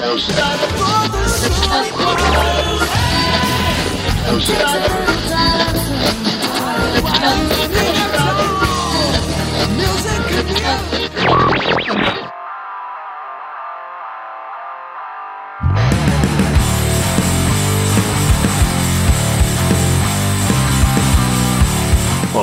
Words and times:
Eu 0.00 0.16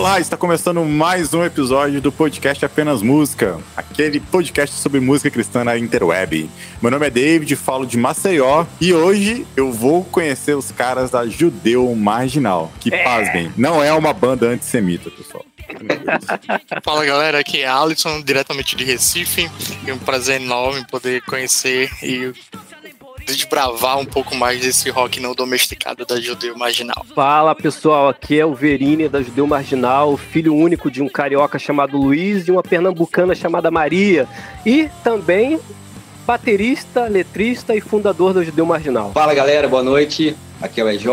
Olá, 0.06 0.20
está 0.20 0.38
começando 0.38 0.86
mais 0.86 1.34
um 1.34 1.44
episódio 1.44 2.00
do 2.00 2.12
podcast 2.12 2.64
Apenas 2.64 3.02
Música, 3.02 3.60
aquele 3.76 4.20
podcast 4.20 4.76
sobre 4.76 5.00
música 5.00 5.32
cristã 5.32 5.64
na 5.64 5.80
interweb. 5.80 6.48
Meu 6.80 6.92
nome 6.92 7.08
é 7.08 7.10
David, 7.10 7.56
falo 7.56 7.88
de 7.88 7.98
Maceió 7.98 8.68
e 8.80 8.94
hoje 8.94 9.48
eu 9.58 9.72
vou 9.72 10.04
conhecer 10.06 10.56
os 10.56 10.72
caras 10.72 11.10
da 11.10 11.26
Judeu 11.26 11.94
Marginal, 11.96 12.72
que, 12.80 12.94
é. 12.94 13.04
pasmem, 13.04 13.52
não 13.58 13.84
é 13.84 13.92
uma 13.94 14.14
banda 14.14 14.46
antissemita, 14.46 15.10
pessoal. 15.10 15.44
Fala 16.84 17.04
galera, 17.04 17.40
aqui 17.40 17.62
é 17.62 17.68
Alisson, 17.68 18.22
diretamente 18.22 18.76
de 18.76 18.84
Recife. 18.84 19.50
É 19.88 19.92
um 19.92 19.98
prazer 19.98 20.40
enorme 20.40 20.86
poder 20.86 21.24
conhecer 21.24 21.90
e 22.04 22.32
desbravar 23.26 24.00
um 24.00 24.06
pouco 24.06 24.36
mais 24.36 24.62
desse 24.62 24.90
rock 24.90 25.20
não 25.20 25.34
domesticado 25.34 26.06
da 26.06 26.20
Judeu 26.20 26.56
Marginal. 26.58 27.06
Fala 27.16 27.56
pessoal, 27.56 28.10
aqui 28.10 28.40
é 28.40 28.46
o 28.46 28.54
Verini 28.54 29.10
da 29.10 29.22
Judeu 29.22 29.48
Marginal, 29.48 30.16
filho 30.16 30.54
único 30.56 30.92
de 30.92 31.02
um 31.02 31.10
carioca 31.10 31.58
chamado 31.58 31.98
Luiz 31.98 32.48
e 32.48 32.52
uma 32.52 32.64
pernambucana 32.64 33.34
chamada 33.34 33.72
Maria. 33.72 34.28
E 34.66 34.90
também 35.04 35.60
baterista, 36.26 37.08
letrista 37.08 37.76
e 37.76 37.82
fundador 37.82 38.34
da 38.34 38.44
Judeu 38.44 38.66
Marginal. 38.66 39.12
Fala 39.12 39.34
galera, 39.34 39.68
boa 39.68 39.84
noite. 39.84 40.36
Aqui 40.62 40.80
é 40.80 40.84
o 40.84 40.90
EJ, 40.90 41.06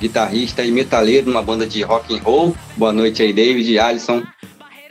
guitarrista 0.00 0.62
e 0.62 0.70
metaleiro 0.70 1.26
numa 1.26 1.42
banda 1.42 1.66
de 1.66 1.82
rock 1.82 2.14
and 2.14 2.20
roll. 2.22 2.54
Boa 2.76 2.92
noite 2.92 3.22
aí, 3.22 3.32
David 3.32 3.70
e 3.72 3.78
Alisson. 3.78 4.22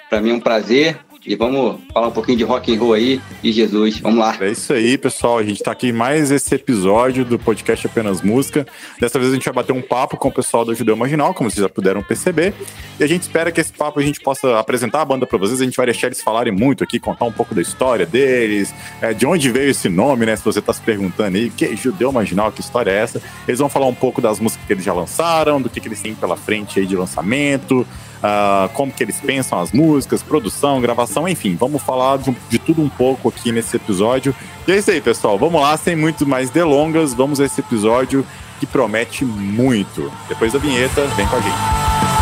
Para 0.09 0.21
mim 0.21 0.31
é 0.31 0.33
um 0.33 0.39
prazer 0.39 0.99
e 1.25 1.35
vamos 1.35 1.79
falar 1.93 2.07
um 2.07 2.11
pouquinho 2.11 2.37
de 2.37 2.43
rock 2.43 2.73
and 2.73 2.79
roll 2.79 2.93
aí 2.93 3.21
e 3.41 3.51
Jesus. 3.51 3.99
Vamos 3.99 4.19
lá. 4.19 4.35
É 4.39 4.51
isso 4.51 4.73
aí, 4.73 4.97
pessoal. 4.97 5.37
A 5.37 5.43
gente 5.43 5.57
está 5.57 5.71
aqui 5.71 5.87
em 5.87 5.91
mais 5.91 6.31
esse 6.31 6.53
episódio 6.53 7.23
do 7.23 7.39
podcast 7.39 7.87
Apenas 7.87 8.21
Música. 8.21 8.67
Dessa 8.99 9.17
vez 9.17 9.31
a 9.31 9.35
gente 9.35 9.45
vai 9.45 9.53
bater 9.53 9.71
um 9.71 9.81
papo 9.81 10.17
com 10.17 10.27
o 10.27 10.31
pessoal 10.31 10.65
do 10.65 10.75
Judeu 10.75 10.95
Marginal, 10.97 11.33
como 11.33 11.49
vocês 11.49 11.61
já 11.61 11.69
puderam 11.69 12.03
perceber. 12.03 12.53
E 12.99 13.03
a 13.03 13.07
gente 13.07 13.21
espera 13.21 13.51
que 13.51 13.61
esse 13.61 13.71
papo 13.71 13.99
a 13.99 14.03
gente 14.03 14.19
possa 14.19 14.59
apresentar 14.59 15.01
a 15.01 15.05
banda 15.05 15.25
para 15.25 15.37
vocês. 15.37 15.61
A 15.61 15.63
gente 15.63 15.77
vai 15.77 15.85
deixar 15.85 16.07
eles 16.07 16.21
falarem 16.21 16.51
muito 16.51 16.83
aqui, 16.83 16.99
contar 16.99 17.25
um 17.25 17.31
pouco 17.31 17.55
da 17.55 17.61
história 17.61 18.05
deles, 18.05 18.73
é, 19.01 19.13
de 19.13 19.25
onde 19.25 19.49
veio 19.49 19.71
esse 19.71 19.87
nome, 19.87 20.25
né? 20.25 20.35
Se 20.35 20.43
você 20.43 20.59
está 20.59 20.73
se 20.73 20.81
perguntando 20.81 21.37
aí, 21.37 21.49
que 21.49 21.73
Judeu 21.75 22.11
Marginal, 22.11 22.51
que 22.51 22.59
história 22.59 22.91
é 22.91 22.95
essa? 22.95 23.21
Eles 23.47 23.59
vão 23.59 23.69
falar 23.69 23.87
um 23.87 23.95
pouco 23.95 24.21
das 24.21 24.39
músicas 24.39 24.65
que 24.67 24.73
eles 24.73 24.83
já 24.83 24.93
lançaram, 24.93 25.61
do 25.61 25.69
que, 25.69 25.79
que 25.79 25.87
eles 25.87 26.01
têm 26.01 26.13
pela 26.13 26.35
frente 26.35 26.79
aí 26.79 26.85
de 26.85 26.95
lançamento 26.95 27.87
uh, 28.23 28.69
como 28.69 28.91
que 28.91 29.03
eles 29.03 29.19
pensam 29.19 29.59
as 29.59 29.71
músicas, 29.71 30.23
produção, 30.23 30.81
gravação, 30.81 31.27
enfim, 31.27 31.55
vamos 31.55 31.81
falar 31.81 32.17
de, 32.17 32.35
de, 32.49 32.57
tudo 32.57 32.81
um 32.81 32.89
pouco 32.89 33.29
aqui 33.29 33.51
nesse 33.51 33.75
episódio. 33.75 34.33
E 34.67 34.71
é 34.71 34.77
isso 34.77 34.89
aí, 34.89 35.01
pessoal, 35.01 35.37
vamos 35.37 35.61
lá, 35.61 35.75
sem 35.75 35.95
muito 35.95 36.25
mais 36.25 36.49
delongas, 36.49 37.13
vamos 37.13 37.39
a 37.39 37.45
esse 37.45 37.59
episódio 37.59 38.25
que 38.59 38.65
promete 38.65 39.25
muito. 39.25 40.11
Depois 40.29 40.53
da 40.53 40.59
vinheta, 40.59 41.05
vem 41.07 41.27
com 41.27 41.35
a 41.35 41.41
gente. 41.41 42.12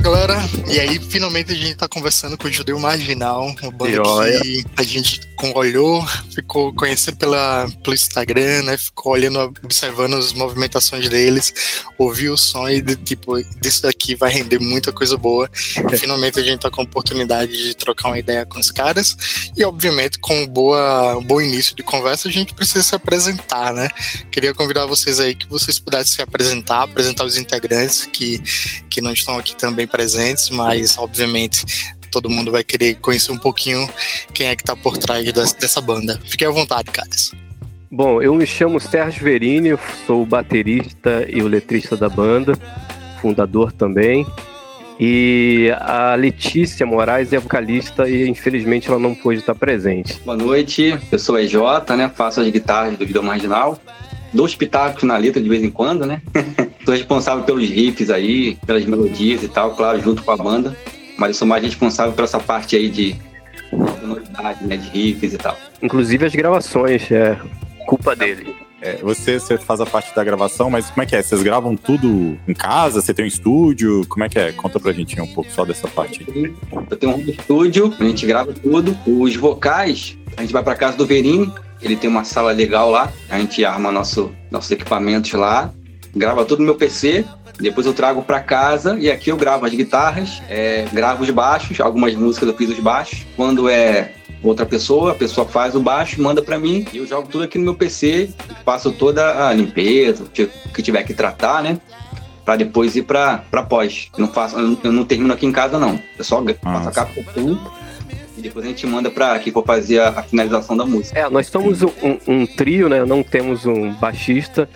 Galera. 0.00 0.36
E 0.66 0.78
aí, 0.78 0.98
finalmente, 0.98 1.52
a 1.52 1.54
gente 1.54 1.74
tá 1.74 1.88
conversando 1.88 2.36
com 2.36 2.46
o 2.46 2.52
Judeu 2.52 2.78
Marginal, 2.78 3.46
uma 3.62 3.70
banda 3.70 4.02
que 4.42 4.64
a 4.76 4.82
gente 4.82 5.20
olhou, 5.54 6.04
ficou 6.34 6.72
conhecendo 6.74 7.16
pela, 7.16 7.68
pelo 7.82 7.94
Instagram, 7.94 8.62
né? 8.62 8.76
Ficou 8.76 9.12
olhando, 9.12 9.40
observando 9.62 10.14
as 10.14 10.32
movimentações 10.32 11.08
deles, 11.08 11.52
ouviu 11.96 12.34
o 12.34 12.36
som 12.36 12.68
e, 12.68 12.82
tipo, 12.96 13.42
disso 13.60 13.82
daqui 13.82 14.14
vai 14.14 14.30
render 14.30 14.58
muita 14.58 14.92
coisa 14.92 15.16
boa. 15.16 15.48
E, 15.92 15.96
finalmente, 15.98 16.38
a 16.38 16.42
gente 16.42 16.60
tá 16.60 16.70
com 16.70 16.80
a 16.80 16.84
oportunidade 16.84 17.52
de 17.52 17.74
trocar 17.74 18.08
uma 18.08 18.18
ideia 18.18 18.44
com 18.44 18.58
os 18.58 18.70
caras. 18.70 19.16
E, 19.56 19.64
obviamente, 19.64 20.18
com 20.18 20.42
um 20.42 20.46
boa, 20.46 21.16
um 21.16 21.24
bom 21.24 21.40
início 21.40 21.74
de 21.74 21.82
conversa, 21.82 22.28
a 22.28 22.32
gente 22.32 22.54
precisa 22.54 22.82
se 22.82 22.94
apresentar, 22.94 23.72
né? 23.72 23.88
Queria 24.30 24.54
convidar 24.54 24.86
vocês 24.86 25.20
aí 25.20 25.34
que 25.34 25.48
vocês 25.48 25.78
pudessem 25.78 26.14
se 26.16 26.22
apresentar, 26.22 26.82
apresentar 26.82 27.24
os 27.24 27.36
integrantes 27.36 28.06
que, 28.06 28.38
que 28.90 29.00
não 29.00 29.12
estão 29.12 29.38
aqui 29.38 29.56
também 29.56 29.86
presentes, 29.88 30.50
mas 30.50 30.96
obviamente 30.98 31.64
todo 32.10 32.30
mundo 32.30 32.50
vai 32.50 32.64
querer 32.64 32.94
conhecer 32.96 33.32
um 33.32 33.38
pouquinho 33.38 33.88
quem 34.32 34.48
é 34.48 34.56
que 34.56 34.64
tá 34.64 34.74
por 34.74 34.96
trás 34.96 35.24
dessa 35.54 35.80
banda. 35.80 36.20
Fique 36.24 36.44
à 36.44 36.50
vontade, 36.50 36.90
caras. 36.90 37.32
Bom, 37.90 38.20
eu 38.20 38.34
me 38.34 38.46
chamo 38.46 38.78
Sérgio 38.78 39.24
Verini, 39.24 39.70
sou 40.06 40.22
o 40.22 40.26
baterista 40.26 41.26
e 41.28 41.42
o 41.42 41.48
letrista 41.48 41.96
da 41.96 42.08
banda, 42.08 42.52
fundador 43.20 43.72
também. 43.72 44.26
E 45.00 45.72
a 45.78 46.14
Letícia 46.16 46.84
Moraes 46.84 47.32
é 47.32 47.38
vocalista 47.38 48.08
e 48.08 48.28
infelizmente 48.28 48.88
ela 48.88 48.98
não 48.98 49.14
pôde 49.14 49.38
estar 49.38 49.54
presente. 49.54 50.20
Boa 50.24 50.36
noite, 50.36 50.98
eu 51.10 51.18
sou 51.18 51.38
EJ, 51.38 51.54
né? 51.96 52.10
Faço 52.14 52.40
as 52.40 52.48
guitarras 52.48 52.98
do 52.98 53.06
Vida 53.06 53.22
Marginal. 53.22 53.80
Dou 54.34 54.44
os 54.44 54.54
pitacos 54.54 55.04
na 55.04 55.16
letra 55.16 55.40
de 55.40 55.48
vez 55.48 55.62
em 55.62 55.70
quando, 55.70 56.04
né? 56.04 56.20
sou 56.88 56.94
responsável 56.94 57.44
pelos 57.44 57.68
riffs 57.68 58.08
aí, 58.08 58.56
pelas 58.66 58.86
melodias 58.86 59.42
e 59.42 59.48
tal, 59.48 59.74
claro, 59.74 60.00
junto 60.00 60.22
com 60.22 60.30
a 60.30 60.36
banda. 60.38 60.74
Mas 61.18 61.28
eu 61.28 61.34
sou 61.34 61.46
mais 61.46 61.62
responsável 61.62 62.14
por 62.14 62.24
essa 62.24 62.40
parte 62.40 62.76
aí 62.76 62.88
de 62.88 63.14
sonoridade, 64.00 64.64
né? 64.64 64.78
De 64.78 64.88
riffs 64.88 65.34
e 65.34 65.36
tal. 65.36 65.54
Inclusive 65.82 66.24
as 66.24 66.34
gravações, 66.34 67.10
é 67.10 67.38
culpa 67.86 68.16
dele. 68.16 68.56
É, 68.80 68.96
você, 69.02 69.38
você 69.38 69.58
faz 69.58 69.82
a 69.82 69.86
parte 69.86 70.14
da 70.14 70.24
gravação, 70.24 70.70
mas 70.70 70.88
como 70.88 71.02
é 71.02 71.06
que 71.06 71.14
é? 71.14 71.20
Vocês 71.20 71.42
gravam 71.42 71.76
tudo 71.76 72.38
em 72.48 72.54
casa? 72.54 73.02
Você 73.02 73.12
tem 73.12 73.24
um 73.24 73.28
estúdio? 73.28 74.06
Como 74.08 74.24
é 74.24 74.28
que 74.30 74.38
é? 74.38 74.52
Conta 74.52 74.80
pra 74.80 74.92
gente 74.92 75.20
um 75.20 75.26
pouco 75.26 75.50
só 75.50 75.66
dessa 75.66 75.88
parte. 75.88 76.24
Eu 76.90 76.96
tenho 76.96 77.16
um 77.16 77.20
estúdio, 77.20 77.92
a 78.00 78.04
gente 78.04 78.24
grava 78.24 78.54
tudo. 78.54 78.96
Os 79.06 79.36
vocais, 79.36 80.16
a 80.38 80.40
gente 80.40 80.54
vai 80.54 80.62
pra 80.62 80.74
casa 80.74 80.96
do 80.96 81.04
Verini, 81.04 81.52
ele 81.82 81.96
tem 81.96 82.08
uma 82.08 82.24
sala 82.24 82.52
legal 82.52 82.90
lá, 82.90 83.12
a 83.28 83.38
gente 83.38 83.62
arma 83.62 83.92
nosso, 83.92 84.32
nossos 84.50 84.70
equipamentos 84.70 85.32
lá 85.32 85.70
grava 86.14 86.44
tudo 86.44 86.60
no 86.60 86.66
meu 86.66 86.74
PC, 86.74 87.24
depois 87.60 87.86
eu 87.86 87.92
trago 87.92 88.22
para 88.22 88.40
casa 88.40 88.96
e 88.98 89.10
aqui 89.10 89.30
eu 89.30 89.36
gravo 89.36 89.66
as 89.66 89.72
guitarras, 89.72 90.40
é, 90.48 90.86
gravo 90.92 91.24
os 91.24 91.30
baixos, 91.30 91.80
algumas 91.80 92.14
músicas 92.14 92.48
eu 92.48 92.56
fiz 92.56 92.70
os 92.70 92.78
baixos. 92.78 93.26
Quando 93.36 93.68
é 93.68 94.12
outra 94.42 94.64
pessoa, 94.64 95.12
a 95.12 95.14
pessoa 95.14 95.46
faz 95.46 95.74
o 95.74 95.80
baixo, 95.80 96.22
manda 96.22 96.40
para 96.40 96.58
mim 96.58 96.86
e 96.92 96.98
eu 96.98 97.06
jogo 97.06 97.28
tudo 97.28 97.44
aqui 97.44 97.58
no 97.58 97.64
meu 97.64 97.74
PC, 97.74 98.30
faço 98.64 98.92
toda 98.92 99.48
a 99.48 99.52
limpeza, 99.52 100.24
o 100.24 100.28
que 100.28 100.82
tiver 100.82 101.02
que 101.02 101.12
tratar, 101.12 101.62
né? 101.62 101.78
Para 102.44 102.56
depois 102.56 102.94
ir 102.96 103.02
para 103.02 103.38
pós. 103.68 104.08
Eu 104.16 104.26
não 104.26 104.32
faço, 104.32 104.56
eu 104.82 104.92
não 104.92 105.04
termino 105.04 105.34
aqui 105.34 105.44
em 105.44 105.52
casa 105.52 105.78
não. 105.78 106.00
Eu 106.16 106.24
só 106.24 106.42
faço 106.62 106.88
a 106.88 106.92
captação 106.92 107.60
e 108.38 108.40
depois 108.40 108.64
a 108.64 108.68
gente 108.68 108.86
manda 108.86 109.10
para 109.10 109.32
aqui 109.32 109.50
for 109.50 109.64
fazer 109.66 109.98
a, 109.98 110.10
a, 110.10 110.22
finalização 110.22 110.76
da 110.76 110.86
música. 110.86 111.18
É, 111.18 111.28
nós 111.28 111.48
somos 111.48 111.82
um, 111.82 111.90
um, 112.02 112.18
um 112.28 112.46
trio, 112.46 112.88
né? 112.88 113.04
Não 113.04 113.22
temos 113.22 113.66
um 113.66 113.92
baixista 113.94 114.68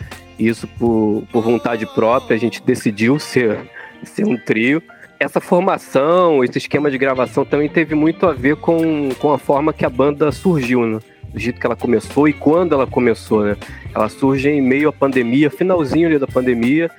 isso 0.46 0.66
por, 0.66 1.24
por 1.30 1.42
vontade 1.42 1.86
própria, 1.86 2.36
a 2.36 2.40
gente 2.40 2.62
decidiu 2.62 3.18
ser, 3.18 3.58
ser 4.02 4.26
um 4.26 4.36
trio. 4.36 4.82
Essa 5.18 5.40
formação, 5.40 6.42
esse 6.42 6.58
esquema 6.58 6.90
de 6.90 6.98
gravação 6.98 7.44
também 7.44 7.68
teve 7.68 7.94
muito 7.94 8.26
a 8.26 8.32
ver 8.32 8.56
com, 8.56 9.10
com 9.18 9.32
a 9.32 9.38
forma 9.38 9.72
que 9.72 9.84
a 9.84 9.90
banda 9.90 10.32
surgiu, 10.32 10.84
né? 10.86 10.98
do 11.32 11.38
jeito 11.38 11.58
que 11.58 11.66
ela 11.66 11.76
começou 11.76 12.28
e 12.28 12.32
quando 12.32 12.74
ela 12.74 12.86
começou, 12.86 13.42
né? 13.42 13.56
Ela 13.94 14.08
surge 14.08 14.50
em 14.50 14.60
meio 14.60 14.90
à 14.90 14.92
pandemia, 14.92 15.50
finalzinho 15.50 16.06
ali 16.06 16.18
da 16.18 16.26
pandemia, 16.26 16.90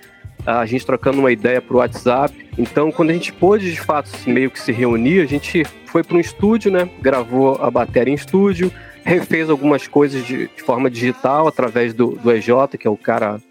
a 0.46 0.66
gente 0.66 0.86
trocando 0.86 1.20
uma 1.20 1.32
ideia 1.32 1.62
pro 1.62 1.78
WhatsApp. 1.78 2.34
Então, 2.58 2.92
quando 2.92 3.12
a 3.12 3.14
gente 3.14 3.32
pôde 3.32 3.72
de 3.72 3.80
fato 3.80 4.10
meio 4.28 4.50
que 4.50 4.60
se 4.60 4.72
reunir, 4.72 5.22
a 5.22 5.26
gente 5.26 5.64
foi 5.86 6.04
para 6.04 6.18
um 6.18 6.20
estúdio, 6.20 6.72
né? 6.72 6.90
Gravou 7.02 7.56
a 7.62 7.70
bateria 7.70 8.12
em 8.12 8.16
estúdio, 8.16 8.72
refez 9.04 9.50
algumas 9.50 9.88
coisas 9.88 10.26
de, 10.26 10.48
de 10.48 10.64
forma 10.64 10.90
digital 10.90 11.48
através 11.48 11.94
do, 11.94 12.12
do 12.12 12.32
EJ, 12.32 12.78
que 12.80 12.88
é 12.88 12.90
o 12.90 12.98
cara 12.98 13.42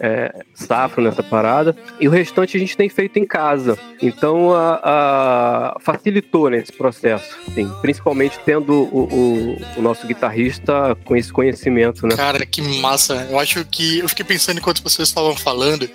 é, 0.00 0.44
safro 0.54 1.02
nessa 1.02 1.22
parada. 1.22 1.76
E 2.00 2.06
o 2.06 2.10
restante 2.10 2.56
a 2.56 2.60
gente 2.60 2.76
tem 2.76 2.88
feito 2.88 3.18
em 3.18 3.26
casa. 3.26 3.78
Então 4.00 4.54
a, 4.54 4.80
a 4.84 5.80
facilitou 5.80 6.48
nesse 6.48 6.72
processo, 6.72 7.36
assim, 7.46 7.68
principalmente 7.80 8.38
tendo 8.44 8.72
o, 8.72 9.08
o, 9.12 9.78
o, 9.78 9.82
nosso 9.82 10.06
guitarrista 10.06 10.96
com 11.04 11.16
esse 11.16 11.32
conhecimento, 11.32 12.06
né? 12.06 12.14
Cara, 12.14 12.46
que 12.46 12.62
massa. 12.80 13.26
Eu 13.30 13.38
acho 13.38 13.64
que 13.64 13.98
eu 13.98 14.08
fiquei 14.08 14.24
pensando 14.24 14.58
enquanto 14.58 14.82
vocês 14.82 15.08
estavam 15.08 15.36
falando 15.36 15.88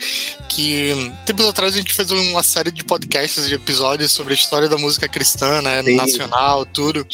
que 0.50 0.94
tempos 1.26 1.48
atrás 1.48 1.74
a 1.74 1.78
gente 1.78 1.94
fez 1.94 2.12
uma 2.12 2.44
série 2.44 2.72
de 2.72 2.84
podcasts, 2.84 3.48
de 3.48 3.56
episódios 3.56 4.12
sobre 4.12 4.34
a 4.34 4.36
história 4.36 4.68
da 4.68 4.78
música 4.78 5.08
cristã, 5.08 5.62
né? 5.62 5.82
Sim. 5.84 5.96
Nacional, 5.96 6.66
tudo. 6.66 7.08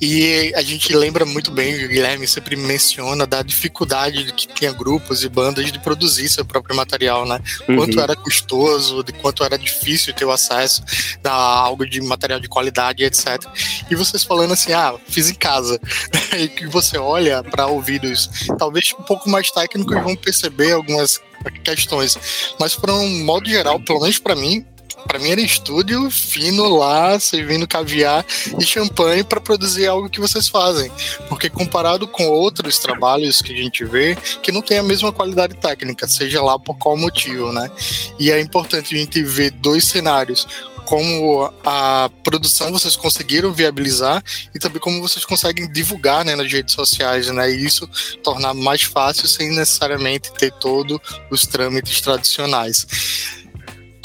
E 0.00 0.52
a 0.54 0.62
gente 0.62 0.94
lembra 0.94 1.24
muito 1.24 1.50
bem, 1.50 1.84
o 1.84 1.88
Guilherme 1.88 2.26
sempre 2.26 2.56
menciona 2.56 3.26
da 3.26 3.42
dificuldade 3.42 4.24
de 4.24 4.32
que 4.32 4.46
tinha 4.46 4.72
grupos 4.72 5.24
e 5.24 5.28
bandas 5.28 5.72
de 5.72 5.78
produzir 5.78 6.28
seu 6.36 6.44
próprio 6.44 6.76
material, 6.76 7.26
né? 7.26 7.40
Uhum. 7.68 7.76
Quanto 7.76 8.00
era 8.00 8.14
custoso, 8.14 9.02
de 9.02 9.12
quanto 9.12 9.44
era 9.44 9.58
difícil 9.58 10.14
ter 10.14 10.24
o 10.24 10.30
acesso 10.30 10.82
a 11.24 11.30
algo 11.30 11.84
de 11.86 12.00
material 12.00 12.38
de 12.38 12.48
qualidade, 12.48 13.04
etc. 13.04 13.42
E 13.90 13.94
vocês 13.94 14.22
falando 14.22 14.52
assim, 14.52 14.72
ah, 14.72 14.94
fiz 15.08 15.28
em 15.28 15.34
casa. 15.34 15.80
e 16.38 16.48
que 16.48 16.66
você 16.66 16.98
olha 16.98 17.42
para 17.42 17.66
ouvidos, 17.66 18.30
talvez 18.58 18.94
um 18.98 19.02
pouco 19.02 19.28
mais 19.28 19.50
técnicos 19.50 20.02
vão 20.02 20.16
perceber 20.16 20.72
algumas 20.72 21.20
questões, 21.62 22.54
mas 22.58 22.74
para 22.74 22.92
um 22.92 23.24
modo 23.24 23.48
geral, 23.48 23.78
pelo 23.80 24.00
menos 24.00 24.18
para 24.18 24.34
mim, 24.34 24.64
para 25.06 25.18
mim 25.18 25.30
era 25.30 25.40
estúdio 25.40 26.10
fino 26.10 26.76
lá, 26.76 27.18
servindo 27.18 27.66
caviar 27.66 28.24
e 28.58 28.64
champanhe 28.64 29.24
para 29.24 29.40
produzir 29.40 29.86
algo 29.86 30.10
que 30.10 30.20
vocês 30.20 30.48
fazem. 30.48 30.90
Porque 31.28 31.48
comparado 31.48 32.06
com 32.06 32.28
outros 32.28 32.78
trabalhos 32.78 33.40
que 33.40 33.52
a 33.52 33.56
gente 33.56 33.84
vê, 33.84 34.16
que 34.42 34.52
não 34.52 34.62
tem 34.62 34.78
a 34.78 34.82
mesma 34.82 35.12
qualidade 35.12 35.54
técnica, 35.54 36.06
seja 36.06 36.42
lá 36.42 36.58
por 36.58 36.76
qual 36.76 36.96
motivo, 36.96 37.52
né? 37.52 37.70
E 38.18 38.30
é 38.30 38.40
importante 38.40 38.94
a 38.94 38.98
gente 38.98 39.22
ver 39.22 39.50
dois 39.50 39.84
cenários 39.84 40.46
como 40.86 41.52
a 41.64 42.08
produção 42.22 42.70
vocês 42.70 42.96
conseguiram 42.96 43.52
viabilizar 43.52 44.22
e 44.54 44.58
também 44.58 44.80
como 44.80 45.02
vocês 45.02 45.24
conseguem 45.24 45.70
divulgar 45.70 46.24
né, 46.24 46.36
nas 46.36 46.50
redes 46.50 46.74
sociais, 46.74 47.26
né? 47.28 47.50
E 47.50 47.64
isso 47.64 47.88
tornar 48.22 48.54
mais 48.54 48.82
fácil 48.82 49.26
sem 49.26 49.50
necessariamente 49.50 50.32
ter 50.32 50.52
todos 50.52 50.98
os 51.30 51.44
trâmites 51.44 52.00
tradicionais. 52.00 52.86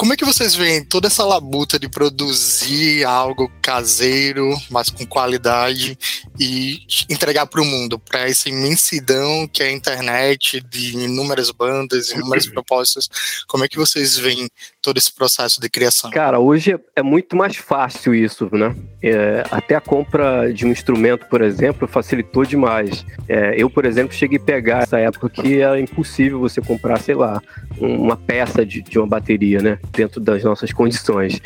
Como 0.02 0.14
é 0.14 0.18
que 0.18 0.26
vocês 0.26 0.56
veem 0.56 0.84
toda 0.84 1.06
essa 1.06 1.24
labuta 1.24 1.78
de 1.78 1.88
produzir 1.88 3.06
algo 3.06 3.52
caseiro, 3.62 4.52
mas 4.68 4.90
com 4.90 5.06
qualidade 5.06 5.96
e 6.40 6.80
entregar 7.08 7.46
para 7.46 7.62
o 7.62 7.66
mundo, 7.66 8.00
para 8.00 8.28
essa 8.28 8.50
imensidão 8.50 9.48
que 9.48 9.62
é 9.62 9.68
a 9.68 9.72
internet 9.72 10.60
de 10.60 10.98
inúmeras 10.98 11.52
bandas, 11.52 12.10
inúmeras 12.10 12.48
propostas? 12.48 13.08
Como 13.48 13.64
é 13.64 13.68
que 13.68 13.78
vocês 13.78 14.18
veem 14.18 14.50
todo 14.82 14.98
esse 14.98 15.14
processo 15.14 15.62
de 15.62 15.70
criação? 15.70 16.10
Cara, 16.10 16.40
hoje 16.40 16.80
é 16.96 17.04
muito 17.04 17.36
mais 17.36 17.56
fácil 17.56 18.16
isso, 18.16 18.50
né? 18.52 18.76
É, 19.04 19.44
até 19.52 19.76
a 19.76 19.82
compra 19.82 20.52
de 20.52 20.66
um 20.66 20.72
instrumento, 20.72 21.28
por 21.28 21.44
exemplo, 21.44 21.88
facilitou 21.88 22.44
demais. 22.44 23.06
É, 23.30 23.54
eu, 23.56 23.70
por 23.70 23.86
exemplo, 23.86 24.16
cheguei 24.16 24.40
a 24.40 24.42
pegar 24.42 24.82
essa 24.82 24.98
época 24.98 25.30
que 25.30 25.60
era 25.60 25.80
impossível 25.80 26.40
você 26.40 26.60
comprar, 26.60 27.00
sei 27.00 27.14
lá, 27.14 27.40
uma 27.78 28.18
peça 28.18 28.66
de, 28.66 28.82
de 28.82 28.98
uma 28.98 29.08
bateria, 29.08 29.62
né? 29.62 29.78
Dentro 29.92 30.20
das 30.20 30.44
nossas 30.44 30.72
condições. 30.72 31.42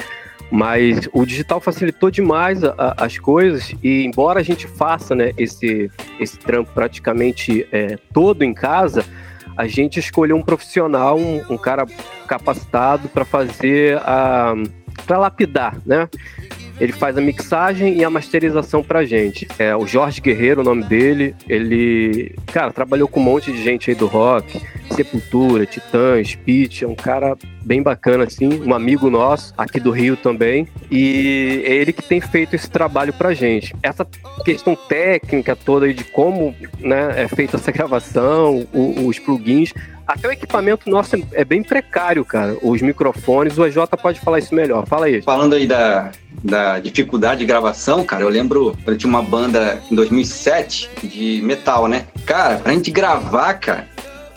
Mas 0.51 1.09
o 1.11 1.25
digital 1.25 1.59
facilitou 1.59 2.11
demais 2.11 2.63
a, 2.63 2.75
a, 2.77 3.05
as 3.05 3.17
coisas 3.17 3.73
e 3.81 4.05
embora 4.05 4.39
a 4.39 4.43
gente 4.43 4.67
faça 4.67 5.15
né, 5.15 5.31
esse, 5.37 5.89
esse 6.19 6.37
trampo 6.37 6.71
praticamente 6.73 7.67
é, 7.71 7.97
todo 8.13 8.43
em 8.43 8.53
casa, 8.53 9.03
a 9.57 9.67
gente 9.67 9.99
escolheu 9.99 10.35
um 10.35 10.41
profissional, 10.41 11.17
um, 11.17 11.41
um 11.49 11.57
cara 11.57 11.85
capacitado 12.27 13.09
para 13.09 13.25
fazer 13.25 13.97
a 13.97 14.53
para 15.05 15.17
lapidar, 15.17 15.77
né? 15.85 16.09
Ele 16.79 16.91
faz 16.91 17.17
a 17.17 17.21
mixagem 17.21 17.97
e 17.97 18.03
a 18.03 18.09
masterização 18.09 18.83
pra 18.83 19.05
gente. 19.05 19.47
É 19.57 19.75
o 19.75 19.87
Jorge 19.87 20.21
Guerreiro, 20.21 20.61
o 20.61 20.63
nome 20.63 20.83
dele. 20.83 21.35
Ele, 21.47 22.35
cara, 22.47 22.71
trabalhou 22.71 23.07
com 23.07 23.19
um 23.19 23.23
monte 23.23 23.51
de 23.51 23.63
gente 23.63 23.89
aí 23.89 23.95
do 23.95 24.07
rock, 24.07 24.61
Sepultura, 24.91 25.65
Titãs, 25.65 26.35
Pitch, 26.35 26.81
é 26.81 26.87
um 26.87 26.95
cara 26.95 27.37
bem 27.63 27.81
bacana 27.81 28.25
assim, 28.25 28.61
um 28.63 28.73
amigo 28.73 29.09
nosso 29.09 29.53
aqui 29.57 29.79
do 29.79 29.91
Rio 29.91 30.15
também. 30.15 30.67
E 30.91 31.63
é 31.65 31.75
ele 31.75 31.93
que 31.93 32.03
tem 32.03 32.21
feito 32.21 32.55
esse 32.55 32.69
trabalho 32.69 33.13
pra 33.13 33.33
gente. 33.33 33.75
Essa 33.81 34.05
questão 34.43 34.75
técnica 34.75 35.55
toda 35.55 35.85
aí 35.85 35.93
de 35.93 36.03
como, 36.03 36.55
né, 36.79 37.23
é 37.23 37.27
feita 37.27 37.57
essa 37.57 37.71
gravação, 37.71 38.67
os 38.73 39.17
plugins, 39.19 39.73
até 40.07 40.27
o 40.27 40.31
equipamento 40.31 40.89
nosso 40.89 41.15
é 41.31 41.43
bem 41.43 41.63
precário, 41.63 42.23
cara. 42.23 42.57
Os 42.61 42.81
microfones, 42.81 43.57
o 43.57 43.65
EJ 43.65 43.77
pode 44.01 44.19
falar 44.19 44.39
isso 44.39 44.53
melhor. 44.53 44.85
Fala 44.85 45.07
aí. 45.07 45.21
Falando 45.21 45.55
aí 45.55 45.65
da, 45.65 46.11
da 46.43 46.79
dificuldade 46.79 47.39
de 47.39 47.45
gravação, 47.45 48.03
cara, 48.03 48.23
eu 48.23 48.29
lembro, 48.29 48.77
eu 48.85 48.97
tinha 48.97 49.09
uma 49.09 49.23
banda 49.23 49.81
em 49.89 49.95
2007 49.95 50.89
de 51.03 51.41
metal, 51.43 51.87
né? 51.87 52.05
Cara, 52.25 52.57
pra 52.57 52.73
gente 52.73 52.91
gravar, 52.91 53.55
cara, 53.55 53.87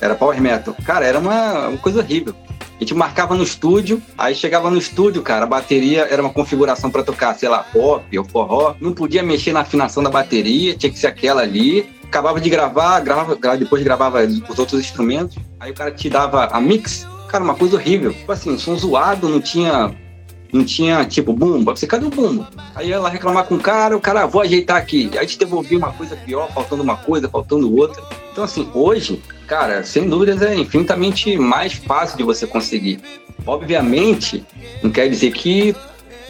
era 0.01 0.15
power 0.15 0.41
metal. 0.41 0.75
Cara, 0.85 1.05
era 1.05 1.19
uma, 1.19 1.69
uma 1.69 1.79
coisa 1.79 2.01
horrível. 2.01 2.35
A 2.61 2.81
gente 2.81 2.95
marcava 2.95 3.35
no 3.35 3.43
estúdio, 3.43 4.01
aí 4.17 4.37
chegava 4.37 4.71
no 4.71 4.79
estúdio, 4.79 5.21
cara, 5.21 5.45
a 5.45 5.49
bateria 5.49 6.07
era 6.09 6.23
uma 6.23 6.33
configuração 6.33 6.89
para 6.91 7.03
tocar, 7.03 7.35
sei 7.35 7.49
lá, 7.49 7.59
pop 7.59 8.17
ou 8.17 8.25
forró. 8.25 8.77
Não 8.81 8.93
podia 8.93 9.23
mexer 9.23 9.53
na 9.53 9.61
afinação 9.61 10.01
da 10.01 10.09
bateria, 10.09 10.77
tinha 10.77 10.91
que 10.91 10.99
ser 10.99 11.09
aquela 11.09 11.43
ali 11.43 11.98
acabava 12.09 12.41
de 12.41 12.51
gravar, 12.51 13.01
gravava, 13.01 13.37
depois 13.57 13.83
gravava 13.83 14.25
os 14.25 14.59
outros 14.59 14.81
instrumentos, 14.81 15.37
aí 15.61 15.71
o 15.71 15.75
cara 15.75 15.91
te 15.91 16.09
dava 16.09 16.47
a 16.47 16.61
mix, 16.61 17.07
cara, 17.29 17.45
uma 17.45 17.55
coisa 17.55 17.77
horrível. 17.77 18.13
Tipo 18.13 18.33
assim, 18.33 18.59
som 18.59 18.77
zoado, 18.77 19.29
não 19.29 19.41
tinha. 19.41 19.95
Não 20.51 20.65
tinha, 20.65 21.05
tipo, 21.05 21.35
bumba. 21.35 21.77
Você, 21.77 21.87
cadê 21.87 22.07
o 22.07 22.11
bumba? 22.11 22.49
Aí 22.75 22.91
ela 22.91 23.11
reclamar 23.11 23.45
com 23.45 23.57
o 23.57 23.61
cara, 23.61 23.95
o 23.95 24.01
cara, 24.01 24.23
ah, 24.23 24.27
vou 24.27 24.41
ajeitar 24.41 24.79
aqui. 24.79 25.11
Aí 25.19 25.27
te 25.27 25.39
devolvia 25.39 25.77
uma 25.77 25.93
coisa 25.93 26.17
pior, 26.17 26.51
faltando 26.55 26.83
uma 26.83 26.97
coisa, 26.97 27.29
faltando 27.29 27.77
outra. 27.77 28.03
Então, 28.33 28.45
assim, 28.45 28.67
hoje, 28.73 29.23
cara, 29.47 29.85
sem 29.85 30.09
dúvidas 30.09 30.41
é 30.41 30.55
infinitamente 30.55 31.37
mais 31.37 31.75
fácil 31.75 32.17
de 32.17 32.23
você 32.23 32.47
conseguir. 32.47 32.99
Obviamente, 33.47 34.43
não 34.83 34.91
quer 34.91 35.11
dizer 35.11 35.33
que 35.33 35.77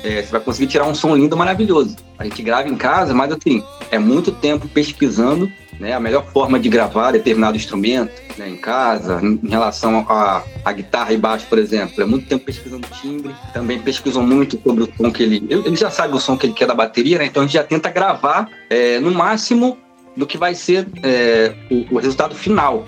é, 0.03 0.21
você 0.21 0.33
vai 0.33 0.41
conseguir 0.41 0.67
tirar 0.67 0.89
um 0.89 0.97
som 0.97 1.15
lindo, 1.15 1.37
maravilhoso. 1.37 1.95
A 2.19 2.25
gente 2.25 2.43
grava 2.43 2.69
em 2.69 2.77
casa, 2.77 3.15
mas 3.15 3.31
assim, 3.31 3.63
é 3.89 4.01
muito 4.01 4.33
tempo 4.33 4.67
pesquisando 4.67 5.49
né, 5.79 5.93
a 5.93 6.01
melhor 6.01 6.27
forma 6.27 6.59
de 6.59 6.69
gravar 6.69 7.13
determinado 7.13 7.57
instrumento 7.57 8.13
né, 8.37 8.49
em 8.49 8.57
casa, 8.57 9.21
em 9.23 9.49
relação 9.49 10.07
à, 10.09 10.43
à 10.65 10.73
guitarra 10.73 11.13
e 11.13 11.17
baixo, 11.17 11.47
por 11.49 11.59
exemplo. 11.59 12.03
É 12.03 12.07
muito 12.07 12.27
tempo 12.27 12.45
pesquisando 12.45 12.87
timbre, 13.01 13.35
também 13.53 13.79
pesquisam 13.79 14.23
muito 14.23 14.61
sobre 14.63 14.85
o 14.85 14.89
som 14.97 15.11
que 15.11 15.23
ele. 15.23 15.47
Ele 15.49 15.77
já 15.77 15.91
sabe 15.91 16.15
o 16.15 16.21
som 16.21 16.37
que 16.37 16.47
ele 16.47 16.53
quer 16.53 16.67
da 16.67 16.75
bateria, 16.75 17.19
né, 17.19 17.27
então 17.27 17.43
a 17.43 17.47
gente 17.47 17.55
já 17.55 17.65
tenta 17.65 17.91
gravar 17.91 18.49
é, 18.69 18.99
no 18.99 19.11
máximo 19.11 19.79
do 20.17 20.27
que 20.27 20.37
vai 20.37 20.55
ser 20.55 20.87
é, 21.03 21.55
o, 21.71 21.95
o 21.95 21.99
resultado 21.99 22.35
final. 22.35 22.87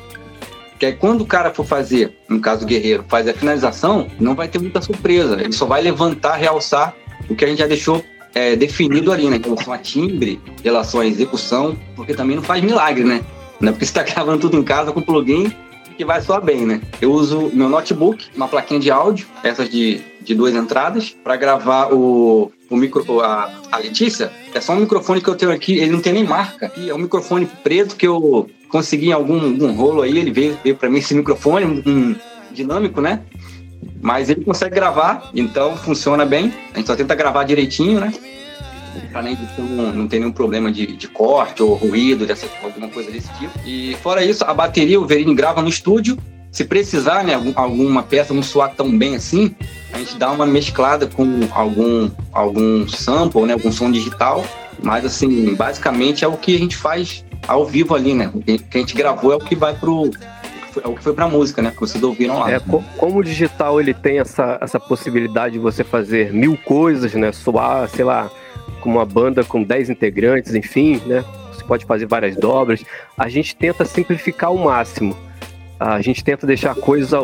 Que 0.78 0.86
aí 0.86 0.92
quando 0.94 1.20
o 1.20 1.26
cara 1.26 1.52
for 1.52 1.64
fazer, 1.64 2.16
no 2.28 2.40
caso 2.40 2.64
o 2.64 2.66
guerreiro, 2.66 3.04
faz 3.06 3.28
a 3.28 3.34
finalização, 3.34 4.08
não 4.18 4.34
vai 4.34 4.48
ter 4.48 4.58
muita 4.58 4.80
surpresa. 4.80 5.38
Ele 5.40 5.52
só 5.52 5.66
vai 5.66 5.82
levantar, 5.82 6.36
realçar 6.36 6.94
o 7.28 7.36
que 7.36 7.44
a 7.44 7.48
gente 7.48 7.58
já 7.58 7.66
deixou 7.66 8.02
é, 8.34 8.56
definido 8.56 9.12
ali, 9.12 9.28
né? 9.28 9.36
Em 9.36 9.42
relação 9.42 9.72
a 9.72 9.78
timbre, 9.78 10.40
relação 10.62 11.00
à 11.00 11.06
execução, 11.06 11.76
porque 11.96 12.14
também 12.14 12.36
não 12.36 12.42
faz 12.42 12.62
milagre, 12.62 13.04
né? 13.04 13.22
Não 13.60 13.68
é 13.68 13.72
porque 13.72 13.86
você 13.86 13.90
está 13.90 14.02
gravando 14.14 14.40
tudo 14.40 14.56
em 14.56 14.62
casa 14.62 14.92
com 14.92 15.00
plugin 15.00 15.52
que 16.00 16.04
vai 16.04 16.22
soar 16.22 16.42
bem, 16.42 16.64
né? 16.64 16.80
Eu 16.98 17.12
uso 17.12 17.50
meu 17.52 17.68
notebook, 17.68 18.28
uma 18.34 18.48
plaquinha 18.48 18.80
de 18.80 18.90
áudio, 18.90 19.26
essas 19.42 19.68
de, 19.68 20.00
de 20.22 20.34
duas 20.34 20.54
entradas, 20.54 21.10
para 21.22 21.36
gravar 21.36 21.92
o, 21.92 22.50
o 22.70 22.76
micro, 22.76 23.20
a, 23.20 23.52
a 23.70 23.76
Letícia. 23.76 24.32
É 24.54 24.62
só 24.62 24.72
um 24.72 24.80
microfone 24.80 25.20
que 25.20 25.28
eu 25.28 25.34
tenho 25.34 25.52
aqui, 25.52 25.76
ele 25.76 25.90
não 25.90 26.00
tem 26.00 26.14
nem 26.14 26.24
marca. 26.24 26.72
E 26.74 26.88
é 26.88 26.94
um 26.94 26.98
microfone 26.98 27.46
preto 27.62 27.96
que 27.96 28.06
eu 28.06 28.48
consegui 28.70 29.08
em 29.08 29.12
algum, 29.12 29.44
algum 29.44 29.72
rolo 29.72 30.00
aí, 30.00 30.16
ele 30.16 30.30
veio, 30.30 30.58
veio 30.64 30.74
para 30.74 30.88
mim 30.88 31.00
esse 31.00 31.14
microfone, 31.14 31.66
um, 31.66 32.16
dinâmico, 32.50 33.02
né? 33.02 33.20
Mas 34.00 34.30
ele 34.30 34.44
consegue 34.44 34.74
gravar, 34.74 35.30
então 35.34 35.76
funciona 35.76 36.24
bem. 36.24 36.52
A 36.74 36.78
gente 36.78 36.86
só 36.86 36.96
tenta 36.96 37.14
gravar 37.14 37.44
direitinho, 37.44 38.00
né? 38.00 38.12
Pra 39.12 39.22
nem 39.22 39.38
não, 39.58 40.08
ter 40.08 40.18
nenhum 40.18 40.32
problema 40.32 40.70
de, 40.72 40.86
de 40.86 41.08
corte 41.08 41.62
ou 41.62 41.74
ruído, 41.74 42.26
dessa, 42.26 42.46
alguma 42.62 42.88
coisa 42.88 43.10
desse 43.10 43.32
tipo. 43.34 43.52
E 43.64 43.96
fora 44.02 44.24
isso, 44.24 44.44
a 44.44 44.52
bateria 44.52 45.00
o 45.00 45.06
Verini 45.06 45.34
grava 45.34 45.62
no 45.62 45.68
estúdio. 45.68 46.18
Se 46.50 46.64
precisar, 46.64 47.22
né, 47.22 47.34
alguma 47.54 48.02
peça 48.02 48.34
não 48.34 48.42
soar 48.42 48.74
tão 48.74 48.96
bem 48.96 49.14
assim, 49.14 49.54
a 49.92 49.98
gente 49.98 50.16
dá 50.16 50.32
uma 50.32 50.44
mesclada 50.44 51.06
com 51.06 51.46
algum, 51.52 52.10
algum 52.32 52.88
sample, 52.88 53.42
né, 53.42 53.52
algum 53.52 53.70
som 53.70 53.90
digital. 53.90 54.44
Mas, 54.82 55.04
assim, 55.04 55.54
basicamente 55.54 56.24
é 56.24 56.28
o 56.28 56.36
que 56.36 56.56
a 56.56 56.58
gente 56.58 56.76
faz 56.76 57.24
ao 57.46 57.66
vivo 57.66 57.94
ali, 57.94 58.14
né? 58.14 58.30
O 58.34 58.40
que 58.40 58.60
a 58.74 58.78
gente 58.78 58.94
gravou 58.94 59.32
é 59.32 59.36
o 59.36 59.40
que 59.40 59.54
vai 59.54 59.74
pro, 59.74 60.10
é 60.82 60.88
o 60.88 60.94
que 60.94 61.02
foi 61.02 61.12
pra 61.12 61.28
música, 61.28 61.60
né? 61.62 61.70
Que 61.70 61.80
vocês 61.80 62.02
ouviram 62.02 62.38
lá. 62.38 62.50
É, 62.50 62.60
como 62.96 63.18
o 63.18 63.24
digital 63.24 63.80
ele 63.80 63.94
tem 63.94 64.18
essa, 64.18 64.58
essa 64.60 64.78
possibilidade 64.78 65.54
de 65.54 65.58
você 65.58 65.82
fazer 65.82 66.32
mil 66.32 66.56
coisas, 66.56 67.14
né? 67.14 67.32
Soar, 67.32 67.88
sei 67.88 68.04
lá, 68.04 68.30
com 68.80 68.90
uma 68.90 69.04
banda 69.04 69.44
com 69.44 69.62
10 69.62 69.90
integrantes, 69.90 70.54
enfim, 70.54 71.00
né? 71.06 71.24
Você 71.52 71.64
pode 71.64 71.84
fazer 71.84 72.06
várias 72.06 72.36
dobras. 72.36 72.84
A 73.16 73.28
gente 73.28 73.54
tenta 73.54 73.84
simplificar 73.84 74.50
ao 74.50 74.56
máximo. 74.56 75.16
a 75.78 76.00
gente 76.02 76.22
tenta 76.22 76.46
deixar 76.46 76.72
a 76.72 76.74
coisa 76.74 77.18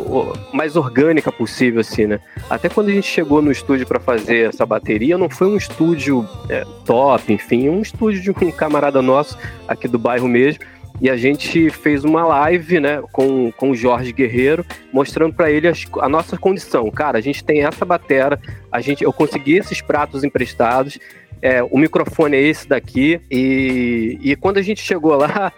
mais 0.52 0.76
orgânica 0.76 1.30
possível, 1.30 1.80
assim, 1.80 2.06
né? 2.06 2.20
Até 2.48 2.70
quando 2.70 2.88
a 2.88 2.92
gente 2.92 3.06
chegou 3.06 3.42
no 3.42 3.50
estúdio 3.50 3.86
para 3.86 4.00
fazer 4.00 4.48
essa 4.48 4.64
bateria, 4.64 5.18
não 5.18 5.28
foi 5.28 5.46
um 5.46 5.56
estúdio 5.56 6.26
é, 6.48 6.64
top, 6.86 7.32
enfim, 7.32 7.68
um 7.68 7.82
estúdio 7.82 8.22
de 8.22 8.30
um 8.30 8.50
camarada 8.50 9.02
nosso 9.02 9.36
aqui 9.68 9.86
do 9.86 9.98
bairro 9.98 10.26
mesmo. 10.26 10.64
E 11.00 11.10
a 11.10 11.16
gente 11.16 11.70
fez 11.70 12.04
uma 12.04 12.24
live, 12.26 12.80
né, 12.80 13.02
com, 13.12 13.52
com 13.52 13.70
o 13.70 13.76
Jorge 13.76 14.12
Guerreiro, 14.12 14.64
mostrando 14.92 15.34
para 15.34 15.50
ele 15.50 15.68
as, 15.68 15.84
a 16.00 16.08
nossa 16.08 16.36
condição. 16.38 16.90
Cara, 16.90 17.18
a 17.18 17.20
gente 17.20 17.44
tem 17.44 17.64
essa 17.64 17.84
batera, 17.84 18.40
a 18.72 18.80
gente, 18.80 19.04
eu 19.04 19.12
consegui 19.12 19.56
esses 19.56 19.80
pratos 19.80 20.24
emprestados, 20.24 20.98
é, 21.42 21.62
o 21.62 21.76
microfone 21.78 22.36
é 22.36 22.40
esse 22.40 22.66
daqui, 22.66 23.20
e, 23.30 24.18
e 24.22 24.36
quando 24.36 24.56
a 24.58 24.62
gente 24.62 24.80
chegou 24.80 25.14
lá, 25.16 25.52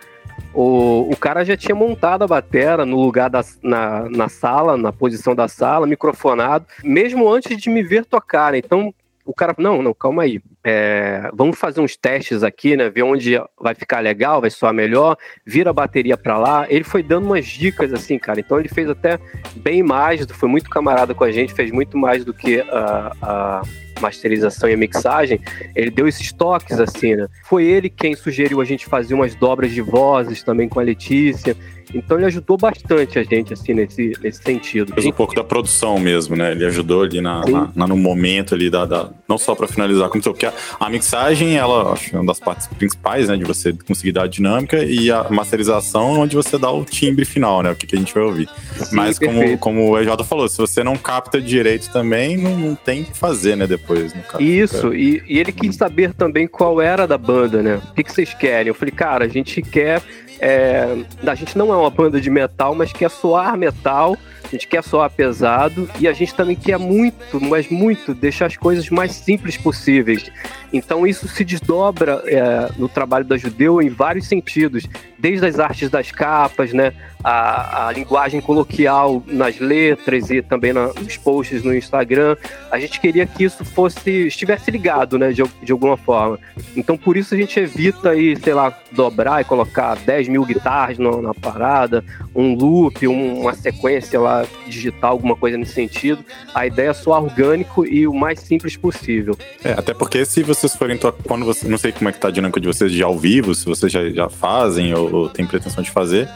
o, 0.53 1.09
o 1.11 1.17
cara 1.17 1.45
já 1.45 1.57
tinha 1.57 1.75
montado 1.75 2.23
a 2.23 2.27
batera 2.27 2.85
no 2.85 3.01
lugar 3.01 3.31
da, 3.31 3.45
na, 3.63 4.09
na 4.09 4.29
sala, 4.29 4.77
na 4.77 4.93
posição 4.93 5.35
da 5.35 5.47
sala, 5.47 5.87
microfonado, 5.87 6.67
mesmo 6.83 7.31
antes 7.31 7.57
de 7.57 7.71
me 7.71 7.83
ver 7.83 8.05
tocar. 8.05 8.55
Então, 8.55 8.93
o 9.29 9.35
cara, 9.35 9.55
não, 9.59 9.83
não, 9.83 9.93
calma 9.93 10.23
aí. 10.23 10.41
É, 10.65 11.31
vamos 11.35 11.59
fazer 11.59 11.83
uns 11.83 11.99
testes 11.99 12.43
aqui, 12.43 12.79
né? 12.79 12.89
Ver 12.89 13.03
onde 13.03 13.39
vai 13.61 13.75
ficar 13.75 14.01
legal, 14.01 14.41
vai 14.41 14.49
soar 14.49 14.73
melhor, 14.73 15.19
vira 15.45 15.69
a 15.69 15.73
bateria 15.73 16.17
para 16.17 16.39
lá. 16.39 16.67
Ele 16.71 16.83
foi 16.83 17.03
dando 17.03 17.27
umas 17.27 17.45
dicas 17.45 17.93
assim, 17.93 18.19
cara. 18.19 18.41
Então 18.41 18.59
ele 18.59 18.71
fez 18.71 18.89
até 18.89 19.19
bem 19.57 19.83
mais, 19.83 20.25
foi 20.31 20.49
muito 20.49 20.71
camarada 20.71 21.15
com 21.15 21.25
a 21.25 21.31
gente, 21.31 21.53
fez 21.53 21.71
muito 21.71 21.99
mais 21.99 22.25
do 22.25 22.33
que 22.33 22.61
a, 22.61 23.13
a 23.21 23.63
masterização 24.01 24.69
e 24.71 24.73
a 24.73 24.77
mixagem, 24.77 25.41
ele 25.75 25.91
deu 25.91 26.09
esses 26.09 26.33
toques 26.33 26.81
assim, 26.81 27.17
né? 27.17 27.29
Foi 27.45 27.65
ele 27.65 27.91
quem 27.91 28.15
sugeriu 28.15 28.61
a 28.61 28.65
gente 28.65 28.87
fazer 28.87 29.13
umas 29.13 29.35
dobras 29.35 29.73
de 29.73 29.83
vozes 29.83 30.43
também 30.43 30.69
com 30.69 30.81
a 30.81 30.83
Letícia. 30.83 31.55
Então 31.95 32.17
ele 32.17 32.27
ajudou 32.27 32.57
bastante 32.57 33.19
a 33.19 33.23
gente, 33.23 33.53
assim, 33.53 33.75
nesse, 33.75 34.13
nesse 34.23 34.43
sentido. 34.43 34.93
Fez 34.95 35.07
um 35.07 35.13
pouco 35.13 35.35
da 35.35 35.45
produção 35.45 35.99
mesmo, 35.99 36.37
né? 36.37 36.53
Ele 36.53 36.65
ajudou 36.67 37.03
ali 37.03 37.21
na, 37.21 37.45
na, 37.47 37.71
na 37.75 37.87
no 37.87 37.97
momento 37.97 38.55
ali 38.55 38.71
da. 38.71 38.85
da 38.85 39.11
não 39.29 39.39
só 39.39 39.55
para 39.55 39.67
finalizar, 39.67 40.09
como 40.09 40.23
porque 40.23 40.47
a, 40.47 40.53
a 40.79 40.91
mixagem, 40.91 41.57
ela 41.57 41.93
acho 41.93 42.15
é 42.15 42.19
uma 42.19 42.27
das 42.27 42.41
partes 42.41 42.67
principais, 42.67 43.29
né? 43.29 43.37
De 43.37 43.45
você 43.45 43.73
conseguir 43.87 44.13
dar 44.13 44.25
a 44.25 44.27
dinâmica 44.27 44.83
e 44.85 45.11
a 45.11 45.29
masterização, 45.31 46.21
onde 46.21 46.37
você 46.37 46.59
dá 46.59 46.71
o 46.71 46.85
timbre 46.85 47.25
final, 47.25 47.63
né? 47.63 47.71
O 47.71 47.77
que, 47.77 47.87
que 47.87 47.97
a 47.97 47.99
gente 47.99 48.13
vai 48.15 48.23
ouvir. 48.23 48.49
Sim, 48.77 48.97
Mas 48.97 49.19
como, 49.19 49.59
como 49.59 49.91
o 49.91 49.99
EJ 49.99 50.09
falou, 50.25 50.49
se 50.49 50.59
você 50.59 50.85
não 50.85 50.97
capta 50.97 51.41
direito 51.41 51.91
também, 51.91 52.37
não, 52.37 52.57
não 52.57 52.75
tem 52.75 53.05
que 53.05 53.17
fazer, 53.17 53.57
né? 53.57 53.67
Depois, 53.67 54.15
no 54.15 54.23
caso. 54.23 54.43
Isso, 54.43 54.95
e, 54.95 55.23
e 55.27 55.39
ele 55.39 55.53
quis 55.53 55.77
saber 55.77 56.13
também 56.15 56.47
qual 56.47 56.81
era 56.81 57.07
da 57.07 57.19
banda, 57.19 57.63
né? 57.63 57.81
O 57.91 57.95
que, 57.95 58.05
que 58.05 58.13
vocês 58.13 58.35
querem? 58.35 58.69
Eu 58.69 58.75
falei, 58.75 58.93
cara, 58.93 59.25
a 59.25 59.29
gente 59.29 59.63
quer 59.63 60.03
é, 60.41 61.05
a 61.27 61.35
gente 61.35 61.57
não 61.57 61.73
é 61.73 61.77
uma 61.77 61.91
banda 61.91 62.21
de 62.21 62.31
metal, 62.31 62.75
mas 62.75 62.93
quer 62.93 63.11
soar 63.11 63.57
metal, 63.57 64.17
a 64.45 64.49
gente 64.51 64.67
quer 64.67 64.83
soar 64.83 65.11
pesado 65.11 65.89
e 66.01 66.09
a 66.09 66.13
gente 66.13 66.35
também 66.35 66.57
quer 66.57 66.79
muito, 66.79 67.41
mas 67.41 67.69
muito, 67.69 68.15
deixar 68.15 68.47
as 68.47 68.57
coisas 68.57 68.89
mais 68.89 69.13
simples 69.13 69.57
possíveis. 69.57 70.31
Então 70.73 71.07
isso 71.07 71.29
se 71.29 71.45
desdobra 71.45 72.23
é, 72.27 72.71
no 72.79 72.89
trabalho 72.89 73.25
da 73.25 73.37
Judeu 73.37 73.83
em 73.83 73.89
vários 73.89 74.27
sentidos, 74.27 74.87
desde 75.19 75.45
as 75.45 75.59
artes 75.59 75.91
das 75.91 76.11
capas, 76.11 76.73
né, 76.73 76.95
a, 77.23 77.89
a 77.89 77.93
linguagem 77.93 78.41
coloquial 78.41 79.23
nas 79.27 79.59
letras 79.59 80.31
e 80.31 80.43
também 80.43 80.73
na, 80.73 80.89
nos 80.95 81.17
posts 81.17 81.63
no 81.63 81.75
Instagram. 81.75 82.37
A 82.71 82.79
gente 82.79 83.01
queria 83.01 83.27
que 83.27 83.45
isso 83.45 83.65
fosse 83.65 84.27
estivesse 84.27 84.71
ligado, 84.71 85.19
né, 85.19 85.33
de, 85.33 85.43
de 85.63 85.73
alguma 85.73 85.97
forma. 85.97 86.39
Então 86.77 86.97
por 86.97 87.17
isso 87.17 87.35
a 87.35 87.37
gente 87.37 87.59
evita 87.59 88.11
aí, 88.11 88.37
sei 88.37 88.55
lá, 88.55 88.77
dobrar 88.93 89.41
e 89.41 89.45
colocar 89.45 89.97
10 89.97 90.29
mil 90.29 90.45
guitarras 90.45 90.99
no, 90.99 91.21
na 91.21 91.35
parada, 91.35 92.05
um 92.35 92.55
loop, 92.55 93.07
um, 93.07 93.41
uma 93.41 93.55
sequência 93.55 94.21
lá 94.21 94.47
digital, 94.67 95.13
alguma 95.13 95.37
coisa 95.37 95.57
nesse 95.57 95.73
sentido. 95.73 96.25
A 96.55 96.67
ideia 96.67 96.91
é 96.91 96.95
soar 96.95 97.23
orgânico 97.23 97.87
e 97.87 98.07
o 98.07 98.15
mais 98.15 98.41
simples 98.41 98.77
possível. 98.77 99.37
É, 99.65 99.73
até 99.73 99.93
porque 99.93 100.25
se 100.25 100.43
vocês 100.43 100.75
forem 100.75 100.99
quando 101.27 101.45
você 101.45 101.67
não 101.69 101.79
sei 101.79 101.93
como 101.93 102.09
é 102.09 102.13
que 102.13 102.19
tá 102.19 102.29
a 102.29 102.31
dinâmica 102.31 102.61
de 102.61 102.67
vocês 102.67 102.93
de 102.93 103.03
ao 103.03 103.19
vivo, 103.19 103.55
se 103.55 103.67
vocês 103.67 103.91
já, 103.91 104.09
já 104.11 104.29
fazem 104.29 104.95
ou, 104.95 105.13
ou 105.13 105.29
têm 105.29 105.47
pretensão 105.47 105.83
de 105.83 105.91
fazer, 105.91 106.29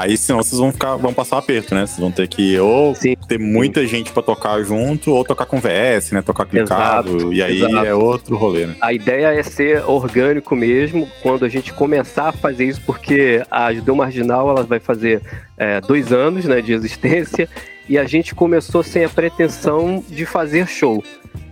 Aí 0.00 0.16
senão 0.16 0.42
vocês 0.42 0.58
vão 0.58 0.72
ficar, 0.72 0.96
vão 0.96 1.12
passar 1.12 1.36
um 1.36 1.38
aperto, 1.40 1.74
né? 1.74 1.84
Vocês 1.84 1.98
vão 1.98 2.10
ter 2.10 2.26
que 2.26 2.58
ou 2.58 2.94
sim, 2.94 3.14
ter 3.28 3.38
muita 3.38 3.82
sim. 3.82 3.86
gente 3.86 4.10
para 4.12 4.22
tocar 4.22 4.62
junto, 4.62 5.12
ou 5.12 5.22
tocar 5.26 5.44
com 5.44 5.60
VS, 5.60 6.12
né? 6.12 6.22
Tocar 6.22 6.46
clicado. 6.46 7.16
Exato, 7.16 7.32
e 7.34 7.42
aí 7.42 7.62
exato. 7.62 7.84
é 7.84 7.94
outro 7.94 8.34
rolê, 8.34 8.64
né? 8.64 8.76
A 8.80 8.94
ideia 8.94 9.26
é 9.26 9.42
ser 9.42 9.84
orgânico 9.84 10.56
mesmo 10.56 11.06
quando 11.22 11.44
a 11.44 11.50
gente 11.50 11.74
começar 11.74 12.28
a 12.28 12.32
fazer 12.32 12.64
isso, 12.64 12.80
porque 12.86 13.42
a 13.50 13.74
Judeu 13.74 13.94
Marginal 13.94 14.48
ela 14.48 14.62
vai 14.62 14.80
fazer 14.80 15.20
é, 15.58 15.82
dois 15.82 16.10
anos 16.14 16.46
né, 16.46 16.62
de 16.62 16.72
existência 16.72 17.46
e 17.86 17.98
a 17.98 18.04
gente 18.04 18.34
começou 18.34 18.82
sem 18.82 19.04
a 19.04 19.08
pretensão 19.10 20.02
de 20.08 20.24
fazer 20.24 20.66
show. 20.66 21.04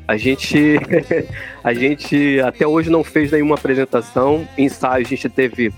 A 0.07 0.17
gente, 0.17 0.81
a 1.63 1.75
gente 1.75 2.41
até 2.41 2.67
hoje 2.67 2.89
não 2.89 3.05
fez 3.05 3.31
nenhuma 3.31 3.57
apresentação. 3.57 4.49
Ensaio 4.57 5.05
a 5.05 5.09
gente 5.09 5.29
teve 5.29 5.71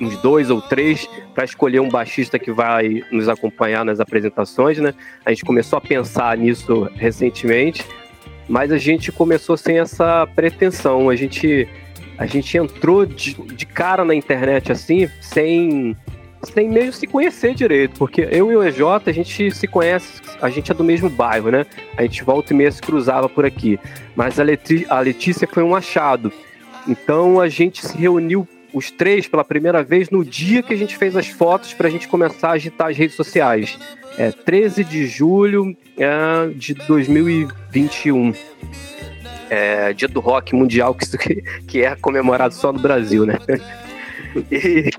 uns 0.00 0.16
dois 0.18 0.50
ou 0.50 0.60
três 0.60 1.08
para 1.34 1.44
escolher 1.44 1.80
um 1.80 1.88
baixista 1.88 2.38
que 2.38 2.52
vai 2.52 3.02
nos 3.10 3.28
acompanhar 3.28 3.84
nas 3.84 4.00
apresentações, 4.00 4.78
né? 4.78 4.94
A 5.24 5.30
gente 5.30 5.44
começou 5.44 5.76
a 5.76 5.80
pensar 5.80 6.36
nisso 6.36 6.88
recentemente, 6.94 7.84
mas 8.48 8.72
a 8.72 8.78
gente 8.78 9.12
começou 9.12 9.56
sem 9.56 9.78
essa 9.78 10.26
pretensão. 10.34 11.08
A 11.08 11.16
gente, 11.16 11.68
a 12.18 12.26
gente 12.26 12.56
entrou 12.56 13.06
de, 13.06 13.34
de 13.34 13.66
cara 13.66 14.04
na 14.04 14.14
internet 14.14 14.72
assim, 14.72 15.08
sem 15.20 15.96
sem 16.44 16.68
mesmo 16.68 16.92
se 16.92 17.06
conhecer 17.06 17.54
direito, 17.54 17.98
porque 17.98 18.28
eu 18.30 18.52
e 18.52 18.56
o 18.56 18.62
EJ, 18.62 18.80
a 19.06 19.12
gente 19.12 19.50
se 19.50 19.66
conhece, 19.66 20.20
a 20.42 20.50
gente 20.50 20.70
é 20.70 20.74
do 20.74 20.84
mesmo 20.84 21.08
bairro, 21.08 21.50
né? 21.50 21.64
A 21.96 22.02
gente 22.02 22.22
volta 22.22 22.52
e 22.52 22.56
meia 22.56 22.70
se 22.70 22.82
cruzava 22.82 23.28
por 23.28 23.46
aqui. 23.46 23.80
Mas 24.14 24.38
a, 24.38 24.42
Leti 24.42 24.86
a 24.90 25.00
Letícia 25.00 25.48
foi 25.50 25.62
um 25.62 25.74
achado. 25.74 26.30
Então 26.86 27.40
a 27.40 27.48
gente 27.48 27.84
se 27.86 27.96
reuniu 27.96 28.46
os 28.74 28.90
três 28.90 29.28
pela 29.28 29.44
primeira 29.44 29.82
vez 29.82 30.10
no 30.10 30.24
dia 30.24 30.62
que 30.62 30.74
a 30.74 30.76
gente 30.76 30.96
fez 30.96 31.16
as 31.16 31.28
fotos 31.28 31.72
para 31.72 31.86
a 31.86 31.90
gente 31.90 32.08
começar 32.08 32.48
a 32.48 32.52
agitar 32.52 32.88
as 32.88 32.96
redes 32.96 33.14
sociais. 33.14 33.78
É 34.18 34.32
13 34.32 34.84
de 34.84 35.06
julho 35.06 35.76
é, 35.96 36.48
de 36.54 36.74
2021. 36.74 38.34
É, 39.48 39.92
dia 39.92 40.08
do 40.08 40.18
rock 40.20 40.54
mundial, 40.54 40.94
que, 40.94 41.06
que 41.66 41.84
é 41.84 41.94
comemorado 41.94 42.54
só 42.54 42.72
no 42.72 42.80
Brasil, 42.80 43.24
né? 43.24 43.38
E, 44.50 44.90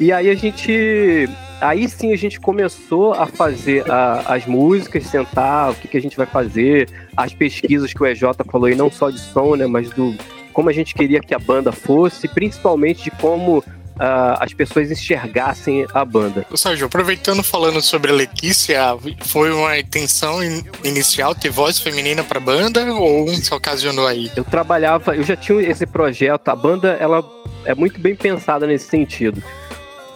e 0.00 0.12
aí 0.12 0.28
a 0.28 0.34
gente. 0.34 1.28
Aí 1.60 1.88
sim 1.88 2.12
a 2.12 2.16
gente 2.16 2.40
começou 2.40 3.12
a 3.14 3.24
fazer 3.24 3.88
a, 3.88 4.34
as 4.34 4.46
músicas, 4.46 5.04
sentar, 5.06 5.70
o 5.70 5.76
que, 5.76 5.86
que 5.86 5.96
a 5.96 6.00
gente 6.00 6.16
vai 6.16 6.26
fazer, 6.26 6.88
as 7.16 7.32
pesquisas 7.32 7.92
que 7.92 8.02
o 8.02 8.06
EJ 8.06 8.22
falou 8.50 8.66
aí, 8.66 8.74
não 8.74 8.90
só 8.90 9.10
de 9.10 9.20
som, 9.20 9.54
né? 9.54 9.66
Mas 9.66 9.90
do, 9.90 10.12
como 10.54 10.70
a 10.70 10.72
gente 10.72 10.94
queria 10.94 11.20
que 11.20 11.34
a 11.34 11.38
banda 11.38 11.72
fosse, 11.72 12.28
principalmente 12.28 13.04
de 13.04 13.10
como 13.10 13.62
Uh, 13.94 14.34
as 14.40 14.52
pessoas 14.52 14.90
enxergassem 14.90 15.86
a 15.94 16.04
banda. 16.04 16.44
Sérgio, 16.56 16.86
aproveitando 16.86 17.44
falando 17.44 17.80
sobre 17.80 18.10
a 18.10 18.14
Letícia, 18.14 18.80
foi 19.20 19.52
uma 19.52 19.78
intenção 19.78 20.42
in 20.42 20.64
inicial 20.82 21.32
ter 21.32 21.50
voz 21.50 21.78
feminina 21.78 22.24
para 22.24 22.38
a 22.38 22.40
banda 22.40 22.92
ou 22.92 23.28
se 23.28 23.54
ocasionou 23.54 24.08
aí? 24.08 24.32
Eu 24.34 24.42
trabalhava, 24.42 25.14
eu 25.14 25.22
já 25.22 25.36
tinha 25.36 25.62
esse 25.62 25.86
projeto, 25.86 26.48
a 26.48 26.56
banda 26.56 26.96
ela 26.98 27.24
é 27.64 27.72
muito 27.72 28.00
bem 28.00 28.16
pensada 28.16 28.66
nesse 28.66 28.88
sentido. 28.88 29.40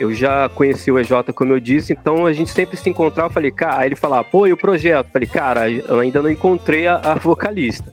Eu 0.00 0.12
já 0.12 0.48
conheci 0.48 0.90
o 0.90 0.98
EJ, 0.98 1.10
como 1.32 1.52
eu 1.52 1.60
disse, 1.60 1.92
então 1.92 2.26
a 2.26 2.32
gente 2.32 2.50
sempre 2.50 2.76
se 2.76 2.90
encontrava. 2.90 3.28
Eu 3.28 3.34
falei, 3.34 3.52
cara, 3.52 3.82
aí 3.82 3.88
ele 3.88 3.96
falava, 3.96 4.24
pô, 4.24 4.44
e 4.44 4.52
o 4.52 4.56
projeto? 4.56 5.06
Eu 5.06 5.12
falei, 5.12 5.28
cara, 5.28 5.70
eu 5.70 6.00
ainda 6.00 6.20
não 6.20 6.30
encontrei 6.30 6.88
a, 6.88 6.96
a 6.96 7.14
vocalista 7.14 7.88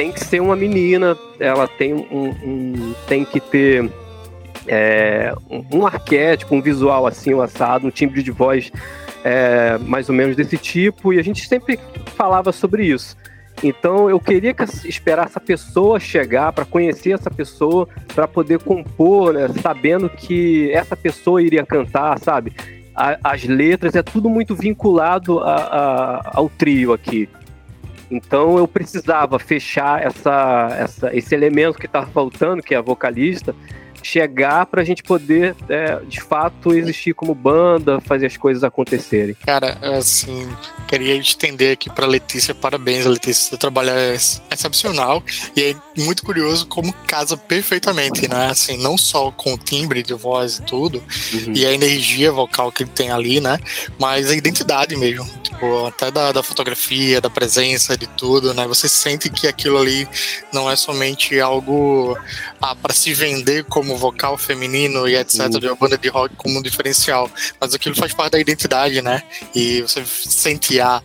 tem 0.00 0.10
que 0.10 0.24
ser 0.24 0.40
uma 0.40 0.56
menina, 0.56 1.14
ela 1.38 1.68
tem 1.68 1.92
um, 1.92 2.34
um 2.42 2.94
tem 3.06 3.22
que 3.22 3.38
ter 3.38 3.86
é, 4.66 5.30
um, 5.50 5.80
um, 5.80 5.86
arquétipo, 5.86 6.54
um 6.54 6.62
visual 6.62 7.06
assim, 7.06 7.34
um 7.34 7.42
assado, 7.42 7.86
um 7.86 7.90
timbre 7.90 8.22
de 8.22 8.30
voz 8.30 8.72
é, 9.22 9.76
mais 9.76 10.08
ou 10.08 10.14
menos 10.14 10.34
desse 10.34 10.56
tipo, 10.56 11.12
e 11.12 11.18
a 11.18 11.22
gente 11.22 11.46
sempre 11.46 11.78
falava 12.16 12.50
sobre 12.50 12.86
isso. 12.86 13.14
Então 13.62 14.08
eu 14.08 14.18
queria 14.18 14.54
que 14.54 14.64
esperar 14.88 15.26
essa 15.26 15.38
pessoa 15.38 16.00
chegar 16.00 16.50
para 16.54 16.64
conhecer 16.64 17.12
essa 17.12 17.30
pessoa, 17.30 17.86
para 18.14 18.26
poder 18.26 18.58
compor, 18.60 19.34
né, 19.34 19.48
sabendo 19.60 20.08
que 20.08 20.72
essa 20.72 20.96
pessoa 20.96 21.42
iria 21.42 21.66
cantar, 21.66 22.18
sabe? 22.20 22.54
A, 22.96 23.18
as 23.22 23.44
letras 23.44 23.94
é 23.94 24.02
tudo 24.02 24.30
muito 24.30 24.54
vinculado 24.54 25.40
a, 25.40 25.56
a, 25.56 26.30
ao 26.38 26.48
trio 26.48 26.94
aqui. 26.94 27.28
Então 28.10 28.58
eu 28.58 28.66
precisava 28.66 29.38
fechar 29.38 30.02
essa, 30.02 30.68
essa, 30.78 31.16
esse 31.16 31.34
elemento 31.34 31.78
que 31.78 31.86
estava 31.86 32.06
faltando, 32.06 32.62
que 32.62 32.74
é 32.74 32.78
a 32.78 32.82
vocalista, 32.82 33.54
chegar 34.02 34.66
para 34.66 34.82
a 34.82 34.84
gente 34.84 35.02
poder, 35.02 35.54
é, 35.68 36.00
de 36.06 36.20
fato, 36.20 36.74
existir 36.74 37.14
como 37.14 37.34
banda, 37.34 38.00
fazer 38.00 38.26
as 38.26 38.36
coisas 38.36 38.64
acontecerem. 38.64 39.34
Cara, 39.44 39.78
assim, 39.96 40.48
queria 40.88 41.14
estender 41.16 41.72
aqui 41.72 41.90
para 41.90 42.06
Letícia, 42.06 42.54
parabéns, 42.54 43.04
Letícia, 43.06 43.50
seu 43.50 43.58
trabalho 43.58 43.90
é 43.90 44.14
excepcional 44.50 45.22
e 45.56 45.62
é 45.62 46.00
muito 46.00 46.24
curioso 46.24 46.66
como 46.66 46.92
casa 47.06 47.36
perfeitamente, 47.36 48.28
né? 48.28 48.46
Assim, 48.50 48.76
não 48.76 48.96
só 48.96 49.30
com 49.30 49.54
o 49.54 49.58
timbre 49.58 50.02
de 50.02 50.14
voz 50.14 50.58
e 50.58 50.62
tudo, 50.62 51.02
uhum. 51.32 51.52
e 51.54 51.66
a 51.66 51.72
energia 51.72 52.32
vocal 52.32 52.72
que 52.72 52.82
ele 52.82 52.90
tem 52.90 53.10
ali, 53.10 53.40
né? 53.40 53.58
Mas 53.98 54.30
a 54.30 54.34
identidade 54.34 54.96
mesmo, 54.96 55.24
tipo, 55.42 55.86
até 55.86 56.10
da, 56.10 56.32
da 56.32 56.42
fotografia, 56.42 57.20
da 57.20 57.30
presença, 57.30 57.96
de 57.96 58.06
tudo, 58.06 58.54
né? 58.54 58.66
Você 58.66 58.88
sente 58.88 59.30
que 59.30 59.46
aquilo 59.46 59.78
ali 59.78 60.08
não 60.52 60.70
é 60.70 60.76
somente 60.76 61.38
algo 61.40 62.16
ah, 62.60 62.74
para 62.74 62.92
se 62.92 63.12
vender 63.14 63.64
como 63.64 63.89
vocal 63.96 64.36
feminino 64.36 65.08
e 65.08 65.16
etc, 65.16 65.40
uhum. 65.40 65.50
de 65.50 65.66
uma 65.66 65.76
banda 65.76 65.98
de 65.98 66.08
rock 66.08 66.34
como 66.36 66.58
um 66.58 66.62
diferencial, 66.62 67.30
mas 67.60 67.74
aquilo 67.74 67.94
faz 67.94 68.12
parte 68.12 68.32
da 68.32 68.40
identidade, 68.40 69.02
né? 69.02 69.22
E 69.54 69.82
você 69.82 70.04
sente 70.04 70.80
a 70.80 71.02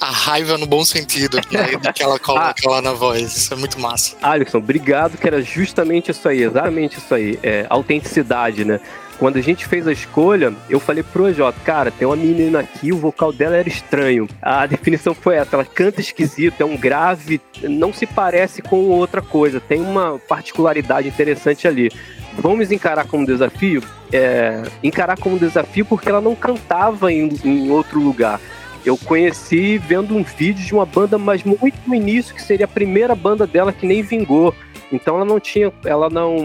a 0.00 0.10
raiva 0.10 0.58
no 0.58 0.66
bom 0.66 0.84
sentido 0.84 1.38
né, 1.50 1.70
que 1.94 2.02
ela 2.02 2.18
coloca 2.18 2.54
ah, 2.66 2.70
lá 2.70 2.82
na 2.82 2.92
voz. 2.92 3.36
Isso 3.36 3.54
é 3.54 3.56
muito 3.56 3.78
massa. 3.80 4.16
Alisson, 4.20 4.58
obrigado, 4.58 5.16
que 5.16 5.26
era 5.26 5.40
justamente 5.40 6.10
isso 6.10 6.28
aí, 6.28 6.42
exatamente 6.42 6.98
isso 6.98 7.14
aí. 7.14 7.38
É, 7.42 7.66
autenticidade, 7.70 8.64
né? 8.64 8.80
Quando 9.18 9.36
a 9.36 9.40
gente 9.40 9.66
fez 9.66 9.86
a 9.86 9.92
escolha, 9.92 10.52
eu 10.68 10.80
falei 10.80 11.02
pro 11.02 11.28
EJ, 11.28 11.38
cara, 11.64 11.90
tem 11.90 12.06
uma 12.06 12.16
menina 12.16 12.60
aqui, 12.60 12.92
o 12.92 12.98
vocal 12.98 13.32
dela 13.32 13.56
era 13.56 13.68
estranho. 13.68 14.28
A 14.42 14.66
definição 14.66 15.14
foi 15.14 15.36
essa, 15.36 15.56
ela 15.56 15.64
canta 15.64 16.00
esquisito, 16.00 16.60
é 16.60 16.64
um 16.64 16.76
grave, 16.76 17.40
não 17.62 17.92
se 17.92 18.06
parece 18.06 18.60
com 18.60 18.76
outra 18.88 19.22
coisa, 19.22 19.60
tem 19.60 19.80
uma 19.80 20.18
particularidade 20.18 21.08
interessante 21.08 21.68
ali. 21.68 21.90
Vamos 22.36 22.72
encarar 22.72 23.06
como 23.06 23.24
desafio? 23.24 23.82
É, 24.12 24.62
encarar 24.82 25.16
como 25.18 25.38
desafio 25.38 25.84
porque 25.84 26.08
ela 26.08 26.20
não 26.20 26.34
cantava 26.34 27.12
em, 27.12 27.28
em 27.44 27.70
outro 27.70 28.00
lugar. 28.00 28.40
Eu 28.84 28.96
conheci 28.96 29.78
vendo 29.78 30.14
um 30.14 30.22
vídeo 30.22 30.64
de 30.64 30.74
uma 30.74 30.84
banda, 30.84 31.16
mas 31.16 31.42
muito 31.42 31.76
no 31.86 31.94
início, 31.94 32.34
que 32.34 32.42
seria 32.42 32.66
a 32.66 32.68
primeira 32.68 33.14
banda 33.14 33.46
dela 33.46 33.72
que 33.72 33.86
nem 33.86 34.02
vingou. 34.02 34.54
Então 34.92 35.16
ela 35.16 35.24
não 35.24 35.40
tinha, 35.40 35.72
ela 35.84 36.10
não, 36.10 36.36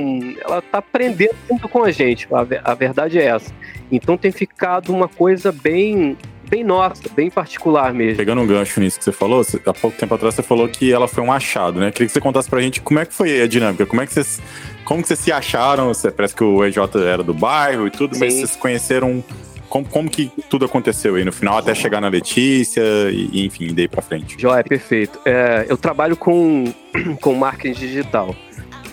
ela 0.41 0.61
tá 0.61 0.79
aprendendo 0.79 1.35
junto 1.49 1.67
com 1.67 1.83
a 1.83 1.91
gente. 1.91 2.27
A, 2.31 2.71
a 2.71 2.73
verdade 2.73 3.19
é 3.19 3.25
essa. 3.25 3.53
Então 3.91 4.17
tem 4.17 4.31
ficado 4.31 4.93
uma 4.93 5.07
coisa 5.07 5.51
bem 5.51 6.17
bem 6.49 6.63
nossa, 6.63 7.03
bem 7.15 7.29
particular 7.29 7.93
mesmo. 7.93 8.17
Pegando 8.17 8.41
um 8.41 8.47
gancho 8.47 8.79
nisso 8.79 8.97
que 8.97 9.05
você 9.05 9.11
falou, 9.11 9.45
há 9.65 9.73
pouco 9.73 9.95
tempo 9.95 10.15
atrás 10.15 10.33
você 10.33 10.41
falou 10.41 10.67
que 10.67 10.91
ela 10.91 11.07
foi 11.07 11.23
um 11.23 11.31
achado, 11.31 11.79
né? 11.79 11.91
Queria 11.91 12.07
que 12.07 12.13
você 12.13 12.19
contasse 12.19 12.49
pra 12.49 12.59
gente 12.59 12.81
como 12.81 12.99
é 12.99 13.05
que 13.05 13.13
foi 13.13 13.39
a 13.41 13.47
dinâmica, 13.47 13.85
como 13.85 14.01
é 14.01 14.07
que 14.07 14.13
vocês, 14.13 14.41
como 14.83 15.03
que 15.03 15.07
vocês 15.07 15.19
se 15.19 15.31
acharam? 15.31 15.89
Você, 15.89 16.09
parece 16.09 16.35
que 16.35 16.43
o 16.43 16.65
EJ 16.65 16.77
era 17.05 17.21
do 17.21 17.35
bairro 17.35 17.85
e 17.85 17.91
tudo, 17.91 18.15
Sim. 18.15 18.21
mas 18.21 18.33
vocês 18.33 18.55
conheceram 18.55 19.23
como, 19.69 19.85
como 19.85 20.09
que 20.09 20.31
tudo 20.49 20.65
aconteceu 20.65 21.15
aí 21.15 21.23
no 21.23 21.31
final, 21.31 21.57
até 21.57 21.73
chegar 21.73 22.01
na 22.01 22.07
Letícia 22.07 22.81
e, 23.11 23.45
enfim, 23.45 23.73
daí 23.73 23.87
pra 23.87 24.01
frente? 24.01 24.35
Joia, 24.39 24.63
perfeito. 24.63 25.19
É, 25.23 25.65
eu 25.69 25.77
trabalho 25.77 26.17
com, 26.17 26.73
com 27.21 27.35
marketing 27.35 27.79
digital. 27.79 28.35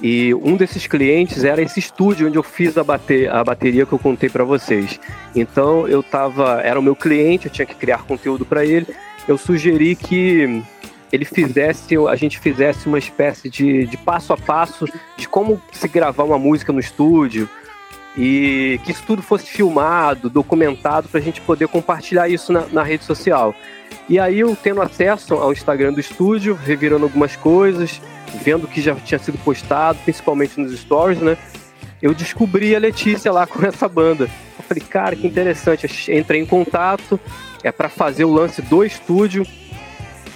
E 0.03 0.35
um 0.35 0.57
desses 0.57 0.87
clientes 0.87 1.43
era 1.43 1.63
esse 1.63 1.81
estúdio 1.81 2.29
onde 2.29 2.37
eu 2.37 2.43
fiz 2.43 2.77
a, 2.77 2.85
bater, 2.85 3.31
a 3.31 3.43
bateria 3.43 3.87
que 3.87 3.93
eu 3.93 3.99
contei 3.99 4.29
para 4.29 4.45
vocês. 4.45 5.01
Então 5.35 5.89
eu 5.89 6.03
tava, 6.03 6.61
era 6.63 6.79
o 6.79 6.83
meu 6.83 6.95
cliente, 6.95 7.47
eu 7.47 7.53
tinha 7.53 7.67
que 7.67 7.75
criar 7.75 8.05
conteúdo 8.05 8.45
para 8.45 8.65
ele. 8.65 8.87
Eu 9.27 9.39
sugeri 9.39 9.97
que 9.97 10.63
ele 11.11 11.25
fizesse, 11.25 11.97
a 12.09 12.15
gente 12.15 12.39
fizesse 12.39 12.87
uma 12.87 12.99
espécie 12.99 13.49
de, 13.49 13.87
de 13.87 13.97
passo 13.97 14.33
a 14.33 14.37
passo 14.37 14.87
de 15.17 15.27
como 15.29 15.61
se 15.73 15.89
gravar 15.89 16.25
uma 16.25 16.39
música 16.39 16.73
no 16.73 16.81
estúdio, 16.81 17.49
e 18.17 18.81
que 18.85 18.93
isso 18.93 19.03
tudo 19.07 19.23
fosse 19.23 19.47
filmado, 19.47 20.31
documentado, 20.31 21.09
para 21.09 21.21
a 21.21 21.23
gente 21.23 21.41
poder 21.43 21.69
compartilhar 21.69 22.29
isso 22.29 22.53
na, 22.53 22.67
na, 22.73 22.83
rede 22.83 23.05
social. 23.05 23.55
E 24.09 24.19
aí 24.19 24.41
eu 24.41 24.57
tendo 24.57 24.81
acesso 24.81 25.35
ao 25.35 25.53
Instagram 25.53 25.93
do 25.93 26.01
estúdio, 26.01 26.55
revirando 26.55 27.05
algumas 27.05 27.37
coisas, 27.37 28.01
vendo 28.43 28.65
o 28.65 28.69
que 28.69 28.81
já 28.81 28.95
tinha 28.95 29.19
sido 29.19 29.37
postado, 29.39 29.99
principalmente 30.05 30.59
nos 30.59 30.79
stories, 30.79 31.21
né? 31.21 31.37
Eu 32.01 32.15
descobri 32.15 32.75
a 32.75 32.79
Letícia 32.79 33.31
lá 33.31 33.47
com 33.49 33.65
essa 33.67 33.89
banda. 33.89 34.25
Eu 34.59 34.65
falei, 34.65 34.83
cara, 34.83 35.15
que 35.15 35.27
interessante. 35.27 35.87
Eu 36.09 36.19
entrei 36.19 36.41
em 36.41 36.47
contato, 36.47 37.21
é 37.63 37.71
para 37.71 37.89
fazer 37.89 38.25
o 38.25 38.33
lance 38.33 38.63
do 38.63 38.83
estúdio. 38.83 39.47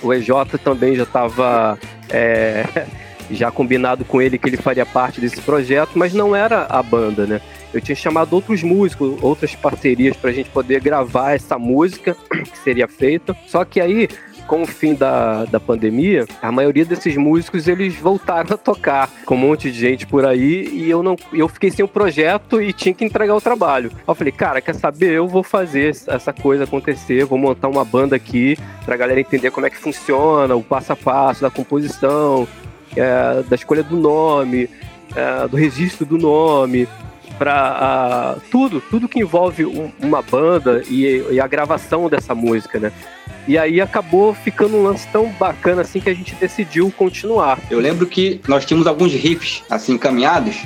O 0.03 0.13
EJ 0.13 0.29
também 0.63 0.97
já 0.97 1.05
estava 1.05 1.79
é, 2.11 2.65
já 3.31 3.51
combinado 3.51 4.05
com 4.05 4.21
ele 4.21 4.39
que 4.39 4.49
ele 4.49 4.57
faria 4.57 4.85
parte 4.85 5.21
desse 5.21 5.41
projeto, 5.41 5.93
mas 5.95 6.13
não 6.13 6.35
era 6.37 6.67
a 6.69 6.83
banda, 6.83 7.27
né? 7.27 7.41
Eu 7.73 7.81
tinha 7.81 7.97
chamado 7.97 8.33
outros 8.33 8.62
músicos, 8.62 9.19
outras 9.23 9.55
parcerias 9.55 10.17
para 10.17 10.31
a 10.31 10.33
gente 10.33 10.50
poder 10.50 10.81
gravar 10.81 11.33
essa 11.33 11.59
música 11.59 12.17
que 12.31 12.59
seria 12.59 12.89
feita. 12.89 13.37
Só 13.47 13.65
que 13.65 13.81
aí, 13.81 14.09
com 14.47 14.62
o 14.62 14.67
fim 14.67 14.95
da, 14.95 15.45
da 15.45 15.61
pandemia, 15.61 16.27
a 16.43 16.50
maioria 16.50 16.85
desses 16.85 17.17
músicos 17.17 17.69
eles 17.69 17.95
voltaram 17.95 18.55
a 18.55 18.59
tocar 18.59 19.09
com 19.25 19.35
um 19.37 19.39
monte 19.39 19.71
de 19.71 19.79
gente 19.79 20.07
por 20.07 20.27
aí 20.27 20.69
e 20.73 20.91
eu 20.91 21.03
não 21.03 21.17
eu 21.33 21.49
fiquei 21.49 21.71
sem 21.71 21.85
o 21.85 21.89
projeto 21.89 22.61
e 22.61 22.73
tinha 22.73 22.93
que 22.93 23.05
entregar 23.05 23.35
o 23.35 23.41
trabalho. 23.41 23.93
Eu 24.07 24.15
falei, 24.15 24.33
cara, 24.33 24.61
quer 24.61 24.75
saber? 24.75 25.12
Eu 25.12 25.29
vou 25.29 25.43
fazer 25.43 25.95
essa 26.09 26.33
coisa 26.33 26.65
acontecer, 26.65 27.25
vou 27.25 27.39
montar 27.39 27.68
uma 27.68 27.85
banda 27.85 28.16
aqui 28.16 28.59
pra 28.85 28.97
galera 28.97 29.21
entender 29.21 29.51
como 29.51 29.66
é 29.66 29.71
que 29.71 29.77
funciona, 29.77 30.57
o 30.57 30.62
passo 30.62 30.92
a 30.92 30.97
passo 30.97 31.42
da 31.42 31.51
composição, 31.51 32.49
é, 32.97 33.42
da 33.49 33.55
escolha 33.55 33.83
do 33.83 33.97
nome, 33.97 34.68
é, 35.14 35.49
do 35.49 35.57
registro 35.57 36.07
do 36.07 36.18
nome, 36.18 36.88
para 37.40 38.37
uh, 38.37 38.42
tudo, 38.50 38.83
tudo 38.90 39.09
que 39.09 39.18
envolve 39.18 39.64
um, 39.64 39.90
uma 39.98 40.20
banda 40.20 40.83
e, 40.87 41.24
e, 41.31 41.40
a 41.40 41.46
gravação 41.46 42.07
dessa 42.07 42.35
música, 42.35 42.79
né? 42.79 42.92
E 43.48 43.57
aí 43.57 43.81
acabou 43.81 44.35
ficando 44.35 44.76
um 44.76 44.83
lance 44.83 45.09
tão 45.09 45.31
bacana 45.33 45.81
assim 45.81 46.00
que 46.00 46.11
a 46.11 46.14
gente 46.14 46.35
decidiu 46.35 46.92
continuar. 46.94 47.59
Eu 47.70 47.81
lembro 47.81 48.07
que 48.07 48.42
nós 48.46 48.66
tínhamos 48.66 48.87
alguns 48.87 49.14
riffs 49.14 49.62
assim 49.70 49.94
encaminhados. 49.94 50.59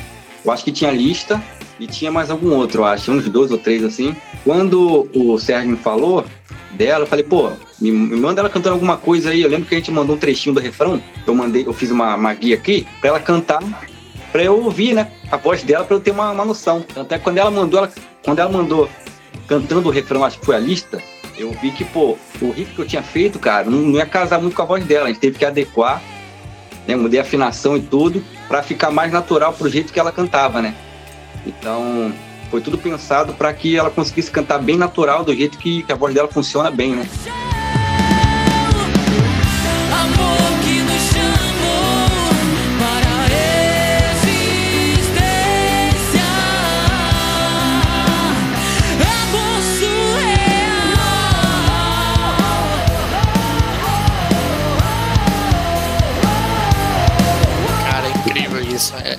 Eu 0.45 0.51
acho 0.51 0.65
que 0.65 0.73
tinha 0.73 0.91
lista 0.91 1.41
e 1.79 1.87
tinha 1.87 2.11
mais 2.11 2.29
algum 2.29 2.53
outro, 2.53 2.81
eu 2.81 2.85
acho, 2.87 3.13
uns 3.13 3.29
dois 3.29 3.53
ou 3.53 3.59
três 3.59 3.85
assim. 3.85 4.17
Quando 4.43 5.09
o 5.15 5.39
Sérgio 5.39 5.71
me 5.71 5.77
falou 5.77 6.25
dela, 6.73 7.05
eu 7.05 7.07
falei, 7.07 7.25
pô, 7.25 7.53
me, 7.81 7.93
me 7.93 8.17
manda 8.17 8.41
ela 8.41 8.51
cantando 8.51 8.75
alguma 8.75 8.97
coisa 8.97 9.31
aí. 9.31 9.43
Eu 9.43 9.49
lembro 9.49 9.69
que 9.69 9.77
a 9.77 9.79
gente 9.79 9.93
mandou 9.93 10.17
um 10.17 10.19
trechinho 10.19 10.57
do 10.57 10.61
refrão. 10.61 11.01
Eu 11.25 11.37
mandei, 11.37 11.65
eu 11.65 11.73
fiz 11.73 11.93
uma, 11.93 12.17
uma 12.17 12.35
guia 12.35 12.57
aqui 12.57 12.85
para 13.01 13.11
ela 13.11 13.21
cantar 13.21 13.61
para 14.35 14.43
eu 14.43 14.65
ouvir, 14.65 14.95
né, 14.95 15.13
a 15.31 15.37
voz 15.37 15.63
dela 15.63 15.85
para 15.85 15.95
eu 15.95 16.01
ter 16.01 16.11
uma, 16.11 16.33
uma 16.33 16.45
noção. 16.45 16.85
Até 16.97 17.21
quando 17.21 17.39
ela 17.39 17.53
mandou, 17.53 17.79
ela, 17.79 17.93
quando 18.25 18.41
ela 18.41 18.51
mandou 18.51 18.91
cantando 19.47 19.89
o 19.89 19.93
refrão, 19.93 20.25
acho 20.25 20.41
que 20.41 20.45
foi 20.45 20.57
a 20.57 20.59
lista, 20.59 21.01
eu 21.39 21.53
vi 21.53 21.71
que, 21.71 21.85
pô, 21.85 22.19
o 22.43 22.51
riff 22.51 22.75
que 22.75 22.81
eu 22.81 22.85
tinha 22.85 23.01
feito, 23.01 23.39
cara, 23.39 23.71
não, 23.71 23.79
não 23.79 23.97
ia 23.97 24.07
casar 24.07 24.41
muito 24.41 24.57
com 24.57 24.63
a 24.63 24.65
voz 24.65 24.85
dela. 24.85 25.05
A 25.05 25.07
gente 25.07 25.21
teve 25.21 25.39
que 25.39 25.45
adequar, 25.45 26.03
né, 26.85 26.97
mudei 26.97 27.21
a 27.21 27.23
afinação 27.23 27.77
e 27.77 27.81
tudo 27.81 28.25
para 28.49 28.61
ficar 28.61 28.91
mais 28.91 29.13
natural 29.13 29.53
pro 29.53 29.69
jeito 29.69 29.93
que 29.93 30.01
ela 30.01 30.11
cantava, 30.11 30.61
né? 30.61 30.75
Então, 31.47 32.13
foi 32.51 32.61
tudo 32.61 32.77
pensado 32.77 33.35
para 33.35 33.55
que 33.55 33.77
ela 33.77 33.89
conseguisse 33.89 34.33
cantar 34.33 34.59
bem 34.59 34.77
natural, 34.77 35.23
do 35.23 35.33
jeito 35.33 35.57
que, 35.59 35.85
que 35.85 35.93
a 35.93 35.97
voz 35.97 36.13
dela 36.13 36.27
funciona 36.27 36.73
bem, 36.73 36.97
né? 36.97 37.09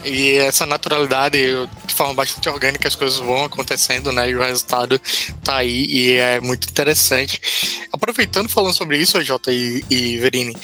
E 0.05 0.37
essa 0.37 0.65
naturalidade, 0.65 1.37
de 1.85 1.93
forma 1.93 2.13
bastante 2.13 2.47
orgânica, 2.47 2.87
as 2.87 2.95
coisas 2.95 3.19
vão 3.19 3.45
acontecendo, 3.45 4.11
né? 4.11 4.29
E 4.29 4.35
o 4.35 4.41
resultado 4.41 5.01
tá 5.43 5.57
aí 5.57 5.85
e 5.85 6.13
é 6.13 6.39
muito 6.39 6.69
interessante. 6.69 7.41
Aproveitando 7.91 8.47
falando 8.47 8.73
sobre 8.73 8.97
isso, 8.97 9.21
Jota 9.23 9.51
e, 9.51 9.83
e 9.89 10.17
Verini, 10.17 10.55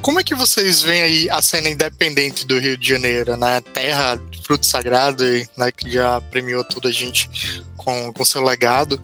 como 0.00 0.20
é 0.20 0.24
que 0.24 0.34
vocês 0.34 0.80
veem 0.80 1.02
aí 1.02 1.30
a 1.30 1.42
cena 1.42 1.68
independente 1.68 2.46
do 2.46 2.58
Rio 2.58 2.76
de 2.76 2.88
Janeiro, 2.88 3.36
né? 3.36 3.60
Terra, 3.60 4.20
fruto 4.44 4.64
sagrado, 4.64 5.24
né? 5.56 5.72
Que 5.72 5.90
já 5.90 6.20
premiou 6.20 6.64
toda 6.64 6.88
a 6.88 6.92
gente 6.92 7.28
com, 7.76 8.12
com 8.12 8.24
seu 8.24 8.42
legado. 8.42 9.00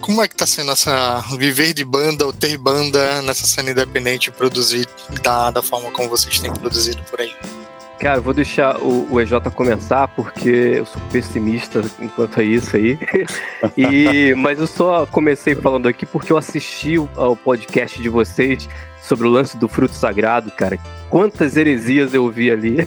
Como 0.00 0.22
é 0.22 0.28
que 0.28 0.36
tá 0.36 0.46
sendo 0.46 0.70
essa 0.70 1.20
viver 1.36 1.74
de 1.74 1.84
banda 1.84 2.24
ou 2.24 2.32
ter 2.32 2.56
banda 2.56 3.20
nessa 3.22 3.46
cena 3.46 3.70
independente 3.70 4.30
produzir 4.30 4.88
da, 5.22 5.50
da 5.50 5.62
forma 5.62 5.90
como 5.90 6.08
vocês 6.08 6.38
têm 6.38 6.52
produzido 6.52 7.02
por 7.04 7.20
aí? 7.20 7.34
Cara, 7.98 8.18
eu 8.18 8.22
vou 8.22 8.32
deixar 8.32 8.78
o, 8.78 9.12
o, 9.12 9.20
EJ 9.20 9.32
começar 9.54 10.06
porque 10.08 10.48
eu 10.48 10.86
sou 10.86 11.02
pessimista 11.10 11.82
enquanto 12.00 12.40
a 12.40 12.44
isso 12.44 12.76
aí. 12.76 12.96
e, 13.76 14.34
mas 14.36 14.60
eu 14.60 14.68
só 14.68 15.04
comecei 15.06 15.56
falando 15.56 15.88
aqui 15.88 16.06
porque 16.06 16.32
eu 16.32 16.36
assisti 16.36 16.94
ao 17.16 17.36
podcast 17.36 18.00
de 18.00 18.08
vocês 18.08 18.68
sobre 19.02 19.26
o 19.26 19.30
lance 19.30 19.56
do 19.56 19.66
fruto 19.66 19.94
sagrado, 19.94 20.50
cara. 20.52 20.78
Quantas 21.08 21.56
heresias 21.56 22.14
eu 22.14 22.30
vi 22.30 22.50
ali. 22.50 22.76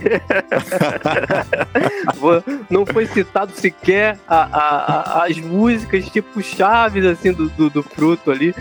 Não 2.70 2.86
foi 2.86 3.08
citado 3.08 3.52
sequer 3.54 4.18
a, 4.28 4.44
a, 4.44 5.20
a, 5.20 5.26
as 5.26 5.38
músicas 5.38 6.08
tipo 6.08 6.42
chaves 6.42 7.06
assim 7.06 7.34
do, 7.34 7.50
do, 7.50 7.70
do 7.70 7.84
fruto 7.84 8.32
ali. 8.32 8.56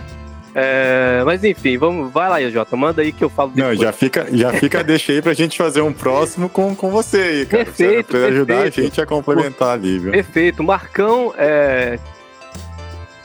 É, 0.54 1.22
mas 1.24 1.44
enfim, 1.44 1.78
vamos, 1.78 2.12
vai 2.12 2.28
lá, 2.28 2.50
Jota, 2.50 2.76
manda 2.76 3.02
aí 3.02 3.12
que 3.12 3.22
eu 3.22 3.30
falo 3.30 3.50
depois. 3.50 3.78
Não, 3.78 3.84
já 3.84 3.92
fica, 3.92 4.26
já 4.32 4.52
fica, 4.52 4.82
deixa 4.84 5.12
aí 5.12 5.22
pra 5.22 5.32
gente 5.32 5.56
fazer 5.56 5.80
um 5.80 5.92
próximo 5.92 6.48
com, 6.48 6.74
com 6.74 6.90
você 6.90 7.18
aí, 7.18 7.46
cara. 7.46 7.64
Perfeito, 7.64 8.06
pra 8.08 8.18
perfeito. 8.18 8.34
ajudar 8.34 8.62
a 8.62 8.70
gente 8.70 9.00
a 9.00 9.06
complementar 9.06 9.70
ali, 9.70 9.98
viu? 9.98 10.12
Perfeito. 10.12 10.62
Marcão 10.62 11.32
é. 11.38 11.98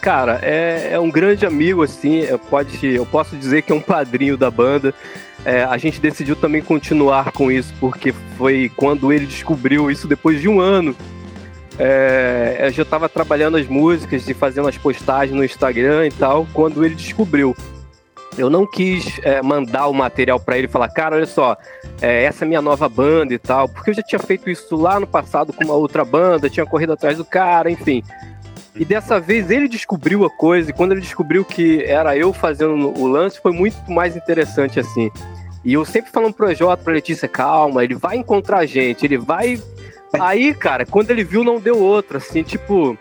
Cara, 0.01 0.39
é, 0.43 0.89
é 0.91 0.99
um 0.99 1.09
grande 1.09 1.47
amigo, 1.47 1.81
assim, 1.81 2.25
pode, 2.47 2.85
eu 2.85 3.07
posso 3.07 3.35
dizer 3.35 3.63
que 3.63 3.71
é 3.71 3.75
um 3.75 3.81
padrinho 3.81 4.37
da 4.37 4.51
banda. 4.51 4.93
É, 5.43 5.63
a 5.63 5.77
gente 5.77 5.99
decidiu 5.99 6.35
também 6.35 6.61
continuar 6.61 7.31
com 7.31 7.51
isso, 7.51 7.73
porque 7.79 8.13
foi 8.37 8.71
quando 8.75 9.11
ele 9.11 9.25
descobriu 9.25 9.89
isso 9.89 10.07
depois 10.07 10.39
de 10.39 10.47
um 10.47 10.59
ano 10.59 10.95
é, 11.77 12.57
eu 12.61 12.71
já 12.71 12.83
estava 12.83 13.09
trabalhando 13.09 13.57
as 13.57 13.67
músicas 13.67 14.27
e 14.29 14.33
fazendo 14.33 14.67
as 14.67 14.77
postagens 14.77 15.35
no 15.35 15.43
Instagram 15.43 16.07
e 16.07 16.11
tal, 16.11 16.47
quando 16.53 16.85
ele 16.85 16.95
descobriu. 16.95 17.55
Eu 18.37 18.49
não 18.49 18.65
quis 18.65 19.19
é, 19.23 19.41
mandar 19.41 19.87
o 19.87 19.93
material 19.93 20.39
para 20.39 20.57
ele 20.57 20.67
e 20.67 20.69
falar, 20.69 20.89
cara, 20.89 21.15
olha 21.15 21.25
só, 21.25 21.55
é, 22.01 22.23
essa 22.23 22.43
é 22.43 22.47
minha 22.47 22.61
nova 22.61 22.89
banda 22.89 23.33
e 23.33 23.37
tal, 23.37 23.69
porque 23.69 23.91
eu 23.91 23.93
já 23.93 24.03
tinha 24.03 24.19
feito 24.19 24.49
isso 24.49 24.75
lá 24.75 24.99
no 24.99 25.07
passado 25.07 25.53
com 25.53 25.63
uma 25.63 25.73
outra 25.73 26.03
banda, 26.03 26.49
tinha 26.49 26.65
corrido 26.65 26.93
atrás 26.93 27.17
do 27.17 27.23
cara, 27.23 27.71
enfim. 27.71 28.03
E 28.75 28.83
dessa 28.83 29.21
vez 29.21 29.49
ele 29.49 29.69
descobriu 29.69 30.25
a 30.25 30.29
coisa, 30.29 30.69
e 30.69 30.73
quando 30.73 30.91
ele 30.91 30.99
descobriu 30.99 31.45
que 31.45 31.81
era 31.83 32.17
eu 32.17 32.33
fazendo 32.33 32.93
o 32.99 33.07
lance, 33.07 33.39
foi 33.39 33.53
muito 33.53 33.89
mais 33.89 34.17
interessante 34.17 34.81
assim. 34.81 35.09
E 35.63 35.73
eu 35.73 35.85
sempre 35.85 36.11
falando 36.11 36.33
pro 36.33 36.51
EJ, 36.51 36.59
pra 36.83 36.93
Letícia, 36.93 37.27
calma, 37.27 37.83
ele 37.83 37.95
vai 37.95 38.17
encontrar 38.17 38.59
a 38.59 38.65
gente, 38.65 39.05
ele 39.05 39.17
vai 39.17 39.59
Aí, 40.13 40.53
cara, 40.53 40.85
quando 40.85 41.11
ele 41.11 41.23
viu, 41.23 41.43
não 41.43 41.59
deu 41.59 41.77
outra, 41.77 42.17
assim, 42.17 42.43
tipo. 42.43 42.97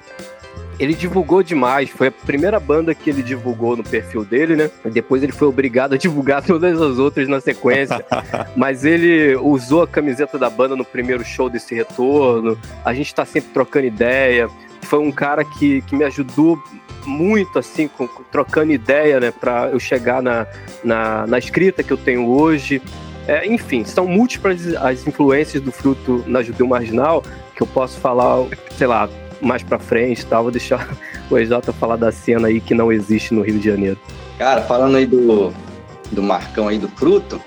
Ele 0.77 0.93
divulgou 0.93 1.41
demais, 1.41 1.89
foi 1.89 2.09
a 2.09 2.11
primeira 2.11 2.59
banda 2.59 2.93
que 2.97 3.09
ele 3.09 3.23
divulgou 3.23 3.77
no 3.77 3.85
perfil 3.85 4.25
dele, 4.25 4.57
né? 4.57 4.69
Depois 4.85 5.23
ele 5.23 5.31
foi 5.31 5.47
obrigado 5.47 5.95
a 5.95 5.97
divulgar 5.99 6.43
todas 6.43 6.83
as 6.83 6.99
outras 6.99 7.29
na 7.29 7.41
sequência. 7.41 8.05
Mas 8.57 8.85
ele 8.85 9.37
usou 9.37 9.83
a 9.83 9.87
camiseta 9.87 10.37
da 10.37 10.51
banda 10.51 10.75
no 10.75 10.85
primeiro 10.85 11.25
show 11.25 11.49
desse 11.49 11.77
retorno. 11.77 12.59
A 12.85 12.93
gente 12.93 13.15
tá 13.15 13.25
sempre 13.25 13.51
trocando 13.51 13.87
ideia. 13.87 14.49
Foi 14.83 14.99
um 14.99 15.13
cara 15.13 15.45
que, 15.45 15.81
que 15.83 15.95
me 15.95 16.03
ajudou 16.03 16.61
muito, 17.07 17.59
assim, 17.59 17.87
com, 17.87 18.09
trocando 18.33 18.73
ideia, 18.73 19.21
né? 19.21 19.31
Pra 19.31 19.69
eu 19.69 19.79
chegar 19.79 20.23
na, 20.23 20.45
na, 20.83 21.25
na 21.27 21.39
escrita 21.39 21.85
que 21.85 21.93
eu 21.93 21.97
tenho 21.97 22.27
hoje. 22.27 22.83
É, 23.27 23.47
enfim, 23.47 23.85
são 23.85 24.07
múltiplas 24.07 24.75
as 24.77 25.07
influências 25.07 25.63
do 25.63 25.73
fruto 25.73 26.23
na 26.27 26.43
judeu 26.43 26.67
marginal, 26.67 27.23
que 27.55 27.63
eu 27.63 27.67
posso 27.67 27.99
falar, 27.99 28.47
sei 28.77 28.87
lá, 28.87 29.09
mais 29.41 29.63
pra 29.63 29.79
frente 29.79 30.27
tal. 30.27 30.43
Vou 30.43 30.53
deixar 30.53 30.89
o 31.31 31.39
EJ 31.39 31.53
falar 31.79 31.97
da 31.97 32.13
cena 32.13 32.49
aí 32.49 32.61
que 32.61 32.75
não 32.75 32.93
existe 32.93 33.33
no 33.33 33.43
Rio 33.43 33.59
de 33.59 33.65
Janeiro. 33.65 33.99
Cara, 34.39 34.63
falando 34.63 34.97
aí 34.97 35.07
do, 35.07 35.53
do 36.13 36.23
Marcão 36.23 36.69
aí 36.69 36.79
do 36.79 36.89
fruto, 36.89 37.41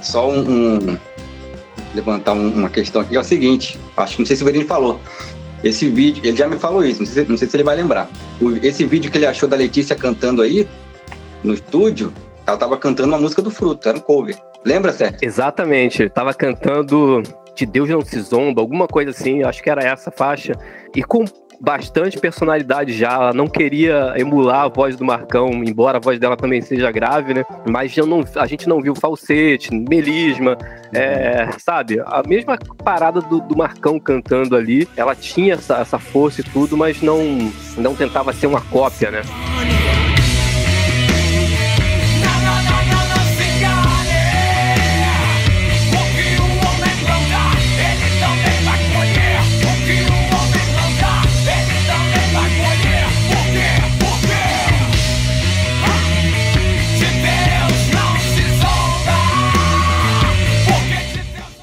só 0.00 0.30
um, 0.30 0.78
um 0.78 0.98
levantar 1.94 2.32
um, 2.32 2.48
uma 2.52 2.68
questão 2.68 3.02
aqui, 3.02 3.16
é 3.16 3.20
o 3.20 3.24
seguinte, 3.24 3.78
acho 3.96 4.16
que 4.16 4.22
não 4.22 4.26
sei 4.26 4.36
se 4.36 4.42
o 4.42 4.46
Verini 4.46 4.64
falou. 4.64 5.00
Esse 5.62 5.88
vídeo, 5.88 6.24
ele 6.24 6.36
já 6.36 6.48
me 6.48 6.56
falou 6.56 6.84
isso, 6.84 7.00
não 7.00 7.06
sei, 7.06 7.26
não 7.28 7.36
sei 7.36 7.48
se 7.48 7.56
ele 7.56 7.64
vai 7.64 7.76
lembrar. 7.76 8.08
O, 8.40 8.50
esse 8.64 8.84
vídeo 8.84 9.10
que 9.10 9.18
ele 9.18 9.26
achou 9.26 9.48
da 9.48 9.56
Letícia 9.56 9.94
cantando 9.94 10.40
aí, 10.40 10.66
no 11.42 11.52
estúdio, 11.52 12.12
ela 12.46 12.56
tava 12.56 12.76
cantando 12.76 13.08
uma 13.08 13.18
música 13.18 13.42
do 13.42 13.50
Fruto, 13.50 13.88
era 13.88 13.98
um 13.98 14.00
cover. 14.00 14.36
Lembra, 14.64 14.92
Sérgio? 14.92 15.18
Exatamente. 15.22 16.08
Tava 16.08 16.34
cantando 16.34 17.22
De 17.54 17.64
Deus 17.66 17.88
Não 17.88 18.02
Se 18.02 18.20
Zomba, 18.20 18.60
alguma 18.60 18.86
coisa 18.86 19.10
assim, 19.10 19.42
acho 19.42 19.62
que 19.62 19.70
era 19.70 19.82
essa 19.82 20.10
faixa. 20.10 20.52
E 20.94 21.02
com 21.02 21.24
bastante 21.60 22.18
personalidade 22.18 22.92
já. 22.92 23.12
Ela 23.12 23.34
não 23.34 23.46
queria 23.46 24.14
emular 24.16 24.62
a 24.62 24.68
voz 24.68 24.96
do 24.96 25.04
Marcão, 25.04 25.50
embora 25.62 25.98
a 25.98 26.00
voz 26.00 26.18
dela 26.18 26.36
também 26.36 26.60
seja 26.62 26.90
grave, 26.90 27.34
né? 27.34 27.44
Mas 27.68 27.94
não, 27.96 28.24
a 28.36 28.46
gente 28.46 28.68
não 28.68 28.80
viu 28.80 28.94
falsete, 28.94 29.72
melisma, 29.74 30.56
é, 30.94 31.50
sabe? 31.58 32.00
A 32.00 32.22
mesma 32.26 32.58
parada 32.82 33.20
do, 33.20 33.40
do, 33.40 33.56
Marcão 33.56 34.00
cantando 34.00 34.56
ali. 34.56 34.88
Ela 34.96 35.14
tinha 35.14 35.54
essa, 35.54 35.78
essa 35.78 35.98
força 35.98 36.40
e 36.40 36.44
tudo, 36.44 36.76
mas 36.76 37.02
não, 37.02 37.20
não 37.76 37.94
tentava 37.94 38.32
ser 38.32 38.46
uma 38.46 38.62
cópia, 38.62 39.10
né? 39.10 39.20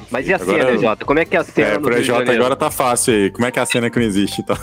Mas 0.09 0.27
e 0.27 0.33
a 0.33 0.37
agora, 0.37 0.65
cena, 0.65 0.77
Jota? 0.77 1.05
Como 1.05 1.19
é 1.19 1.25
que 1.25 1.35
é 1.35 1.39
a 1.39 1.43
cena? 1.43 1.67
É, 1.67 1.79
pro 1.79 2.03
Jota 2.03 2.31
agora 2.31 2.55
tá 2.55 2.71
fácil 2.71 3.13
aí. 3.13 3.29
Como 3.29 3.45
é 3.45 3.51
que 3.51 3.59
é 3.59 3.61
a 3.61 3.65
cena 3.65 3.89
que 3.89 3.99
não 3.99 4.05
existe, 4.05 4.41
então? 4.41 4.57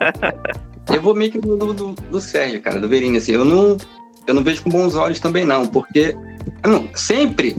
eu 0.92 1.00
vou 1.00 1.14
meio 1.14 1.32
que 1.32 1.38
do, 1.38 1.56
do, 1.56 1.92
do 1.92 2.20
Sérgio, 2.20 2.60
cara, 2.60 2.78
do 2.78 2.88
Verini, 2.88 3.18
assim. 3.18 3.32
Eu 3.32 3.44
não, 3.44 3.76
eu 4.26 4.34
não 4.34 4.42
vejo 4.42 4.62
com 4.62 4.70
bons 4.70 4.94
olhos 4.94 5.20
também, 5.20 5.44
não, 5.44 5.66
porque 5.66 6.16
não, 6.66 6.88
sempre, 6.94 7.56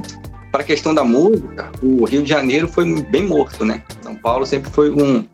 para 0.52 0.62
a 0.62 0.66
questão 0.66 0.94
da 0.94 1.04
música, 1.04 1.72
o 1.82 2.06
Rio 2.06 2.24
de 2.24 2.30
Janeiro 2.30 2.68
foi 2.68 3.02
bem 3.04 3.26
morto, 3.26 3.66
né? 3.66 3.84
São 4.02 4.16
Paulo 4.16 4.46
sempre 4.46 4.70
foi 4.72 4.92
um, 4.92 5.26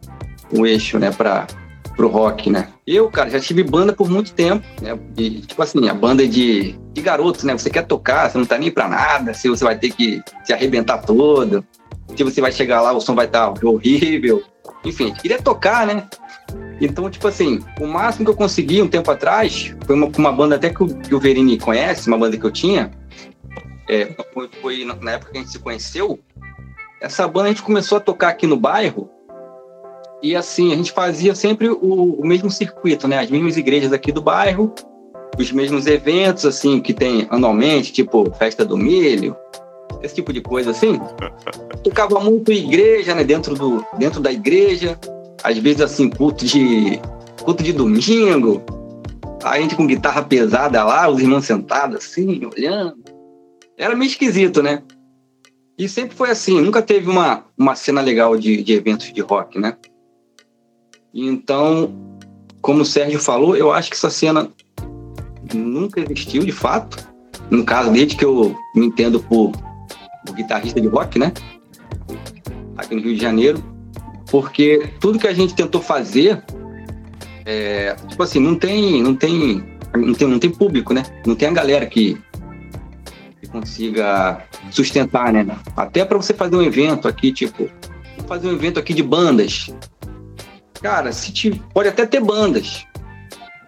um 0.53 0.65
eixo, 0.65 0.97
né, 0.97 1.11
para 1.11 1.47
pro 1.97 2.07
rock, 2.07 2.49
né? 2.49 2.69
Eu, 2.85 3.09
cara, 3.09 3.29
já 3.29 3.39
tive 3.39 3.63
banda 3.63 3.91
por 3.91 4.07
muito 4.07 4.31
tempo, 4.33 4.65
né? 4.81 4.97
E, 5.17 5.41
tipo 5.41 5.61
assim, 5.61 5.89
a 5.89 5.93
banda 5.93 6.25
de, 6.27 6.79
de 6.93 7.01
garotos, 7.01 7.43
né? 7.43 7.57
Você 7.57 7.71
quer 7.71 7.85
tocar, 7.85 8.29
você 8.29 8.37
não 8.37 8.45
tá 8.45 8.57
nem 8.57 8.71
pra 8.71 8.87
nada, 8.87 9.33
se 9.33 9.49
você 9.49 9.65
vai 9.65 9.77
ter 9.77 9.91
que 9.91 10.21
se 10.43 10.53
arrebentar 10.53 10.99
todo, 10.99 11.65
se 12.15 12.23
você 12.23 12.39
vai 12.39 12.51
chegar 12.51 12.81
lá, 12.81 12.93
o 12.93 13.01
som 13.01 13.15
vai 13.15 13.25
estar 13.25 13.51
tá 13.51 13.67
horrível. 13.67 14.43
Enfim, 14.85 15.11
queria 15.11 15.41
tocar, 15.41 15.87
né? 15.87 16.07
Então, 16.79 17.09
tipo 17.09 17.27
assim, 17.27 17.59
o 17.81 17.87
máximo 17.87 18.23
que 18.23 18.31
eu 18.31 18.35
consegui 18.35 18.81
um 18.81 18.87
tempo 18.87 19.09
atrás 19.09 19.75
foi 19.85 19.95
uma, 19.95 20.07
uma 20.15 20.31
banda 20.31 20.55
até 20.55 20.69
que 20.69 20.83
o, 20.83 20.87
que 20.87 21.15
o 21.15 21.19
Verini 21.19 21.57
conhece, 21.57 22.07
uma 22.07 22.17
banda 22.17 22.37
que 22.37 22.45
eu 22.45 22.51
tinha. 22.51 22.91
É, 23.89 24.15
foi, 24.33 24.49
foi 24.61 24.85
na 24.85 25.13
época 25.13 25.31
que 25.31 25.37
a 25.39 25.41
gente 25.41 25.51
se 25.51 25.59
conheceu. 25.59 26.19
Essa 27.01 27.27
banda 27.27 27.47
a 27.47 27.49
gente 27.49 27.63
começou 27.63 27.97
a 27.97 28.01
tocar 28.01 28.29
aqui 28.29 28.45
no 28.45 28.57
bairro 28.57 29.09
e 30.21 30.35
assim, 30.35 30.73
a 30.73 30.75
gente 30.75 30.91
fazia 30.91 31.35
sempre 31.35 31.69
o, 31.69 32.15
o, 32.19 32.25
mesmo 32.25 32.49
circuito, 32.49 33.07
né? 33.07 33.19
As 33.19 33.29
mesmas 33.29 33.55
igrejas 33.55 33.93
aqui 33.93 34.11
do 34.11 34.21
bairro, 34.21 34.73
os 35.37 35.51
mesmos 35.51 35.85
eventos, 35.85 36.45
assim, 36.45 36.79
que 36.79 36.93
tem 36.93 37.27
anualmente, 37.29 37.93
tipo 37.93 38.31
festa 38.33 38.65
do 38.65 38.75
milho, 38.75 39.35
esse 40.01 40.15
tipo 40.15 40.33
de 40.33 40.41
coisa 40.41 40.71
assim. 40.71 40.99
Tocava 41.83 42.19
muito 42.19 42.51
igreja, 42.51 43.13
né? 43.13 43.23
Dentro, 43.23 43.53
do, 43.53 43.85
dentro 43.97 44.19
da 44.19 44.31
igreja, 44.31 44.99
às 45.43 45.57
vezes 45.59 45.81
assim, 45.81 46.09
culto 46.09 46.45
de, 46.45 46.99
culto 47.43 47.61
de 47.61 47.71
domingo, 47.71 48.63
a 49.43 49.59
gente 49.59 49.75
com 49.75 49.85
guitarra 49.85 50.23
pesada 50.23 50.83
lá, 50.83 51.07
os 51.07 51.21
irmãos 51.21 51.45
sentados 51.45 51.97
assim, 51.97 52.41
olhando. 52.45 52.97
Era 53.77 53.95
meio 53.95 54.09
esquisito, 54.09 54.63
né? 54.63 54.81
E 55.77 55.87
sempre 55.87 56.17
foi 56.17 56.31
assim, 56.31 56.59
nunca 56.59 56.81
teve 56.81 57.07
uma, 57.07 57.45
uma 57.55 57.75
cena 57.75 58.01
legal 58.01 58.35
de, 58.35 58.63
de 58.63 58.73
eventos 58.73 59.13
de 59.13 59.21
rock, 59.21 59.59
né? 59.59 59.77
Então, 61.19 61.95
como 62.61 62.83
o 62.83 62.85
Sérgio 62.85 63.19
falou, 63.19 63.57
eu 63.57 63.71
acho 63.71 63.89
que 63.89 63.95
essa 63.95 64.11
cena 64.11 64.51
nunca 65.51 65.99
existiu 65.99 66.45
de 66.45 66.51
fato. 66.51 67.07
No 67.49 67.65
caso, 67.65 67.91
desde 67.91 68.15
que 68.15 68.23
eu 68.23 68.55
me 68.75 68.85
entendo 68.85 69.19
por, 69.19 69.51
por 70.23 70.35
guitarrista 70.35 70.79
de 70.79 70.87
rock, 70.87 71.17
né? 71.17 71.33
Aqui 72.77 72.93
no 72.93 73.01
Rio 73.01 73.15
de 73.15 73.21
Janeiro. 73.21 73.63
Porque 74.29 74.91
tudo 74.99 75.17
que 75.17 75.25
a 75.25 75.33
gente 75.33 75.55
tentou 75.55 75.81
fazer, 75.81 76.43
é, 77.45 77.95
tipo 78.09 78.21
assim, 78.21 78.39
não 78.39 78.53
tem, 78.53 79.01
não 79.01 79.15
tem, 79.15 79.63
não 79.95 80.13
tem, 80.13 80.27
não 80.27 80.37
tem 80.37 80.51
público, 80.51 80.93
né? 80.93 81.01
Não 81.25 81.33
tem 81.33 81.47
a 81.47 81.51
galera 81.51 81.87
que, 81.87 82.15
que 83.41 83.47
consiga 83.47 84.45
sustentar, 84.69 85.33
né? 85.33 85.47
Até 85.75 86.05
para 86.05 86.17
você 86.17 86.31
fazer 86.31 86.55
um 86.55 86.61
evento 86.61 87.07
aqui, 87.07 87.31
tipo, 87.31 87.67
fazer 88.27 88.49
um 88.49 88.53
evento 88.53 88.77
aqui 88.77 88.93
de 88.93 89.01
bandas, 89.01 89.73
Cara, 90.87 91.11
se 91.11 91.33
te, 91.33 91.51
pode 91.73 91.89
até 91.89 92.05
ter 92.05 92.21
bandas, 92.21 92.87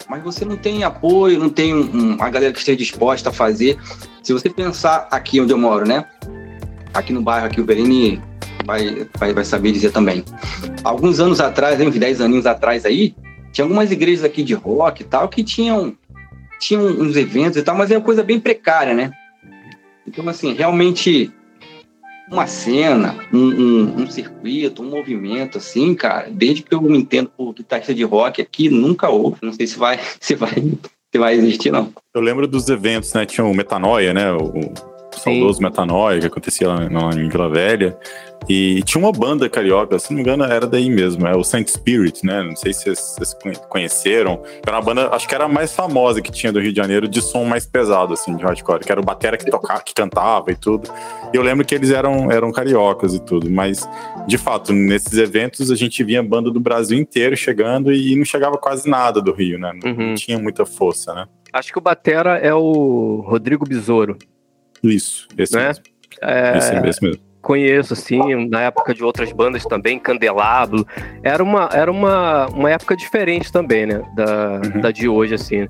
mas 0.08 0.24
você 0.24 0.46
não 0.46 0.56
tem 0.56 0.86
apoio, 0.86 1.38
não 1.38 1.50
tem 1.50 1.76
um, 1.76 2.16
uma 2.16 2.30
galera 2.30 2.54
que 2.54 2.60
esteja 2.60 2.78
disposta 2.78 3.28
a 3.28 3.34
fazer. 3.34 3.78
Se 4.24 4.32
você 4.32 4.50
pensar 4.50 5.06
aqui 5.12 5.42
onde 5.42 5.52
eu 5.52 5.58
moro, 5.58 5.86
né? 5.86 6.06
Aqui 6.94 7.12
no 7.12 7.22
bairro, 7.22 7.48
aqui 7.48 7.60
o 7.60 7.66
Verini 7.66 8.22
vai, 8.66 9.06
vai, 9.18 9.34
vai 9.34 9.44
saber 9.44 9.74
dizer 9.74 9.92
também. 9.92 10.24
Alguns 10.82 11.20
anos 11.20 11.42
atrás, 11.42 11.78
uns 11.82 11.98
10 11.98 12.22
aninhos 12.22 12.46
atrás 12.46 12.86
aí, 12.86 13.14
tinha 13.52 13.66
algumas 13.66 13.92
igrejas 13.92 14.24
aqui 14.24 14.42
de 14.42 14.54
rock 14.54 15.02
e 15.02 15.06
tal 15.06 15.28
que 15.28 15.44
tinham, 15.44 15.98
tinham 16.58 16.86
uns 16.86 17.18
eventos 17.18 17.58
e 17.58 17.64
tal, 17.64 17.76
mas 17.76 17.92
é 17.92 17.98
uma 17.98 18.06
coisa 18.06 18.24
bem 18.24 18.40
precária, 18.40 18.94
né? 18.94 19.12
Então, 20.08 20.26
assim, 20.30 20.54
realmente 20.54 21.34
uma 22.32 22.48
cena, 22.48 23.16
um, 23.34 23.38
um, 23.38 24.02
um, 24.02 24.10
circuito, 24.10 24.84
um 24.84 24.90
movimento, 24.90 25.58
assim, 25.58 25.96
cara, 25.96 26.28
desde 26.30 26.62
que 26.62 26.74
eu 26.74 26.82
me 26.82 26.98
entendo 26.98 27.30
por 27.36 27.54
guitarrista 27.54 27.94
de 27.94 28.04
rock 28.04 28.42
aqui, 28.42 28.70
nunca 28.70 29.10
houve. 29.10 29.38
Não 29.42 29.54
sei 29.54 29.68
se 29.68 29.78
vai, 29.78 30.00
se 30.20 30.36
vai, 30.36 30.54
se 30.54 31.18
vai 31.18 31.34
existir, 31.36 31.72
não. 31.72 31.92
Eu 32.14 32.22
lembro 32.22 32.48
dos 32.48 32.70
eventos, 32.70 33.14
né? 33.14 33.26
Tinha 33.26 33.46
o 33.46 33.54
Metanoia, 33.54 34.14
né? 34.14 34.32
O, 34.32 34.72
saudoso 35.18 35.62
Metanoia, 35.62 36.20
que 36.20 36.28
acontecia 36.28 36.68
lá, 36.68 36.76
lá 36.76 37.14
em 37.14 37.30
Vila 37.30 37.50
Velha. 37.50 37.98
E 38.48 38.82
tinha 38.84 39.04
uma 39.04 39.12
banda 39.12 39.50
carioca, 39.50 40.00
se 40.00 40.10
não 40.10 40.16
me 40.16 40.22
engano, 40.22 40.44
era 40.44 40.66
daí 40.66 40.90
mesmo, 40.90 41.28
é 41.28 41.36
o 41.36 41.44
Saint 41.44 41.68
Spirit, 41.68 42.26
né? 42.26 42.42
Não 42.42 42.56
sei 42.56 42.74
se 42.74 42.90
vocês 42.96 43.36
conheceram. 43.68 44.42
Era 44.66 44.78
uma 44.78 44.82
banda, 44.82 45.10
acho 45.10 45.28
que 45.28 45.36
era 45.36 45.44
a 45.44 45.48
mais 45.48 45.76
famosa 45.76 46.22
que 46.22 46.32
tinha 46.32 46.52
do 46.52 46.60
Rio 46.60 46.72
de 46.72 46.78
Janeiro, 46.78 47.08
de 47.08 47.22
som 47.22 47.44
mais 47.44 47.66
pesado, 47.66 48.14
assim, 48.14 48.36
de 48.36 48.44
hardcore, 48.44 48.80
que 48.80 48.92
era 48.92 49.00
o 49.00 49.04
Batera 49.04 49.38
que 49.38 49.46
tocava, 49.46 49.82
que 49.82 49.94
cantava 49.94 50.52
e 50.52 50.56
tudo. 50.56 50.90
E 51.34 51.38
eu 51.38 51.44
lembro 51.44 51.66
que 51.66 51.76
eles 51.76 51.92
eram, 51.92 52.32
eram 52.32 52.52
cariocas 52.52 53.14
e 53.14 53.20
tudo, 53.20 53.50
mas 53.52 53.88
de 54.26 54.38
fato, 54.38 54.74
nesses 54.74 55.18
eventos 55.18 55.70
a 55.70 55.76
gente 55.76 56.04
via 56.04 56.24
banda 56.24 56.50
do 56.50 56.60
Brasil 56.60 56.98
inteiro 56.98 57.36
chegando 57.36 57.92
e 57.92 58.16
não 58.16 58.26
chegava 58.26 58.58
quase 58.58 58.90
nada 58.90 59.22
do 59.22 59.34
Rio, 59.34 59.60
né? 59.60 59.74
Não, 59.84 59.92
uhum. 59.92 60.16
tinha 60.16 60.40
muita 60.40 60.66
força, 60.66 61.14
né? 61.14 61.28
Acho 61.52 61.72
que 61.72 61.78
o 61.78 61.82
Batera 61.82 62.38
é 62.38 62.54
o 62.54 63.24
Rodrigo 63.28 63.68
Besouro. 63.68 64.18
Isso, 64.84 65.28
esse 65.38 65.56
né? 65.56 65.68
mesmo. 65.68 65.84
É... 66.22 66.58
Esse, 66.58 66.76
esse 66.76 67.02
mesmo 67.02 67.30
conheço, 67.42 67.94
assim, 67.94 68.48
na 68.48 68.62
época 68.62 68.94
de 68.94 69.04
outras 69.04 69.32
bandas 69.32 69.64
também, 69.64 70.00
Candelabro. 70.00 70.86
Era 71.24 71.44
uma, 71.44 71.70
era 71.74 71.92
uma, 71.92 72.48
uma 72.48 72.70
época 72.70 72.96
diferente 72.96 73.52
também, 73.52 73.86
né? 73.86 74.02
Da, 74.16 74.62
uhum. 74.64 74.82
da 74.82 74.92
de 74.92 75.08
hoje, 75.08 75.36
assim. 75.36 75.68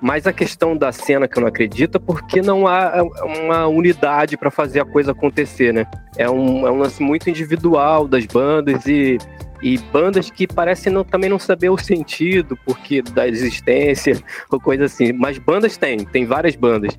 Mas 0.00 0.26
a 0.26 0.32
questão 0.32 0.76
da 0.76 0.92
cena 0.92 1.26
que 1.26 1.36
eu 1.36 1.40
não 1.40 1.48
acredito 1.48 1.96
é 1.96 1.98
porque 1.98 2.40
não 2.40 2.68
há 2.68 3.02
uma 3.24 3.66
unidade 3.66 4.36
para 4.36 4.50
fazer 4.50 4.80
a 4.80 4.84
coisa 4.84 5.10
acontecer, 5.10 5.74
né? 5.74 5.86
É 6.16 6.30
um, 6.30 6.66
é 6.66 6.70
um 6.70 6.78
lance 6.78 7.02
muito 7.02 7.28
individual 7.28 8.06
das 8.06 8.24
bandas 8.24 8.86
e, 8.86 9.18
e 9.60 9.76
bandas 9.76 10.30
que 10.30 10.46
parecem 10.46 10.92
não, 10.92 11.02
também 11.02 11.28
não 11.28 11.38
saber 11.38 11.70
o 11.70 11.76
sentido 11.76 12.56
porque 12.64 13.02
da 13.02 13.26
existência 13.26 14.16
ou 14.50 14.60
coisa 14.60 14.84
assim. 14.84 15.12
Mas 15.12 15.36
bandas 15.36 15.76
tem, 15.76 15.98
tem 15.98 16.24
várias 16.24 16.54
bandas. 16.54 16.96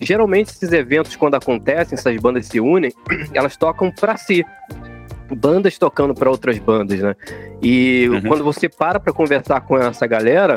Geralmente 0.00 0.50
esses 0.50 0.72
eventos, 0.72 1.16
quando 1.16 1.34
acontecem, 1.34 1.96
essas 1.96 2.16
bandas 2.16 2.46
se 2.46 2.60
unem, 2.60 2.92
elas 3.34 3.56
tocam 3.56 3.90
para 3.90 4.16
si. 4.16 4.44
Bandas 5.30 5.76
tocando 5.76 6.14
para 6.14 6.30
outras 6.30 6.58
bandas, 6.58 7.00
né? 7.00 7.14
E 7.60 8.08
uhum. 8.08 8.22
quando 8.22 8.44
você 8.44 8.68
para 8.68 8.98
para 8.98 9.12
conversar 9.12 9.60
com 9.60 9.76
essa 9.76 10.06
galera, 10.06 10.54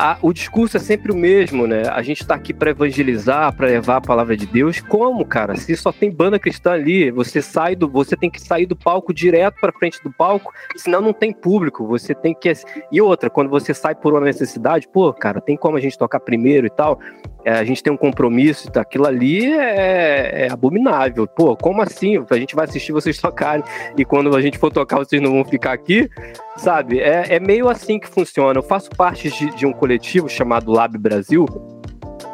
a, 0.00 0.16
o 0.22 0.32
discurso 0.32 0.78
é 0.78 0.80
sempre 0.80 1.12
o 1.12 1.14
mesmo, 1.14 1.66
né? 1.66 1.82
A 1.90 2.00
gente 2.00 2.22
está 2.22 2.34
aqui 2.34 2.54
para 2.54 2.70
evangelizar, 2.70 3.54
para 3.54 3.66
levar 3.66 3.96
a 3.96 4.00
palavra 4.00 4.34
de 4.34 4.46
Deus. 4.46 4.80
Como, 4.80 5.26
cara? 5.26 5.54
Se 5.56 5.76
só 5.76 5.92
tem 5.92 6.10
banda 6.10 6.38
cristã 6.38 6.72
ali, 6.72 7.10
você 7.10 7.42
sai 7.42 7.76
do, 7.76 7.86
você 7.86 8.16
tem 8.16 8.30
que 8.30 8.40
sair 8.40 8.64
do 8.64 8.74
palco 8.74 9.12
direto 9.12 9.56
para 9.60 9.70
frente 9.72 10.02
do 10.02 10.10
palco, 10.10 10.54
senão 10.74 11.02
não 11.02 11.12
tem 11.12 11.34
público. 11.34 11.86
Você 11.86 12.14
tem 12.14 12.34
que 12.34 12.50
e 12.90 13.00
outra, 13.02 13.28
quando 13.28 13.50
você 13.50 13.74
sai 13.74 13.94
por 13.94 14.14
uma 14.14 14.22
necessidade, 14.22 14.88
pô, 14.88 15.12
cara, 15.12 15.38
tem 15.38 15.54
como 15.54 15.76
a 15.76 15.80
gente 15.80 15.98
tocar 15.98 16.18
primeiro 16.18 16.66
e 16.66 16.70
tal 16.70 16.98
é, 17.44 17.52
a 17.52 17.64
gente 17.64 17.82
tem 17.82 17.92
um 17.92 17.96
compromisso, 17.96 18.70
tá? 18.70 18.82
aquilo 18.82 19.06
ali 19.06 19.50
é, 19.52 20.46
é, 20.46 20.52
abominável. 20.52 21.26
Pô, 21.26 21.56
como 21.56 21.80
assim? 21.80 22.22
A 22.28 22.36
gente 22.36 22.54
vai 22.54 22.66
assistir 22.66 22.92
vocês 22.92 23.18
tocarem 23.18 23.64
e 23.96 24.04
quando 24.04 24.34
a 24.36 24.40
gente 24.42 24.58
for 24.58 24.70
tocar 24.70 24.98
vocês 24.98 25.20
não 25.22 25.32
vão 25.32 25.44
ficar 25.44 25.72
aqui, 25.72 26.08
sabe? 26.56 27.00
É, 27.00 27.36
é 27.36 27.40
meio 27.40 27.68
assim 27.68 27.98
que 27.98 28.08
funciona. 28.08 28.58
Eu 28.58 28.62
faço 28.62 28.90
parte 28.90 29.30
de, 29.30 29.54
de, 29.56 29.66
um 29.66 29.72
coletivo 29.72 29.89
chamado 30.28 30.70
Lab 30.70 30.96
Brasil, 30.98 31.46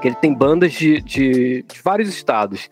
que 0.01 0.09
ele 0.09 0.17
tem 0.17 0.35
bandas 0.35 0.73
de, 0.73 1.01
de, 1.01 1.63
de 1.63 1.83
vários 1.83 2.09
estados. 2.09 2.69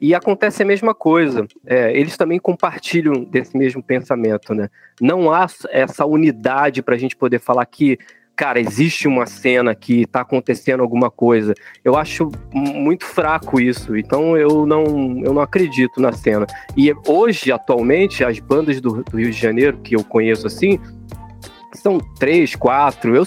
E 0.00 0.14
acontece 0.14 0.62
a 0.62 0.66
mesma 0.66 0.94
coisa. 0.94 1.46
É, 1.64 1.98
eles 1.98 2.16
também 2.16 2.38
compartilham 2.38 3.24
desse 3.24 3.56
mesmo 3.56 3.82
pensamento, 3.82 4.54
né? 4.54 4.68
Não 5.00 5.32
há 5.32 5.46
essa 5.70 6.04
unidade 6.04 6.82
para 6.82 6.94
a 6.94 6.98
gente 6.98 7.16
poder 7.16 7.38
falar 7.38 7.64
que 7.66 7.98
cara, 8.36 8.60
existe 8.60 9.08
uma 9.08 9.24
cena 9.24 9.74
que 9.74 10.02
está 10.02 10.20
acontecendo 10.20 10.82
alguma 10.82 11.10
coisa. 11.10 11.54
Eu 11.82 11.96
acho 11.96 12.30
muito 12.52 13.06
fraco 13.06 13.58
isso, 13.58 13.96
então 13.96 14.36
eu 14.36 14.66
não, 14.66 14.84
eu 15.24 15.32
não 15.32 15.40
acredito 15.40 16.00
na 16.00 16.12
cena. 16.12 16.46
E 16.76 16.92
hoje, 17.08 17.50
atualmente, 17.50 18.22
as 18.22 18.38
bandas 18.38 18.78
do, 18.78 19.02
do 19.02 19.16
Rio 19.16 19.30
de 19.30 19.40
Janeiro, 19.40 19.78
que 19.78 19.96
eu 19.96 20.04
conheço 20.04 20.46
assim, 20.46 20.78
são 21.86 22.00
três, 22.18 22.56
quatro. 22.56 23.14
Eu, 23.14 23.24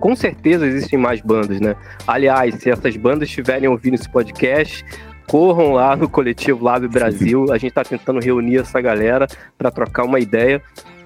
com 0.00 0.16
certeza 0.16 0.66
existem 0.66 0.98
mais 0.98 1.20
bandas, 1.20 1.60
né? 1.60 1.76
Aliás, 2.04 2.56
se 2.56 2.68
essas 2.68 2.96
bandas 2.96 3.28
estiverem 3.28 3.68
ouvindo 3.68 3.94
esse 3.94 4.10
podcast, 4.10 4.84
corram 5.28 5.74
lá 5.74 5.94
no 5.94 6.08
coletivo 6.08 6.64
Lab 6.64 6.88
Brasil. 6.88 7.52
A 7.52 7.58
gente 7.58 7.68
está 7.68 7.84
tentando 7.84 8.18
reunir 8.18 8.58
essa 8.58 8.80
galera 8.80 9.28
para 9.56 9.70
trocar 9.70 10.04
uma 10.04 10.18
ideia 10.18 10.60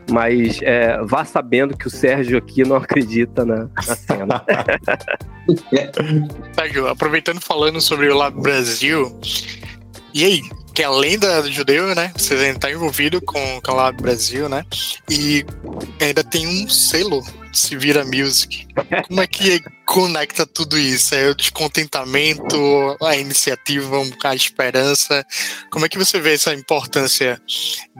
mas 0.08 0.60
é, 0.62 1.02
vá 1.02 1.24
sabendo 1.24 1.76
que 1.76 1.88
o 1.88 1.90
Sérgio 1.90 2.38
aqui 2.38 2.62
não 2.62 2.76
acredita 2.76 3.44
na, 3.44 3.68
na 3.74 3.82
cena. 3.82 4.44
Sérgio, 6.54 6.86
aproveitando 6.86 7.40
falando 7.40 7.80
sobre 7.80 8.08
o 8.08 8.16
Lab 8.16 8.40
Brasil, 8.40 9.18
e 10.14 10.24
aí, 10.24 10.42
que 10.76 10.84
além 10.84 11.18
da 11.18 11.40
judeu, 11.40 11.94
né? 11.94 12.12
Você 12.14 12.34
está 12.50 12.70
envolvido 12.70 13.18
com, 13.22 13.62
o 13.66 13.74
Lab 13.74 13.96
Brasil, 14.02 14.46
né? 14.46 14.62
E 15.10 15.42
ainda 15.98 16.22
tem 16.22 16.46
um 16.46 16.68
selo 16.68 17.24
se 17.50 17.74
vira 17.74 18.04
music. 18.04 18.68
Como 19.08 19.22
é 19.22 19.26
que 19.26 19.62
conecta 19.86 20.46
tudo 20.46 20.76
isso? 20.76 21.14
É 21.14 21.30
o 21.30 21.34
descontentamento, 21.34 22.94
a 23.02 23.16
iniciativa, 23.16 23.96
a 24.22 24.34
esperança. 24.34 25.24
Como 25.70 25.86
é 25.86 25.88
que 25.88 25.96
você 25.96 26.20
vê 26.20 26.34
essa 26.34 26.52
importância 26.52 27.40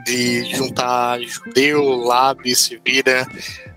de 0.04 0.44
juntar 0.54 1.18
judeu, 1.22 1.82
lab, 1.82 2.54
se 2.54 2.78
vira 2.84 3.26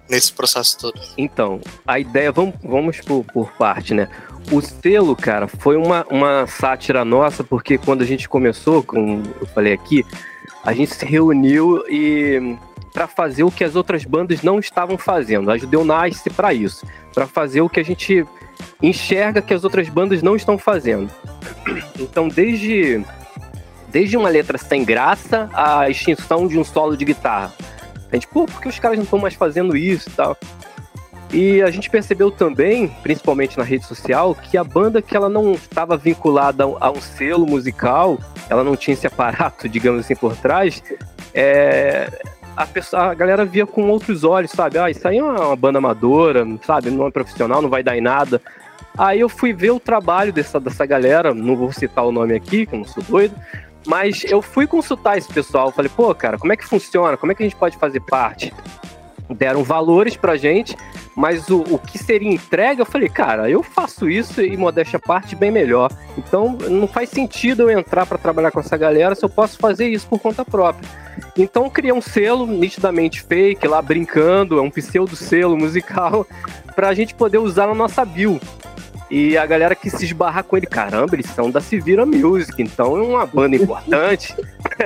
nesse 0.09 0.33
processo 0.33 0.77
todo? 0.77 0.99
Então, 1.17 1.61
a 1.87 2.01
ideia, 2.01 2.33
vamos, 2.33 2.55
vamos 2.61 2.97
por, 2.99 3.23
por 3.23 3.49
parte, 3.53 3.93
né? 3.93 4.09
O 4.51 4.61
selo, 4.61 5.15
cara, 5.15 5.47
foi 5.47 5.75
uma, 5.75 6.05
uma 6.09 6.47
sátira 6.47 7.05
nossa, 7.05 7.43
porque 7.43 7.77
quando 7.77 8.01
a 8.01 8.05
gente 8.05 8.27
começou, 8.27 8.81
como 8.81 9.23
eu 9.39 9.47
falei 9.47 9.73
aqui, 9.73 10.05
a 10.63 10.73
gente 10.73 10.93
se 10.93 11.05
reuniu 11.05 11.83
e 11.87 12.57
para 12.91 13.07
fazer 13.07 13.43
o 13.43 13.51
que 13.51 13.63
as 13.63 13.75
outras 13.75 14.03
bandas 14.03 14.41
não 14.41 14.59
estavam 14.59 14.97
fazendo. 14.97 15.51
A 15.51 15.57
Judeu 15.57 15.85
nasce 15.85 16.29
para 16.29 16.53
isso, 16.53 16.85
para 17.13 17.27
fazer 17.27 17.61
o 17.61 17.69
que 17.69 17.79
a 17.79 17.83
gente 17.83 18.25
enxerga 18.81 19.41
que 19.41 19.53
as 19.53 19.63
outras 19.63 19.87
bandas 19.87 20.21
não 20.21 20.35
estão 20.35 20.57
fazendo. 20.57 21.09
Então, 21.99 22.27
desde 22.27 23.03
desde 23.91 24.15
uma 24.15 24.29
letra 24.29 24.57
sem 24.57 24.83
graça 24.83 25.49
à 25.53 25.89
extinção 25.89 26.47
de 26.47 26.57
um 26.57 26.63
solo 26.63 26.95
de 26.95 27.05
guitarra. 27.05 27.53
A 28.11 28.15
gente, 28.15 28.27
pô, 28.27 28.45
por 28.45 28.61
que 28.61 28.67
os 28.67 28.79
caras 28.79 28.97
não 28.97 29.03
estão 29.03 29.19
mais 29.19 29.33
fazendo 29.33 29.75
isso 29.75 30.09
e 30.09 30.11
tal? 30.11 30.37
E 31.31 31.61
a 31.61 31.69
gente 31.69 31.89
percebeu 31.89 32.31
também, 32.31 32.87
principalmente 33.03 33.57
na 33.57 33.63
rede 33.63 33.85
social, 33.85 34.33
que 34.33 34.57
a 34.57 34.63
banda 34.63 35.01
que 35.01 35.15
ela 35.15 35.29
não 35.29 35.51
estava 35.51 35.95
vinculada 35.95 36.63
a 36.63 36.89
um 36.89 36.99
selo 36.99 37.45
musical, 37.45 38.17
ela 38.49 38.63
não 38.63 38.75
tinha 38.75 38.93
esse 38.93 39.05
aparato, 39.05 39.67
digamos 39.69 40.01
assim, 40.01 40.15
por 40.15 40.35
trás, 40.35 40.81
é, 41.33 42.09
a, 42.57 42.65
pessoa, 42.65 43.03
a 43.03 43.13
galera 43.13 43.45
via 43.45 43.65
com 43.65 43.87
outros 43.89 44.23
olhos, 44.23 44.51
sabe? 44.51 44.79
Ah, 44.79 44.89
isso 44.89 45.07
aí 45.07 45.19
é 45.19 45.23
uma, 45.23 45.47
uma 45.47 45.55
banda 45.55 45.77
amadora, 45.77 46.45
sabe? 46.65 46.89
Não 46.89 47.05
é 47.05 47.11
profissional, 47.11 47.61
não 47.61 47.69
vai 47.69 47.83
dar 47.83 47.95
em 47.95 48.01
nada. 48.01 48.41
Aí 48.97 49.19
eu 49.19 49.29
fui 49.29 49.53
ver 49.53 49.71
o 49.71 49.79
trabalho 49.79 50.33
dessa, 50.33 50.59
dessa 50.59 50.85
galera, 50.85 51.33
não 51.33 51.55
vou 51.55 51.71
citar 51.71 52.05
o 52.05 52.11
nome 52.11 52.33
aqui, 52.33 52.65
que 52.65 52.73
eu 52.73 52.79
não 52.79 52.85
sou 52.85 53.03
doido, 53.03 53.35
mas 53.87 54.23
eu 54.25 54.41
fui 54.41 54.67
consultar 54.67 55.17
esse 55.17 55.31
pessoal. 55.31 55.71
Falei, 55.71 55.91
pô, 55.95 56.13
cara, 56.13 56.37
como 56.37 56.51
é 56.51 56.57
que 56.57 56.65
funciona? 56.65 57.15
Como 57.15 57.31
é 57.31 57.35
que 57.35 57.43
a 57.43 57.45
gente 57.45 57.55
pode 57.55 57.77
fazer 57.77 58.01
parte? 58.01 58.51
Deram 59.29 59.63
valores 59.63 60.17
pra 60.17 60.37
gente, 60.37 60.75
mas 61.15 61.49
o, 61.49 61.61
o 61.61 61.77
que 61.77 61.97
seria 61.97 62.31
entrega, 62.31 62.81
eu 62.81 62.85
falei, 62.85 63.09
cara, 63.09 63.49
eu 63.49 63.61
faço 63.61 64.09
isso 64.09 64.41
e 64.41 64.55
modéstia 64.57 64.97
parte 64.99 65.35
bem 65.35 65.51
melhor. 65.51 65.91
Então 66.17 66.57
não 66.69 66.87
faz 66.87 67.09
sentido 67.09 67.63
eu 67.63 67.69
entrar 67.77 68.05
para 68.05 68.17
trabalhar 68.17 68.51
com 68.51 68.59
essa 68.59 68.77
galera 68.77 69.13
se 69.13 69.23
eu 69.23 69.29
posso 69.29 69.57
fazer 69.57 69.87
isso 69.87 70.07
por 70.07 70.19
conta 70.19 70.43
própria. 70.43 70.89
Então 71.37 71.69
criei 71.69 71.93
um 71.93 72.01
selo 72.01 72.47
nitidamente 72.47 73.21
fake 73.21 73.67
lá 73.67 73.81
brincando, 73.81 74.57
é 74.57 74.61
um 74.61 74.71
pseudo 74.71 75.15
selo 75.15 75.57
musical 75.57 76.25
para 76.75 76.89
a 76.89 76.93
gente 76.93 77.13
poder 77.13 77.37
usar 77.37 77.67
na 77.67 77.75
nossa 77.75 78.03
bio. 78.05 78.39
E 79.09 79.37
a 79.37 79.45
galera 79.45 79.75
que 79.75 79.89
se 79.89 80.05
esbarra 80.05 80.43
com 80.43 80.55
ele, 80.55 80.67
caramba, 80.67 81.15
eles 81.15 81.25
são 81.27 81.49
da 81.49 81.59
Sevira 81.59 82.05
Music, 82.05 82.61
então 82.61 82.95
é 82.95 83.01
uma 83.01 83.25
banda 83.25 83.55
importante. 83.55 84.35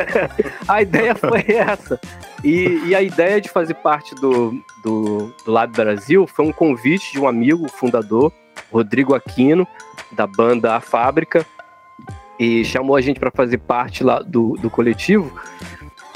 a 0.67 0.81
ideia 0.81 1.13
foi 1.13 1.43
essa. 1.47 1.99
E, 2.43 2.81
e, 2.85 2.95
a 2.95 3.01
ideia 3.01 3.41
de 3.41 3.49
fazer 3.49 3.73
parte 3.75 4.15
do, 4.15 4.51
do, 4.81 5.33
do 5.45 5.51
Lab 5.51 5.73
Brasil 5.73 6.25
foi 6.25 6.45
um 6.45 6.51
convite 6.51 7.11
de 7.11 7.19
um 7.19 7.27
amigo, 7.27 7.69
fundador, 7.69 8.31
Rodrigo 8.71 9.13
Aquino, 9.13 9.67
da 10.11 10.25
banda 10.25 10.75
A 10.75 10.79
Fábrica, 10.79 11.45
e 12.39 12.63
chamou 12.65 12.95
a 12.95 13.01
gente 13.01 13.19
para 13.19 13.31
fazer 13.31 13.57
parte 13.59 14.03
lá 14.03 14.19
do, 14.19 14.57
do 14.57 14.69
coletivo 14.69 15.31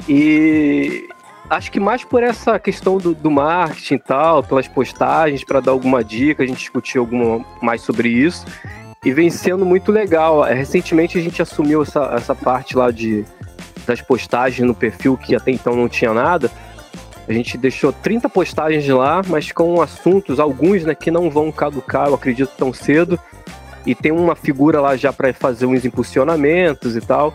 E 0.08 1.08
acho 1.50 1.70
que 1.70 1.80
mais 1.80 2.04
por 2.04 2.22
essa 2.22 2.58
questão 2.58 2.98
do, 2.98 3.14
do 3.14 3.30
marketing 3.30 3.94
e 3.94 3.98
tal, 3.98 4.42
pelas 4.42 4.68
postagens, 4.68 5.44
para 5.44 5.60
dar 5.60 5.72
alguma 5.72 6.04
dica, 6.04 6.42
a 6.42 6.46
gente 6.46 6.58
discutiu 6.58 7.02
alguma 7.02 7.44
mais 7.62 7.80
sobre 7.82 8.08
isso. 8.08 8.46
E 9.04 9.12
vem 9.12 9.30
sendo 9.30 9.64
muito 9.64 9.92
legal. 9.92 10.44
É, 10.44 10.52
recentemente 10.54 11.16
a 11.16 11.20
gente 11.20 11.40
assumiu 11.40 11.82
essa, 11.82 12.12
essa 12.14 12.34
parte 12.34 12.76
lá 12.76 12.90
de, 12.90 13.24
das 13.86 14.00
postagens 14.02 14.66
no 14.66 14.74
perfil, 14.74 15.16
que 15.16 15.34
até 15.34 15.50
então 15.50 15.74
não 15.74 15.88
tinha 15.88 16.12
nada. 16.12 16.50
A 17.28 17.32
gente 17.32 17.58
deixou 17.58 17.92
30 17.92 18.28
postagens 18.28 18.86
lá, 18.88 19.22
mas 19.26 19.52
com 19.52 19.80
assuntos, 19.80 20.40
alguns 20.40 20.84
né, 20.84 20.94
que 20.94 21.10
não 21.10 21.30
vão 21.30 21.52
caducar, 21.52 22.08
eu 22.08 22.14
acredito, 22.14 22.50
tão 22.56 22.72
cedo. 22.72 23.18
E 23.86 23.94
tem 23.94 24.10
uma 24.10 24.34
figura 24.34 24.80
lá 24.80 24.96
já 24.96 25.12
para 25.12 25.32
fazer 25.32 25.66
uns 25.66 25.84
impulsionamentos 25.84 26.96
e 26.96 27.00
tal. 27.00 27.34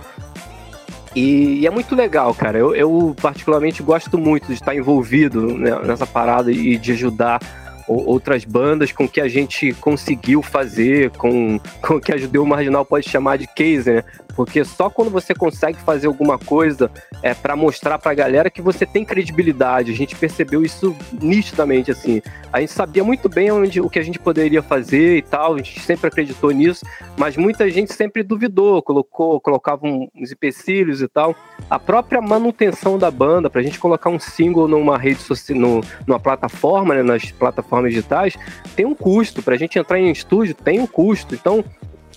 E, 1.15 1.59
e, 1.61 1.67
é 1.67 1.69
muito 1.69 1.95
legal, 1.95 2.33
cara. 2.33 2.57
Eu, 2.57 2.75
eu, 2.75 3.15
particularmente 3.21 3.83
gosto 3.83 4.17
muito 4.17 4.47
de 4.47 4.53
estar 4.53 4.75
envolvido 4.75 5.57
né, 5.57 5.77
nessa 5.83 6.07
parada 6.07 6.51
e 6.51 6.77
de 6.77 6.91
ajudar 6.91 7.39
outras 7.87 8.45
bandas 8.45 8.91
com 8.91 9.07
que 9.07 9.19
a 9.19 9.27
gente 9.27 9.73
conseguiu 9.73 10.41
fazer, 10.41 11.11
com, 11.11 11.59
com 11.81 11.95
o 11.95 12.01
que 12.01 12.13
a 12.13 12.17
Judeu 12.17 12.45
Marginal 12.45 12.85
pode 12.85 13.09
chamar 13.09 13.37
de 13.37 13.47
case, 13.47 13.91
né? 13.91 14.03
Porque 14.35 14.63
só 14.63 14.89
quando 14.89 15.11
você 15.11 15.33
consegue 15.33 15.77
fazer 15.79 16.07
alguma 16.07 16.37
coisa 16.37 16.89
é 17.21 17.33
para 17.33 17.55
mostrar 17.55 17.99
para 17.99 18.11
a 18.11 18.15
galera 18.15 18.49
que 18.49 18.61
você 18.61 18.85
tem 18.85 19.05
credibilidade. 19.05 19.91
A 19.91 19.95
gente 19.95 20.15
percebeu 20.15 20.63
isso 20.63 20.95
nitidamente 21.11 21.91
assim. 21.91 22.21
A 22.51 22.59
gente 22.59 22.71
sabia 22.71 23.03
muito 23.03 23.29
bem 23.29 23.51
onde, 23.51 23.79
o 23.79 23.89
que 23.89 23.99
a 23.99 24.03
gente 24.03 24.19
poderia 24.19 24.61
fazer 24.61 25.17
e 25.17 25.21
tal, 25.21 25.55
a 25.55 25.57
gente 25.57 25.79
sempre 25.79 26.07
acreditou 26.07 26.51
nisso, 26.51 26.85
mas 27.17 27.37
muita 27.37 27.69
gente 27.69 27.93
sempre 27.93 28.23
duvidou, 28.23 28.81
colocou, 28.81 29.39
colocava 29.39 29.85
uns 29.85 30.31
empecilhos 30.31 31.01
e 31.01 31.07
tal. 31.07 31.35
A 31.69 31.79
própria 31.79 32.21
manutenção 32.21 32.97
da 32.97 33.09
banda, 33.09 33.49
para 33.49 33.61
a 33.61 33.63
gente 33.63 33.79
colocar 33.79 34.09
um 34.09 34.19
single 34.19 34.67
numa 34.67 34.97
rede 34.97 35.21
social, 35.21 35.83
numa 36.05 36.19
plataforma, 36.19 36.95
né, 36.95 37.03
nas 37.03 37.31
plataformas 37.31 37.91
digitais, 37.91 38.35
tem 38.75 38.85
um 38.85 38.95
custo. 38.95 39.41
Para 39.41 39.55
a 39.55 39.57
gente 39.57 39.77
entrar 39.77 39.99
em 39.99 40.11
estúdio, 40.11 40.55
tem 40.55 40.79
um 40.79 40.87
custo. 40.87 41.35
Então, 41.35 41.63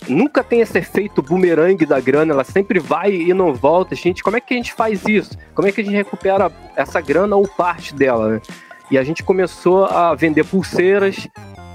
nunca 0.07 0.43
tem 0.43 0.61
esse 0.61 0.77
efeito 0.77 1.21
bumerangue 1.21 1.85
da 1.85 1.99
grana, 1.99 2.33
ela 2.33 2.43
sempre 2.43 2.79
vai 2.79 3.13
e 3.13 3.33
não 3.33 3.53
volta. 3.53 3.95
Gente, 3.95 4.23
como 4.23 4.37
é 4.37 4.41
que 4.41 4.53
a 4.53 4.57
gente 4.57 4.73
faz 4.73 5.03
isso? 5.05 5.37
Como 5.53 5.67
é 5.67 5.71
que 5.71 5.81
a 5.81 5.83
gente 5.83 5.95
recupera 5.95 6.51
essa 6.75 7.01
grana 7.01 7.35
ou 7.35 7.47
parte 7.47 7.93
dela, 7.93 8.29
né? 8.29 8.41
E 8.89 8.97
a 8.97 9.03
gente 9.03 9.23
começou 9.23 9.85
a 9.85 10.15
vender 10.15 10.45
pulseiras, 10.45 11.27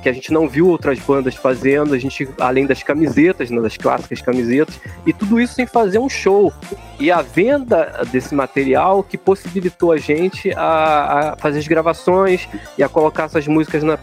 que 0.02 0.08
a 0.08 0.12
gente 0.12 0.32
não 0.32 0.48
viu 0.48 0.66
outras 0.66 0.98
bandas 0.98 1.34
fazendo, 1.36 1.94
a 1.94 1.98
gente, 1.98 2.28
além 2.40 2.66
das 2.66 2.82
camisetas, 2.82 3.50
né, 3.50 3.60
das 3.60 3.76
clássicas 3.76 4.20
camisetas, 4.20 4.80
e 5.06 5.12
tudo 5.12 5.40
isso 5.40 5.54
sem 5.54 5.66
fazer 5.66 5.98
um 5.98 6.08
show. 6.08 6.52
E 6.98 7.10
a 7.10 7.22
venda 7.22 8.02
desse 8.10 8.34
material 8.34 9.02
que 9.02 9.16
possibilitou 9.16 9.92
a 9.92 9.96
gente 9.96 10.52
a, 10.54 11.32
a 11.32 11.36
fazer 11.36 11.60
as 11.60 11.68
gravações 11.68 12.48
e 12.76 12.82
a 12.82 12.88
colocar 12.88 13.24
essas 13.24 13.46
músicas 13.46 13.82
na 13.84 13.96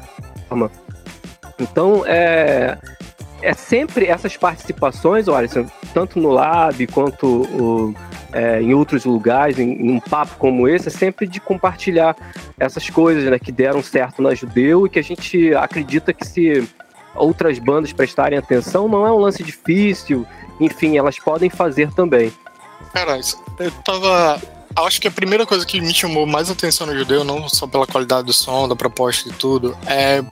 forma. 0.48 0.72
Então, 1.60 2.04
é, 2.06 2.78
é 3.42 3.54
sempre 3.54 4.06
essas 4.06 4.36
participações, 4.36 5.28
olha, 5.28 5.48
tanto 5.94 6.20
no 6.20 6.30
Lab 6.30 6.86
quanto 6.88 7.26
o, 7.26 7.96
é, 8.32 8.62
em 8.62 8.74
outros 8.74 9.06
lugares, 9.06 9.58
em, 9.58 9.72
em, 9.72 9.92
um 9.92 10.00
papo 10.00 10.36
como 10.38 10.68
esse, 10.68 10.88
é 10.88 10.92
sempre 10.92 11.28
de 11.28 11.40
compartilhar 11.40 12.16
essas 12.60 12.90
coisas 12.90 13.24
né, 13.24 13.40
que 13.40 13.52
deram 13.52 13.82
certo 13.82 14.22
na 14.22 14.34
Judeu 14.34 14.86
e 14.86 14.90
que 14.90 15.00
a 15.00 15.04
gente 15.04 15.54
acredita 15.56 16.14
que 16.14 16.26
se 16.26 16.68
outras 17.16 17.58
bandas 17.60 17.92
prestarem 17.92 18.38
atenção, 18.38 18.88
não 18.88 19.06
é 19.06 19.12
um 19.12 19.18
lance 19.18 19.44
difícil, 19.44 20.26
enfim, 20.60 20.98
elas 20.98 21.18
podem 21.20 21.50
fazer 21.50 21.92
também. 21.94 22.32
Cara, 22.94 23.20
eu 23.60 23.72
tava 23.84 24.42
acho 24.76 25.02
que 25.02 25.08
a 25.08 25.12
primeira 25.12 25.46
coisa 25.46 25.66
que 25.66 25.82
me 25.82 25.94
chamou 25.94 26.26
mais 26.26 26.50
atenção 26.50 26.88
no 26.88 26.98
Judeu, 26.98 27.24
não 27.24 27.48
só 27.50 27.68
pela 27.68 27.88
qualidade 27.88 28.28
do 28.28 28.34
som, 28.34 28.68
da 28.68 28.76
proposta 28.76 29.30
e 29.30 29.34
tudo, 29.34 29.78
é 29.86 30.24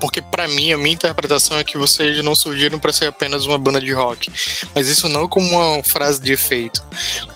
porque 0.00 0.20
para 0.20 0.46
mim, 0.48 0.72
a 0.72 0.78
minha 0.78 0.94
interpretação 0.94 1.58
é 1.58 1.64
que 1.64 1.78
vocês 1.78 2.22
não 2.22 2.34
surgiram 2.34 2.78
para 2.78 2.92
ser 2.92 3.06
apenas 3.06 3.46
uma 3.46 3.58
banda 3.58 3.80
de 3.80 3.92
rock. 3.92 4.30
Mas 4.74 4.88
isso 4.88 5.08
não 5.08 5.28
como 5.28 5.48
uma 5.48 5.82
frase 5.82 6.20
de 6.20 6.32
efeito, 6.32 6.82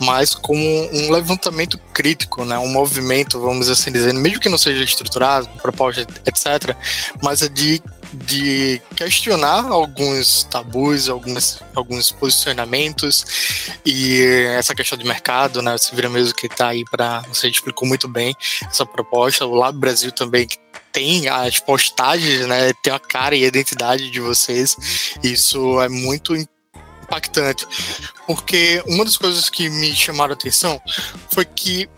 mas 0.00 0.34
como 0.34 0.62
um 0.92 1.10
levantamento 1.10 1.78
crítico, 1.92 2.44
né? 2.44 2.58
um 2.58 2.68
movimento, 2.68 3.40
vamos 3.40 3.68
assim 3.68 3.90
dizer, 3.90 4.12
mesmo 4.14 4.40
que 4.40 4.48
não 4.48 4.58
seja 4.58 4.82
estruturado, 4.82 5.48
proposta, 5.60 6.06
etc., 6.26 6.76
mas 7.22 7.42
é 7.42 7.48
de 7.48 7.82
de 8.12 8.80
questionar 8.96 9.66
alguns 9.66 10.44
tabus, 10.44 11.08
alguns, 11.08 11.62
alguns 11.74 12.10
posicionamentos 12.10 13.76
e 13.84 14.22
essa 14.56 14.74
questão 14.74 14.96
de 14.96 15.04
mercado, 15.04 15.60
né? 15.60 15.76
Você 15.76 15.94
vira 15.94 16.08
mesmo 16.08 16.34
que 16.34 16.46
está 16.46 16.68
aí 16.68 16.84
para. 16.90 17.20
Você 17.28 17.48
explicou 17.48 17.86
muito 17.86 18.08
bem 18.08 18.34
essa 18.62 18.86
proposta. 18.86 19.46
O 19.46 19.54
Lab 19.54 19.78
Brasil 19.78 20.10
também, 20.10 20.46
que 20.46 20.58
tem 20.92 21.28
as 21.28 21.58
postagens, 21.60 22.46
né? 22.46 22.72
Tem 22.82 22.92
a 22.92 22.98
cara 22.98 23.34
e 23.34 23.44
a 23.44 23.48
identidade 23.48 24.10
de 24.10 24.20
vocês. 24.20 24.76
Isso 25.22 25.80
é 25.80 25.88
muito 25.88 26.34
impactante. 26.36 27.66
Porque 28.26 28.82
uma 28.86 29.04
das 29.04 29.16
coisas 29.16 29.48
que 29.48 29.68
me 29.70 29.94
chamaram 29.94 30.32
a 30.32 30.34
atenção 30.34 30.80
foi 31.32 31.44
que 31.44 31.88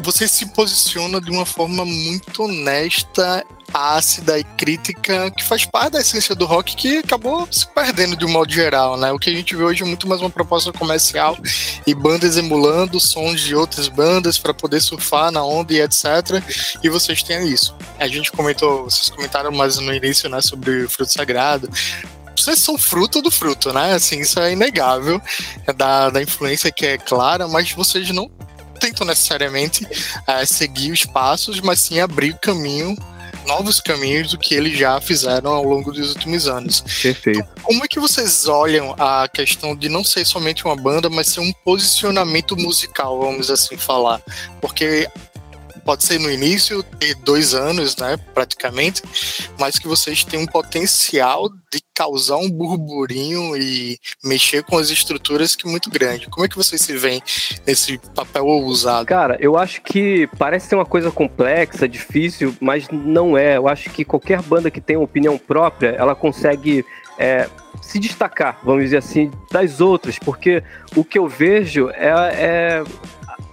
você 0.00 0.26
se 0.26 0.46
posiciona 0.46 1.20
de 1.20 1.30
uma 1.30 1.46
forma 1.46 1.84
muito 1.84 2.44
honesta 2.44 3.44
ácida 3.72 4.38
e 4.38 4.44
crítica 4.44 5.30
que 5.30 5.44
faz 5.44 5.64
parte 5.64 5.92
da 5.92 6.00
essência 6.00 6.34
do 6.34 6.44
rock 6.44 6.74
que 6.74 6.98
acabou 6.98 7.46
se 7.50 7.66
perdendo 7.68 8.16
de 8.16 8.24
um 8.24 8.28
modo 8.28 8.52
geral, 8.52 8.96
né? 8.96 9.12
O 9.12 9.18
que 9.18 9.30
a 9.30 9.32
gente 9.32 9.54
vê 9.54 9.62
hoje 9.62 9.82
é 9.82 9.86
muito 9.86 10.08
mais 10.08 10.20
uma 10.20 10.30
proposta 10.30 10.72
comercial 10.72 11.38
e 11.86 11.94
bandas 11.94 12.36
emulando 12.36 12.98
sons 12.98 13.40
de 13.40 13.54
outras 13.54 13.88
bandas 13.88 14.38
para 14.38 14.52
poder 14.52 14.80
surfar 14.80 15.30
na 15.30 15.44
onda 15.44 15.72
e 15.72 15.80
etc. 15.80 16.42
E 16.82 16.88
vocês 16.88 17.22
têm 17.22 17.48
isso. 17.48 17.74
A 17.98 18.08
gente 18.08 18.32
comentou, 18.32 18.84
vocês 18.84 19.08
comentaram 19.08 19.52
mais 19.52 19.78
no 19.78 19.94
início, 19.94 20.28
né, 20.28 20.40
sobre 20.40 20.84
o 20.84 20.90
fruto 20.90 21.12
sagrado 21.12 21.68
vocês 22.36 22.58
são 22.58 22.78
fruto 22.78 23.20
do 23.20 23.30
fruto, 23.30 23.70
né? 23.70 23.92
Assim, 23.92 24.20
isso 24.20 24.40
é 24.40 24.52
inegável, 24.52 25.20
é 25.66 25.72
da, 25.74 26.08
da 26.08 26.22
influência 26.22 26.72
que 26.72 26.86
é 26.86 26.96
clara, 26.96 27.46
mas 27.46 27.72
vocês 27.72 28.10
não 28.10 28.30
tentam 28.80 29.06
necessariamente 29.06 29.86
é, 30.26 30.44
seguir 30.44 30.90
os 30.90 31.04
passos, 31.04 31.60
mas 31.60 31.80
sim 31.80 32.00
abrir 32.00 32.36
caminho 32.38 32.96
novos 33.46 33.80
caminhos 33.80 34.30
do 34.30 34.38
que 34.38 34.54
eles 34.54 34.78
já 34.78 35.00
fizeram 35.00 35.52
ao 35.52 35.64
longo 35.64 35.92
dos 35.92 36.10
últimos 36.10 36.46
anos. 36.46 36.80
Perfeito. 36.80 37.40
Então, 37.40 37.48
como 37.62 37.84
é 37.84 37.88
que 37.88 37.98
vocês 37.98 38.46
olham 38.46 38.94
a 38.98 39.28
questão 39.28 39.74
de 39.74 39.88
não 39.88 40.04
ser 40.04 40.24
somente 40.24 40.64
uma 40.64 40.76
banda, 40.76 41.08
mas 41.08 41.28
ser 41.28 41.40
um 41.40 41.52
posicionamento 41.64 42.56
musical, 42.56 43.18
vamos 43.18 43.50
assim 43.50 43.76
falar? 43.76 44.20
Porque 44.60 45.08
pode 45.90 46.04
ser 46.04 46.20
no 46.20 46.30
início, 46.30 46.84
ter 46.84 47.16
dois 47.16 47.52
anos, 47.52 47.96
né, 47.96 48.16
praticamente, 48.32 49.02
mas 49.58 49.76
que 49.76 49.88
vocês 49.88 50.22
têm 50.22 50.38
um 50.38 50.46
potencial 50.46 51.48
de 51.48 51.82
causar 51.92 52.36
um 52.36 52.48
burburinho 52.48 53.56
e 53.56 53.98
mexer 54.22 54.62
com 54.62 54.78
as 54.78 54.88
estruturas 54.88 55.56
que 55.56 55.66
é 55.66 55.70
muito 55.70 55.90
grande. 55.90 56.28
Como 56.28 56.46
é 56.46 56.48
que 56.48 56.54
vocês 56.54 56.80
se 56.80 56.96
veem 56.96 57.20
nesse 57.66 57.98
papel 58.14 58.46
ousado? 58.46 59.04
Cara, 59.04 59.36
eu 59.40 59.56
acho 59.56 59.82
que 59.82 60.28
parece 60.38 60.68
ser 60.68 60.76
uma 60.76 60.86
coisa 60.86 61.10
complexa, 61.10 61.88
difícil, 61.88 62.54
mas 62.60 62.86
não 62.92 63.36
é. 63.36 63.56
Eu 63.56 63.66
acho 63.66 63.90
que 63.90 64.04
qualquer 64.04 64.40
banda 64.42 64.70
que 64.70 64.80
tem 64.80 64.96
uma 64.96 65.06
opinião 65.06 65.36
própria, 65.36 65.88
ela 65.88 66.14
consegue 66.14 66.84
é, 67.18 67.48
se 67.82 67.98
destacar, 67.98 68.60
vamos 68.62 68.84
dizer 68.84 68.98
assim, 68.98 69.28
das 69.50 69.80
outras, 69.80 70.20
porque 70.20 70.62
o 70.94 71.02
que 71.02 71.18
eu 71.18 71.26
vejo 71.26 71.90
é, 71.90 72.10
é 72.32 72.84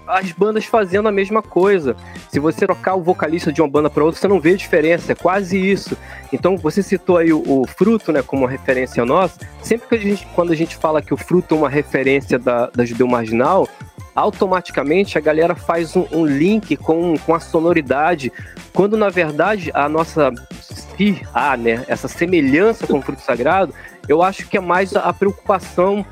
as 0.08 0.32
bandas 0.32 0.66
fazendo 0.66 1.08
a 1.10 1.12
mesma 1.12 1.42
coisa. 1.42 1.96
Se 2.30 2.40
você 2.40 2.66
trocar 2.66 2.96
o 2.96 3.02
vocalista 3.02 3.52
de 3.52 3.62
uma 3.62 3.68
banda 3.70 3.90
para 3.90 4.04
outra, 4.04 4.20
você 4.20 4.28
não 4.28 4.40
vê 4.40 4.56
diferença, 4.56 5.12
é 5.12 5.16
quase 5.16 5.58
isso. 5.58 5.98
Então, 6.32 6.58
você 6.58 6.82
citou 6.82 7.18
aí 7.18 7.34
o, 7.34 7.44
o, 7.46 7.68
Fruto, 7.68 8.12
né, 8.12 8.22
como 8.22 8.44
uma 8.44 8.50
referência 8.50 9.06
nossa. 9.06 9.40
Sempre 9.62 9.88
que 9.88 9.96
a 9.96 10.00
gente, 10.00 10.28
quando 10.34 10.52
a 10.52 10.56
gente 10.56 10.76
fala 10.76 11.02
que 11.02 11.14
o 11.14 11.18
Fruto 11.18 11.56
é 11.56 11.58
uma 11.58 11.70
referência 11.70 12.40
da, 12.40 12.68
da 12.68 12.86
Judeu 12.86 13.08
Marginal, 13.08 13.68
automaticamente 14.16 15.18
a 15.18 15.22
galera 15.22 15.56
faz 15.56 15.96
um, 15.96 16.06
um 16.12 16.26
link 16.26 16.76
com, 16.76 17.18
com 17.20 17.36
a 17.36 17.40
sonoridade, 17.40 18.34
quando 18.74 18.98
na 18.98 19.10
verdade 19.10 19.70
a 19.76 19.88
nossa 19.88 20.32
se 20.60 21.22
há, 21.32 21.56
né, 21.56 21.86
essa 21.88 22.08
semelhança 22.08 22.88
com 22.88 22.98
o 22.98 23.02
Fruto 23.02 23.22
Sagrado, 23.22 23.74
eu 24.10 24.24
acho 24.24 24.48
que 24.48 24.58
é 24.58 24.60
mais 24.60 24.96
a 24.96 25.14
preocupação 25.14 26.04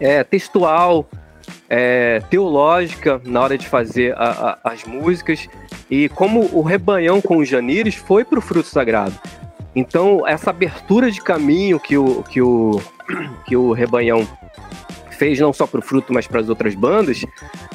é, 0.00 0.24
textual, 0.24 1.06
é, 1.70 2.20
teológica 2.28 3.20
na 3.24 3.40
hora 3.40 3.56
de 3.56 3.68
fazer 3.68 4.12
a, 4.16 4.58
a, 4.64 4.72
as 4.72 4.84
músicas 4.84 5.48
e 5.88 6.08
como 6.08 6.50
o 6.52 6.62
rebanhão 6.62 7.20
com 7.20 7.36
os 7.38 7.48
Janires 7.48 7.94
foi 7.94 8.24
para 8.24 8.40
o 8.40 8.42
fruto 8.42 8.68
sagrado. 8.68 9.14
Então, 9.74 10.26
essa 10.26 10.50
abertura 10.50 11.12
de 11.12 11.20
caminho 11.22 11.78
que 11.78 11.96
o, 11.96 12.24
que 12.24 12.42
o, 12.42 12.80
que 13.46 13.56
o 13.56 13.72
rebanhão 13.72 14.26
fez, 15.12 15.38
não 15.38 15.52
só 15.52 15.66
para 15.66 15.78
o 15.78 15.82
fruto, 15.82 16.12
mas 16.12 16.26
para 16.26 16.40
as 16.40 16.48
outras 16.48 16.74
bandas, 16.74 17.24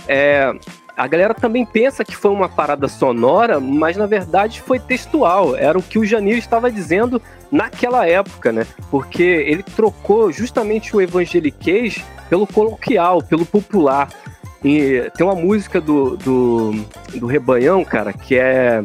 é, 0.08 0.52
a 0.98 1.08
galera 1.08 1.34
também 1.34 1.66
pensa 1.66 2.06
que 2.06 2.16
foi 2.16 2.32
uma 2.32 2.48
parada 2.48 2.88
sonora, 2.88 3.60
mas 3.60 3.98
na 3.98 4.06
verdade 4.06 4.62
foi 4.62 4.80
textual. 4.80 5.56
Era 5.56 5.78
o 5.78 5.84
que 5.84 6.00
o 6.00 6.06
Janir 6.06 6.38
estava 6.38 6.72
dizendo 6.72 7.22
naquela 7.52 8.08
época, 8.08 8.52
né? 8.52 8.66
Porque 8.90 9.24
ele 9.24 9.64
trocou 9.64 10.32
justamente 10.32 10.96
o 10.96 11.02
evangeliquez 11.02 12.04
pelo 12.30 12.48
coloquial, 12.48 13.22
pelo 13.22 13.46
popular. 13.46 14.10
E 14.64 15.12
tem 15.18 15.28
uma 15.28 15.36
música 15.36 15.82
do, 15.82 16.16
do, 16.18 16.72
do 17.14 17.28
Rebanhão, 17.28 17.84
cara, 17.84 18.14
que 18.14 18.38
é. 18.38 18.84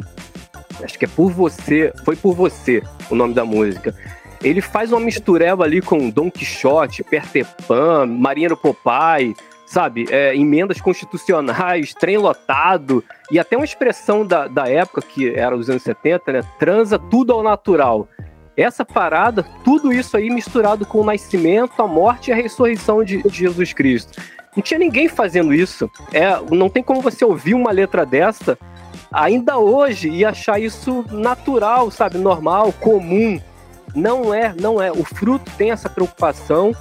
Acho 0.83 0.99
que 0.99 1.05
é 1.05 1.09
Por 1.09 1.31
Você. 1.31 1.93
Foi 2.05 2.17
Por 2.17 2.35
Você 2.35 2.83
o 3.09 3.15
nome 3.15 3.35
da 3.35 3.45
música. 3.45 3.95
Ele 4.43 4.61
faz 4.61 4.91
uma 4.91 5.01
mistureba 5.01 5.65
ali 5.65 5.81
com 5.81 6.11
Don 6.11 6.31
Quixote, 6.31 7.05
Peter 7.05 7.47
Pan, 7.69 8.07
Marinheiro 8.07 8.57
Popeye, 8.57 9.35
sabe? 9.71 10.05
É, 10.11 10.35
emendas 10.35 10.81
constitucionais, 10.81 11.95
trem 11.95 12.19
lotado, 12.19 13.05
e 13.31 13.39
até 13.39 13.57
uma 13.57 13.65
expressão 13.65 14.27
da, 14.27 14.49
da 14.49 14.69
época, 14.69 15.01
que 15.01 15.33
era 15.33 15.57
os 15.57 15.71
anos 15.71 15.85
70, 15.85 16.33
né? 16.33 16.41
Transa 16.59 16.99
tudo 16.99 17.33
ao 17.33 17.41
natural. 17.41 18.09
Essa 18.57 18.85
parada, 18.85 19.45
tudo 19.63 19.93
isso 19.93 20.17
aí 20.17 20.29
misturado 20.29 20.85
com 20.85 20.99
o 20.99 21.05
nascimento, 21.05 21.81
a 21.81 21.87
morte 21.87 22.31
e 22.31 22.33
a 22.33 22.37
ressurreição 22.37 23.05
de, 23.05 23.23
de 23.23 23.39
Jesus 23.39 23.73
Cristo. 23.73 24.21
Não 24.57 24.63
tinha 24.63 24.79
ninguém 24.79 25.09
fazendo 25.09 25.55
isso. 25.55 25.89
É, 26.13 26.37
não 26.51 26.69
tem 26.69 26.83
como 26.83 27.01
você 27.01 27.25
ouvir 27.25 27.55
uma 27.55 27.71
letra 27.71 28.05
dessa 28.05 28.59
ainda 29.13 29.57
hoje 29.57 30.11
e 30.11 30.25
achar 30.25 30.61
isso 30.61 31.05
natural, 31.13 31.93
sabe? 31.93 32.19
Normal, 32.19 32.73
comum. 32.73 33.41
Não 33.95 34.35
é, 34.35 34.53
não 34.61 34.83
é. 34.83 34.91
O 34.91 35.05
fruto 35.05 35.49
tem 35.57 35.71
essa 35.71 35.89
preocupação 35.89 36.75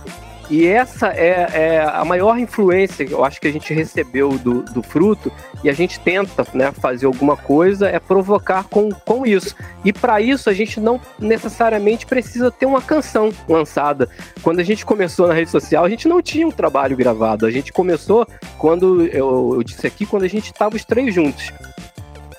e 0.50 0.66
essa 0.66 1.10
é, 1.10 1.47
é, 1.54 1.82
a 1.82 2.04
maior 2.04 2.39
influência 2.39 3.06
que 3.06 3.14
eu 3.14 3.24
acho 3.24 3.39
que 3.39 3.47
a 3.47 3.52
gente 3.52 3.72
recebeu 3.72 4.32
do, 4.39 4.64
do 4.64 4.82
fruto 4.82 5.32
e 5.64 5.70
a 5.70 5.74
gente 5.74 6.00
tenta 6.00 6.45
né, 6.54 6.72
fazer 6.72 7.06
alguma 7.06 7.38
coisa 7.38 7.88
é 7.88 8.00
provocar 8.00 8.64
com, 8.64 8.89
com 8.89 9.28
isso. 9.28 9.56
E 9.86 9.93
para 9.93 10.20
isso 10.20 10.50
a 10.50 10.54
gente 10.54 10.80
não 10.80 11.00
necessariamente 11.20 12.08
precisa 12.08 12.50
ter 12.50 12.66
uma 12.66 12.82
canção 12.82 13.32
lançada. 13.47 14.10
Quando 14.41 14.60
a 14.60 14.64
gente 14.64 14.84
começou 14.84 15.28
na 15.28 15.36
rede 15.36 15.52
social, 15.52 15.86
a 15.86 15.89
gente 15.89 16.08
não 16.08 16.20
tinha 16.20 16.47
um 16.47 16.52
trabalho 16.52 16.97
gravado. 16.97 17.45
A 17.45 17.52
gente 17.52 17.72
começou 17.72 18.26
quando 18.58 19.06
eu, 19.06 19.54
eu 19.54 19.64
disse 19.64 19.86
aqui, 19.86 20.04
quando 20.04 20.24
a 20.24 20.30
gente 20.30 20.52
estava 20.52 20.76
os 20.76 20.84
três 20.84 21.14
juntos. 21.14 21.54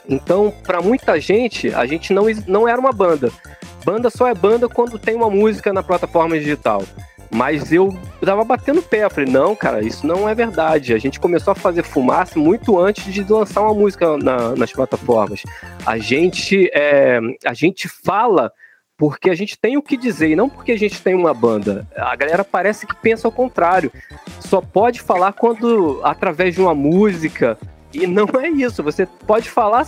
Então, 0.09 0.53
para 0.65 0.83
muita 0.83 1.21
gente, 1.21 1.73
a 1.73 1.87
gente 1.87 2.13
não, 2.13 2.25
não 2.49 2.67
era 2.67 2.81
uma 2.81 2.93
banda. 2.93 3.31
Banda 3.85 4.11
só 4.11 4.27
é 4.27 4.35
banda 4.35 4.69
quando 4.69 4.99
tem 4.99 5.15
uma 5.15 5.31
música 5.31 5.73
na 5.73 5.83
plataforma 5.83 6.37
digital. 6.37 6.83
Mas 7.31 7.73
eu 7.73 7.97
tava 8.25 8.43
batendo 8.43 8.83
pé, 8.83 9.09
falei, 9.09 9.31
não, 9.31 9.55
cara, 9.55 9.83
isso 9.83 10.05
não 10.07 10.29
é 10.29 10.35
verdade. 10.35 10.93
A 10.93 10.99
gente 10.99 11.21
começou 11.21 11.53
a 11.53 11.55
fazer 11.55 11.85
fumaça 11.85 12.39
muito 12.39 12.79
antes 12.79 13.13
de 13.15 13.25
lançar 13.33 13.63
uma 13.63 13.73
música 13.73 14.17
na, 14.17 14.57
nas 14.57 14.73
plataformas. 14.73 15.43
A 15.87 15.97
gente, 15.97 16.69
é, 16.75 17.21
a 17.47 17.55
gente 17.55 17.89
fala 17.89 18.53
porque 18.99 19.31
a 19.31 19.35
gente 19.35 19.59
tem 19.59 19.79
o 19.79 19.83
que 19.83 19.97
dizer 19.97 20.31
e 20.31 20.37
não 20.37 20.51
porque 20.51 20.73
a 20.73 20.79
gente 20.79 21.01
tem 21.01 21.15
uma 21.15 21.33
banda. 21.33 21.87
A 21.97 22.15
galera 22.17 22.45
parece 22.45 22.87
que 22.87 22.95
pensa 22.95 23.29
ao 23.29 23.33
contrário. 23.33 23.93
Só 24.41 24.61
pode 24.61 25.01
falar 25.01 25.33
quando 25.33 26.01
através 26.03 26.55
de 26.55 26.61
uma 26.61 26.75
música. 26.75 27.57
E 27.95 28.07
não 28.07 28.27
é 28.41 28.49
isso, 28.49 28.83
você 28.83 29.07
pode 29.27 29.49
falar 29.49 29.87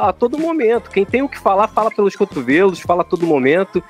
a 0.00 0.12
todo 0.12 0.38
momento. 0.38 0.90
Quem 0.90 1.04
tem 1.04 1.22
o 1.22 1.28
que 1.28 1.38
falar, 1.38 1.68
fala 1.68 1.90
pelos 1.90 2.16
cotovelos, 2.16 2.80
fala 2.80 3.02
a 3.02 3.04
todo 3.04 3.26
momento 3.26 3.82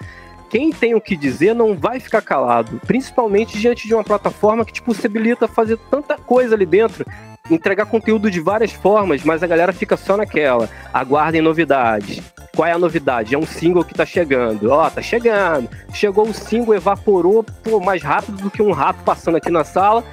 quem 0.48 0.70
tem 0.72 0.94
o 0.94 1.00
que 1.00 1.16
dizer 1.16 1.54
não 1.54 1.76
vai 1.76 2.00
ficar 2.00 2.22
calado, 2.22 2.80
principalmente 2.86 3.58
diante 3.58 3.86
de 3.86 3.94
uma 3.94 4.04
plataforma 4.04 4.64
que 4.64 4.72
te 4.72 4.82
possibilita 4.82 5.46
fazer 5.46 5.78
tanta 5.90 6.16
coisa 6.16 6.54
ali 6.54 6.64
dentro, 6.64 7.04
entregar 7.50 7.86
conteúdo 7.86 8.30
de 8.30 8.40
várias 8.40 8.72
formas, 8.72 9.22
mas 9.24 9.42
a 9.42 9.46
galera 9.46 9.72
fica 9.72 9.96
só 9.96 10.16
naquela. 10.16 10.68
Aguardem 10.92 11.40
novidades. 11.40 12.20
Qual 12.54 12.66
é 12.66 12.72
a 12.72 12.78
novidade? 12.78 13.34
É 13.34 13.38
um 13.38 13.46
single 13.46 13.84
que 13.84 13.94
tá 13.94 14.04
chegando. 14.04 14.70
Ó, 14.70 14.86
oh, 14.86 14.90
tá 14.90 15.00
chegando. 15.00 15.68
Chegou 15.92 16.28
o 16.28 16.34
single, 16.34 16.74
evaporou 16.74 17.44
pô, 17.62 17.78
mais 17.78 18.02
rápido 18.02 18.42
do 18.42 18.50
que 18.50 18.62
um 18.62 18.72
rato 18.72 19.02
passando 19.04 19.36
aqui 19.36 19.50
na 19.50 19.64
sala. 19.64 20.04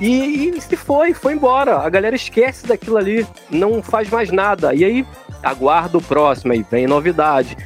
E, 0.00 0.48
e 0.48 0.60
se 0.60 0.76
foi, 0.76 1.12
foi 1.12 1.34
embora. 1.34 1.78
A 1.78 1.90
galera 1.90 2.16
esquece 2.16 2.66
daquilo 2.66 2.96
ali, 2.96 3.26
não 3.50 3.82
faz 3.82 4.08
mais 4.08 4.30
nada. 4.30 4.74
E 4.74 4.84
aí 4.84 5.06
aguarda 5.42 5.98
o 5.98 6.02
próximo, 6.02 6.52
aí 6.52 6.64
vem 6.68 6.86
novidade. 6.86 7.56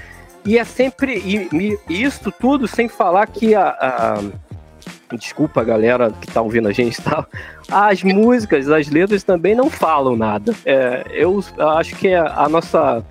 E 0.47 0.59
é 0.59 0.65
sempre. 0.65 1.19
E, 1.19 1.79
e 1.89 2.03
isso 2.03 2.33
tudo 2.33 2.69
sem 2.69 2.89
falar 2.89 3.27
que 3.27 3.55
a, 3.55 3.69
a 3.69 5.17
desculpa 5.17 5.63
galera 5.63 6.11
que 6.21 6.27
tá 6.27 6.41
ouvindo 6.41 6.67
a 6.67 6.73
gente 6.73 7.01
tá 7.01 7.27
as 7.71 8.03
músicas 8.03 8.69
as 8.69 8.89
letras 8.89 9.23
também 9.23 9.55
não 9.55 9.71
falam 9.71 10.17
nada 10.17 10.53
é, 10.65 11.05
eu 11.11 11.41
acho 11.79 11.95
que 11.95 12.13
a 12.13 12.49
nossa 12.49 13.05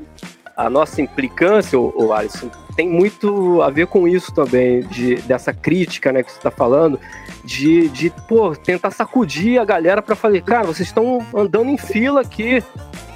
a 0.58 0.70
nossa 0.70 1.02
implicância 1.02 1.80
o 1.80 2.12
Alisson 2.12 2.50
tem 2.76 2.90
muito 2.90 3.62
a 3.62 3.70
ver 3.70 3.88
com 3.88 4.08
isso 4.08 4.34
também 4.34 4.82
de 4.88 5.16
dessa 5.22 5.54
crítica 5.54 6.12
né 6.12 6.22
que 6.22 6.32
você 6.32 6.38
está 6.38 6.52
falando 6.52 7.00
de, 7.46 7.88
de 7.90 8.10
pô, 8.28 8.54
tentar 8.56 8.92
sacudir 8.92 9.60
a 9.60 9.64
galera 9.64 10.02
para 10.02 10.16
falar 10.16 10.42
cara 10.42 10.66
vocês 10.66 10.90
estão 10.90 11.26
andando 11.34 11.70
em 11.70 11.78
fila 11.78 12.22
aqui 12.22 12.62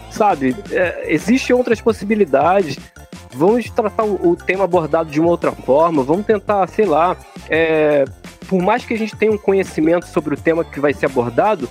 sabe 0.09 0.55
é, 0.71 1.13
existem 1.13 1.53
outras 1.53 1.81
possibilidades 1.81 2.77
vamos 3.31 3.69
tratar 3.69 4.03
o, 4.03 4.31
o, 4.31 4.35
tema 4.35 4.63
abordado 4.63 5.09
de 5.09 5.19
uma 5.19 5.29
outra 5.29 5.51
forma, 5.51 6.03
vamos 6.03 6.25
tentar, 6.25 6.67
sei 6.67 6.85
lá, 6.85 7.15
é, 7.49 8.05
por 8.47 8.61
mais 8.61 8.83
que 8.83 8.93
a 8.93 8.97
gente 8.97 9.15
tenha 9.15 9.31
um 9.31 9.37
conhecimento 9.37 10.07
sobre 10.07 10.33
o 10.33 10.37
tema 10.37 10.63
que 10.63 10.79
vai 10.79 10.93
ser 10.93 11.05
abordado, 11.05 11.69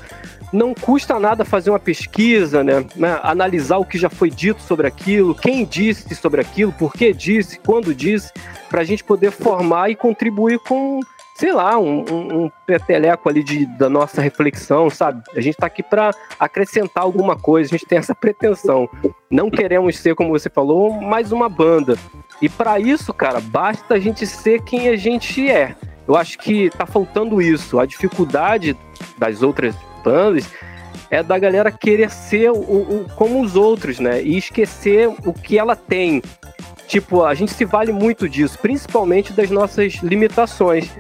não 0.53 0.75
custa 0.75 1.19
nada 1.19 1.45
fazer 1.45 1.71
uma 1.71 1.79
pesquisa, 1.79 2.65
né? 2.65 2.87
né? 2.97 3.19
Analisar 3.23 3.79
o 3.79 3.85
que 3.85 3.99
já 3.99 4.09
foi 4.09 4.31
dito 4.31 4.63
sobre 4.63 4.87
aquilo, 4.87 5.35
quem 5.35 5.65
disse 5.65 6.15
sobre 6.15 6.41
aquilo, 6.41 6.73
por 6.73 6.93
que 6.93 7.13
disse, 7.13 7.59
quando 7.59 7.95
disse, 7.95 8.33
para 8.71 8.81
a 8.81 8.85
gente 8.85 9.05
poder 9.05 9.31
formar 9.31 9.91
e 9.91 9.97
contribuir 9.97 10.59
com 10.61 11.01
sei 11.39 11.53
lá, 11.53 11.79
um, 11.79 12.05
um, 12.11 12.45
um 12.45 12.51
peteleco 12.67 13.29
ali 13.29 13.45
de, 13.45 13.65
da 13.65 13.89
nossa 13.89 14.21
reflexão, 14.21 14.91
sabe? 14.91 15.23
A 15.37 15.41
gente 15.41 15.55
está 15.55 15.67
aqui 15.67 15.85
para 15.85 16.11
acrescentar 16.37 17.05
alguma 17.05 17.37
coisa, 17.37 17.73
a 17.73 17.79
gente 17.79 17.87
tem 17.87 17.97
essa 17.97 18.13
pretensão. 18.13 18.89
Não 19.31 19.49
queremos 19.49 19.97
ser, 19.99 20.17
como 20.17 20.31
você 20.31 20.51
falou, 20.51 20.91
mais 21.01 21.31
uma 21.31 21.49
banda. 21.49 21.97
E 22.43 22.49
para 22.49 22.81
isso, 22.81 23.15
cara, 23.15 23.41
basta 23.41 23.95
a 23.95 24.01
gente 24.01 24.27
ser 24.27 24.63
quem 24.65 24.89
a 24.89 24.97
gente 24.97 25.49
é. 25.49 25.77
Eu 26.09 26.17
acho 26.17 26.39
que 26.39 26.71
tá 26.71 26.85
faltando 26.85 27.41
isso. 27.41 27.79
A 27.79 27.87
dificuldade 27.87 28.77
das 29.17 29.41
outras 29.41 29.77
bandas 30.03 30.51
é 31.09 31.23
da 31.23 31.39
galera 31.39 31.71
querer 31.71 32.11
ser 32.11 32.51
o, 32.51 32.57
o, 32.57 33.07
como 33.15 33.41
os 33.41 33.55
outros, 33.55 34.01
né? 34.01 34.21
E 34.21 34.37
esquecer 34.37 35.07
o 35.07 35.33
que 35.33 35.57
ela 35.57 35.77
tem. 35.77 36.21
Tipo, 36.89 37.23
a 37.23 37.33
gente 37.33 37.53
se 37.53 37.65
vale 37.65 37.93
muito 37.93 38.29
disso, 38.29 38.59
principalmente 38.59 39.33
das 39.33 39.51
nossas 39.51 39.95
limitações. 40.03 40.91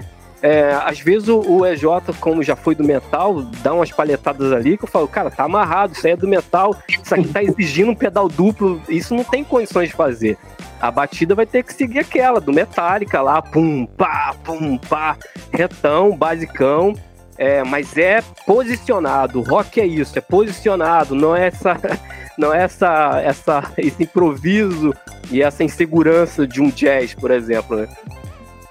É, 0.40 0.72
às 0.84 1.00
vezes 1.00 1.28
o, 1.28 1.40
o, 1.40 1.66
EJ, 1.66 1.82
como 2.20 2.42
já 2.42 2.54
foi 2.54 2.74
do 2.74 2.84
metal, 2.84 3.42
dá 3.62 3.72
umas 3.72 3.90
palhetadas 3.90 4.52
ali 4.52 4.78
que 4.78 4.84
eu 4.84 4.88
falo, 4.88 5.08
cara, 5.08 5.30
tá 5.30 5.44
amarrado, 5.44 5.94
isso 5.94 6.06
aí 6.06 6.12
é 6.12 6.16
do 6.16 6.28
metal, 6.28 6.76
isso 6.88 7.14
aqui 7.14 7.28
tá 7.28 7.42
exigindo 7.42 7.90
um 7.90 7.94
pedal 7.94 8.28
duplo, 8.28 8.80
isso 8.88 9.14
não 9.16 9.24
tem 9.24 9.42
condições 9.42 9.88
de 9.88 9.96
fazer. 9.96 10.38
A 10.80 10.92
batida 10.92 11.34
vai 11.34 11.44
ter 11.44 11.64
que 11.64 11.74
seguir 11.74 11.98
aquela, 11.98 12.40
do 12.40 12.52
Metallica 12.52 13.20
lá, 13.20 13.42
pum, 13.42 13.84
pá, 13.84 14.32
pum, 14.44 14.78
pá, 14.78 15.16
retão, 15.52 16.16
basicão, 16.16 16.94
é, 17.36 17.64
mas 17.64 17.96
é 17.96 18.22
posicionado, 18.46 19.40
rock 19.42 19.80
é 19.80 19.86
isso, 19.86 20.16
é 20.16 20.20
posicionado, 20.20 21.16
não 21.16 21.34
é 21.34 21.48
essa, 21.48 21.76
não 22.38 22.54
é 22.54 22.62
essa, 22.62 23.20
essa, 23.24 23.72
esse 23.76 24.04
improviso 24.04 24.94
e 25.32 25.42
essa 25.42 25.64
insegurança 25.64 26.46
de 26.46 26.62
um 26.62 26.70
jazz, 26.70 27.12
por 27.12 27.32
exemplo, 27.32 27.76
né? 27.76 27.88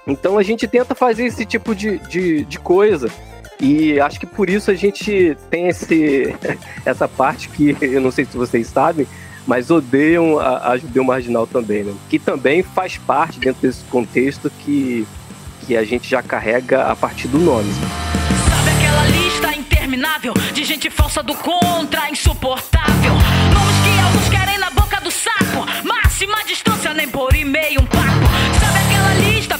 Então 0.08 0.38
a 0.38 0.42
gente 0.42 0.66
tenta 0.66 0.94
fazer 0.94 1.26
esse 1.26 1.44
tipo 1.44 1.74
de, 1.74 1.98
de, 1.98 2.44
de 2.44 2.58
coisa. 2.58 3.10
E 3.60 4.00
acho 4.00 4.18
que 4.18 4.26
por 4.26 4.48
isso 4.48 4.70
a 4.70 4.74
gente 4.74 5.36
tem 5.50 5.68
esse, 5.68 6.34
essa 6.84 7.06
parte 7.06 7.48
que 7.50 7.76
eu 7.82 8.00
não 8.00 8.10
sei 8.10 8.24
se 8.24 8.36
vocês 8.36 8.66
sabem, 8.68 9.06
mas 9.46 9.70
odeiam 9.70 10.38
a, 10.38 10.70
a 10.70 10.78
judeu 10.78 11.04
marginal 11.04 11.46
também, 11.46 11.84
né? 11.84 11.94
Que 12.08 12.18
também 12.18 12.62
faz 12.62 12.96
parte 12.96 13.38
dentro 13.38 13.60
desse 13.62 13.84
contexto 13.84 14.50
que, 14.64 15.06
que 15.66 15.76
a 15.76 15.84
gente 15.84 16.08
já 16.08 16.22
carrega 16.22 16.84
a 16.84 16.96
partir 16.96 17.28
do 17.28 17.38
nome. 17.38 17.70
Sabe 17.72 18.70
aquela 18.76 19.06
lista 19.08 19.54
interminável 19.54 20.32
de 20.54 20.64
gente 20.64 20.88
falsa 20.88 21.22
do 21.22 21.34
contra, 21.34 22.10
insuportável? 22.10 23.12
Nomes 23.12 23.76
que 23.84 24.00
alguns 24.00 24.28
querem 24.28 24.58
na 24.58 24.70
boca 24.70 25.00
do 25.00 25.10
saco, 25.10 25.66
máxima 25.84 26.44
distância, 26.46 26.94
nem 26.94 27.08
por 27.08 27.34
e-mail 27.34 27.80
um 27.80 27.86
papo 27.86 28.57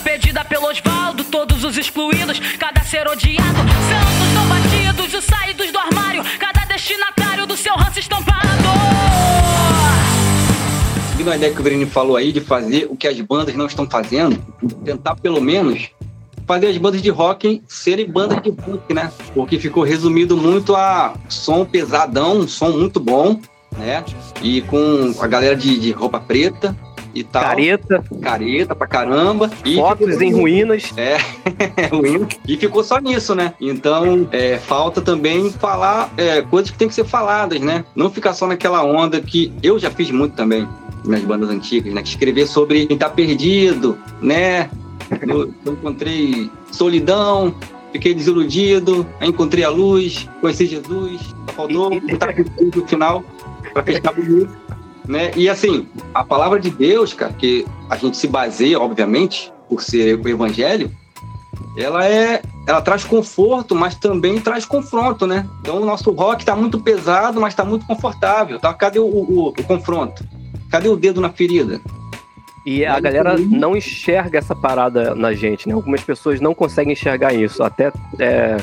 pedida 0.09 0.45
pelo 0.45 0.69
Osvaldo, 0.69 1.23
todos 1.25 1.65
os 1.65 1.77
excluídos, 1.77 2.41
cada 2.59 2.83
ser 2.83 3.07
odiado. 3.07 3.59
Santos 3.59 4.35
não 4.35 4.47
batidos, 4.49 5.15
os 5.15 5.25
saídos 5.25 5.71
do 5.71 5.79
armário, 5.79 6.23
cada 6.39 6.65
destinatário 6.67 7.47
do 7.47 7.57
seu 7.57 7.75
ranço 7.75 7.99
estampado. 7.99 8.39
Seguindo 11.11 11.31
a 11.31 11.37
ideia 11.37 11.53
que 11.53 11.61
o 11.61 11.63
Brini 11.63 11.87
falou 11.87 12.17
aí 12.17 12.33
de 12.33 12.41
fazer 12.41 12.87
o 12.91 12.97
que 12.97 13.07
as 13.07 13.21
bandas 13.21 13.55
não 13.55 13.67
estão 13.67 13.89
fazendo, 13.89 14.39
tentar 14.85 15.15
pelo 15.17 15.41
menos 15.41 15.91
fazer 16.47 16.69
as 16.69 16.79
bandas 16.79 17.03
de 17.03 17.11
rock 17.11 17.63
serem 17.69 18.11
bandas 18.11 18.41
de 18.43 18.51
rock, 18.51 18.95
né? 18.95 19.13
Porque 19.35 19.59
ficou 19.59 19.83
resumido 19.83 20.37
muito 20.37 20.75
a 20.75 21.15
som 21.29 21.65
pesadão, 21.65 22.39
um 22.39 22.49
som 22.49 22.71
muito 22.71 22.99
bom, 22.99 23.39
né? 23.77 24.03
E 24.43 24.63
com 24.63 25.15
a 25.21 25.27
galera 25.27 25.55
de, 25.55 25.79
de 25.79 25.93
roupa 25.93 26.19
preta, 26.19 26.75
e 27.21 27.25
tal. 27.25 27.43
Careta. 27.43 28.05
Careta 28.21 28.75
pra 28.75 28.87
caramba. 28.87 29.51
Fotos 29.75 30.21
em 30.21 30.33
ruínas. 30.33 30.93
É, 30.97 31.19
e 32.47 32.57
ficou 32.57 32.83
só 32.83 32.99
nisso, 32.99 33.35
né? 33.35 33.55
Então, 33.61 34.29
é, 34.33 34.59
falta 34.59 35.01
também 35.01 35.51
falar 35.51 36.13
é, 36.17 36.43
coisas 36.43 36.71
que 36.71 36.79
tem 36.79 36.89
que 36.89 36.95
ser 36.95 37.05
faladas, 37.05 37.61
né? 37.61 37.85
Não 37.95 38.11
ficar 38.11 38.33
só 38.33 38.47
naquela 38.47 38.85
onda 38.85 39.21
que 39.21 39.53
eu 39.63 39.79
já 39.79 39.91
fiz 39.91 40.11
muito 40.11 40.35
também 40.35 40.67
nas 41.05 41.23
bandas 41.23 41.51
antigas, 41.51 41.93
né? 41.93 42.03
Que 42.03 42.09
escrever 42.09 42.47
sobre 42.47 42.87
quem 42.87 42.97
tá 42.97 43.09
perdido, 43.09 43.99
né? 44.21 44.71
Eu, 45.27 45.53
eu 45.65 45.73
encontrei 45.73 46.51
solidão, 46.71 47.55
fiquei 47.93 48.15
desiludido, 48.15 49.07
encontrei 49.21 49.65
a 49.65 49.71
luz, 49.71 50.29
conheci 50.41 50.67
Jesus, 50.67 51.21
faltou 51.55 51.99
botar 52.01 52.35
no 52.75 52.87
final 52.87 53.25
para 53.73 53.83
fechar 53.83 54.13
bonito. 54.13 54.68
Né? 55.09 55.31
E 55.35 55.49
assim, 55.49 55.89
a 56.13 56.23
palavra 56.23 56.61
de 56.61 56.69
Deus, 56.69 57.15
cara, 57.15 57.33
que 57.33 57.67
a 57.89 57.97
gente 57.97 58.19
se 58.19 58.29
baseia, 58.29 58.79
obviamente, 58.79 59.51
por 59.67 59.83
ser 59.83 60.21
o 60.21 60.29
evangelho, 60.29 60.95
ela 61.77 62.07
é 62.07 62.43
ela 62.67 62.83
traz 62.83 63.03
conforto, 63.05 63.75
mas 63.75 63.95
também 63.95 64.39
traz 64.39 64.67
confronto, 64.67 65.27
né? 65.27 65.49
Então 65.61 65.81
o 65.81 65.87
nosso 65.87 66.11
rock 66.11 66.43
está 66.43 66.55
muito 66.55 66.79
pesado, 66.79 67.41
mas 67.41 67.55
está 67.55 67.65
muito 67.65 67.87
confortável. 67.87 68.59
Tá? 68.59 68.75
Cadê 68.75 68.99
o, 68.99 69.07
o, 69.07 69.49
o, 69.49 69.65
confronto? 69.65 70.23
Cadê 70.71 70.89
o 70.89 70.97
dedo 70.97 71.19
na 71.19 71.31
ferida? 71.31 71.81
E 72.67 72.85
a 72.85 73.01
galera 73.01 73.39
não 73.39 73.75
enxerga 73.75 74.39
essa 74.39 74.55
parada 74.55 75.15
na 75.15 75.33
gente, 75.33 75.67
né? 75.67 75.73
Algumas 75.73 76.03
pessoas 76.03 76.39
não 76.39 76.55
conseguem 76.55 76.93
enxergar 76.93 77.33
isso. 77.33 77.63
Até 77.63 77.91
é, 78.19 78.59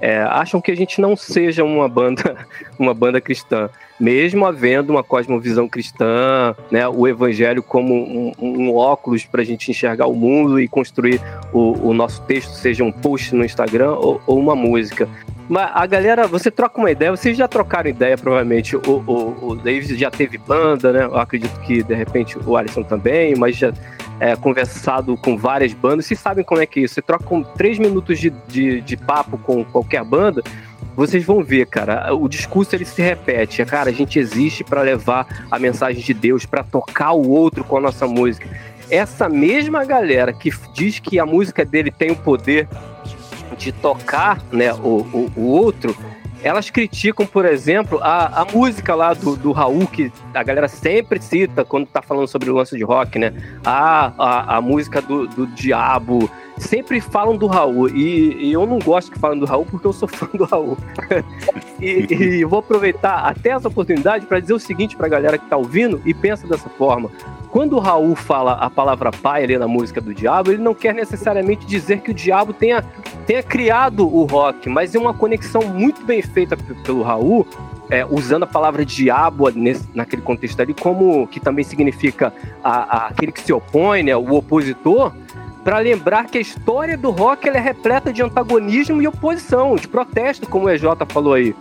é, 0.00 0.22
acham 0.22 0.60
que 0.60 0.70
a 0.70 0.76
gente 0.76 1.00
não 1.00 1.16
seja 1.16 1.64
uma 1.64 1.88
banda, 1.88 2.46
uma 2.78 2.94
banda 2.94 3.20
cristã, 3.20 3.68
mesmo 3.98 4.46
havendo 4.46 4.90
uma 4.90 5.02
cosmovisão 5.02 5.68
cristã, 5.68 6.54
né, 6.70 6.86
o 6.88 7.06
evangelho 7.06 7.62
como 7.62 7.94
um, 7.94 8.32
um 8.38 8.74
óculos 8.74 9.24
para 9.24 9.42
a 9.42 9.44
gente 9.44 9.70
enxergar 9.70 10.06
o 10.06 10.14
mundo 10.14 10.60
e 10.60 10.68
construir 10.68 11.20
o, 11.52 11.88
o, 11.88 11.94
nosso 11.94 12.22
texto, 12.22 12.52
seja 12.52 12.84
um 12.84 12.92
post 12.92 13.34
no 13.34 13.44
Instagram 13.44 13.92
ou, 13.92 14.20
ou, 14.26 14.38
uma 14.38 14.54
música. 14.54 15.08
Mas 15.48 15.70
a 15.74 15.86
galera, 15.86 16.26
você 16.26 16.50
troca 16.50 16.78
uma 16.78 16.90
ideia, 16.90 17.10
vocês 17.10 17.36
já 17.36 17.48
trocaram 17.48 17.88
ideia, 17.88 18.18
provavelmente. 18.18 18.76
O, 18.76 18.80
o, 19.06 19.52
o 19.52 19.96
já 19.96 20.10
teve 20.10 20.36
banda, 20.36 20.92
né? 20.92 21.04
Eu 21.04 21.16
acredito 21.16 21.58
que 21.60 21.82
de 21.82 21.94
repente 21.94 22.38
o 22.38 22.56
Alisson 22.56 22.82
também, 22.82 23.34
mas 23.34 23.56
já 23.56 23.72
é, 24.20 24.34
conversado 24.36 25.16
com 25.16 25.36
várias 25.36 25.72
bandas, 25.72 26.06
vocês 26.06 26.20
sabem 26.20 26.44
como 26.44 26.60
é 26.60 26.66
que 26.66 26.80
é 26.80 26.82
isso. 26.84 26.94
Você 26.94 27.02
troca 27.02 27.24
com 27.24 27.42
três 27.42 27.78
minutos 27.78 28.18
de, 28.18 28.30
de, 28.48 28.80
de 28.80 28.96
papo 28.96 29.38
com 29.38 29.64
qualquer 29.64 30.04
banda, 30.04 30.42
vocês 30.98 31.24
vão 31.24 31.44
ver, 31.44 31.64
cara, 31.66 32.12
o 32.12 32.28
discurso 32.28 32.74
ele 32.74 32.84
se 32.84 33.00
repete. 33.00 33.64
Cara, 33.64 33.88
a 33.88 33.92
gente 33.92 34.18
existe 34.18 34.64
para 34.64 34.82
levar 34.82 35.46
a 35.48 35.56
mensagem 35.56 36.02
de 36.02 36.12
Deus, 36.12 36.44
para 36.44 36.64
tocar 36.64 37.12
o 37.12 37.30
outro 37.30 37.62
com 37.62 37.76
a 37.76 37.80
nossa 37.80 38.04
música. 38.08 38.48
Essa 38.90 39.28
mesma 39.28 39.84
galera 39.84 40.32
que 40.32 40.50
diz 40.74 40.98
que 40.98 41.20
a 41.20 41.24
música 41.24 41.64
dele 41.64 41.92
tem 41.92 42.10
o 42.10 42.16
poder 42.16 42.66
de 43.56 43.70
tocar 43.70 44.42
né, 44.50 44.74
o, 44.74 45.06
o, 45.12 45.32
o 45.36 45.46
outro, 45.46 45.96
elas 46.42 46.68
criticam, 46.68 47.24
por 47.24 47.44
exemplo, 47.44 48.00
a, 48.02 48.42
a 48.42 48.44
música 48.44 48.92
lá 48.96 49.14
do, 49.14 49.36
do 49.36 49.52
Raul, 49.52 49.86
que 49.86 50.12
a 50.34 50.42
galera 50.42 50.66
sempre 50.66 51.22
cita 51.22 51.64
quando 51.64 51.86
tá 51.86 52.02
falando 52.02 52.26
sobre 52.26 52.50
o 52.50 52.54
lance 52.54 52.76
de 52.76 52.82
rock, 52.82 53.20
né? 53.20 53.32
A, 53.64 54.12
a, 54.18 54.56
a 54.56 54.60
música 54.60 55.00
do, 55.00 55.28
do 55.28 55.46
Diabo. 55.46 56.28
Sempre 56.58 57.00
falam 57.00 57.36
do 57.36 57.46
Raul. 57.46 57.88
E, 57.88 58.48
e, 58.48 58.52
eu 58.52 58.66
não 58.66 58.78
gosto 58.78 59.12
que 59.12 59.18
falem 59.18 59.38
do 59.38 59.46
Raul 59.46 59.64
porque 59.64 59.86
eu 59.86 59.92
sou 59.92 60.08
fã 60.08 60.28
do 60.34 60.44
Raul. 60.44 60.76
e, 61.80 62.40
e 62.40 62.44
vou 62.44 62.58
aproveitar 62.58 63.20
até 63.20 63.50
essa 63.50 63.68
oportunidade 63.68 64.26
para 64.26 64.40
dizer 64.40 64.54
o 64.54 64.58
seguinte 64.58 64.96
pra 64.96 65.08
galera 65.08 65.38
que 65.38 65.46
tá 65.46 65.56
ouvindo 65.56 66.00
e 66.04 66.12
pensa 66.12 66.46
dessa 66.46 66.68
forma. 66.68 67.10
Quando 67.50 67.76
o 67.76 67.80
Raul 67.80 68.14
fala 68.14 68.52
a 68.52 68.68
palavra 68.68 69.10
pai 69.10 69.44
ali 69.44 69.56
na 69.56 69.66
música 69.66 70.00
do 70.00 70.12
Diabo, 70.12 70.50
ele 70.50 70.62
não 70.62 70.74
quer 70.74 70.94
necessariamente 70.94 71.66
dizer 71.66 72.00
que 72.00 72.10
o 72.10 72.14
Diabo 72.14 72.52
tenha, 72.52 72.84
tenha 73.26 73.42
criado 73.42 74.06
o 74.06 74.24
rock, 74.24 74.68
mas 74.68 74.94
é 74.94 74.98
uma 74.98 75.14
conexão 75.14 75.62
muito 75.62 76.04
bem 76.04 76.20
feita 76.20 76.56
pelo 76.56 77.02
Raul, 77.02 77.46
é, 77.90 78.04
usando 78.04 78.42
a 78.42 78.46
palavra 78.46 78.84
diabo 78.84 79.48
nesse, 79.50 79.88
naquele 79.94 80.20
contexto 80.20 80.60
ali, 80.60 80.74
como 80.74 81.26
que 81.26 81.40
também 81.40 81.64
significa 81.64 82.32
a, 82.62 82.70
a, 82.70 83.06
aquele 83.08 83.32
que 83.32 83.40
se 83.40 83.52
opõe, 83.52 84.02
né, 84.02 84.14
o 84.14 84.34
opositor, 84.34 85.12
para 85.68 85.80
lembrar 85.80 86.24
que 86.28 86.38
a 86.38 86.40
história 86.40 86.96
do 86.96 87.10
rock 87.10 87.46
é 87.46 87.60
repleta 87.60 88.10
de 88.10 88.22
antagonismo 88.22 89.02
e 89.02 89.06
oposição, 89.06 89.76
de 89.76 89.86
protesto, 89.86 90.48
como 90.48 90.64
o 90.64 90.70
EJ 90.70 90.84
falou 91.10 91.34
aí. 91.34 91.54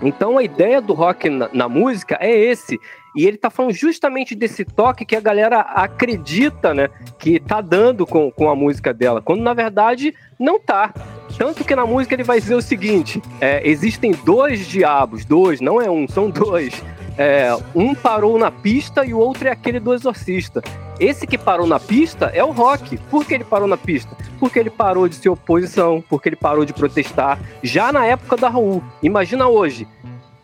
Então 0.00 0.38
a 0.38 0.42
ideia 0.42 0.80
do 0.80 0.94
rock 0.94 1.28
na, 1.28 1.50
na, 1.52 1.68
música 1.68 2.16
é 2.22 2.34
esse. 2.34 2.80
E 3.14 3.26
ele 3.26 3.36
tá 3.36 3.50
falando 3.50 3.74
justamente 3.74 4.34
desse 4.34 4.64
toque 4.64 5.04
que 5.04 5.14
a 5.14 5.20
galera 5.20 5.60
acredita, 5.60 6.72
né? 6.72 6.88
Que 7.18 7.38
tá 7.38 7.60
dando 7.60 8.06
com, 8.06 8.30
com 8.30 8.48
a 8.48 8.56
música 8.56 8.94
dela. 8.94 9.20
Quando 9.20 9.42
na 9.42 9.52
verdade 9.52 10.14
não 10.40 10.58
tá. 10.58 10.94
Tanto 11.36 11.64
que 11.64 11.76
na 11.76 11.84
música 11.84 12.14
ele 12.14 12.24
vai 12.24 12.40
dizer 12.40 12.54
o 12.54 12.62
seguinte: 12.62 13.20
é, 13.42 13.60
existem 13.68 14.12
dois 14.24 14.66
diabos, 14.66 15.26
dois, 15.26 15.60
não 15.60 15.78
é 15.82 15.90
um, 15.90 16.08
são 16.08 16.30
dois. 16.30 16.82
É, 17.18 17.50
um 17.74 17.96
parou 17.96 18.38
na 18.38 18.48
pista 18.48 19.04
e 19.04 19.12
o 19.12 19.18
outro 19.18 19.48
é 19.48 19.50
aquele 19.50 19.80
do 19.80 19.92
exorcista. 19.92 20.62
Esse 21.00 21.26
que 21.26 21.36
parou 21.36 21.66
na 21.66 21.80
pista 21.80 22.26
é 22.26 22.44
o 22.44 22.52
rock. 22.52 22.96
Por 23.10 23.24
que 23.24 23.34
ele 23.34 23.44
parou 23.44 23.66
na 23.66 23.76
pista? 23.76 24.16
Porque 24.38 24.58
ele 24.58 24.70
parou 24.70 25.08
de 25.08 25.16
ser 25.16 25.28
oposição, 25.28 26.02
porque 26.08 26.28
ele 26.28 26.36
parou 26.36 26.64
de 26.64 26.72
protestar, 26.72 27.40
já 27.60 27.92
na 27.92 28.06
época 28.06 28.36
da 28.36 28.48
Raul. 28.48 28.82
Imagina 29.02 29.48
hoje, 29.48 29.86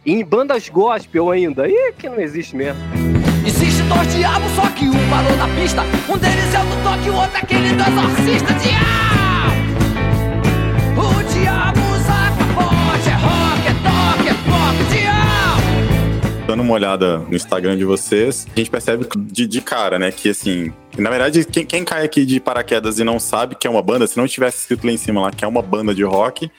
em 0.05 0.25
bandas 0.25 0.69
gospel 0.69 1.31
ainda. 1.31 1.69
Ih, 1.69 1.93
que 1.97 2.09
não 2.09 2.21
existe 2.21 2.57
mesmo. 2.57 2.83
Existe 3.47 3.83
dois 3.83 4.13
diabos, 4.13 4.51
só 4.53 4.67
que 4.71 4.89
um 4.89 5.11
parou 5.11 5.37
na 5.37 5.49
pista. 5.61 5.83
Um 6.09 6.19
deles 6.19 6.55
é 6.55 6.61
o 6.61 6.65
do 6.65 6.83
toque, 6.83 7.11
o 7.11 7.15
outro 7.15 7.37
é 7.37 7.41
aquele 7.41 7.69
do 7.75 7.83
exorcista. 7.83 8.53
Diabo! 8.55 9.14
Dando 16.47 16.63
uma 16.63 16.75
olhada 16.75 17.19
no 17.19 17.35
Instagram 17.35 17.77
de 17.77 17.85
vocês, 17.85 18.47
a 18.55 18.59
gente 18.59 18.71
percebe 18.71 19.07
de, 19.17 19.47
de 19.47 19.61
cara, 19.63 19.99
né, 19.99 20.13
que 20.13 20.29
assim, 20.29 20.71
na 20.99 21.09
verdade, 21.09 21.43
quem, 21.47 21.65
quem, 21.65 21.85
cai 21.85 22.05
aqui 22.05 22.27
de 22.27 22.39
paraquedas 22.39 22.99
e 22.99 23.05
não 23.05 23.19
sabe 23.19 23.55
que 23.55 23.67
é 23.67 23.71
uma 23.71 23.81
banda, 23.81 24.07
se 24.07 24.19
não 24.19 24.27
tivesse 24.27 24.59
escrito 24.59 24.87
lá 24.87 24.93
em 24.93 24.99
cima 24.99 25.23
lá 25.23 25.31
que 25.31 25.43
é 25.43 25.49
uma 25.49 25.63
banda 25.63 25.95
de 25.95 26.03
rock, 26.03 26.51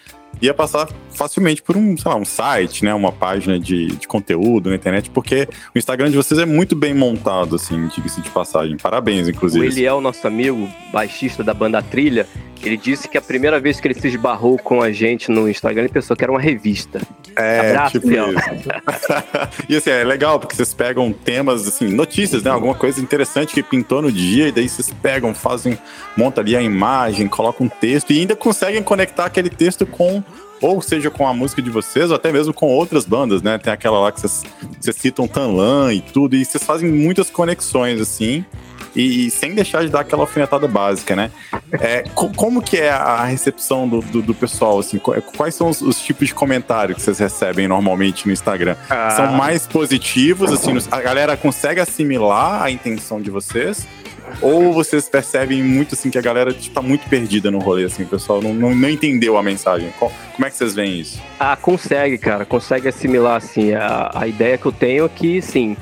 ia 0.46 0.54
passar 0.54 0.88
facilmente 1.12 1.62
por 1.62 1.76
um, 1.78 1.98
sei 1.98 2.12
lá, 2.12 2.18
um 2.18 2.26
site, 2.26 2.84
né? 2.84 2.94
Uma 2.94 3.12
página 3.12 3.60
de, 3.60 3.88
de 3.88 4.08
conteúdo 4.08 4.70
na 4.70 4.76
internet, 4.76 5.10
porque 5.10 5.48
o 5.74 5.78
Instagram 5.78 6.10
de 6.10 6.18
vocês 6.18 6.40
é 6.40 6.46
muito 6.46 6.76
bem 6.76 6.94
montado, 6.94 7.56
assim, 7.56 7.88
diga-se 7.88 8.22
de 8.22 8.30
passagem. 8.30 8.78
Parabéns, 8.78 9.28
inclusive. 9.28 9.66
O 9.66 9.70
Eliel, 9.70 10.02
nosso 10.02 10.26
amigo, 10.28 10.70
baixista 10.92 11.44
da 11.44 11.54
banda 11.54 11.82
Trilha, 11.82 12.28
ele 12.64 12.78
disse 12.78 13.08
que 13.08 13.18
a 13.18 13.22
primeira 13.22 13.60
vez 13.60 13.80
que 13.80 13.88
ele 13.88 13.94
se 13.94 14.08
esbarrou 14.08 14.58
com 14.58 14.82
a 14.82 14.92
gente 14.92 15.30
no 15.30 15.50
Instagram, 15.50 15.84
ele 15.84 15.94
pensou 15.94 16.16
que 16.16 16.24
era 16.24 16.32
uma 16.32 16.42
revista. 16.42 17.02
É, 17.36 17.72
Abraço, 17.72 18.00
tipo 18.00 18.12
isso. 18.12 18.20
e 19.70 19.76
assim, 19.76 19.90
é 19.90 20.04
legal, 20.04 20.40
porque 20.40 20.56
vocês 20.56 20.74
pegam 20.74 21.12
temas, 21.12 21.68
assim, 21.68 21.88
notícias, 21.90 22.44
né? 22.44 22.50
Alguma 22.50 22.74
coisa 22.74 23.00
interessante 23.02 23.54
que 23.54 23.62
pintou 23.62 24.02
no 24.02 24.12
dia, 24.12 24.48
e 24.48 24.52
daí 24.52 24.68
vocês 24.68 24.92
pegam, 25.02 25.34
fazem, 25.34 25.78
montam 26.18 26.44
ali 26.44 26.56
a 26.56 26.62
imagem, 26.62 27.28
colocam 27.28 27.68
um 27.68 27.70
texto 27.70 28.12
e 28.12 28.20
ainda 28.20 28.36
conseguem 28.36 28.82
conectar 28.82 29.26
aquele 29.26 29.50
texto 29.50 29.86
com 29.86 30.24
ou 30.62 30.82
seja 30.82 31.10
com 31.10 31.28
a 31.28 31.34
música 31.34 31.62
de 31.62 31.70
vocês, 31.70 32.10
ou 32.10 32.16
até 32.16 32.32
mesmo 32.32 32.54
com 32.54 32.68
outras 32.68 33.06
bandas, 33.06 33.42
né? 33.42 33.58
Tem 33.58 33.72
aquela 33.72 34.00
lá 34.00 34.12
que 34.12 34.22
vocês, 34.22 34.44
citam 34.96 35.28
Tanlan 35.28 35.94
e 35.94 36.02
tudo, 36.02 36.36
e 36.36 36.44
vocês 36.44 36.64
fazem 36.64 36.90
muitas 36.90 37.30
conexões, 37.30 38.00
assim, 38.00 38.46
e, 38.96 39.28
e 39.28 39.32
sem 39.32 39.54
deixar 39.54 39.84
de 39.84 39.90
dar 39.90 40.02
aquela 40.02 40.24
alfinetada 40.24 40.68
básica, 40.68 41.16
né? 41.16 41.30
É, 41.74 42.04
co 42.14 42.30
como 42.30 42.62
que 42.62 42.78
é 42.78 42.90
a 42.90 43.26
recepção 43.26 43.88
do, 43.88 44.02
do, 44.02 44.22
do 44.22 44.34
pessoal, 44.34 44.80
assim? 44.80 44.98
Quais 44.98 45.54
são 45.54 45.70
os, 45.70 45.82
os, 45.82 46.00
tipos 46.00 46.30
de 46.30 46.34
comentários 46.34 46.98
que 46.98 47.04
vocês 47.04 47.20
recebem 47.20 47.68
normalmente 47.68 48.26
no 48.26 48.32
Instagram? 48.32 48.76
Ah. 48.90 49.12
São 49.12 49.34
mais 49.34 49.68
positivos, 49.68 50.52
assim, 50.52 50.72
a 50.90 51.02
galera 51.02 51.36
consegue 51.36 51.82
assimilar 51.82 52.64
a 52.64 52.72
intenção 52.72 53.22
de 53.22 53.30
vocês? 53.30 53.86
Ou 54.42 54.74
vocês 54.74 55.08
percebem 55.08 55.64
muito 55.64 55.96
assim 55.96 56.10
que 56.10 56.18
a 56.18 56.22
galera 56.22 56.52
está 56.52 56.82
muito 56.82 57.08
perdida 57.10 57.50
no 57.50 57.60
rolê, 57.60 57.86
assim, 57.86 58.06
pessoal 58.06 58.42
não, 58.42 58.54
não, 58.54 58.76
não, 58.76 58.90
entendeu 58.90 59.38
a 59.38 59.44
mensagem? 59.44 59.94
Como 60.00 60.46
é 60.46 60.50
que 60.50 60.58
vocês 60.58 60.74
veem 60.74 61.00
isso? 61.00 61.22
Ah, 61.40 61.56
consegue, 61.56 62.18
cara, 62.18 62.46
consegue 62.46 62.88
assimilar, 62.88 63.38
assim. 63.38 63.74
A, 63.74 64.12
a 64.14 64.28
ideia 64.28 64.58
que 64.58 64.66
eu 64.66 64.72
tenho 64.72 65.06
é 65.06 65.10
que, 65.10 65.42
sim. 65.42 65.78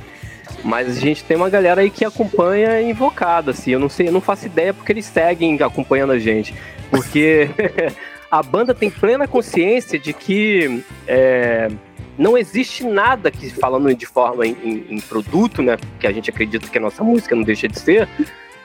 Mas 0.63 0.97
a 0.97 0.99
gente 0.99 1.23
tem 1.23 1.35
uma 1.35 1.49
galera 1.49 1.81
aí 1.81 1.89
que 1.89 2.05
acompanha 2.05 2.81
invocada, 2.81 3.51
assim. 3.51 3.71
Eu 3.71 3.79
não 3.79 3.89
sei, 3.89 4.07
eu 4.07 4.11
não 4.11 4.21
faço 4.21 4.45
ideia 4.45 4.73
porque 4.73 4.91
eles 4.91 5.05
seguem 5.05 5.61
acompanhando 5.61 6.13
a 6.13 6.19
gente. 6.19 6.53
Porque 6.89 7.49
a 8.31 8.41
banda 8.41 8.73
tem 8.73 8.89
plena 8.89 9.27
consciência 9.27 9.99
de 9.99 10.13
que. 10.13 10.83
É, 11.07 11.69
não 12.17 12.37
existe 12.37 12.83
nada 12.83 13.31
que, 13.31 13.49
falando 13.49 13.93
de 13.93 14.05
forma 14.05 14.45
em, 14.45 14.55
em, 14.63 14.95
em, 14.95 14.99
produto, 14.99 15.61
né? 15.61 15.77
Que 15.99 16.07
a 16.07 16.11
gente 16.11 16.29
acredita 16.29 16.67
que 16.67 16.77
a 16.77 16.81
nossa 16.81 17.03
música 17.03 17.35
não 17.35 17.43
deixa 17.43 17.67
de 17.67 17.79
ser. 17.79 18.07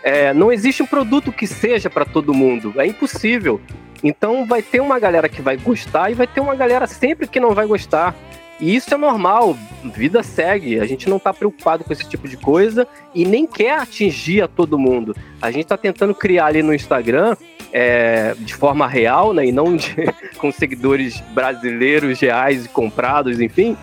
É, 0.03 0.33
não 0.33 0.53
existe 0.53 0.83
um 0.83 0.87
produto 0.87 1.33
que 1.33 1.47
seja 1.47 1.89
para 1.89 2.05
todo 2.05 2.35
mundo. 2.35 2.75
É 2.77 2.87
impossível. 2.87 3.61
Então 4.03 4.47
vai 4.47 4.63
ter 4.63 4.81
uma 4.81 4.99
galera 4.99 5.29
que 5.29 5.43
vai 5.43 5.57
gostar 5.57 6.11
e 6.11 6.15
vai 6.15 6.27
ter 6.27 6.41
uma 6.41 6.55
galera 6.55 6.87
sempre 6.87 7.27
que 7.27 7.41
não 7.41 7.55
vai 7.55 7.67
gostar. 7.67 8.15
E 8.61 8.75
isso 8.75 8.93
é 8.93 8.97
normal, 8.97 9.57
vida 9.85 10.23
segue. 10.23 10.81
A 10.81 10.85
gente 10.85 11.09
não 11.09 11.17
está 11.17 11.33
preocupado 11.33 11.85
com 11.85 11.93
esse 11.93 12.09
tipo 12.09 12.29
de 12.29 12.37
coisa 12.37 12.87
e 13.15 13.25
nem 13.25 13.47
quer 13.47 13.79
atingir 13.79 14.43
a 14.43 14.49
todo 14.49 14.79
mundo. 14.79 15.15
A 15.41 15.51
gente 15.51 15.63
está 15.63 15.77
tentando 15.77 16.15
criar 16.15 16.47
ali 16.47 16.63
no 16.63 16.75
Instagram 16.75 17.37
é, 17.73 18.35
de 18.39 18.55
forma 18.55 18.89
real, 18.89 19.33
né, 19.33 19.47
e 19.47 19.53
não 19.53 19.77
de, 19.77 19.95
com 20.39 20.51
seguidores 20.51 21.21
brasileiros 21.33 22.19
reais 22.21 22.65
e 22.65 22.69
comprados, 22.69 23.41
enfim, 23.41 23.77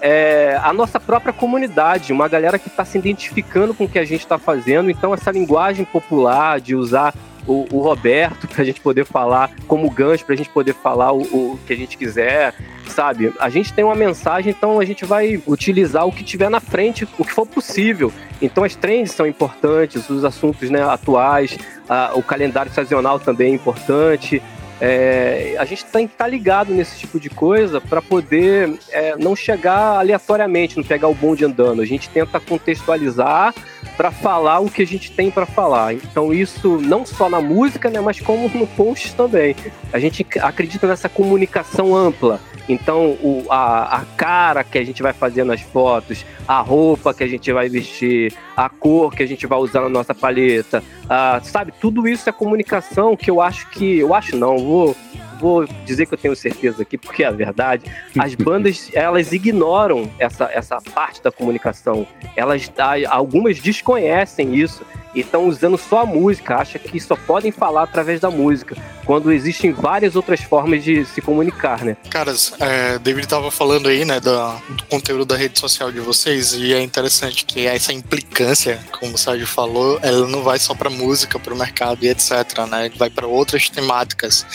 é, 0.00 0.58
a 0.62 0.72
nossa 0.72 0.98
própria 0.98 1.32
comunidade, 1.32 2.12
uma 2.12 2.26
galera 2.26 2.58
que 2.58 2.68
está 2.68 2.84
se 2.84 2.98
identificando 2.98 3.74
com 3.74 3.84
o 3.84 3.88
que 3.88 3.98
a 3.98 4.04
gente 4.04 4.20
está 4.20 4.38
fazendo. 4.38 4.90
Então, 4.90 5.12
essa 5.12 5.30
linguagem 5.30 5.84
popular 5.84 6.60
de 6.60 6.74
usar 6.74 7.14
o, 7.50 7.66
o 7.72 7.80
Roberto 7.80 8.46
para 8.46 8.62
a 8.62 8.64
gente 8.64 8.80
poder 8.80 9.04
falar 9.04 9.50
como 9.66 9.90
gancho, 9.90 10.24
para 10.24 10.34
a 10.34 10.38
gente 10.38 10.50
poder 10.50 10.72
falar 10.72 11.12
o, 11.12 11.22
o, 11.22 11.58
que 11.66 11.72
a 11.72 11.76
gente 11.76 11.96
quiser, 11.96 12.54
sabe? 12.86 13.32
A 13.40 13.48
gente 13.48 13.72
tem 13.72 13.84
uma 13.84 13.96
mensagem, 13.96 14.54
então 14.56 14.78
a 14.78 14.84
gente 14.84 15.04
vai 15.04 15.42
utilizar 15.46 16.06
o 16.06 16.12
que 16.12 16.22
tiver 16.22 16.48
na 16.48 16.60
frente, 16.60 17.08
o 17.18 17.24
que 17.24 17.32
for 17.32 17.46
possível. 17.46 18.12
Então 18.40 18.62
as 18.62 18.76
trends 18.76 19.10
são 19.10 19.26
importantes, 19.26 20.08
os 20.08 20.24
assuntos 20.24 20.70
né, 20.70 20.82
atuais, 20.82 21.58
a, 21.88 22.12
o 22.14 22.22
calendário 22.22 22.72
sazonal 22.72 23.18
também 23.18 23.50
é 23.50 23.54
importante. 23.54 24.40
É, 24.80 25.56
a 25.58 25.64
gente 25.66 25.84
tem 25.86 26.06
que 26.06 26.14
estar 26.14 26.24
tá 26.24 26.30
ligado 26.30 26.72
nesse 26.72 26.98
tipo 26.98 27.20
de 27.20 27.28
coisa 27.28 27.80
para 27.80 28.00
poder 28.00 28.78
é, 28.90 29.14
não 29.16 29.36
chegar 29.36 29.98
aleatoriamente, 29.98 30.76
não 30.76 30.84
pegar 30.84 31.08
o 31.08 31.14
bonde 31.14 31.44
andando. 31.44 31.82
A 31.82 31.84
gente 31.84 32.08
tenta 32.08 32.38
contextualizar 32.38 33.52
para 33.96 34.10
falar 34.10 34.60
o 34.60 34.70
que 34.70 34.82
a 34.82 34.86
gente 34.86 35.10
tem 35.12 35.30
para 35.30 35.46
falar. 35.46 35.94
Então 35.94 36.32
isso 36.32 36.78
não 36.78 37.04
só 37.04 37.28
na 37.28 37.40
música, 37.40 37.90
né, 37.90 38.00
mas 38.00 38.20
como 38.20 38.48
no 38.48 38.66
post 38.66 39.14
também. 39.14 39.54
A 39.92 39.98
gente 39.98 40.26
acredita 40.40 40.86
nessa 40.86 41.08
comunicação 41.08 41.94
ampla. 41.94 42.40
Então, 42.68 43.18
o, 43.20 43.46
a, 43.50 43.96
a 43.96 44.04
cara 44.16 44.62
que 44.62 44.78
a 44.78 44.84
gente 44.84 45.02
vai 45.02 45.12
fazer 45.12 45.42
nas 45.42 45.60
fotos, 45.60 46.24
a 46.46 46.60
roupa 46.60 47.12
que 47.12 47.24
a 47.24 47.26
gente 47.26 47.52
vai 47.52 47.68
vestir, 47.68 48.32
a 48.56 48.68
cor 48.68 49.12
que 49.12 49.24
a 49.24 49.26
gente 49.26 49.44
vai 49.44 49.58
usar 49.58 49.80
na 49.80 49.88
nossa 49.88 50.14
paleta, 50.14 50.80
a, 51.08 51.40
sabe? 51.42 51.72
Tudo 51.80 52.06
isso 52.06 52.28
é 52.28 52.32
comunicação 52.32 53.16
que 53.16 53.28
eu 53.28 53.40
acho 53.40 53.68
que. 53.70 53.98
Eu 53.98 54.14
acho 54.14 54.36
não, 54.36 54.56
vou, 54.56 54.96
vou 55.40 55.66
dizer 55.84 56.06
que 56.06 56.14
eu 56.14 56.18
tenho 56.18 56.36
certeza 56.36 56.82
aqui, 56.82 56.98
porque 56.98 57.24
é 57.24 57.26
a 57.26 57.30
verdade. 57.30 57.90
As 58.18 58.34
bandas, 58.34 58.90
elas 58.92 59.32
ignoram 59.32 60.10
essa, 60.18 60.44
essa 60.52 60.78
parte 60.94 61.22
da 61.22 61.32
comunicação. 61.32 62.06
Elas, 62.36 62.70
algumas 63.08 63.58
desconhecem 63.58 64.54
isso 64.54 64.84
e 65.14 65.20
estão 65.20 65.48
usando 65.48 65.76
só 65.76 66.02
a 66.02 66.06
música, 66.06 66.56
acha 66.56 66.78
que 66.78 67.00
só 67.00 67.16
podem 67.16 67.50
falar 67.50 67.84
através 67.84 68.20
da 68.20 68.30
música, 68.30 68.76
quando 69.04 69.32
existem 69.32 69.72
várias 69.72 70.14
outras 70.14 70.40
formas 70.40 70.84
de 70.84 71.04
se 71.04 71.20
comunicar, 71.20 71.84
né? 71.84 71.96
Caras, 72.08 72.52
é, 72.60 72.98
David 72.98 73.26
estava 73.26 73.50
falando 73.50 73.88
aí, 73.88 74.04
né, 74.04 74.20
do, 74.20 74.30
do, 74.76 74.84
conteúdo 74.84 75.24
da 75.24 75.36
rede 75.36 75.58
social 75.58 75.90
de 75.90 76.00
vocês, 76.00 76.52
e 76.52 76.72
é 76.72 76.80
interessante 76.80 77.44
que 77.44 77.66
essa 77.66 77.92
implicância, 77.92 78.78
como 78.98 79.14
o 79.14 79.18
Sérgio 79.18 79.46
falou, 79.46 79.98
ela 80.02 80.26
não 80.28 80.42
vai 80.42 80.58
só 80.58 80.74
para 80.74 80.88
música, 80.88 81.38
para 81.38 81.52
o 81.52 81.58
mercado 81.58 82.04
e 82.04 82.08
etc, 82.08 82.30
né? 82.70 82.90
Vai 82.96 83.10
para 83.10 83.26
outras 83.26 83.68
temáticas. 83.68 84.46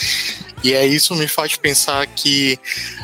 E 0.66 0.74
é 0.74 0.84
isso 0.84 1.13
me 1.13 1.28
faz 1.28 1.55
pensar 1.55 2.07
que 2.07 2.59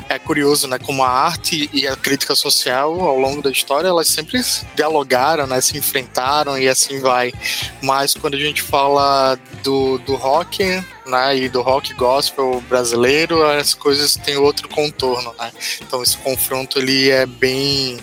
é 0.10 0.18
curioso, 0.18 0.66
né, 0.68 0.80
como 0.80 1.04
a 1.04 1.08
arte 1.08 1.70
e 1.72 1.88
a 1.88 1.96
crítica 1.96 2.34
social 2.34 3.00
ao 3.00 3.20
longo 3.20 3.40
da 3.40 3.52
história, 3.52 3.88
elas 3.88 4.08
sempre 4.08 4.42
dialogaram, 4.76 5.46
né, 5.46 5.62
se 5.62 5.78
enfrentaram 5.78 6.58
e 6.58 6.68
assim 6.68 7.00
vai. 7.00 7.32
Mas 7.80 8.16
quando 8.16 8.34
a 8.34 8.40
gente 8.40 8.64
fala 8.64 9.38
do, 9.62 10.00
do 10.00 10.16
rock, 10.16 10.64
né, 11.06 11.38
e 11.38 11.50
do 11.50 11.62
rock 11.62 11.94
gospel 11.94 12.64
brasileiro, 12.68 13.46
as 13.46 13.76
coisas 13.76 14.16
têm 14.16 14.38
outro 14.38 14.68
contorno, 14.68 15.32
né? 15.38 15.52
Então 15.82 16.02
esse 16.02 16.18
confronto 16.18 16.80
ele 16.80 17.12
é 17.12 17.28
bem 17.28 18.00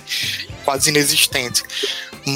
quase 0.64 0.90
inexistente. 0.90 1.64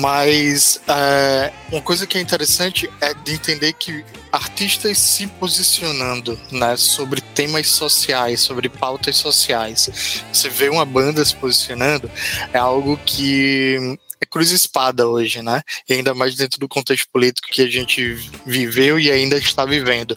Mas 0.01 0.81
é, 0.89 1.53
uma 1.71 1.83
coisa 1.83 2.07
que 2.07 2.17
é 2.17 2.21
interessante 2.21 2.91
é 3.01 3.13
de 3.15 3.33
entender 3.33 3.73
que 3.73 4.05
artistas 4.31 4.99
se 4.99 5.27
posicionando 5.27 6.39
né, 6.51 6.77
sobre 6.77 7.21
temas 7.21 7.69
sociais, 7.69 8.41
sobre 8.41 8.69
pautas 8.69 9.17
sociais. 9.17 10.23
Você 10.33 10.49
vê 10.49 10.69
uma 10.69 10.85
banda 10.85 11.25
se 11.25 11.37
posicionando, 11.37 12.11
é 12.53 12.59
algo 12.59 12.99
que 13.05 13.99
é 14.21 14.25
cruz 14.25 14.53
espada 14.53 15.07
hoje, 15.07 15.43
né? 15.43 15.63
E 15.89 15.95
ainda 15.95 16.15
mais 16.15 16.37
dentro 16.37 16.61
do 16.61 16.69
contexto 16.69 17.09
político 17.13 17.49
que 17.51 17.61
a 17.61 17.69
gente 17.69 18.15
viveu 18.47 18.99
e 18.99 19.11
ainda 19.11 19.37
está 19.37 19.65
vivendo. 19.65 20.17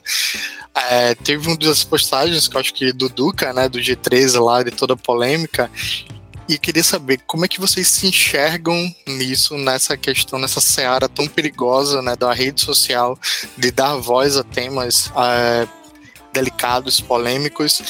É, 0.75 1.15
teve 1.15 1.47
uma 1.47 1.57
das 1.57 1.83
postagens 1.83 2.47
que 2.47 2.55
eu 2.55 2.61
acho 2.61 2.73
que 2.73 2.93
do 2.93 3.09
Duca, 3.09 3.51
né, 3.51 3.67
do 3.67 3.79
G13 3.79 4.39
lá, 4.43 4.61
de 4.61 4.71
toda 4.71 4.93
a 4.93 4.97
polêmica, 4.97 5.71
e 6.47 6.57
queria 6.57 6.83
saber 6.83 7.19
como 7.25 7.45
é 7.45 7.47
que 7.47 7.59
vocês 7.59 7.87
se 7.87 8.07
enxergam 8.07 8.93
nisso, 9.07 9.57
nessa 9.57 9.97
questão, 9.97 10.37
nessa 10.37 10.61
seara 10.61 11.09
tão 11.09 11.27
perigosa 11.27 12.01
né, 12.01 12.15
da 12.15 12.33
rede 12.33 12.61
social, 12.61 13.17
de 13.57 13.71
dar 13.71 13.95
voz 13.95 14.37
a 14.37 14.43
temas 14.43 15.11
é, 15.15 15.67
delicados, 16.35 16.99
polêmicos, 16.99 17.81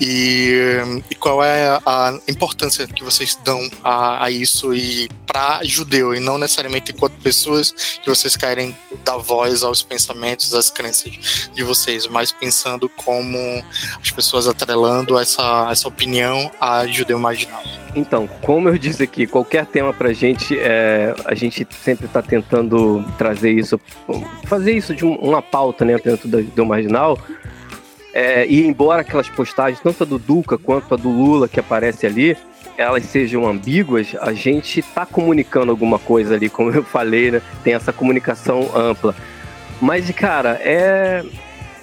e, 0.00 0.78
e, 1.10 1.14
qual 1.16 1.44
é 1.44 1.78
a 1.84 2.18
importância 2.26 2.86
que 2.86 3.04
vocês 3.04 3.38
dão 3.44 3.60
a, 3.84 4.24
a 4.24 4.30
isso 4.30 4.72
e 4.72 5.10
para 5.26 5.60
judeu 5.62 6.14
e 6.14 6.20
não 6.20 6.38
necessariamente 6.38 6.92
enquanto 6.92 7.12
pessoas 7.20 7.70
que 8.02 8.08
vocês 8.08 8.34
querem 8.34 8.74
dar 9.04 9.18
voz 9.18 9.62
aos 9.62 9.82
pensamentos, 9.82 10.54
às 10.54 10.70
crenças 10.70 11.50
de 11.52 11.62
vocês, 11.62 12.06
mas 12.06 12.32
pensando 12.32 12.88
como 12.88 13.38
as 14.00 14.10
pessoas 14.10 14.48
atrelando 14.48 15.18
essa, 15.18 15.68
essa 15.70 15.86
opinião 15.86 16.50
a 16.58 16.86
judeu 16.86 17.18
marginal. 17.18 17.62
Então, 17.94 18.26
como 18.40 18.68
eu 18.68 18.78
disse 18.78 19.02
aqui, 19.02 19.26
qualquer 19.26 19.66
tema 19.66 19.92
pra 19.92 20.12
gente, 20.12 20.56
é, 20.58 21.14
a 21.24 21.34
gente 21.34 21.66
sempre 21.82 22.06
está 22.06 22.22
tentando 22.22 23.04
trazer 23.18 23.50
isso, 23.50 23.78
fazer 24.46 24.72
isso 24.72 24.94
de 24.94 25.04
uma 25.04 25.42
pauta 25.42 25.84
né, 25.84 25.98
dentro 25.98 26.28
do, 26.28 26.42
do 26.42 26.64
marginal, 26.64 27.18
é, 28.12 28.46
e 28.46 28.66
embora 28.66 29.02
aquelas 29.02 29.28
postagens, 29.28 29.80
tanto 29.80 30.02
a 30.02 30.06
do 30.06 30.18
Duca 30.18 30.58
quanto 30.58 30.94
a 30.94 30.96
do 30.96 31.08
Lula 31.08 31.48
que 31.48 31.60
aparece 31.60 32.06
ali, 32.06 32.36
elas 32.76 33.04
sejam 33.04 33.46
ambíguas, 33.46 34.16
a 34.20 34.32
gente 34.32 34.80
está 34.80 35.04
comunicando 35.04 35.70
alguma 35.70 35.98
coisa 35.98 36.34
ali, 36.34 36.48
como 36.48 36.70
eu 36.70 36.82
falei, 36.82 37.30
né? 37.30 37.42
Tem 37.62 37.74
essa 37.74 37.92
comunicação 37.92 38.70
ampla. 38.74 39.14
Mas, 39.80 40.10
cara, 40.10 40.60
é, 40.62 41.24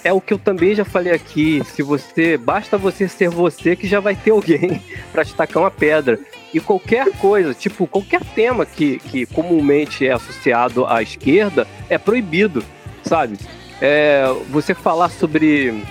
é 0.03 0.13
o 0.13 0.21
que 0.21 0.33
eu 0.33 0.39
também 0.39 0.73
já 0.73 0.85
falei 0.85 1.13
aqui. 1.13 1.61
Se 1.65 1.83
você. 1.83 2.37
Basta 2.37 2.77
você 2.77 3.07
ser 3.07 3.29
você 3.29 3.75
que 3.75 3.87
já 3.87 3.99
vai 3.99 4.15
ter 4.15 4.31
alguém 4.31 4.81
para 5.11 5.23
te 5.23 5.33
tacar 5.33 5.63
uma 5.63 5.71
pedra. 5.71 6.19
E 6.53 6.59
qualquer 6.59 7.11
coisa, 7.17 7.53
tipo, 7.53 7.85
qualquer 7.85 8.21
tema 8.33 8.65
que, 8.65 8.99
que 8.99 9.25
comumente 9.25 10.07
é 10.07 10.13
associado 10.13 10.85
à 10.85 11.03
esquerda 11.03 11.67
é 11.89 11.97
proibido, 11.97 12.63
sabe? 13.03 13.37
É, 13.81 14.25
você 14.49 14.73
falar 14.73 15.09
sobre 15.09 15.83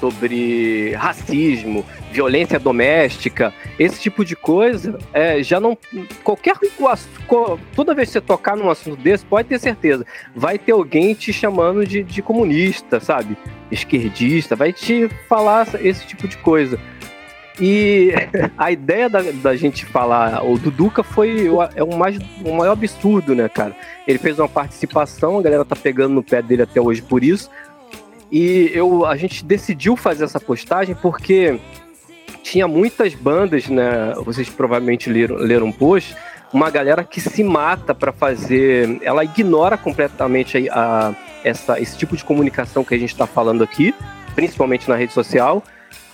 sobre 0.00 0.94
racismo, 0.94 1.84
violência 2.10 2.58
doméstica, 2.58 3.52
esse 3.78 4.00
tipo 4.00 4.24
de 4.24 4.34
coisa, 4.34 4.98
é, 5.12 5.42
já 5.42 5.60
não. 5.60 5.76
Qualquer. 6.24 6.56
Toda 7.76 7.94
vez 7.94 8.08
que 8.08 8.14
você 8.14 8.20
tocar 8.20 8.56
num 8.56 8.70
assunto 8.70 9.00
desse, 9.00 9.24
pode 9.24 9.48
ter 9.48 9.58
certeza, 9.58 10.04
vai 10.34 10.58
ter 10.58 10.72
alguém 10.72 11.14
te 11.14 11.32
chamando 11.32 11.86
de, 11.86 12.02
de 12.02 12.22
comunista, 12.22 12.98
sabe? 12.98 13.36
Esquerdista, 13.70 14.56
vai 14.56 14.72
te 14.72 15.08
falar 15.28 15.68
esse 15.80 16.06
tipo 16.06 16.26
de 16.26 16.38
coisa. 16.38 16.80
E 17.60 18.12
a 18.56 18.72
ideia 18.72 19.08
da, 19.08 19.20
da, 19.20 19.54
gente 19.54 19.84
falar, 19.84 20.42
o 20.44 20.58
Duduca 20.58 21.02
foi 21.02 21.48
o, 21.48 21.62
é 21.62 21.84
o, 21.84 21.96
mais, 21.96 22.18
o 22.42 22.54
maior 22.54 22.72
absurdo, 22.72 23.34
né, 23.34 23.48
cara? 23.48 23.76
Ele 24.08 24.18
fez 24.18 24.38
uma 24.38 24.48
participação, 24.48 25.38
a 25.38 25.42
galera 25.42 25.64
tá 25.64 25.76
pegando 25.76 26.14
no 26.14 26.22
pé 26.22 26.40
dele 26.40 26.62
até 26.62 26.80
hoje 26.80 27.02
por 27.02 27.22
isso, 27.22 27.50
e 28.30 28.70
eu, 28.72 29.04
a 29.04 29.16
gente 29.16 29.44
decidiu 29.44 29.96
fazer 29.96 30.24
essa 30.24 30.38
postagem 30.38 30.94
porque 30.94 31.58
tinha 32.42 32.68
muitas 32.68 33.14
bandas, 33.14 33.68
né? 33.68 34.14
Vocês 34.24 34.48
provavelmente 34.48 35.10
leram, 35.10 35.36
leram 35.36 35.66
um 35.66 35.72
post, 35.72 36.16
uma 36.52 36.70
galera 36.70 37.02
que 37.04 37.20
se 37.20 37.42
mata 37.42 37.94
para 37.94 38.12
fazer. 38.12 38.98
Ela 39.02 39.24
ignora 39.24 39.76
completamente 39.76 40.68
a, 40.68 41.08
a, 41.08 41.14
essa, 41.44 41.80
esse 41.80 41.96
tipo 41.98 42.16
de 42.16 42.24
comunicação 42.24 42.84
que 42.84 42.94
a 42.94 42.98
gente 42.98 43.12
está 43.12 43.26
falando 43.26 43.64
aqui, 43.64 43.94
principalmente 44.34 44.88
na 44.88 44.96
rede 44.96 45.12
social. 45.12 45.62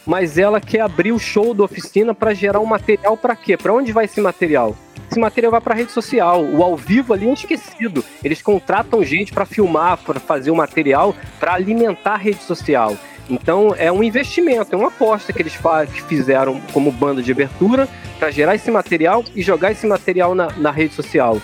Mas 0.06 0.38
ela 0.38 0.60
quer 0.60 0.80
abrir 0.80 1.12
o 1.12 1.18
show 1.18 1.52
da 1.52 1.64
oficina 1.64 2.14
para 2.14 2.32
gerar 2.32 2.60
um 2.60 2.66
material 2.66 3.16
para 3.16 3.34
quê? 3.34 3.56
Para 3.56 3.74
onde 3.74 3.92
vai 3.92 4.04
esse 4.04 4.20
material? 4.20 4.76
Esse 5.16 5.20
material 5.20 5.50
vai 5.50 5.60
para 5.60 5.74
rede 5.74 5.92
social. 5.92 6.44
O 6.44 6.62
ao 6.62 6.76
vivo 6.76 7.14
ali 7.14 7.26
é 7.26 7.32
esquecido. 7.32 8.04
Eles 8.22 8.42
contratam 8.42 9.02
gente 9.02 9.32
para 9.32 9.46
filmar, 9.46 9.96
para 9.98 10.20
fazer 10.20 10.50
o 10.50 10.56
material, 10.56 11.14
para 11.40 11.54
alimentar 11.54 12.14
a 12.14 12.18
rede 12.18 12.42
social. 12.42 12.96
Então 13.28 13.74
é 13.76 13.90
um 13.90 14.04
investimento, 14.04 14.74
é 14.74 14.78
uma 14.78 14.88
aposta 14.88 15.32
que 15.32 15.42
eles 15.42 15.58
fizeram 16.06 16.60
como 16.72 16.92
banda 16.92 17.22
de 17.22 17.32
abertura 17.32 17.88
para 18.18 18.30
gerar 18.30 18.54
esse 18.54 18.70
material 18.70 19.24
e 19.34 19.42
jogar 19.42 19.72
esse 19.72 19.86
material 19.86 20.34
na, 20.34 20.52
na 20.52 20.70
rede 20.70 20.94
social. 20.94 21.40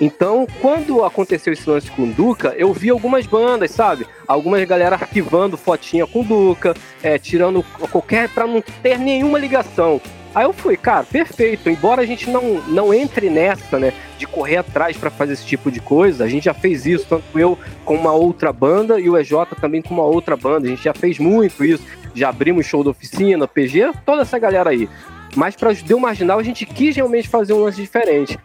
Então, 0.00 0.44
quando 0.60 1.04
aconteceu 1.04 1.52
esse 1.52 1.70
lance 1.70 1.88
com 1.88 2.02
o 2.02 2.12
Duca, 2.12 2.52
eu 2.58 2.72
vi 2.72 2.90
algumas 2.90 3.26
bandas, 3.26 3.70
sabe? 3.70 4.06
Algumas 4.26 4.64
galera 4.64 4.96
arquivando 4.96 5.56
fotinha 5.56 6.04
com 6.04 6.20
o 6.20 6.24
Duca, 6.24 6.74
é, 7.00 7.16
tirando 7.16 7.62
qualquer. 7.90 8.28
para 8.28 8.46
não 8.46 8.60
ter 8.82 8.98
nenhuma 8.98 9.38
ligação. 9.38 10.00
Aí 10.34 10.44
eu 10.44 10.52
fui, 10.52 10.76
cara, 10.76 11.04
perfeito. 11.04 11.70
Embora 11.70 12.02
a 12.02 12.06
gente 12.06 12.28
não, 12.28 12.60
não 12.62 12.92
entre 12.92 13.30
nessa, 13.30 13.78
né, 13.78 13.92
de 14.18 14.26
correr 14.26 14.56
atrás 14.56 14.96
para 14.96 15.10
fazer 15.10 15.34
esse 15.34 15.46
tipo 15.46 15.70
de 15.70 15.80
coisa, 15.80 16.24
a 16.24 16.28
gente 16.28 16.44
já 16.44 16.54
fez 16.54 16.84
isso, 16.86 17.06
tanto 17.08 17.38
eu 17.38 17.58
com 17.84 17.94
uma 17.94 18.12
outra 18.12 18.52
banda 18.52 18.98
e 18.98 19.08
o 19.08 19.16
EJ 19.16 19.32
também 19.60 19.80
com 19.80 19.94
uma 19.94 20.04
outra 20.04 20.36
banda. 20.36 20.66
A 20.66 20.70
gente 20.70 20.82
já 20.82 20.92
fez 20.94 21.18
muito 21.18 21.64
isso. 21.64 21.84
Já 22.14 22.30
abrimos 22.30 22.66
show 22.66 22.82
da 22.82 22.90
oficina, 22.90 23.46
PG, 23.46 23.92
toda 24.04 24.22
essa 24.22 24.38
galera 24.38 24.70
aí. 24.70 24.88
Mas 25.36 25.56
para 25.56 25.72
Judeu 25.72 25.98
Marginal 25.98 26.38
a 26.38 26.42
gente 26.42 26.64
quis 26.64 26.94
realmente 26.96 27.28
fazer 27.28 27.52
um 27.52 27.62
lance 27.62 27.80
diferente. 27.80 28.38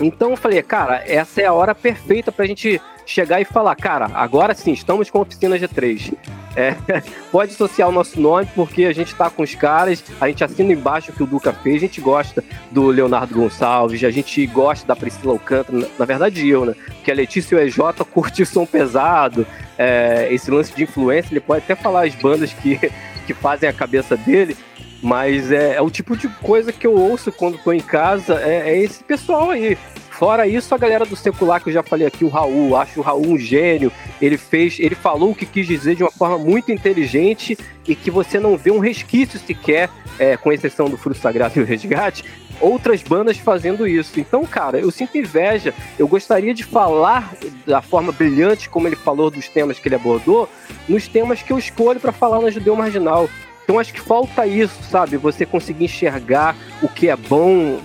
Então 0.00 0.30
eu 0.30 0.36
falei, 0.36 0.62
cara, 0.62 1.02
essa 1.06 1.40
é 1.40 1.46
a 1.46 1.52
hora 1.52 1.74
perfeita 1.74 2.30
pra 2.30 2.46
gente 2.46 2.80
chegar 3.08 3.40
e 3.40 3.44
falar, 3.44 3.74
cara, 3.74 4.10
agora 4.14 4.54
sim, 4.54 4.72
estamos 4.72 5.10
com 5.10 5.18
a 5.18 5.22
oficina 5.22 5.58
G3. 5.58 6.14
É, 6.54 6.74
pode 7.32 7.52
associar 7.52 7.88
o 7.88 7.92
nosso 7.92 8.20
nome, 8.20 8.46
porque 8.54 8.84
a 8.84 8.92
gente 8.92 9.12
está 9.12 9.30
com 9.30 9.42
os 9.42 9.54
caras, 9.54 10.04
a 10.20 10.28
gente 10.28 10.44
assina 10.44 10.72
embaixo 10.72 11.10
o 11.10 11.14
que 11.14 11.22
o 11.22 11.26
Duca 11.26 11.52
fez, 11.52 11.76
a 11.76 11.86
gente 11.86 12.00
gosta 12.00 12.44
do 12.70 12.86
Leonardo 12.88 13.34
Gonçalves, 13.34 14.04
a 14.04 14.10
gente 14.10 14.46
gosta 14.46 14.86
da 14.86 14.94
Priscila 14.94 15.32
Alcântara, 15.32 15.88
na, 15.98 16.04
verdade 16.04 16.46
eu, 16.46 16.66
né? 16.66 16.74
Porque 16.86 17.10
a 17.10 17.14
Letícia 17.14 17.54
e 17.54 17.58
o 17.58 17.62
EJ 17.62 17.78
curtiu 18.12 18.44
som 18.44 18.66
pesado, 18.66 19.46
é, 19.78 20.28
esse 20.30 20.50
lance 20.50 20.74
de 20.74 20.82
influência, 20.82 21.32
ele 21.32 21.40
pode 21.40 21.64
até 21.64 21.74
falar 21.74 22.06
as 22.06 22.14
bandas 22.14 22.52
que, 22.52 22.78
que 23.26 23.32
fazem 23.32 23.68
a 23.68 23.72
cabeça 23.72 24.16
dele, 24.16 24.56
mas 25.02 25.52
é, 25.52 25.76
é, 25.76 25.82
o 25.82 25.90
tipo 25.90 26.16
de 26.16 26.28
coisa 26.28 26.72
que 26.72 26.86
eu 26.86 26.94
ouço 26.94 27.30
quando 27.30 27.56
estou 27.56 27.72
em 27.72 27.80
casa, 27.80 28.40
é, 28.42 28.70
é, 28.70 28.78
esse 28.82 29.02
pessoal 29.04 29.50
aí. 29.50 29.76
Fora 30.10 30.48
isso, 30.48 30.74
a 30.74 30.78
galera 30.78 31.06
do 31.06 31.14
secular 31.14 31.62
que 31.62 31.68
eu 31.68 31.72
já 31.72 31.82
falei 31.82 32.04
aqui, 32.04 32.24
o 32.24 32.28
Raul, 32.28 32.76
acho 32.76 32.98
o 32.98 33.02
Raul 33.04 33.24
um 33.24 33.38
gênio. 33.38 33.92
Ele 34.20 34.36
fez, 34.36 34.80
ele 34.80 34.96
falou 34.96 35.30
o 35.30 35.34
que 35.34 35.46
quis 35.46 35.64
dizer 35.64 35.94
de 35.94 36.02
uma 36.02 36.10
forma 36.10 36.36
muito 36.36 36.72
inteligente 36.72 37.56
e 37.86 37.94
que 37.94 38.10
você 38.10 38.40
não 38.40 38.56
vê 38.56 38.72
um 38.72 38.80
resquício 38.80 39.38
sequer, 39.38 39.88
é, 40.18 40.36
com 40.36 40.52
exceção 40.52 40.90
do 40.90 40.96
Fruto 40.96 41.20
Sagrado 41.20 41.60
e 41.60 41.62
o 41.62 41.64
Resgate, 41.64 42.24
outras 42.60 43.00
bandas 43.00 43.38
fazendo 43.38 43.86
isso. 43.86 44.18
Então, 44.18 44.44
cara, 44.44 44.80
eu 44.80 44.90
sinto 44.90 45.16
inveja. 45.16 45.72
Eu 45.96 46.08
gostaria 46.08 46.52
de 46.52 46.64
falar 46.64 47.32
da 47.64 47.80
forma 47.80 48.10
brilhante 48.10 48.68
como 48.68 48.88
ele 48.88 48.96
falou 48.96 49.30
dos 49.30 49.48
temas 49.48 49.78
que 49.78 49.86
ele 49.86 49.94
abordou, 49.94 50.48
nos 50.88 51.06
temas 51.06 51.42
que 51.42 51.52
eu 51.52 51.58
escolho 51.58 52.00
para 52.00 52.10
falar 52.10 52.40
na 52.40 52.50
Judeu 52.50 52.74
Marginal. 52.74 53.28
Então 53.68 53.78
acho 53.78 53.92
que 53.92 54.00
falta 54.00 54.46
isso, 54.46 54.74
sabe? 54.90 55.18
Você 55.18 55.44
conseguir 55.44 55.84
enxergar 55.84 56.56
o 56.80 56.88
que 56.88 57.08
é 57.08 57.16
bom, 57.16 57.78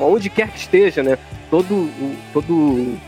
onde 0.00 0.28
quer 0.28 0.50
que 0.50 0.58
esteja, 0.58 1.04
né? 1.04 1.16
todo, 1.50 1.90
todo 2.32 2.98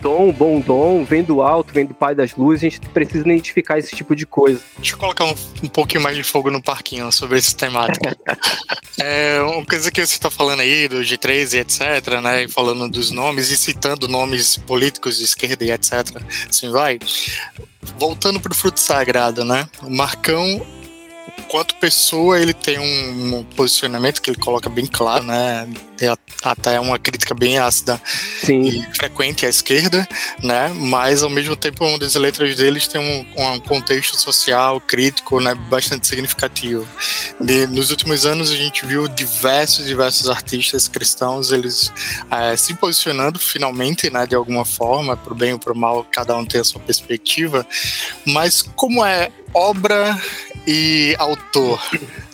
dom, 0.00 0.32
bom 0.32 0.60
dom, 0.60 1.04
vem 1.04 1.22
do 1.22 1.40
alto, 1.40 1.72
vem 1.72 1.86
do 1.86 1.94
Pai 1.94 2.14
das 2.14 2.34
Luzes, 2.34 2.64
a 2.64 2.68
gente 2.68 2.80
precisa 2.88 3.20
identificar 3.20 3.78
esse 3.78 3.94
tipo 3.94 4.16
de 4.16 4.26
coisa. 4.26 4.60
Deixa 4.76 4.94
eu 4.94 4.98
colocar 4.98 5.24
um, 5.24 5.34
um 5.62 5.68
pouquinho 5.68 6.02
mais 6.02 6.16
de 6.16 6.24
fogo 6.24 6.50
no 6.50 6.60
parquinho 6.60 7.10
sobre 7.12 7.38
esse 7.38 7.54
temático. 7.54 8.04
é, 8.98 9.40
uma 9.40 9.64
coisa 9.64 9.90
que 9.90 10.04
você 10.04 10.14
está 10.14 10.28
falando 10.30 10.60
aí 10.60 10.88
do 10.88 10.96
G3 10.96 11.54
e 11.54 11.58
etc, 11.58 12.20
né, 12.20 12.48
falando 12.48 12.88
dos 12.88 13.12
nomes 13.12 13.50
e 13.50 13.56
citando 13.56 14.08
nomes 14.08 14.56
políticos 14.56 15.18
de 15.18 15.24
esquerda 15.24 15.64
e 15.64 15.70
etc, 15.70 16.20
assim 16.50 16.68
vai. 16.70 16.98
Voltando 17.98 18.40
para 18.40 18.52
o 18.52 18.54
fruto 18.54 18.80
sagrado, 18.80 19.44
né, 19.44 19.68
o 19.82 19.90
Marcão 19.90 20.60
quanto 21.48 21.74
pessoa, 21.76 22.40
ele 22.40 22.54
tem 22.54 22.78
um, 22.78 23.44
posicionamento 23.44 24.20
que 24.20 24.30
ele 24.30 24.38
coloca 24.38 24.68
bem 24.68 24.86
claro, 24.86 25.24
né? 25.24 25.68
Até 26.42 26.80
uma 26.80 26.98
crítica 26.98 27.34
bem 27.34 27.58
ácida 27.58 28.00
Sim. 28.44 28.62
e 28.62 28.96
frequente 28.96 29.46
à 29.46 29.48
esquerda, 29.48 30.08
né? 30.42 30.68
Mas 30.74 31.22
ao 31.22 31.30
mesmo 31.30 31.54
tempo, 31.54 31.84
uma 31.84 31.98
das 31.98 32.14
letras 32.14 32.56
deles 32.56 32.88
tem 32.88 33.00
um, 33.00 33.52
um 33.54 33.60
contexto 33.60 34.20
social 34.20 34.80
crítico, 34.80 35.40
né? 35.40 35.54
Bastante 35.54 36.06
significativo. 36.06 36.86
De, 37.40 37.66
nos 37.66 37.90
últimos 37.90 38.26
anos, 38.26 38.50
a 38.50 38.56
gente 38.56 38.84
viu 38.84 39.06
diversos, 39.08 39.86
diversos 39.86 40.28
artistas 40.28 40.88
cristãos 40.88 41.52
eles 41.52 41.92
é, 42.30 42.56
se 42.56 42.74
posicionando 42.74 43.38
finalmente, 43.38 44.10
né? 44.10 44.26
De 44.26 44.34
alguma 44.34 44.64
forma, 44.64 45.16
para 45.16 45.32
o 45.32 45.36
bem 45.36 45.52
ou 45.52 45.58
para 45.58 45.72
o 45.72 45.76
mal, 45.76 46.06
cada 46.10 46.36
um 46.36 46.44
tem 46.44 46.60
a 46.60 46.64
sua 46.64 46.80
perspectiva. 46.80 47.66
Mas 48.26 48.62
como 48.62 49.04
é 49.04 49.30
obra 49.54 50.20
e 50.66 51.14
autor, 51.18 51.82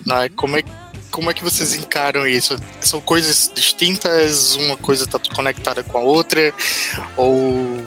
né? 0.06 0.28
Como 0.36 0.56
é 0.56 0.62
como 1.10 1.30
é 1.30 1.34
que 1.34 1.42
vocês 1.42 1.74
encaram 1.74 2.26
isso? 2.26 2.56
São 2.80 3.00
coisas 3.00 3.50
distintas? 3.54 4.56
Uma 4.56 4.76
coisa 4.76 5.04
está 5.04 5.18
conectada 5.34 5.82
com 5.82 5.98
a 5.98 6.00
outra? 6.00 6.52
Ou 7.16 7.78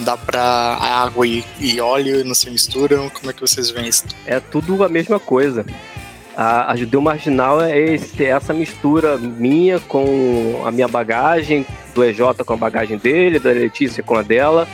dá 0.00 0.16
para 0.16 0.42
água 0.42 1.26
e, 1.26 1.44
e, 1.58 1.80
óleo 1.80 2.24
não 2.24 2.34
se 2.34 2.50
misturam? 2.50 3.08
Como 3.10 3.30
é 3.30 3.32
que 3.32 3.40
vocês 3.40 3.70
veem 3.70 3.88
isso? 3.88 4.04
É 4.26 4.40
tudo 4.40 4.82
a 4.84 4.88
mesma 4.88 5.20
coisa. 5.20 5.64
A, 6.36 6.72
a 6.72 6.76
Judeu 6.76 7.00
Marginal 7.00 7.62
é 7.62 7.78
esse, 7.78 8.24
essa 8.24 8.52
mistura 8.52 9.16
minha 9.16 9.78
com 9.78 10.62
a 10.64 10.70
minha 10.70 10.88
bagagem, 10.88 11.64
do 11.94 12.04
EJ 12.04 12.18
com 12.44 12.54
a 12.54 12.56
bagagem 12.56 12.98
dele, 12.98 13.38
da 13.38 13.50
Letícia 13.50 14.02
com 14.02 14.16
a 14.16 14.22
dela. 14.22 14.66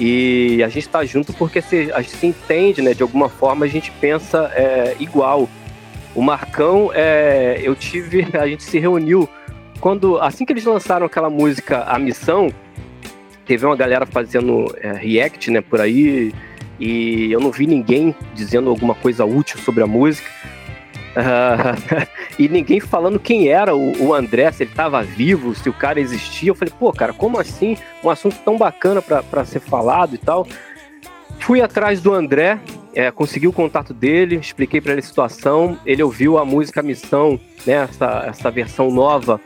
E 0.00 0.62
a 0.64 0.68
gente 0.68 0.86
está 0.86 1.04
junto 1.04 1.32
porque 1.34 1.60
se, 1.60 1.92
a 1.92 2.00
gente 2.00 2.16
se 2.16 2.26
entende, 2.26 2.82
né? 2.82 2.94
De 2.94 3.02
alguma 3.02 3.28
forma 3.28 3.66
a 3.66 3.68
gente 3.68 3.92
pensa 4.00 4.50
é, 4.54 4.96
igual. 4.98 5.48
O 6.14 6.22
Marcão, 6.22 6.90
é, 6.94 7.60
eu 7.62 7.74
tive, 7.74 8.26
a 8.38 8.46
gente 8.46 8.62
se 8.62 8.78
reuniu 8.78 9.28
quando, 9.80 10.18
assim 10.18 10.44
que 10.44 10.52
eles 10.52 10.64
lançaram 10.64 11.04
aquela 11.06 11.28
música 11.28 11.82
A 11.84 11.98
Missão, 11.98 12.48
teve 13.44 13.66
uma 13.66 13.76
galera 13.76 14.06
fazendo 14.06 14.74
é, 14.80 14.92
react, 14.92 15.50
né, 15.50 15.60
por 15.60 15.80
aí, 15.80 16.32
e 16.78 17.30
eu 17.30 17.40
não 17.40 17.50
vi 17.50 17.66
ninguém 17.66 18.14
dizendo 18.34 18.70
alguma 18.70 18.94
coisa 18.94 19.24
útil 19.24 19.58
sobre 19.58 19.82
a 19.82 19.86
música. 19.86 20.28
Uh, 21.14 22.08
e 22.38 22.48
ninguém 22.48 22.80
falando 22.80 23.20
quem 23.20 23.48
era 23.48 23.74
o, 23.76 24.06
o, 24.06 24.14
André, 24.14 24.50
se 24.50 24.64
ele 24.64 24.70
estava 24.70 25.02
vivo, 25.02 25.54
se 25.54 25.68
o 25.68 25.72
cara 25.72 26.00
existia. 26.00 26.50
Eu 26.50 26.54
falei, 26.54 26.74
pô, 26.76 26.92
cara, 26.92 27.12
como 27.12 27.38
assim? 27.38 27.76
Um 28.02 28.10
assunto 28.10 28.36
tão 28.44 28.58
bacana 28.58 29.00
para 29.00 29.44
ser 29.44 29.60
falado 29.60 30.14
e 30.14 30.18
tal. 30.18 30.46
Fui 31.38 31.60
atrás 31.60 32.00
do 32.00 32.12
André, 32.12 32.58
é, 32.94 33.10
consegui 33.10 33.48
o 33.48 33.52
contato 33.52 33.92
dele, 33.92 34.36
expliquei 34.36 34.80
para 34.80 34.92
ele 34.92 35.00
a 35.00 35.04
situação. 35.04 35.78
Ele 35.84 36.02
ouviu 36.02 36.38
a 36.38 36.44
música 36.44 36.82
Missão, 36.82 37.38
né, 37.66 37.74
essa, 37.74 38.24
essa 38.26 38.50
versão 38.50 38.90
nova, 38.90 39.40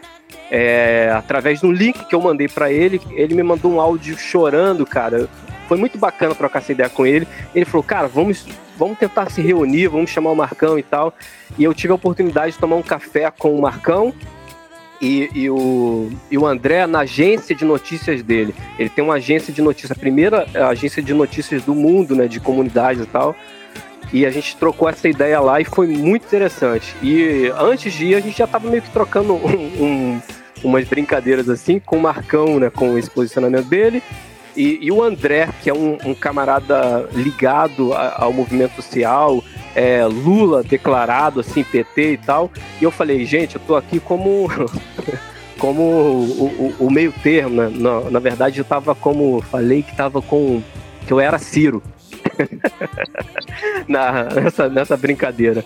é, 0.51 1.11
através 1.15 1.61
de 1.61 1.67
um 1.67 1.73
link 1.73 2.05
que 2.07 2.15
eu 2.15 2.21
mandei 2.21 2.49
para 2.49 2.71
ele. 2.71 3.01
Ele 3.11 3.35
me 3.35 3.43
mandou 3.43 3.73
um 3.73 3.81
áudio 3.81 4.17
chorando, 4.19 4.85
cara. 4.85 5.29
Foi 5.67 5.77
muito 5.77 5.99
bacana 5.99 6.35
trocar 6.35 6.61
essa 6.61 6.73
ideia 6.73 6.89
com 6.89 7.07
ele. 7.07 7.27
Ele 7.55 7.65
falou, 7.65 7.83
cara, 7.83 8.07
vamos, 8.07 8.47
vamos 8.77 8.99
tentar 8.99 9.31
se 9.31 9.41
reunir, 9.43 9.89
vamos 9.89 10.11
chamar 10.11 10.31
o 10.31 10.37
Marcão 10.37 10.79
e 10.79 10.83
tal. 10.83 11.15
E 11.59 11.65
eu 11.65 11.75
tive 11.75 11.93
a 11.93 11.97
oportunidade 11.97 12.53
de 12.53 12.59
tomar 12.59 12.77
um 12.77 12.83
café 12.83 13.31
com 13.31 13.55
o 13.55 13.61
Marcão 13.61 14.15
e, 15.01 15.31
e, 15.35 15.51
o, 15.51 16.11
e 16.31 16.37
o 16.37 16.47
André 16.47 16.87
na 16.87 17.01
agência 17.01 17.55
de 17.55 17.65
notícias 17.65 18.23
dele. 18.23 18.55
Ele 18.79 18.89
tem 18.89 19.05
uma 19.05 19.15
agência 19.15 19.53
de 19.53 19.63
notícias, 19.63 19.93
a 19.93 19.95
primeira 19.95 20.47
agência 20.69 21.03
de 21.03 21.15
notícias 21.15 21.63
do 21.63 21.75
mundo, 21.75 22.15
né, 22.15 22.27
de 22.27 22.41
comunidades 22.41 23.03
e 23.03 23.07
tal. 23.07 23.35
E 24.13 24.25
a 24.25 24.31
gente 24.31 24.57
trocou 24.57 24.89
essa 24.89 25.09
ideia 25.09 25.39
lá 25.41 25.61
e 25.61 25.65
foi 25.65 25.87
muito 25.87 26.25
interessante. 26.25 26.97
E 27.03 27.53
antes 27.59 27.93
de 27.93 28.07
ir, 28.07 28.15
a 28.15 28.21
gente 28.21 28.39
já 28.39 28.45
estava 28.45 28.69
meio 28.69 28.83
que 28.83 28.91
trocando 28.91 29.35
um, 29.37 29.85
um, 29.85 30.23
umas 30.65 30.87
brincadeiras 30.89 31.49
assim 31.49 31.79
com 31.79 31.99
o 31.99 32.03
Marcão, 32.03 32.59
né, 32.59 32.71
com 32.71 32.97
esse 32.99 33.11
posicionamento 33.11 33.67
dele. 33.67 34.03
E, 34.59 34.81
e 34.83 34.91
o 34.91 35.01
André, 35.01 35.49
que 35.63 35.71
é 35.71 35.73
um, 35.73 35.97
um 36.05 36.13
camarada 36.13 37.09
ligado 37.13 37.93
a, 37.93 38.25
ao 38.25 38.33
movimento 38.33 38.75
social, 38.75 39.43
é, 39.73 40.05
Lula 40.05 40.65
declarado, 40.65 41.39
assim, 41.39 41.63
PT 41.63 42.15
e 42.15 42.17
tal. 42.19 42.51
E 42.81 42.83
eu 42.83 42.91
falei, 42.91 43.25
gente, 43.25 43.55
eu 43.55 43.63
tô 43.65 43.77
aqui 43.77 44.01
como. 44.01 44.49
como 45.61 45.83
o, 45.83 46.75
o, 46.79 46.87
o, 46.87 46.91
meio 46.91 47.13
termo, 47.23 47.55
né? 47.55 47.71
na, 47.73 48.11
na 48.11 48.19
verdade 48.21 48.59
eu 48.59 48.65
tava 48.65 48.95
como, 48.95 49.41
falei 49.43 49.83
que 49.83 49.95
tava 49.95 50.23
com, 50.23 50.63
que 51.05 51.13
eu 51.13 51.19
era 51.19 51.37
Ciro, 51.37 51.83
na, 53.89 54.25
nessa, 54.25 54.69
nessa 54.69 54.97
brincadeira. 54.97 55.65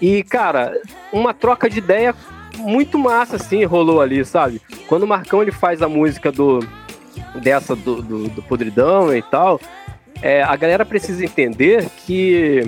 E, 0.00 0.22
cara, 0.22 0.72
uma 1.12 1.34
troca 1.34 1.68
de 1.68 1.78
ideia 1.78 2.14
muito 2.56 2.98
massa, 2.98 3.36
assim, 3.36 3.64
rolou 3.64 4.00
ali, 4.00 4.24
sabe? 4.24 4.62
Quando 4.88 5.02
o 5.02 5.06
Marcão 5.06 5.42
ele 5.42 5.52
faz 5.52 5.82
a 5.82 5.88
música 5.90 6.32
do 6.32 6.60
dessa 7.40 7.74
do, 7.74 8.02
do, 8.02 8.28
do 8.28 8.42
podridão 8.42 9.14
e 9.14 9.22
tal, 9.22 9.60
é, 10.22 10.42
a 10.42 10.54
galera 10.56 10.84
precisa 10.84 11.24
entender 11.24 11.86
que 12.06 12.62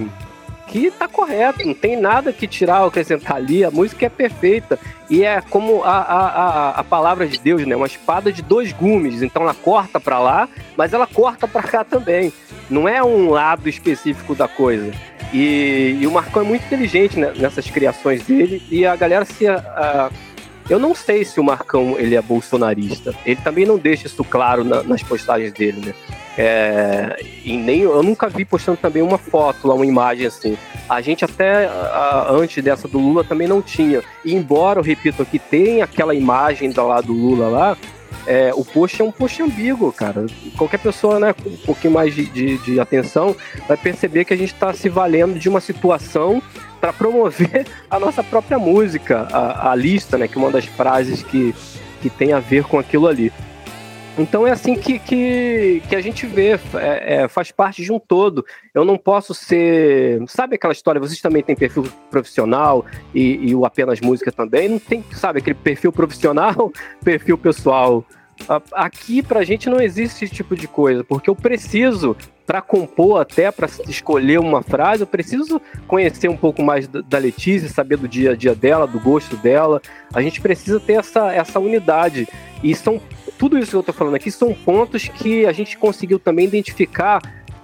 que 0.67 0.91
tá 0.91 1.07
correto, 1.07 1.65
não 1.65 1.75
tem 1.75 1.97
nada 1.97 2.33
que 2.33 2.47
tirar 2.47 2.83
ou 2.83 2.89
acrescentar 2.89 3.37
ali, 3.37 3.65
a 3.65 3.71
música 3.71 4.07
é 4.07 4.09
perfeita. 4.09 4.79
E 5.09 5.25
é 5.25 5.41
como 5.41 5.85
a, 5.85 5.97
a, 5.99 6.71
a, 6.81 6.85
palavra 6.85 7.27
de 7.27 7.39
Deus, 7.39 7.65
né? 7.65 7.77
Uma 7.77 7.87
espada 7.87 8.33
de 8.33 8.43
dois 8.43 8.73
gumes. 8.73 9.23
Então 9.23 9.43
ela 9.43 9.55
corta 9.55 10.01
para 10.01 10.19
lá, 10.19 10.49
mas 10.77 10.93
ela 10.93 11.07
corta 11.07 11.47
para 11.47 11.63
cá 11.63 11.85
também. 11.85 12.33
Não 12.69 12.89
é 12.89 13.03
um 13.03 13.31
lado 13.31 13.69
específico 13.69 14.35
da 14.35 14.49
coisa. 14.49 14.93
E, 15.33 15.99
e 16.01 16.07
o 16.07 16.11
Marcão 16.11 16.43
é 16.43 16.45
muito 16.45 16.65
inteligente 16.67 17.19
né, 17.19 17.33
nessas 17.37 17.71
criações 17.71 18.25
dele. 18.25 18.61
E 18.69 18.85
a 18.85 18.97
galera 18.97 19.25
se. 19.25 19.47
A, 19.47 20.11
eu 20.69 20.79
não 20.79 20.95
sei 20.95 21.25
se 21.25 21.39
o 21.39 21.45
Marcão 21.45 21.97
ele 21.99 22.15
é 22.15 22.23
bolsonarista. 22.23 23.15
Ele 23.25 23.41
também 23.43 23.65
não 23.65 23.79
deixa 23.79 24.07
isso 24.07 24.25
claro 24.25 24.65
na, 24.65 24.83
nas 24.83 25.03
postagens 25.03 25.53
dele, 25.53 25.87
né? 25.87 25.95
É, 26.39 27.17
e 27.45 27.57
nem 27.57 27.81
eu 27.81 28.03
nunca 28.03 28.29
vi 28.29 28.45
postando 28.45 28.77
também 28.77 29.03
uma 29.03 29.17
foto 29.17 29.73
uma 29.73 29.87
imagem 29.87 30.27
assim. 30.27 30.59
A 30.89 31.01
gente 31.01 31.25
até 31.25 31.67
a, 31.67 32.27
antes 32.31 32.63
dessa 32.63 32.87
do 32.87 32.99
Lula 32.99 33.25
também 33.25 33.49
não 33.49 33.63
tinha. 33.63 34.03
E 34.25 34.35
embora, 34.35 34.79
eu 34.79 34.85
repito 34.85 35.23
aqui, 35.23 35.39
tem 35.39 35.83
aquela 35.83 36.15
imagem 36.15 36.71
da 36.71 36.83
lá 36.83 37.01
do 37.01 37.13
Lula 37.13 37.49
lá, 37.49 37.77
é, 38.27 38.53
o 38.55 38.65
post 38.65 39.01
é 39.01 39.05
um 39.05 39.13
post 39.13 39.43
ambíguo, 39.43 39.93
cara. 39.93 40.27
Qualquer 40.57 40.79
pessoa, 40.79 41.21
né, 41.21 41.33
com 41.33 41.49
um 41.49 41.57
pouquinho 41.57 41.93
mais 41.93 42.15
de, 42.15 42.27
de, 42.27 42.59
de 42.59 42.81
atenção, 42.81 43.37
vai 43.69 43.77
perceber 43.77 44.25
que 44.25 44.35
a 44.35 44.37
gente 44.37 44.53
está 44.53 44.73
se 44.73 44.89
valendo 44.89 45.39
de 45.39 45.49
uma 45.49 45.61
situação 45.61 46.43
para 46.81 46.93
promover 46.93 47.67
a 47.91 47.99
nossa 47.99 48.23
própria 48.23 48.59
música, 48.59 49.29
a, 49.33 49.71
a, 49.71 49.75
lista, 49.75 50.19
né, 50.19 50.29
que 50.29 50.37
é 50.37 50.41
uma 50.41 50.51
das 50.51 50.65
frases 50.65 51.23
que, 51.23 51.55
que 52.03 52.11
tem 52.11 52.33
a 52.33 52.41
ver 52.41 52.65
com 52.65 52.79
aquilo 52.79 53.07
ali. 53.07 53.33
Então 54.19 54.47
é 54.47 54.51
assim 54.51 54.75
que, 54.75 54.99
que, 54.99 55.83
que 55.89 55.95
a 55.95 56.01
gente 56.01 56.27
vê, 56.27 56.59
é, 56.75 57.23
é, 57.25 57.29
faz 57.29 57.51
parte 57.53 57.83
de 57.83 57.93
um 57.93 57.99
todo. 57.99 58.45
Eu 58.73 58.85
não 58.85 58.97
posso 58.97 59.35
ser. 59.35 60.23
Sabe 60.27 60.57
aquela 60.57 60.73
história? 60.73 61.01
Vocês 61.01 61.21
também 61.21 61.43
têm 61.43 61.55
perfil 61.55 61.85
profissional 62.11 62.85
e, 63.15 63.51
e 63.51 63.55
o 63.55 63.67
apenas 63.67 64.01
música 64.01 64.33
também? 64.33 64.69
Não 64.69 64.79
tem, 64.79 65.05
sabe, 65.13 65.41
aquele 65.41 65.55
perfil 65.55 65.93
profissional, 65.93 66.73
perfil 67.05 67.37
pessoal. 67.37 68.05
Aqui 68.73 69.23
pra 69.23 69.45
gente 69.45 69.69
não 69.69 69.81
existe 69.81 70.25
esse 70.25 70.35
tipo 70.35 70.55
de 70.55 70.69
coisa, 70.69 71.03
porque 71.03 71.29
eu 71.29 71.35
preciso, 71.35 72.15
para 72.47 72.61
compor 72.61 73.21
até, 73.21 73.51
para 73.51 73.67
escolher 73.89 74.39
uma 74.39 74.63
frase, 74.63 75.03
eu 75.03 75.07
preciso 75.07 75.61
conhecer 75.89 76.29
um 76.29 76.37
pouco 76.37 76.63
mais 76.63 76.87
da 76.87 77.19
Letícia, 77.19 77.69
saber 77.69 77.97
do 77.97 78.07
dia 78.07 78.33
a 78.33 78.37
dia 78.37 78.55
dela, 78.55 78.87
do 78.87 79.01
gosto 79.01 79.37
dela. 79.39 79.81
A 80.13 80.21
gente 80.21 80.41
precisa 80.41 80.79
ter 80.79 80.95
essa, 80.95 81.33
essa 81.33 81.59
unidade. 81.59 82.29
E 82.63 82.75
são 82.75 83.01
tudo 83.39 83.59
isso 83.59 83.71
que 83.71 83.77
eu 83.77 83.83
tô 83.83 83.93
falando 83.93 84.15
aqui 84.15 84.31
são 84.31 84.53
pontos 84.55 85.09
que 85.09 85.47
a 85.47 85.53
gente 85.53 85.77
conseguiu 85.77 86.19
também 86.19 86.47
identificar 86.47 87.21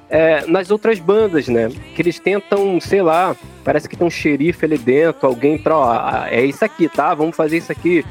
é, 0.09 0.45
nas 0.47 0.71
outras 0.71 0.99
bandas, 0.99 1.49
né? 1.49 1.71
Que 1.95 2.03
eles 2.03 2.19
tentam, 2.19 2.79
sei 2.81 3.01
lá, 3.01 3.35
parece 3.65 3.89
que 3.89 3.97
tem 3.97 4.07
um 4.07 4.11
xerife 4.11 4.65
ali 4.65 4.77
dentro, 4.77 5.27
alguém 5.27 5.57
pra, 5.57 5.77
ó, 5.77 6.27
é 6.27 6.45
isso 6.45 6.63
aqui, 6.65 6.89
tá? 6.89 7.15
Vamos 7.15 7.35
fazer 7.35 7.57
isso 7.57 7.73
aqui. 7.73 8.05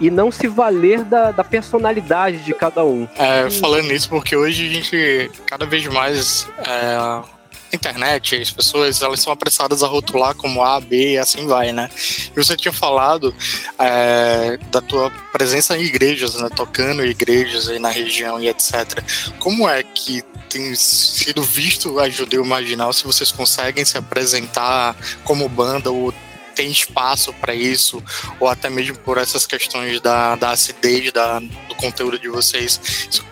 E 0.00 0.10
não 0.10 0.30
se 0.32 0.48
valer 0.48 1.04
da, 1.04 1.30
da 1.30 1.44
personalidade 1.44 2.38
de 2.38 2.52
cada 2.54 2.84
um. 2.84 3.06
É, 3.16 3.48
falando 3.50 3.88
nisso, 3.88 4.08
porque 4.08 4.34
hoje 4.34 4.66
a 4.66 4.70
gente 4.70 5.30
cada 5.46 5.66
vez 5.66 5.86
mais 5.86 6.48
é, 6.66 7.33
internet, 7.74 8.36
as 8.36 8.50
pessoas 8.50 9.02
elas 9.02 9.20
são 9.20 9.32
apressadas 9.32 9.82
a 9.82 9.86
rotular 9.86 10.34
como 10.34 10.62
A, 10.62 10.80
B 10.80 11.12
e 11.12 11.18
assim 11.18 11.46
vai, 11.46 11.72
né? 11.72 11.88
E 11.94 12.34
você 12.34 12.56
tinha 12.56 12.72
falado 12.72 13.34
é, 13.78 14.58
da 14.70 14.80
tua 14.80 15.10
presença 15.32 15.76
em 15.76 15.82
igrejas, 15.82 16.34
né? 16.36 16.48
Tocando 16.54 17.04
igrejas 17.04 17.68
aí 17.68 17.78
na 17.78 17.90
região 17.90 18.40
e 18.40 18.48
etc. 18.48 19.02
Como 19.38 19.68
é 19.68 19.82
que 19.82 20.22
tem 20.48 20.74
sido 20.76 21.42
visto 21.42 21.98
a 21.98 22.08
Judeu 22.08 22.44
Marginal, 22.44 22.92
se 22.92 23.04
vocês 23.04 23.32
conseguem 23.32 23.84
se 23.84 23.98
apresentar 23.98 24.96
como 25.24 25.48
banda 25.48 25.90
ou 25.90 26.14
tem 26.54 26.70
espaço 26.70 27.32
para 27.32 27.54
isso, 27.54 28.02
ou 28.38 28.48
até 28.48 28.70
mesmo 28.70 28.96
por 28.98 29.18
essas 29.18 29.44
questões 29.46 30.00
da, 30.00 30.36
da 30.36 30.50
acidez 30.50 31.12
da, 31.12 31.40
do 31.40 31.74
conteúdo 31.76 32.18
de 32.18 32.28
vocês, 32.28 32.80
isso 33.10 33.24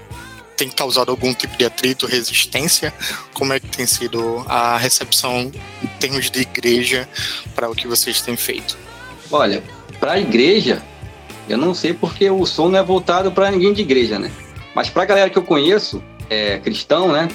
tem 0.57 0.71
causado 0.71 1.11
algum 1.11 1.33
tipo 1.35 1.57
de 1.57 1.65
atrito, 1.65 2.07
resistência? 2.07 2.93
Como 3.33 3.53
é 3.53 3.61
que 3.61 3.67
tem 3.67 3.87
sido 3.87 4.45
a 4.49 4.77
recepção 4.77 5.51
em 5.83 5.87
termos 5.99 6.31
de 6.31 6.41
igreja 6.41 7.09
para 7.55 7.71
o 7.71 7.75
que 7.75 7.87
vocês 7.87 8.21
têm 8.21 8.37
feito? 8.37 8.77
Olha, 9.31 9.63
para 9.99 10.13
a 10.13 10.21
igreja, 10.21 10.83
eu 11.49 11.57
não 11.57 11.75
sei 11.75 11.93
porque 11.95 12.29
o 12.31 12.45
som 12.47 12.69
não 12.69 12.79
é 12.79 12.83
voltado 12.83 13.33
para 13.33 13.51
ninguém 13.51 13.73
de 13.73 13.83
igreja, 13.83 14.19
né? 14.19 14.31
Mas 14.75 14.89
para 14.89 15.03
a 15.03 15.07
galera 15.07 15.31
que 15.31 15.39
eu 15.39 15.43
conheço, 15.43 16.03
é, 16.29 16.59
cristão, 16.59 17.13
né? 17.13 17.29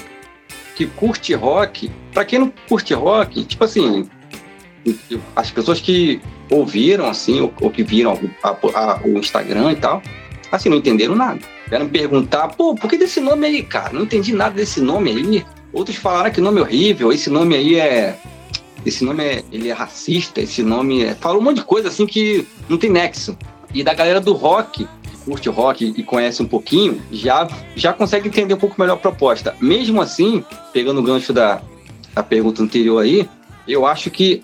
Que 0.74 0.86
curte 0.86 1.34
rock, 1.34 1.90
para 2.12 2.24
quem 2.24 2.38
não 2.38 2.52
curte 2.68 2.94
rock, 2.94 3.44
tipo 3.44 3.64
assim, 3.64 4.08
as 5.34 5.50
pessoas 5.50 5.80
que 5.80 6.20
ouviram 6.50 7.06
assim, 7.06 7.40
ou, 7.40 7.52
ou 7.60 7.70
que 7.70 7.82
viram 7.82 8.18
a, 8.42 8.48
a, 8.48 9.00
o 9.04 9.18
Instagram 9.18 9.72
e 9.72 9.76
tal, 9.76 10.02
assim, 10.50 10.68
não 10.68 10.76
entenderam 10.76 11.14
nada 11.14 11.57
Vieram 11.68 11.84
me 11.84 11.90
perguntar, 11.90 12.48
pô, 12.48 12.74
por 12.74 12.88
que 12.88 12.96
desse 12.96 13.20
nome 13.20 13.46
aí, 13.46 13.62
cara? 13.62 13.92
Não 13.92 14.02
entendi 14.02 14.32
nada 14.32 14.54
desse 14.54 14.80
nome 14.80 15.10
aí. 15.10 15.44
Outros 15.72 15.96
falaram 15.96 16.30
que 16.30 16.40
nome 16.40 16.60
é 16.60 16.62
horrível, 16.62 17.12
esse 17.12 17.28
nome 17.28 17.54
aí 17.54 17.76
é. 17.76 18.18
Esse 18.86 19.04
nome 19.04 19.22
é, 19.22 19.44
ele 19.52 19.68
é 19.68 19.72
racista, 19.72 20.40
esse 20.40 20.62
nome 20.62 21.04
é. 21.04 21.14
Falou 21.14 21.40
um 21.40 21.44
monte 21.44 21.56
de 21.56 21.64
coisa 21.64 21.88
assim 21.88 22.06
que 22.06 22.46
não 22.68 22.78
tem 22.78 22.88
nexo. 22.88 23.36
E 23.74 23.82
da 23.82 23.92
galera 23.92 24.20
do 24.20 24.32
rock, 24.32 24.88
que 25.02 25.16
curte 25.24 25.48
rock 25.50 25.92
e 25.94 26.02
conhece 26.02 26.42
um 26.42 26.46
pouquinho, 26.46 27.02
já, 27.12 27.46
já 27.76 27.92
consegue 27.92 28.28
entender 28.28 28.54
um 28.54 28.58
pouco 28.58 28.80
melhor 28.80 28.94
a 28.94 28.96
proposta. 28.96 29.54
Mesmo 29.60 30.00
assim, 30.00 30.42
pegando 30.72 31.00
o 31.00 31.02
gancho 31.02 31.34
da, 31.34 31.60
da 32.14 32.22
pergunta 32.22 32.62
anterior 32.62 33.02
aí, 33.02 33.28
eu 33.66 33.84
acho 33.84 34.10
que 34.10 34.42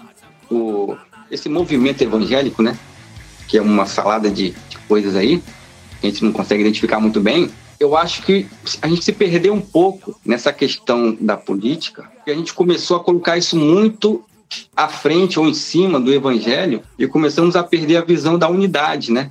o, 0.50 0.94
esse 1.30 1.48
movimento 1.48 2.02
evangélico, 2.02 2.62
né? 2.62 2.76
Que 3.48 3.56
é 3.56 3.62
uma 3.62 3.86
salada 3.86 4.30
de, 4.30 4.50
de 4.68 4.78
coisas 4.86 5.16
aí, 5.16 5.42
a 6.06 6.10
gente 6.10 6.24
não 6.24 6.32
consegue 6.32 6.62
identificar 6.62 7.00
muito 7.00 7.20
bem, 7.20 7.50
eu 7.78 7.96
acho 7.96 8.22
que 8.22 8.46
a 8.80 8.88
gente 8.88 9.04
se 9.04 9.12
perdeu 9.12 9.52
um 9.52 9.60
pouco 9.60 10.18
nessa 10.24 10.52
questão 10.52 11.16
da 11.20 11.36
política, 11.36 12.10
e 12.26 12.30
a 12.30 12.34
gente 12.34 12.54
começou 12.54 12.96
a 12.96 13.00
colocar 13.00 13.36
isso 13.36 13.56
muito 13.56 14.22
à 14.76 14.88
frente 14.88 15.38
ou 15.38 15.48
em 15.48 15.54
cima 15.54 16.00
do 16.00 16.12
evangelho 16.12 16.82
e 16.98 17.06
começamos 17.06 17.56
a 17.56 17.62
perder 17.62 17.96
a 17.96 18.02
visão 18.02 18.38
da 18.38 18.48
unidade, 18.48 19.10
né? 19.10 19.30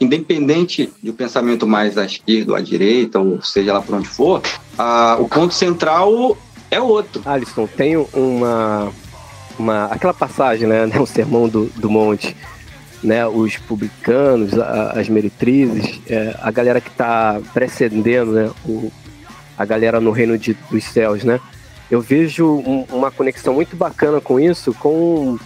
Independente 0.00 0.92
do 1.02 1.12
pensamento 1.12 1.66
mais 1.66 1.98
à 1.98 2.04
esquerda 2.04 2.52
ou 2.52 2.56
à 2.56 2.60
direita, 2.60 3.20
ou 3.20 3.42
seja 3.42 3.74
lá 3.74 3.80
por 3.80 3.94
onde 3.94 4.08
for, 4.08 4.42
a, 4.76 5.16
o 5.20 5.28
ponto 5.28 5.54
central 5.54 6.36
é 6.70 6.80
outro. 6.80 7.22
Alisson, 7.24 7.66
tem 7.66 7.96
uma, 7.96 8.90
uma 9.58 9.84
aquela 9.86 10.14
passagem, 10.14 10.66
né, 10.66 10.86
o 10.98 11.06
sermão 11.06 11.48
do, 11.48 11.66
do 11.76 11.90
monte, 11.90 12.34
né, 13.02 13.26
os 13.26 13.56
publicanos, 13.56 14.58
a, 14.58 14.92
as 14.92 15.08
meretrizes, 15.08 16.00
é, 16.08 16.36
a 16.40 16.50
galera 16.50 16.80
que 16.80 16.88
está 16.88 17.40
precedendo 17.52 18.32
né, 18.32 18.50
o, 18.64 18.92
a 19.56 19.64
galera 19.64 20.00
no 20.00 20.10
reino 20.10 20.38
de, 20.38 20.54
dos 20.70 20.84
céus, 20.84 21.24
né? 21.24 21.40
Eu 21.90 22.00
vejo 22.00 22.46
um, 22.46 22.84
uma 22.90 23.10
conexão 23.10 23.52
muito 23.52 23.76
bacana 23.76 24.20
com 24.20 24.40
isso, 24.40 24.72
com, 24.74 25.38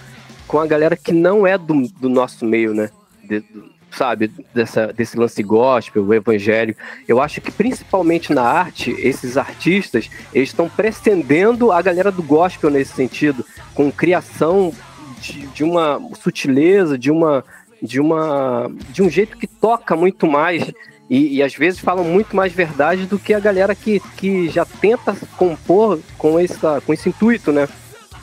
com 0.47 0.61
a 0.61 0.67
galera 0.67 0.97
que 0.97 1.13
não 1.13 1.47
é 1.47 1.59
do, 1.59 1.89
do 2.01 2.09
nosso 2.09 2.45
meio, 2.45 2.73
né? 2.73 2.91
De, 3.25 3.43
sabe, 3.91 4.31
dessa, 4.55 4.93
desse 4.93 5.19
lance 5.19 5.43
gospel, 5.43 6.05
o 6.05 6.15
evangelho. 6.15 6.77
Eu 7.09 7.21
acho 7.21 7.41
que 7.41 7.51
principalmente 7.51 8.33
na 8.33 8.43
arte, 8.43 8.91
esses 8.99 9.37
artistas, 9.37 10.11
eles 10.33 10.51
estão 10.51 10.69
precedendo 10.69 11.73
a 11.73 11.81
galera 11.81 12.13
do 12.13 12.23
gospel 12.23 12.71
nesse 12.71 12.93
sentido, 12.93 13.45
com 13.75 13.91
criação 13.91 14.73
de, 15.21 15.47
de 15.49 15.65
uma 15.65 16.01
sutileza, 16.21 16.99
de 16.99 17.11
uma, 17.11 17.45
de 17.83 18.01
uma, 18.01 18.71
de 18.91 19.03
um 19.03 19.11
jeito 19.11 19.37
que 19.37 19.47
toca 19.47 19.97
muito 19.97 20.27
mais 20.27 20.73
e, 21.09 21.37
e, 21.37 21.43
às 21.43 21.55
vezes 21.55 21.79
falam 21.79 22.05
muito 22.05 22.35
mais 22.35 22.53
verdade 22.53 23.07
do 23.07 23.19
que 23.19 23.33
a 23.33 23.39
galera 23.39 23.75
que, 23.75 24.01
que 24.17 24.49
já 24.49 24.65
tenta 24.65 25.17
compor 25.37 26.01
com, 26.19 26.39
essa, 26.39 26.81
com 26.85 26.93
esse 26.93 27.09
intuito, 27.09 27.53
né? 27.53 27.69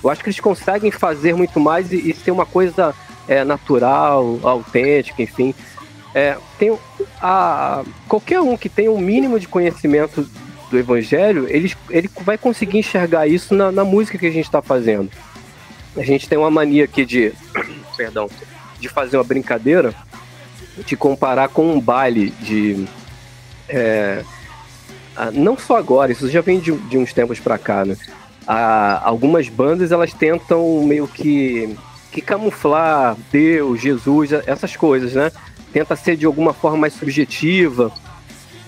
Eu 0.03 0.09
acho 0.09 0.21
que 0.21 0.29
eles 0.29 0.39
conseguem 0.41 0.91
fazer 0.91 1.33
muito 1.33 1.61
mais 1.61 1.93
e, 1.93 2.09
e 2.09 2.13
ser 2.13 2.31
uma 2.31 2.45
coisa 2.45 2.93
é, 3.25 3.45
natural, 3.45 4.37
autêntica, 4.43 5.21
enfim. 5.21 5.55
É, 6.13 6.37
tem 6.59 6.77
a, 7.21 7.83
qualquer 8.07 8.41
um 8.41 8.57
que 8.57 8.67
tenha 8.67 8.91
um 8.91 8.99
mínimo 8.99 9.39
de 9.39 9.47
conhecimento 9.47 10.27
do 10.69 10.77
evangelho, 10.77 11.47
ele, 11.49 11.73
ele 11.89 12.09
vai 12.21 12.37
conseguir 12.37 12.79
enxergar 12.79 13.27
isso 13.27 13.55
na, 13.55 13.71
na 13.71 13.85
música 13.85 14.17
que 14.17 14.27
a 14.27 14.31
gente 14.31 14.45
está 14.45 14.61
fazendo. 14.61 15.09
A 15.95 16.03
gente 16.03 16.27
tem 16.27 16.37
uma 16.37 16.51
mania 16.51 16.85
aqui 16.85 17.05
de, 17.05 17.33
perdão, 17.95 18.29
de 18.79 18.89
fazer 18.89 19.17
uma 19.17 19.23
brincadeira, 19.23 19.93
de 20.85 20.95
comparar 20.95 21.49
com 21.49 21.71
um 21.71 21.79
baile 21.79 22.31
de, 22.41 22.85
é, 23.69 24.23
não 25.33 25.57
só 25.57 25.77
agora, 25.77 26.11
isso 26.11 26.29
já 26.29 26.41
vem 26.41 26.59
de, 26.59 26.71
de 26.71 26.97
uns 26.97 27.13
tempos 27.13 27.39
para 27.39 27.57
cá, 27.57 27.85
né? 27.85 27.95
algumas 29.01 29.47
bandas 29.47 29.91
elas 29.91 30.13
tentam 30.13 30.83
meio 30.83 31.07
que, 31.07 31.77
que 32.11 32.21
camuflar 32.21 33.15
Deus, 33.31 33.79
Jesus, 33.79 34.31
essas 34.45 34.75
coisas, 34.75 35.13
né? 35.13 35.31
Tenta 35.71 35.95
ser 35.95 36.17
de 36.17 36.25
alguma 36.25 36.53
forma 36.53 36.77
mais 36.77 36.93
subjetiva, 36.93 37.91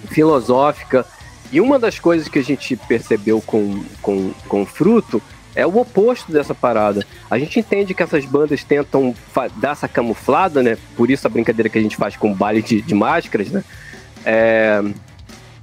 filosófica. 0.07 1.05
E 1.51 1.59
uma 1.59 1.77
das 1.77 1.99
coisas 1.99 2.27
que 2.27 2.39
a 2.39 2.43
gente 2.43 2.75
percebeu 2.75 3.41
com, 3.41 3.83
com, 4.01 4.31
com 4.47 4.65
Fruto 4.65 5.21
é 5.55 5.65
o 5.65 5.77
oposto 5.77 6.31
dessa 6.31 6.53
parada. 6.53 7.05
A 7.29 7.39
gente 7.39 7.59
entende 7.59 7.93
que 7.93 8.03
essas 8.03 8.25
bandas 8.25 8.63
tentam 8.63 9.15
dar 9.57 9.71
essa 9.71 9.87
camuflada, 9.87 10.61
né? 10.61 10.77
Por 10.95 11.09
isso 11.09 11.25
a 11.25 11.29
brincadeira 11.29 11.69
que 11.69 11.77
a 11.77 11.81
gente 11.81 11.95
faz 11.95 12.17
com 12.17 12.31
o 12.31 12.35
baile 12.35 12.61
de, 12.61 12.81
de 12.81 12.93
máscaras, 12.93 13.49
né? 13.49 13.63
É, 14.25 14.81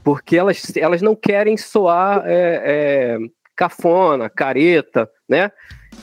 porque 0.02 0.36
elas, 0.36 0.72
elas 0.76 1.02
não 1.02 1.14
querem 1.14 1.56
soar 1.56 2.22
é, 2.24 2.62
é, 2.64 3.18
cafona, 3.54 4.30
careta, 4.30 5.08
né? 5.28 5.50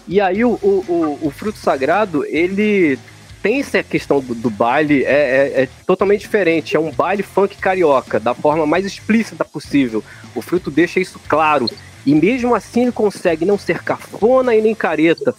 E 0.08 0.22
aí 0.22 0.46
o, 0.46 0.52
o, 0.52 1.20
o, 1.22 1.32
fruto 1.32 1.58
sagrado, 1.58 2.24
ele 2.26 2.98
tem 3.42 3.60
essa 3.60 3.82
questão 3.84 4.20
do, 4.20 4.36
do 4.36 4.50
baile, 4.50 5.04
é, 5.04 5.08
é, 5.12 5.62
é, 5.64 5.70
totalmente 5.86 6.22
diferente. 6.22 6.76
É 6.76 6.80
um 6.80 6.92
baile 6.92 7.24
funk 7.24 7.58
carioca, 7.58 8.20
da 8.20 8.34
forma 8.34 8.66
mais 8.66 8.86
explícita 8.86 9.44
possível. 9.46 10.04
O 10.36 10.42
Fruto 10.42 10.70
deixa 10.70 11.00
isso 11.00 11.20
claro. 11.28 11.70
E 12.06 12.16
mesmo 12.16 12.56
assim 12.56 12.84
ele 12.84 12.91
consegue 12.91 13.45
não 13.45 13.58
ser 13.58 13.84
cafona 13.84 14.56
e 14.56 14.62
nem 14.62 14.74
careta. 14.74 15.36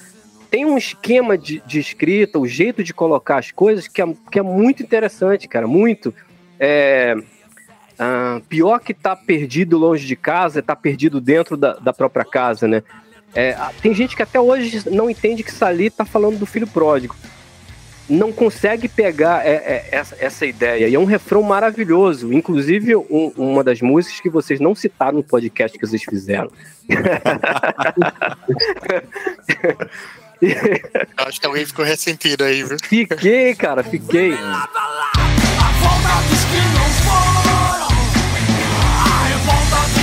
Tem 0.51 0.65
um 0.65 0.77
esquema 0.77 1.39
de, 1.39 1.63
de 1.67 1.79
escrita, 1.79 2.39
o 2.39 2.47
jeito 2.47 2.83
de 2.83 2.93
colocar 2.93 3.39
as 3.39 3.51
coisas 3.51 3.87
que 3.87 4.03
é, 4.03 4.15
que 4.31 4.39
é 4.39 4.43
muito 4.43 4.83
interessante, 4.83 5.49
cara. 5.49 5.67
Muito. 5.67 6.13
É, 6.59 7.17
ah, 7.99 8.41
pior 8.49 8.81
que 8.81 8.93
tá 8.93 9.15
perdido 9.15 9.79
longe 9.79 10.07
de 10.07 10.17
casa, 10.17 10.59
é 10.59 10.63
tá 10.63 10.75
perdido 10.75 11.21
dentro 11.21 11.57
da, 11.57 11.75
da 11.75 11.93
própria 11.93 12.25
casa, 12.25 12.67
né? 12.67 12.83
É, 13.35 13.57
tem 13.81 13.95
gente 13.95 14.17
que 14.17 14.23
até 14.23 14.41
hoje 14.41 14.91
não 14.91 15.09
entende 15.09 15.45
que 15.45 15.53
Sali 15.53 15.89
tá 15.89 16.05
falando 16.05 16.39
do 16.39 16.47
filho 16.47 16.67
pródigo 16.67 17.15
não 18.11 18.33
consegue 18.33 18.89
pegar 18.89 19.47
é, 19.47 19.53
é, 19.53 19.89
essa, 19.93 20.17
essa, 20.19 20.45
ideia. 20.45 20.89
E 20.89 20.95
é 20.95 20.99
um 20.99 21.05
refrão 21.05 21.43
maravilhoso. 21.43 22.33
Inclusive, 22.33 22.97
um, 22.97 23.33
uma 23.37 23.63
das 23.63 23.81
músicas 23.81 24.21
que 24.21 24.29
vocês 24.29 24.59
não 24.59 24.75
citaram 24.75 25.19
no 25.19 25.23
podcast 25.23 25.79
que 25.79 25.87
vocês 25.87 26.03
fizeram. 26.03 26.51
Acho 31.17 31.41
que 31.41 31.47
alguém 31.47 31.65
ficou 31.65 31.85
ressentido 31.85 32.43
aí, 32.45 32.65
viu? 32.65 32.79
Fiquei, 32.83 33.55
cara, 33.55 33.85
fiquei. 33.85 34.33
A 34.33 34.69
volta 35.81 36.23
dos 36.29 36.45
que 36.45 36.57
não 36.75 36.89
foram, 37.05 37.89
a 38.97 39.25
revolta 39.29 39.81
dos 39.95 40.00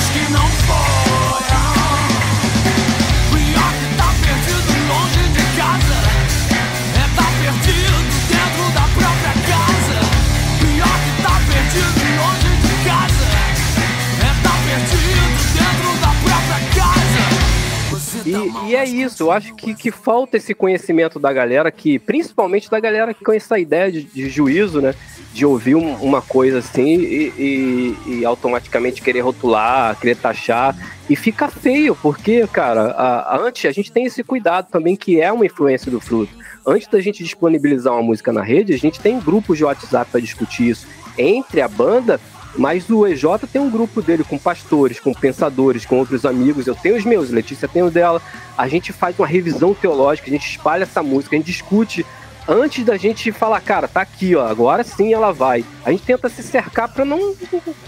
E, 18.28 18.70
e, 18.70 18.76
é 18.76 18.84
isso, 18.84 19.24
eu 19.24 19.32
acho 19.32 19.56
que, 19.56 19.74
que 19.74 19.90
falta 19.90 20.36
esse 20.36 20.54
conhecimento 20.54 21.18
da 21.18 21.32
galera, 21.32 21.72
que 21.72 21.98
principalmente 21.98 22.70
da 22.70 22.80
galera 22.80 23.14
que 23.14 23.24
conhece 23.24 23.46
essa 23.46 23.58
ideia 23.58 23.92
de, 23.92 24.04
de 24.04 24.30
juízo, 24.30 24.82
né? 24.82 24.94
De 25.34 25.46
ouvir 25.46 25.76
um, 25.76 25.94
uma 25.96 26.22
coisa 26.22 26.60
assim 26.60 26.98
e, 27.00 27.34
e, 27.38 27.98
e, 28.08 28.26
automaticamente 28.26 29.02
querer 29.02 29.22
rotular, 29.22 29.98
querer 30.00 30.18
taxar. 30.18 30.76
E 31.10 31.16
fica 31.16 31.48
feio, 31.48 31.96
porque, 31.96 32.46
cara, 32.48 32.92
a, 32.92 33.36
a, 33.36 33.40
antes 33.40 33.66
a 33.66 33.72
gente 33.72 33.92
tem 33.92 34.06
esse 34.06 34.24
cuidado 34.24 34.68
também, 34.70 34.96
que 34.96 35.22
é 35.22 35.32
uma 35.32 35.46
influência 35.46 35.90
do 35.90 36.02
fruto. 36.02 36.34
Antes 36.66 36.88
da 36.88 37.00
gente 37.00 37.24
disponibilizar 37.24 37.94
uma 37.94 38.04
música 38.04 38.34
na 38.34 38.42
rede, 38.42 38.74
a 38.74 38.78
gente 38.78 39.00
tem 39.00 39.20
grupos 39.20 39.58
de 39.58 39.64
WhatsApp 39.64 40.12
para 40.12 40.20
discutir 40.20 40.70
isso 40.70 40.86
entre 41.18 41.62
a 41.62 41.68
banda 41.68 42.20
mas 42.58 42.90
o 42.90 43.06
EJ 43.06 43.24
tem 43.52 43.62
um 43.62 43.70
grupo 43.70 44.02
dele 44.02 44.24
com 44.24 44.38
pastores, 44.38 45.00
com 45.00 45.14
pensadores, 45.14 45.86
com 45.86 46.00
outros 46.00 46.26
amigos. 46.26 46.68
Eu 46.68 46.76
tenho 46.76 46.98
os 46.98 47.06
meus, 47.06 47.30
Letícia 47.30 47.68
tem 47.68 47.84
o 47.84 47.92
dela. 47.92 48.22
A 48.58 48.68
gente 48.68 48.92
faz 48.92 49.18
uma 49.18 49.28
revisão 49.28 49.74
teológica, 49.74 50.28
a 50.28 50.34
gente 50.34 50.50
espalha 50.50 50.84
essa 50.84 51.04
música, 51.04 51.36
a 51.36 51.40
gente 51.40 51.46
discute 51.46 52.06
antes 52.48 52.84
da 52.86 52.96
gente 52.96 53.32
falar, 53.32 53.60
cara, 53.60 53.88
tá 53.88 54.02
aqui, 54.02 54.36
ó, 54.36 54.48
agora 54.48 54.84
sim 54.84 55.14
ela 55.14 55.32
vai. 55.34 55.66
A 55.86 55.92
gente 55.92 56.04
tenta 56.04 56.30
se 56.30 56.42
cercar 56.42 56.88
pra 56.88 57.04
não, 57.04 57.36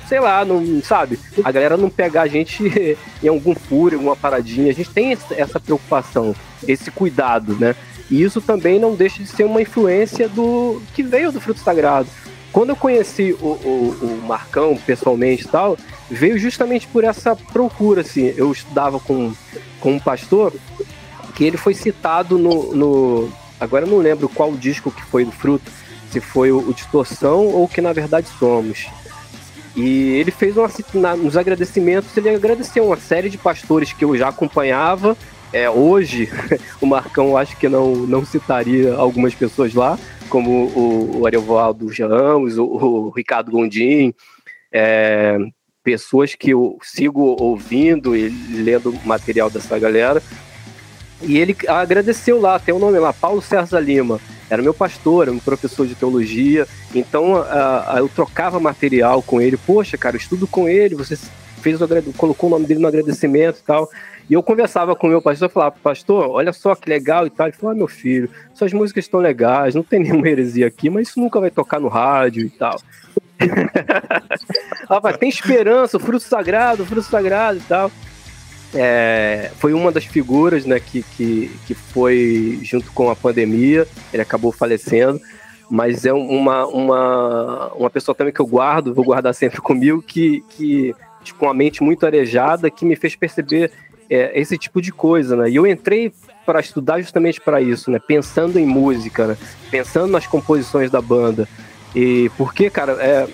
sei 0.07 0.19
lá, 0.19 0.43
não, 0.43 0.83
sabe? 0.83 1.17
A 1.43 1.51
galera 1.51 1.77
não 1.77 1.89
pegar 1.89 2.23
a 2.23 2.27
gente 2.27 2.63
em 3.23 3.27
algum 3.27 3.55
furo, 3.55 3.95
alguma 3.95 4.15
paradinha. 4.15 4.69
A 4.69 4.75
gente 4.75 4.89
tem 4.89 5.17
essa 5.31 5.59
preocupação, 5.59 6.35
esse 6.67 6.91
cuidado, 6.91 7.55
né? 7.55 7.75
E 8.11 8.21
isso 8.21 8.41
também 8.41 8.79
não 8.79 8.95
deixa 8.95 9.23
de 9.23 9.29
ser 9.29 9.45
uma 9.45 9.61
influência 9.61 10.27
do 10.27 10.81
que 10.93 11.03
veio 11.03 11.31
do 11.31 11.39
fruto 11.39 11.59
sagrado. 11.59 12.09
Quando 12.51 12.69
eu 12.69 12.75
conheci 12.75 13.33
o, 13.39 13.45
o, 13.45 13.97
o 14.01 14.27
Marcão 14.27 14.77
pessoalmente 14.85 15.45
e 15.45 15.47
tal, 15.47 15.77
veio 16.09 16.37
justamente 16.37 16.87
por 16.87 17.03
essa 17.03 17.35
procura, 17.35 18.01
assim. 18.01 18.33
Eu 18.35 18.51
estudava 18.51 18.99
com, 18.99 19.33
com 19.79 19.93
um 19.93 19.99
pastor 19.99 20.53
que 21.35 21.43
ele 21.43 21.57
foi 21.57 21.73
citado 21.73 22.37
no, 22.37 22.75
no 22.75 23.31
agora 23.59 23.85
eu 23.85 23.89
não 23.89 23.99
lembro 23.99 24.27
qual 24.27 24.51
disco 24.53 24.91
que 24.91 25.01
foi 25.03 25.23
do 25.23 25.31
Fruto, 25.31 25.71
se 26.11 26.19
foi 26.19 26.51
o, 26.51 26.69
o 26.69 26.73
Distorção 26.73 27.45
ou 27.45 27.67
que 27.67 27.81
na 27.81 27.93
verdade 27.93 28.27
somos. 28.39 28.87
E 29.75 30.15
ele 30.15 30.31
fez 30.31 30.57
uma, 30.57 30.69
na, 30.95 31.15
nos 31.15 31.37
agradecimentos, 31.37 32.15
ele 32.17 32.29
agradeceu 32.29 32.85
uma 32.85 32.97
série 32.97 33.29
de 33.29 33.37
pastores 33.37 33.93
que 33.93 34.03
eu 34.03 34.17
já 34.17 34.29
acompanhava. 34.29 35.15
É, 35.53 35.69
hoje, 35.69 36.29
o 36.81 36.85
Marcão 36.85 37.37
acho 37.37 37.55
que 37.55 37.69
não, 37.69 37.95
não 37.95 38.25
citaria 38.25 38.93
algumas 38.95 39.33
pessoas 39.33 39.73
lá, 39.73 39.97
como 40.29 40.67
o, 40.67 41.19
o 41.19 41.25
Ariovaldo 41.25 41.87
Ramos, 41.87 42.57
o, 42.57 42.63
o 42.65 43.09
Ricardo 43.09 43.51
Gondim, 43.51 44.13
é, 44.71 45.37
pessoas 45.83 46.35
que 46.35 46.51
eu 46.51 46.77
sigo 46.81 47.35
ouvindo 47.39 48.15
e 48.15 48.29
lendo 48.29 48.93
material 49.05 49.49
dessa 49.49 49.77
galera. 49.77 50.21
E 51.21 51.37
ele 51.37 51.55
agradeceu 51.67 52.39
lá, 52.39 52.57
tem 52.59 52.73
o 52.73 52.77
um 52.77 52.79
nome 52.79 52.99
lá, 52.99 53.11
Paulo 53.11 53.41
César 53.41 53.79
Lima. 53.79 54.19
Era 54.49 54.61
meu 54.61 54.73
pastor, 54.73 55.23
era 55.23 55.31
meu 55.31 55.41
professor 55.41 55.85
de 55.85 55.95
teologia. 55.95 56.67
Então 56.93 57.35
eu 57.97 58.09
trocava 58.09 58.59
material 58.59 59.21
com 59.21 59.41
ele. 59.41 59.57
Poxa, 59.57 59.97
cara, 59.97 60.17
estudo 60.17 60.47
com 60.47 60.67
ele, 60.67 60.95
você 60.95 61.17
fez 61.61 61.79
o, 61.81 61.87
colocou 62.17 62.49
o 62.49 62.51
nome 62.51 62.65
dele 62.65 62.79
no 62.79 62.87
agradecimento 62.87 63.59
e 63.59 63.63
tal. 63.63 63.89
E 64.29 64.33
eu 64.33 64.43
conversava 64.43 64.95
com 64.95 65.07
o 65.07 65.09
meu 65.09 65.21
pastor, 65.21 65.49
falava, 65.49 65.75
pastor, 65.81 66.29
olha 66.29 66.53
só 66.53 66.75
que 66.75 66.87
legal 66.87 67.25
e 67.25 67.31
tal. 67.31 67.47
Ele 67.47 67.55
falou, 67.55 67.71
ah, 67.71 67.75
meu 67.75 67.87
filho, 67.87 68.29
suas 68.53 68.71
músicas 68.71 69.05
estão 69.05 69.19
legais, 69.19 69.73
não 69.73 69.81
tem 69.81 69.99
nenhuma 69.99 70.29
heresia 70.29 70.67
aqui, 70.67 70.89
mas 70.89 71.07
isso 71.09 71.19
nunca 71.19 71.39
vai 71.39 71.49
tocar 71.49 71.79
no 71.79 71.87
rádio 71.87 72.45
e 72.45 72.49
tal. 72.49 72.79
Rapaz, 74.87 75.17
tem 75.17 75.29
esperança, 75.29 75.97
o 75.97 75.99
fruto 75.99 76.23
sagrado, 76.23 76.83
o 76.83 76.85
fruto 76.85 77.09
sagrado 77.09 77.57
e 77.57 77.61
tal. 77.61 77.91
É, 78.73 79.49
foi 79.57 79.73
uma 79.73 79.91
das 79.91 80.05
figuras 80.05 80.63
né, 80.63 80.79
que, 80.79 81.01
que, 81.01 81.51
que 81.65 81.73
foi 81.73 82.59
junto 82.61 82.91
com 82.91 83.09
a 83.09 83.15
pandemia, 83.15 83.87
ele 84.13 84.21
acabou 84.21 84.51
falecendo, 84.51 85.19
mas 85.71 86.05
é 86.05 86.13
uma, 86.13 86.67
uma, 86.67 87.73
uma 87.73 87.89
pessoa 87.89 88.13
também 88.13 88.31
que 88.31 88.39
eu 88.39 88.45
guardo, 88.45 88.93
vou 88.93 89.03
guardar 89.03 89.33
sempre 89.33 89.59
comigo, 89.59 90.03
que, 90.03 90.43
que 90.49 90.93
com 91.37 91.49
a 91.49 91.53
mente 91.53 91.81
muito 91.81 92.05
arejada, 92.05 92.69
que 92.69 92.85
me 92.85 92.95
fez 92.95 93.15
perceber 93.15 93.71
é, 94.09 94.39
esse 94.39 94.57
tipo 94.57 94.81
de 94.81 94.91
coisa, 94.91 95.35
né? 95.35 95.49
E 95.49 95.55
eu 95.55 95.67
entrei 95.67 96.11
para 96.45 96.59
estudar 96.59 96.99
justamente 96.99 97.39
para 97.39 97.61
isso, 97.61 97.91
né? 97.91 97.99
Pensando 97.99 98.57
em 98.57 98.65
música, 98.65 99.27
né? 99.27 99.37
Pensando 99.69 100.11
nas 100.11 100.25
composições 100.25 100.89
da 100.89 101.01
banda. 101.01 101.47
E 101.95 102.31
porque, 102.37 102.69
cara, 102.69 102.93
é, 102.93 103.27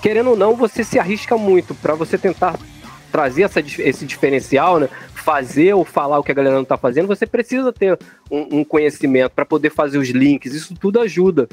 querendo 0.00 0.30
ou 0.30 0.36
não, 0.36 0.56
você 0.56 0.82
se 0.82 0.98
arrisca 0.98 1.36
muito 1.36 1.74
para 1.74 1.94
você 1.94 2.16
tentar 2.16 2.58
trazer 3.12 3.42
essa, 3.42 3.60
esse 3.60 4.04
diferencial, 4.04 4.80
né? 4.80 4.88
Fazer 5.24 5.72
ou 5.72 5.84
falar 5.84 6.18
o 6.18 6.22
que 6.22 6.30
a 6.30 6.34
galera 6.34 6.54
não 6.54 6.62
está 6.62 6.76
fazendo, 6.76 7.06
você 7.06 7.26
precisa 7.26 7.72
ter 7.72 7.98
um, 8.30 8.58
um 8.58 8.64
conhecimento 8.64 9.32
para 9.32 9.46
poder 9.46 9.70
fazer 9.70 9.96
os 9.96 10.10
links. 10.10 10.52
Isso 10.52 10.74
tudo 10.74 11.00
ajuda. 11.00 11.48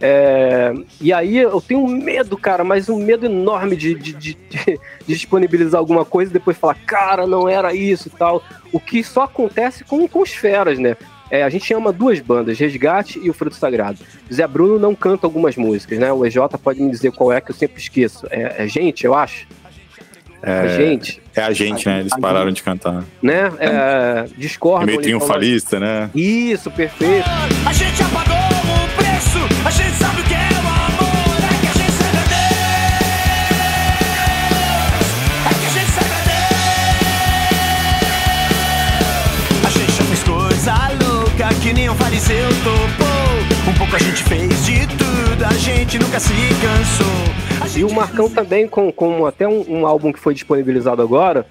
É, 0.00 0.74
e 1.00 1.12
aí 1.12 1.38
eu 1.38 1.60
tenho 1.60 1.80
um 1.80 1.88
medo, 1.88 2.36
cara, 2.36 2.62
mas 2.62 2.88
um 2.88 2.98
medo 2.98 3.24
enorme 3.24 3.76
de, 3.76 3.94
de, 3.94 4.12
de, 4.12 4.34
de, 4.50 4.78
disponibilizar 5.06 5.78
alguma 5.78 6.04
coisa 6.04 6.30
e 6.30 6.34
depois 6.34 6.56
falar, 6.56 6.74
cara, 6.86 7.26
não 7.26 7.48
era 7.48 7.74
isso 7.74 8.08
e 8.08 8.10
tal. 8.10 8.42
O 8.72 8.78
que 8.78 9.02
só 9.02 9.22
acontece 9.22 9.84
com, 9.84 10.06
com 10.06 10.20
os 10.20 10.30
feras, 10.30 10.78
né? 10.78 10.96
É, 11.30 11.42
a 11.42 11.48
gente 11.48 11.72
ama 11.72 11.92
duas 11.92 12.20
bandas, 12.20 12.58
Resgate 12.58 13.18
e 13.18 13.30
o 13.30 13.32
Fruto 13.32 13.56
Sagrado. 13.56 13.98
Zé 14.32 14.46
Bruno 14.46 14.78
não 14.78 14.94
canta 14.94 15.26
algumas 15.26 15.56
músicas, 15.56 15.98
né? 15.98 16.12
O 16.12 16.24
EJ 16.24 16.36
pode 16.62 16.82
me 16.82 16.90
dizer 16.90 17.12
qual 17.12 17.32
é 17.32 17.40
que 17.40 17.50
eu 17.50 17.54
sempre 17.54 17.80
esqueço. 17.80 18.26
É, 18.30 18.64
é 18.64 18.68
gente, 18.68 19.04
eu 19.04 19.14
acho. 19.14 19.46
É, 20.46 20.60
a 20.60 20.68
gente. 20.68 21.22
É 21.34 21.42
a 21.42 21.52
gente, 21.52 21.88
né? 21.88 22.00
Eles 22.00 22.12
pararam 22.20 22.52
de 22.52 22.62
cantar. 22.62 23.02
Né? 23.22 23.50
É, 23.58 24.26
discordo. 24.36 24.84
Meio 24.86 25.00
triunfalista, 25.00 25.80
né? 25.80 26.10
Isso, 26.14 26.70
perfeito. 26.70 27.26
A 27.66 27.72
gente 27.72 28.02
apagou 28.02 28.36
o 28.36 28.88
preço, 28.94 29.38
a 29.64 29.70
gente 29.70 29.96
sabe 29.96 30.20
o 30.20 30.24
que 30.24 30.34
é 30.34 30.36
o 30.36 30.68
amor, 30.68 31.44
é 31.44 31.48
que 31.60 31.66
a 31.66 31.72
gente 31.72 31.92
sabe 31.92 32.18
Deus, 32.28 32.34
é 35.46 35.48
que 35.54 35.66
a 35.66 35.70
gente 35.70 35.90
sabe 35.92 36.08
Deus. 36.28 36.44
A 39.64 39.70
gente 39.70 39.92
já 39.92 40.04
fez 40.04 40.22
coisa 40.22 40.74
louca 41.02 41.48
que 41.62 41.72
nem 41.72 41.88
um 41.88 41.94
fariseu 41.94 42.48
topou. 42.62 43.14
Um 43.66 43.72
pouco 43.78 43.96
a 43.96 43.98
gente 43.98 44.22
fez 44.24 44.66
de 44.66 44.86
tudo, 44.88 45.42
a 45.44 45.52
gente 45.54 45.98
nunca 45.98 46.20
se 46.20 46.34
cansou. 46.60 47.34
E 47.76 47.84
o 47.84 47.92
Marcão 47.92 48.30
também, 48.30 48.68
com, 48.68 48.92
com 48.92 49.26
até 49.26 49.48
um, 49.48 49.80
um 49.80 49.86
álbum 49.86 50.12
que 50.12 50.18
foi 50.18 50.34
disponibilizado 50.34 51.02
agora, 51.02 51.46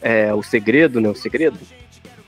é 0.00 0.32
O 0.34 0.42
Segredo, 0.42 1.00
né? 1.00 1.08
O 1.08 1.14
Segredo? 1.14 1.58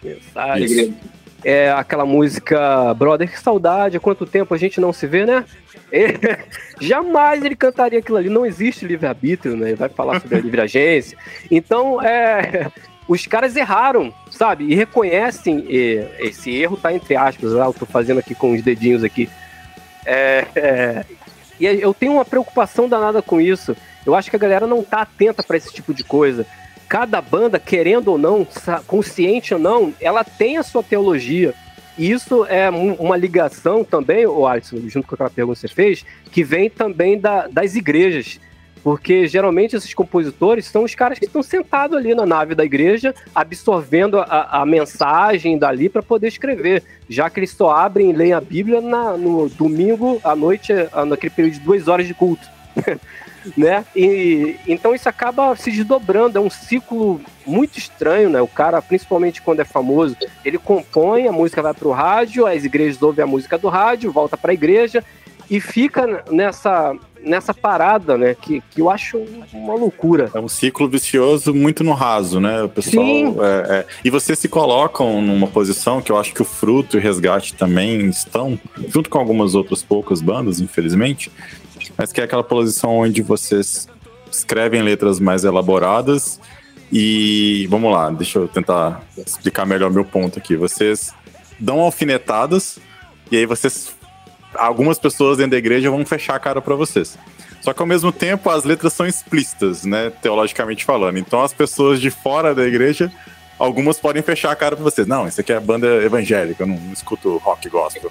Mensagem. 0.03 0.69
Segredo 0.69 1.21
é 1.45 1.71
aquela 1.71 2.05
música 2.05 2.93
Brother, 2.95 3.31
que 3.31 3.41
saudade, 3.41 3.97
há 3.97 4.01
quanto 4.01 4.27
tempo 4.27 4.55
a 4.55 4.59
gente 4.59 4.81
não 4.81 4.93
se 4.93 5.07
vê, 5.07 5.25
né? 5.25 5.45
Jamais 6.81 7.45
ele 7.45 7.57
cantaria 7.57 7.99
aquilo 7.99 8.19
ali, 8.19 8.29
não 8.29 8.47
existe 8.47 8.85
livre-arbítrio, 8.85 9.57
né? 9.57 9.69
Ele 9.69 9.77
vai 9.77 9.89
falar 9.89 10.21
sobre 10.21 10.37
a 10.37 10.41
livre 10.41 10.61
agência. 10.61 11.17
Então, 11.51 12.01
é, 12.03 12.71
os 13.09 13.27
caras 13.27 13.57
erraram, 13.57 14.13
sabe? 14.31 14.65
E 14.65 14.75
reconhecem, 14.75 15.65
e, 15.69 16.07
esse 16.19 16.51
erro 16.55 16.77
tá 16.77 16.93
entre 16.93 17.17
aspas, 17.17 17.53
lá, 17.53 17.67
eu 17.67 17.73
tô 17.73 17.87
fazendo 17.87 18.19
aqui 18.19 18.35
com 18.35 18.53
os 18.53 18.63
dedinhos 18.63 19.03
aqui. 19.03 19.29
É, 20.07 20.47
é, 20.55 21.05
e 21.61 21.67
eu 21.67 21.93
tenho 21.93 22.15
uma 22.15 22.25
preocupação 22.25 22.89
danada 22.89 23.21
com 23.21 23.41
isso. 23.41 23.77
Eu 24.05 24.15
acho 24.15 24.31
que 24.31 24.37
a 24.37 24.39
galera 24.39 24.67
não 24.67 24.83
tá 24.83 25.03
atenta 25.03 25.43
para 25.43 25.57
esse 25.57 25.73
tipo 25.73 25.93
de 25.93 26.03
coisa. 26.03 26.47
Cada 26.89 27.21
banda, 27.21 27.59
querendo 27.61 28.09
ou 28.09 28.19
não, 28.19 28.47
consciente 28.87 29.55
ou 29.55 29.61
não, 29.61 29.93
ela 30.01 30.25
tem 30.25 30.57
a 30.57 30.63
sua 30.63 30.83
teologia. 30.83 31.55
E 31.99 32.11
isso 32.11 32.47
é 32.47 32.71
uma 32.71 33.17
ligação 33.17 33.85
também, 33.85 34.27
o 34.27 34.47
Alisson, 34.47 34.79
junto 34.89 35.07
com 35.07 35.15
aquela 35.15 35.29
pergunta 35.29 35.61
que 35.61 35.69
você 35.69 35.75
fez, 35.75 36.05
que 36.33 36.43
vem 36.43 36.71
também 36.71 37.21
da, 37.21 37.47
das 37.47 37.77
igrejas. 37.77 38.41
Porque 38.83 39.27
geralmente 39.27 39.77
esses 39.77 39.93
compositores 39.93 40.67
são 40.67 40.85
os 40.85 40.95
caras 40.95 41.19
que 41.19 41.27
estão 41.27 41.43
sentados 41.43 41.97
ali 41.97 42.15
na 42.15 42.25
nave 42.25 42.55
da 42.55 42.65
igreja, 42.65 43.15
absorvendo 43.35 44.19
a, 44.19 44.61
a 44.63 44.67
mensagem 44.67 45.59
dali 45.59 45.89
para 45.89 46.03
poder 46.03 46.29
escrever. 46.29 46.83
Já 47.09 47.29
que 47.29 47.41
eles 47.41 47.51
só 47.51 47.71
abrem 47.71 48.11
e 48.11 48.13
leem 48.13 48.33
a 48.33 48.41
Bíblia 48.41 48.81
na, 48.81 49.17
no 49.17 49.49
domingo 49.49 50.21
à 50.25 50.35
noite, 50.35 50.73
naquele 51.07 51.31
período 51.31 51.55
de 51.55 51.61
duas 51.61 51.89
horas 51.89 52.07
de 52.07 52.15
culto. 52.15 52.47
né? 53.57 53.85
E 53.95 54.57
então 54.67 54.95
isso 54.95 55.09
acaba 55.09 55.55
se 55.57 55.71
desdobrando, 55.71 56.39
é 56.39 56.41
um 56.41 56.51
ciclo 56.51 57.21
muito 57.47 57.79
estranho, 57.79 58.31
né? 58.31 58.41
O 58.41 58.47
cara, 58.47 58.81
principalmente 58.83 59.43
quando 59.43 59.61
é 59.61 59.65
famoso, 59.65 60.17
ele 60.45 60.59
compõe, 60.59 61.27
a 61.27 61.33
música 61.33 61.63
vai 61.63 61.75
pro 61.75 61.91
rádio, 61.91 62.47
as 62.47 62.65
igrejas 62.65 63.03
ouvem 63.03 63.25
a 63.25 63.27
música 63.27 63.59
do 63.59 63.69
rádio, 63.69 64.13
volta 64.13 64.37
para 64.37 64.51
a 64.51 64.55
igreja 64.55 65.05
e 65.51 65.61
fica 65.61 66.25
nessa 66.31 66.97
nessa 67.23 67.53
parada, 67.53 68.17
né? 68.17 68.35
Que, 68.35 68.63
que 68.71 68.81
eu 68.81 68.89
acho 68.89 69.19
uma 69.53 69.75
loucura. 69.75 70.31
É 70.33 70.41
um 70.41 70.49
ciclo 70.49 70.89
vicioso 70.89 71.53
muito 71.53 71.85
no 71.85 71.93
raso, 71.93 72.41
né? 72.41 72.63
O 72.63 72.69
pessoal. 72.69 73.07
É, 73.07 73.81
é... 73.81 73.87
E 74.03 74.09
vocês 74.09 74.39
se 74.39 74.49
colocam 74.49 75.21
numa 75.21 75.47
posição 75.47 76.01
que 76.01 76.11
eu 76.11 76.19
acho 76.19 76.33
que 76.33 76.41
o 76.41 76.47
Fruto 76.47 76.97
e 76.97 76.99
o 76.99 77.03
Resgate 77.03 77.55
também 77.55 78.07
estão, 78.09 78.59
junto 78.89 79.11
com 79.11 79.19
algumas 79.19 79.55
outras 79.55 79.83
poucas 79.83 80.23
bandas, 80.23 80.61
infelizmente, 80.61 81.31
mas 81.97 82.11
que 82.11 82.23
é 82.23 82.25
aquela 82.25 82.45
posição 82.45 82.97
onde 82.97 83.21
vocês 83.21 83.87
escrevem 84.31 84.81
letras 84.81 85.21
mais 85.21 85.45
elaboradas 85.45 86.41
e 86.93 87.67
vamos 87.69 87.93
lá, 87.93 88.11
deixa 88.11 88.39
eu 88.39 88.49
tentar 88.49 89.03
explicar 89.17 89.67
melhor 89.67 89.91
meu 89.91 90.05
ponto 90.05 90.39
aqui. 90.39 90.57
Vocês 90.57 91.13
dão 91.59 91.81
alfinetadas 91.81 92.79
e 93.31 93.37
aí 93.37 93.47
vocês 93.47 93.95
algumas 94.55 94.99
pessoas 94.99 95.39
dentro 95.39 95.53
da 95.53 95.57
igreja 95.57 95.91
vão 95.91 96.05
fechar 96.05 96.35
a 96.35 96.39
cara 96.39 96.61
para 96.61 96.75
vocês. 96.75 97.19
Só 97.61 97.73
que 97.73 97.83
ao 97.83 97.87
mesmo 97.87 98.11
tempo 98.11 98.49
as 98.49 98.65
letras 98.65 98.93
são 98.93 99.07
explícitas, 99.07 99.85
né, 99.85 100.11
teologicamente 100.23 100.85
falando. 100.85 101.19
Então 101.19 101.43
as 101.43 101.53
pessoas 101.53 102.01
de 102.01 102.11
fora 102.11 102.55
da 102.55 102.65
igreja, 102.67 103.13
algumas 103.59 103.99
podem 103.99 104.23
fechar 104.23 104.51
a 104.51 104.57
cara 104.57 104.77
para 104.77 104.85
vocês. 104.85 105.07
Não, 105.07 105.29
isso 105.29 105.41
aqui 105.41 105.53
é 105.53 105.61
banda 105.61 105.87
evangélica, 106.03 106.63
eu 106.63 106.67
não, 106.67 106.77
não 106.77 106.93
escuto 106.93 107.37
rock 107.39 107.69
gospel. 107.69 108.11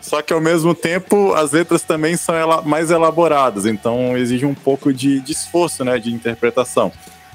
Só 0.00 0.22
que 0.22 0.32
ao 0.32 0.40
mesmo 0.40 0.74
tempo 0.74 1.34
as 1.34 1.52
letras 1.52 1.82
também 1.82 2.16
são 2.16 2.34
mais 2.64 2.90
elaboradas, 2.90 3.66
então 3.66 4.16
exige 4.16 4.46
um 4.46 4.54
pouco 4.54 4.92
de, 4.92 5.20
de 5.20 5.32
esforço, 5.32 5.84
né, 5.84 5.98
de 5.98 6.12
interpretação. 6.12 6.90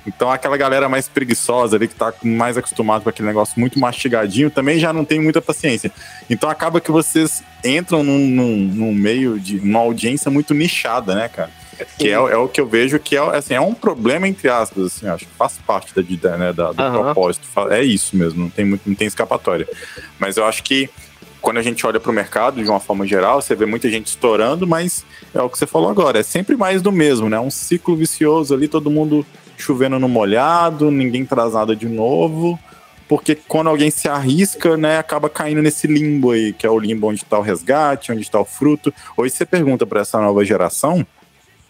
Então 0.06 0.32
aquela 0.32 0.56
galera 0.58 0.88
mais 0.88 1.08
preguiçosa 1.08 1.76
ali, 1.76 1.88
que 1.88 1.96
tá 1.96 2.14
mais 2.24 2.58
acostumado 2.58 3.04
com 3.04 3.10
aquele 3.10 3.28
negócio 3.28 3.60
muito 3.60 3.80
mastigadinho, 3.80 4.50
também 4.50 4.80
já 4.80 4.94
não 4.94 5.04
tem 5.04 5.20
muita 5.20 5.42
paciência. 5.42 5.92
Então 6.30 6.50
acaba 6.50 6.80
que 6.80 6.92
vocês 6.92 7.44
entram 7.64 8.04
num, 8.04 8.28
num, 8.28 8.58
num 8.58 8.94
meio 8.94 9.40
de 9.40 9.58
uma 9.58 9.80
audiência 9.80 10.30
muito 10.30 10.54
nichada, 10.54 11.16
né, 11.16 11.28
cara? 11.28 11.50
Que 11.98 12.10
é, 12.10 12.14
é, 12.14 12.38
o 12.38 12.48
que 12.48 12.62
eu 12.62 12.68
vejo 12.68 12.98
que 13.00 13.18
é, 13.18 13.20
assim, 13.20 13.54
é 13.54 13.60
um 13.60 13.74
problema, 13.74 14.28
entre 14.28 14.48
aspas, 14.48 14.86
assim, 14.86 15.08
acho 15.08 15.26
que 15.26 15.34
faz 15.34 15.58
parte 15.66 15.94
da, 15.94 16.38
né, 16.38 16.54
da 16.54 16.72
do 16.72 16.82
uhum. 16.82 17.04
propósito. 17.04 17.48
É 17.70 17.84
isso 17.84 18.16
mesmo, 18.16 18.44
não 18.44 18.50
tem, 18.50 18.64
muito, 18.64 18.88
não 18.88 18.96
tem 18.96 19.08
escapatória. 19.08 19.68
Mas 20.18 20.38
eu 20.38 20.46
acho 20.46 20.64
que 20.64 20.90
quando 21.42 21.58
a 21.58 21.62
gente 21.62 21.86
olha 21.86 22.00
para 22.00 22.10
o 22.10 22.14
mercado 22.14 22.64
de 22.64 22.70
uma 22.70 22.80
forma 22.80 23.06
geral, 23.06 23.42
você 23.42 23.54
vê 23.56 23.66
muita 23.66 23.90
gente 23.90 24.08
estourando, 24.08 24.66
mas 24.66 25.06
é 25.34 25.42
o 25.42 25.50
que 25.50 25.58
você 25.58 25.68
falou 25.68 25.90
agora, 25.90 26.20
é 26.20 26.24
sempre 26.24 26.56
mais 26.56 26.82
do 26.82 26.92
mesmo, 26.92 27.30
né? 27.30 27.40
Um 27.40 27.52
ciclo 27.52 27.96
vicioso 27.96 28.54
ali, 28.54 28.68
todo 28.68 28.90
mundo 28.90 29.26
chovendo 29.58 30.00
no 30.00 30.10
molhado, 30.10 30.92
ninguém 30.92 31.26
traz 31.26 31.54
nada 31.54 31.76
de 31.76 31.88
novo, 31.88 32.60
porque 33.08 33.36
quando 33.36 33.68
alguém 33.70 33.92
se 33.92 34.08
arrisca, 34.08 34.76
né, 34.78 34.98
acaba 34.98 35.30
caindo 35.30 35.62
nesse 35.62 35.88
limbo 35.88 36.32
aí, 36.32 36.54
que 36.54 36.66
é 36.66 36.70
o 36.70 36.80
limbo 36.80 37.08
onde 37.08 37.24
está 37.24 37.38
o 37.38 37.42
resgate, 37.42 38.12
onde 38.12 38.22
está 38.22 38.40
o 38.40 38.46
fruto. 38.46 38.94
Hoje 39.16 39.34
você 39.34 39.46
pergunta 39.46 39.86
para 39.86 40.02
essa 40.02 40.20
nova 40.20 40.44
geração, 40.44 41.06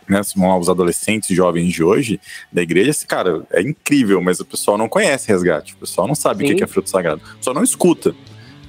né, 0.07 0.21
os 0.59 0.69
adolescentes 0.69 1.35
jovens 1.35 1.73
de 1.73 1.83
hoje 1.83 2.19
da 2.51 2.61
igreja, 2.61 2.91
esse 2.91 3.05
cara 3.05 3.43
é 3.51 3.61
incrível, 3.61 4.21
mas 4.21 4.39
o 4.39 4.45
pessoal 4.45 4.77
não 4.77 4.87
conhece 4.87 5.27
resgate, 5.27 5.73
o 5.73 5.77
pessoal 5.77 6.07
não 6.07 6.15
sabe 6.15 6.47
Sim. 6.47 6.53
o 6.53 6.57
que 6.57 6.63
é 6.63 6.67
fruto 6.67 6.89
sagrado, 6.89 7.21
só 7.41 7.53
não 7.53 7.63
escuta. 7.63 8.15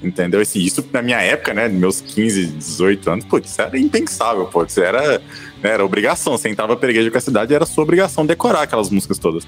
Entendeu? 0.01 0.41
Assim, 0.41 0.59
isso 0.59 0.85
na 0.93 1.01
minha 1.01 1.19
época, 1.19 1.53
né? 1.53 1.67
Meus 1.67 2.01
15, 2.01 2.47
18 2.47 3.09
anos, 3.09 3.25
putz, 3.25 3.51
isso 3.51 3.61
era 3.61 3.77
impensável, 3.77 4.45
pô. 4.45 4.63
Isso 4.63 4.81
era, 4.81 5.17
né, 5.17 5.21
era 5.63 5.83
obrigação. 5.83 6.37
Você 6.37 6.49
entrava 6.49 6.73
igreja 6.73 7.09
com 7.09 7.17
a 7.17 7.21
cidade, 7.21 7.53
era 7.53 7.65
sua 7.65 7.83
obrigação 7.83 8.25
decorar 8.25 8.63
aquelas 8.63 8.89
músicas 8.89 9.17
todas. 9.17 9.47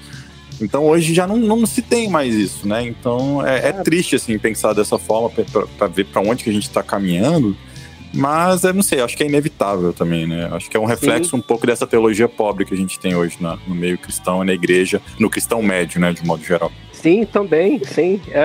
Então 0.60 0.84
hoje 0.86 1.14
já 1.14 1.26
não, 1.26 1.36
não 1.36 1.64
se 1.64 1.80
tem 1.80 2.08
mais 2.08 2.34
isso, 2.34 2.68
né? 2.68 2.82
Então 2.82 3.46
é, 3.46 3.68
é 3.68 3.72
triste, 3.72 4.16
assim, 4.16 4.38
pensar 4.38 4.72
dessa 4.74 4.98
forma 4.98 5.30
para 5.78 5.86
ver 5.86 6.04
para 6.06 6.20
onde 6.20 6.44
que 6.44 6.50
a 6.50 6.52
gente 6.52 6.68
está 6.68 6.82
caminhando. 6.82 7.56
Mas 8.12 8.64
eu 8.64 8.74
não 8.74 8.82
sei, 8.82 9.00
acho 9.00 9.16
que 9.16 9.22
é 9.22 9.26
inevitável 9.26 9.92
também, 9.92 10.26
né? 10.26 10.48
Acho 10.52 10.68
que 10.68 10.76
é 10.76 10.80
um 10.80 10.84
reflexo 10.84 11.30
Sim. 11.30 11.36
um 11.36 11.40
pouco 11.40 11.64
dessa 11.64 11.86
teologia 11.86 12.28
pobre 12.28 12.64
que 12.64 12.74
a 12.74 12.76
gente 12.76 12.98
tem 12.98 13.14
hoje 13.14 13.36
na, 13.40 13.56
no 13.68 13.74
meio 13.74 13.96
cristão, 13.96 14.42
na 14.42 14.52
igreja, 14.52 15.00
no 15.18 15.30
cristão 15.30 15.62
médio, 15.62 16.00
né, 16.00 16.12
de 16.12 16.26
modo 16.26 16.44
geral. 16.44 16.72
Sim, 17.00 17.24
também, 17.24 17.82
sim. 17.82 18.20
É, 18.30 18.40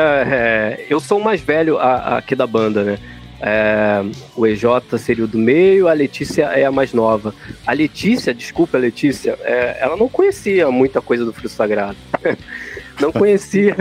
é, 0.79 0.85
eu 0.89 1.01
sou 1.01 1.19
o 1.19 1.23
mais 1.23 1.41
velho 1.41 1.77
a, 1.77 1.95
a, 1.95 2.17
aqui 2.19 2.35
da 2.35 2.47
banda, 2.47 2.83
né? 2.83 2.99
É, 3.41 4.01
o 4.33 4.47
EJ 4.47 4.63
seria 4.97 5.25
o 5.25 5.27
do 5.27 5.37
meio, 5.37 5.89
a 5.89 5.93
Letícia 5.93 6.45
é 6.45 6.63
a 6.63 6.71
mais 6.71 6.93
nova. 6.93 7.35
A 7.67 7.73
Letícia, 7.73 8.33
desculpa, 8.33 8.77
Letícia, 8.77 9.37
é, 9.41 9.77
ela 9.81 9.97
não 9.97 10.07
conhecia 10.07 10.71
muita 10.71 11.01
coisa 11.01 11.25
do 11.25 11.33
Fruto 11.33 11.49
Sagrado. 11.49 11.97
não 13.01 13.11
conhecia 13.11 13.75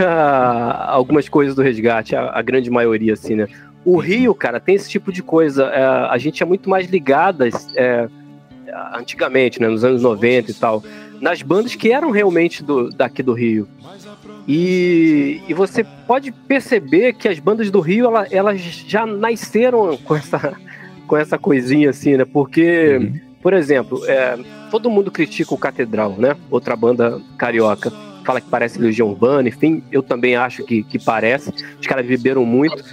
algumas 0.87 1.29
coisas 1.29 1.55
do 1.55 1.61
resgate, 1.61 2.13
a, 2.13 2.31
a, 2.37 2.41
grande 2.41 2.69
maioria, 2.69 3.13
assim, 3.13 3.35
né? 3.35 3.47
O 3.85 3.97
Rio, 3.97 4.35
cara, 4.35 4.59
tem 4.59 4.75
esse 4.75 4.89
tipo 4.89 5.09
de 5.09 5.23
coisa. 5.23 5.67
É, 5.67 5.85
a 5.85 6.17
gente 6.17 6.43
é 6.43 6.45
muito 6.45 6.69
mais 6.69 6.89
ligadas 6.89 7.69
é, 7.77 8.09
antigamente, 8.93 9.61
né, 9.61 9.69
nos 9.69 9.85
anos 9.85 10.01
90 10.01 10.51
e 10.51 10.53
tal, 10.53 10.83
nas 11.25 11.41
bandas 11.41 11.73
que 11.73 11.91
eram 11.91 12.11
realmente 12.11 12.63
do, 12.63 12.91
daqui 12.91 13.23
do 13.23 13.33
Rio. 13.33 13.67
E, 14.47 15.41
e 15.47 15.53
você 15.55 15.83
pode 15.83 16.31
perceber 16.31 17.13
que 17.13 17.27
as 17.27 17.39
bandas 17.39 17.71
do 17.71 17.79
Rio, 17.79 18.05
ela, 18.05 18.27
elas 18.29 18.61
já 18.61 19.07
nasceram 19.07 19.97
com 19.97 20.15
essa, 20.15 20.53
com 21.07 21.17
essa 21.17 21.35
coisinha 21.35 21.89
assim, 21.89 22.15
né? 22.15 22.25
Porque, 22.25 22.97
uhum. 22.97 23.19
por 23.41 23.53
exemplo, 23.53 24.05
é, 24.05 24.37
todo 24.69 24.87
mundo 24.87 25.09
critica 25.09 25.51
o 25.51 25.57
Catedral, 25.57 26.13
né? 26.15 26.37
Outra 26.51 26.75
banda 26.75 27.19
carioca. 27.39 27.91
Fala 28.23 28.39
que 28.39 28.47
parece 28.47 28.77
Legião 28.77 29.07
Urbana, 29.09 29.49
enfim, 29.49 29.81
eu 29.91 30.03
também 30.03 30.35
acho 30.35 30.63
que, 30.63 30.83
que 30.83 30.99
parece. 30.99 31.51
Os 31.81 31.87
caras 31.87 32.05
beberam 32.05 32.45
muito. 32.45 32.83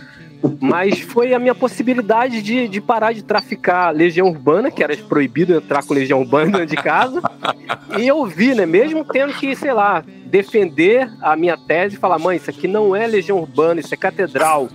Mas 0.60 1.00
foi 1.00 1.34
a 1.34 1.38
minha 1.38 1.54
possibilidade 1.54 2.42
de, 2.42 2.68
de 2.68 2.80
parar 2.80 3.12
de 3.12 3.22
traficar 3.22 3.94
Legião 3.94 4.28
Urbana, 4.28 4.70
que 4.70 4.82
era 4.82 4.96
proibido 4.96 5.54
entrar 5.54 5.84
com 5.84 5.94
Legião 5.94 6.20
Urbana 6.20 6.58
dentro 6.58 6.66
de 6.66 6.76
casa. 6.76 7.22
e 7.98 8.06
eu 8.06 8.24
vi, 8.26 8.54
né? 8.54 8.66
Mesmo 8.66 9.04
tendo 9.04 9.32
que, 9.34 9.54
sei 9.54 9.72
lá, 9.72 10.04
defender 10.26 11.10
a 11.20 11.36
minha 11.36 11.56
tese 11.56 11.96
e 11.96 11.98
falar, 11.98 12.18
mãe, 12.18 12.36
isso 12.36 12.50
aqui 12.50 12.66
não 12.66 12.96
é 12.96 13.06
Legião 13.06 13.38
Urbana, 13.38 13.80
isso 13.80 13.94
é 13.94 13.96
catedral. 13.96 14.68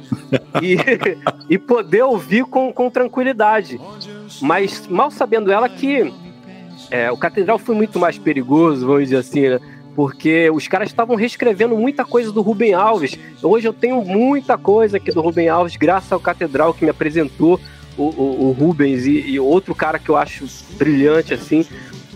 e, 0.61 0.77
e 1.53 1.57
poder 1.57 2.03
ouvir 2.03 2.45
com, 2.45 2.71
com 2.71 2.89
tranquilidade. 2.89 3.79
Mas 4.41 4.87
mal 4.87 5.11
sabendo 5.11 5.51
ela 5.51 5.67
que 5.67 6.13
é, 6.89 7.11
o 7.11 7.17
catedral 7.17 7.57
foi 7.57 7.75
muito 7.75 7.99
mais 7.99 8.17
perigoso, 8.17 8.85
vamos 8.85 9.03
dizer 9.03 9.17
assim, 9.17 9.49
né? 9.49 9.59
Porque 9.97 10.47
os 10.51 10.67
caras 10.67 10.89
estavam 10.89 11.15
reescrevendo 11.15 11.75
muita 11.75 12.05
coisa 12.05 12.31
do 12.31 12.43
Rubem 12.43 12.71
Alves. 12.71 13.17
Hoje 13.41 13.67
eu 13.67 13.73
tenho 13.73 13.99
muita 14.05 14.55
coisa 14.55 14.97
aqui 14.97 15.11
do 15.11 15.21
Rubem 15.21 15.49
Alves, 15.49 15.75
graças 15.75 16.11
ao 16.11 16.19
Catedral 16.19 16.71
que 16.71 16.85
me 16.85 16.91
apresentou 16.91 17.59
o, 17.97 18.03
o, 18.03 18.47
o 18.47 18.51
Rubens 18.51 19.07
e, 19.07 19.21
e, 19.21 19.39
outro 19.39 19.73
cara 19.73 19.97
que 19.97 20.09
eu 20.09 20.15
acho 20.15 20.45
brilhante 20.77 21.33
assim. 21.33 21.65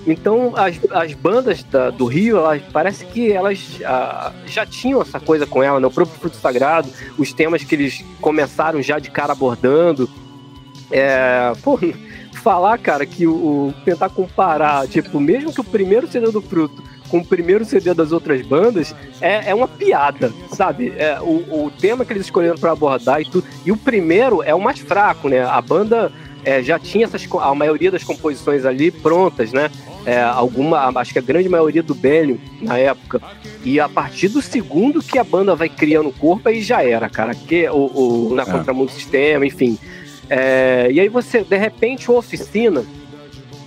Então 0.06 0.54
as, 0.56 0.80
as 0.92 1.14
bandas 1.16 1.64
da, 1.64 1.90
do 1.90 2.06
Rio, 2.06 2.38
elas, 2.38 2.62
parece 2.72 3.04
que 3.04 3.32
elas 3.32 3.80
ah, 3.84 4.32
já 4.46 4.64
tinham 4.64 5.02
essa 5.02 5.20
coisa 5.20 5.48
com 5.48 5.64
ela, 5.64 5.80
né? 5.80 5.88
o 5.88 5.92
próprio 5.92 6.20
Fruto 6.20 6.38
Sagrado, 6.38 6.88
os 7.18 7.34
temas 7.34 7.64
que 7.64 7.74
eles 7.74 8.06
começaram 8.22 8.80
já 8.80 9.00
de 9.00 9.10
cara 9.10 9.34
abordando. 9.34 10.08
É, 10.92 11.52
pô, 11.64 11.80
falar, 12.44 12.78
cara, 12.78 13.08
que 13.08 13.26
o, 13.26 13.74
tentar 13.84 14.10
comparar, 14.10 14.88
tipo, 14.88 15.20
mesmo 15.20 15.52
que 15.52 15.62
o 15.62 15.64
primeiro 15.64 16.08
CD 16.08 16.30
do 16.30 16.44
Fruto 16.44 16.92
com 17.12 17.18
o 17.18 17.26
primeiro 17.26 17.66
CD 17.66 17.94
das 17.94 18.14
outras 18.14 18.42
bandas 18.42 18.96
é, 19.20 19.50
é 19.50 19.54
uma 19.54 19.68
piada, 19.68 20.32
sabe? 20.54 20.94
É, 20.98 21.20
o, 21.20 21.66
o 21.66 21.72
tema 21.78 22.06
que 22.06 22.14
eles 22.14 22.26
escolheram 22.26 22.58
para 22.58 22.72
abordar 22.72 23.22
e 23.22 23.26
tudo. 23.26 23.46
E 23.66 23.72
o 23.72 23.76
primeiro 23.76 24.42
é 24.42 24.56
o 24.56 24.62
mais 24.62 24.80
fraco, 24.80 25.28
né? 25.28 25.44
A 25.44 25.62
banda 25.62 26.10
é, 26.46 26.64
já 26.64 26.80
tinha 26.80 27.04
essas, 27.04 27.28
a 27.42 27.54
maioria 27.54 27.92
das 27.92 28.02
composições 28.02 28.66
ali 28.66 28.90
prontas, 28.90 29.52
né? 29.52 29.70
É, 30.06 30.22
alguma, 30.22 30.90
acho 31.00 31.12
que 31.12 31.20
a 31.20 31.22
grande 31.22 31.50
maioria 31.50 31.84
do 31.84 31.94
Benio 31.94 32.40
na 32.62 32.78
época. 32.78 33.22
E 33.66 33.78
a 33.78 33.90
partir 33.90 34.30
do 34.30 34.42
segundo 34.42 35.04
que 35.04 35.20
a 35.20 35.24
banda 35.24 35.54
vai 35.54 35.68
criando 35.68 36.08
o 36.08 36.14
corpo, 36.14 36.48
aí 36.48 36.62
já 36.62 36.82
era, 36.82 37.10
cara. 37.10 37.36
Que 37.36 37.68
o, 37.70 38.30
o 38.30 38.34
na 38.34 38.44
é. 38.44 38.46
Contramundo 38.46 38.90
Sistema, 38.90 39.46
enfim. 39.46 39.78
É, 40.30 40.88
e 40.90 40.98
aí 40.98 41.10
você, 41.10 41.44
de 41.44 41.58
repente, 41.58 42.10
o 42.10 42.16
Oficina 42.16 42.86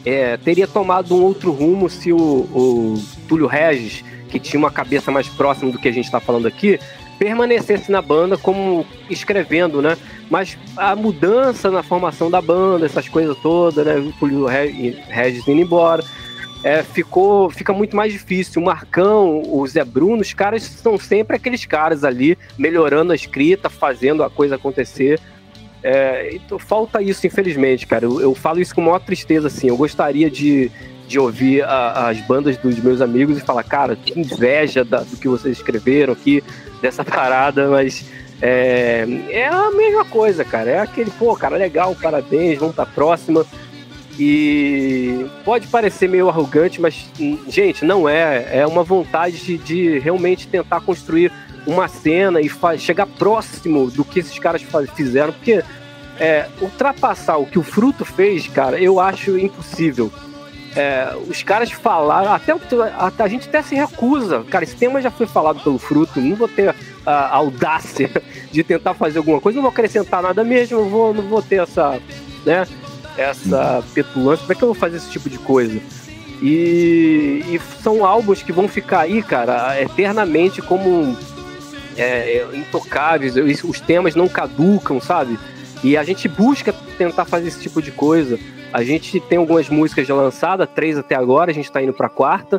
é, 0.04 0.38
teria 0.38 0.66
tomado 0.66 1.14
um 1.14 1.22
outro 1.22 1.52
rumo 1.52 1.90
se 1.90 2.10
o, 2.10 2.16
o 2.18 3.02
Túlio 3.24 3.46
Regis, 3.46 4.04
que 4.28 4.38
tinha 4.38 4.58
uma 4.58 4.70
cabeça 4.70 5.10
mais 5.10 5.28
próxima 5.28 5.70
do 5.70 5.78
que 5.78 5.88
a 5.88 5.92
gente 5.92 6.06
está 6.06 6.20
falando 6.20 6.46
aqui, 6.46 6.78
permanecesse 7.18 7.90
na 7.90 8.02
banda 8.02 8.36
como 8.36 8.86
escrevendo, 9.08 9.80
né? 9.80 9.96
Mas 10.30 10.58
a 10.76 10.96
mudança 10.96 11.70
na 11.70 11.82
formação 11.82 12.30
da 12.30 12.40
banda, 12.40 12.86
essas 12.86 13.08
coisas 13.08 13.36
todas, 13.38 13.84
né? 13.84 13.96
O 13.96 14.12
Túlio 14.12 14.46
Regis 14.46 15.46
indo 15.46 15.60
embora. 15.60 16.04
É, 16.62 16.82
ficou, 16.82 17.50
fica 17.50 17.74
muito 17.74 17.94
mais 17.94 18.10
difícil. 18.10 18.62
O 18.62 18.64
Marcão, 18.64 19.42
o 19.46 19.66
Zé 19.66 19.84
Bruno, 19.84 20.22
os 20.22 20.32
caras 20.32 20.62
são 20.62 20.98
sempre 20.98 21.36
aqueles 21.36 21.66
caras 21.66 22.04
ali, 22.04 22.38
melhorando 22.58 23.12
a 23.12 23.14
escrita, 23.14 23.68
fazendo 23.68 24.22
a 24.22 24.30
coisa 24.30 24.54
acontecer. 24.54 25.20
É, 25.82 26.34
então, 26.34 26.58
falta 26.58 27.02
isso, 27.02 27.26
infelizmente, 27.26 27.86
cara. 27.86 28.06
Eu, 28.06 28.18
eu, 28.18 28.34
falo 28.34 28.60
isso 28.60 28.74
com 28.74 28.80
maior 28.80 29.00
tristeza, 29.00 29.48
assim. 29.48 29.68
Eu 29.68 29.76
gostaria 29.76 30.30
de, 30.30 30.72
de 31.06 31.18
ouvir 31.18 31.62
a, 31.64 32.08
as 32.08 32.20
bandas 32.26 32.56
dos 32.56 32.78
meus 32.78 33.00
amigos 33.00 33.38
e 33.38 33.40
falar, 33.40 33.62
cara, 33.62 33.96
que 33.96 34.18
inveja 34.18 34.84
da, 34.84 35.00
do 35.00 35.16
que 35.16 35.28
vocês 35.28 35.56
escreveram 35.56 36.12
aqui, 36.12 36.42
dessa 36.80 37.04
parada, 37.04 37.68
mas 37.68 38.04
é, 38.40 39.06
é 39.30 39.48
a 39.48 39.70
mesma 39.70 40.04
coisa, 40.04 40.44
cara. 40.44 40.70
É 40.70 40.78
aquele, 40.80 41.10
pô, 41.10 41.34
cara, 41.36 41.56
legal, 41.56 41.94
parabéns, 41.94 42.58
vamos 42.58 42.74
pra 42.74 42.86
próxima. 42.86 43.44
E 44.18 45.26
pode 45.44 45.66
parecer 45.66 46.08
meio 46.08 46.28
arrogante, 46.28 46.80
mas, 46.80 47.10
gente, 47.48 47.84
não 47.84 48.08
é. 48.08 48.60
É 48.60 48.66
uma 48.66 48.84
vontade 48.84 49.38
de, 49.38 49.58
de 49.58 49.98
realmente 49.98 50.46
tentar 50.46 50.80
construir 50.80 51.32
uma 51.66 51.88
cena 51.88 52.40
e 52.40 52.50
chegar 52.78 53.06
próximo 53.06 53.90
do 53.90 54.04
que 54.04 54.20
esses 54.20 54.38
caras 54.38 54.62
fizeram, 54.94 55.32
porque 55.32 55.64
é, 56.18 56.46
ultrapassar 56.60 57.38
o 57.38 57.46
que 57.46 57.58
o 57.58 57.62
Fruto 57.62 58.04
fez, 58.04 58.46
cara, 58.46 58.78
eu 58.78 59.00
acho 59.00 59.38
impossível. 59.38 60.12
É, 60.76 61.14
os 61.28 61.42
caras 61.42 61.70
falaram, 61.70 62.32
até, 62.32 62.52
até, 62.98 63.22
a 63.22 63.28
gente 63.28 63.48
até 63.48 63.62
se 63.62 63.74
recusa. 63.74 64.44
Cara, 64.50 64.64
esse 64.64 64.74
tema 64.74 65.00
já 65.00 65.10
foi 65.10 65.26
falado 65.26 65.60
pelo 65.60 65.78
Fruto, 65.78 66.20
não 66.20 66.34
vou 66.34 66.48
ter 66.48 66.74
a, 67.06 67.12
a 67.12 67.36
audácia 67.36 68.10
de 68.50 68.64
tentar 68.64 68.94
fazer 68.94 69.18
alguma 69.18 69.40
coisa, 69.40 69.56
não 69.56 69.62
vou 69.62 69.70
acrescentar 69.70 70.22
nada 70.22 70.42
mesmo, 70.42 70.80
não 70.80 70.88
vou, 70.88 71.14
não 71.14 71.22
vou 71.22 71.42
ter 71.42 71.62
essa, 71.62 72.00
né, 72.44 72.66
essa 73.16 73.84
petulância. 73.94 74.44
Para 74.44 74.54
que 74.56 74.62
eu 74.62 74.68
vou 74.68 74.74
fazer 74.74 74.96
esse 74.96 75.10
tipo 75.10 75.30
de 75.30 75.38
coisa? 75.38 75.80
E, 76.42 77.44
e, 77.46 77.60
são 77.82 78.04
álbuns 78.04 78.42
que 78.42 78.52
vão 78.52 78.66
ficar 78.66 79.00
aí, 79.00 79.22
cara, 79.22 79.80
eternamente 79.80 80.60
como 80.60 81.16
é, 81.96 82.38
é, 82.38 82.48
intocáveis, 82.56 83.36
os 83.36 83.80
temas 83.80 84.14
não 84.14 84.28
caducam, 84.28 85.00
sabe? 85.00 85.38
E 85.82 85.96
a 85.96 86.02
gente 86.02 86.26
busca 86.28 86.74
tentar 86.98 87.24
fazer 87.24 87.48
esse 87.48 87.60
tipo 87.60 87.80
de 87.80 87.92
coisa. 87.92 88.38
A 88.74 88.82
gente 88.82 89.20
tem 89.20 89.38
algumas 89.38 89.68
músicas 89.68 90.04
já 90.04 90.16
lançadas, 90.16 90.68
três 90.74 90.98
até 90.98 91.14
agora, 91.14 91.52
a 91.52 91.54
gente 91.54 91.70
tá 91.70 91.80
indo 91.80 91.92
pra 91.92 92.08
quarta. 92.08 92.58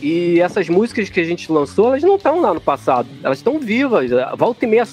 E 0.00 0.40
essas 0.40 0.70
músicas 0.70 1.10
que 1.10 1.20
a 1.20 1.24
gente 1.24 1.52
lançou, 1.52 1.88
elas 1.88 2.02
não 2.02 2.16
estão 2.16 2.40
lá 2.40 2.54
no 2.54 2.60
passado, 2.62 3.06
elas 3.22 3.38
estão 3.38 3.60
vivas. 3.60 4.10
Volta 4.38 4.64
e 4.64 4.68
meia 4.68 4.84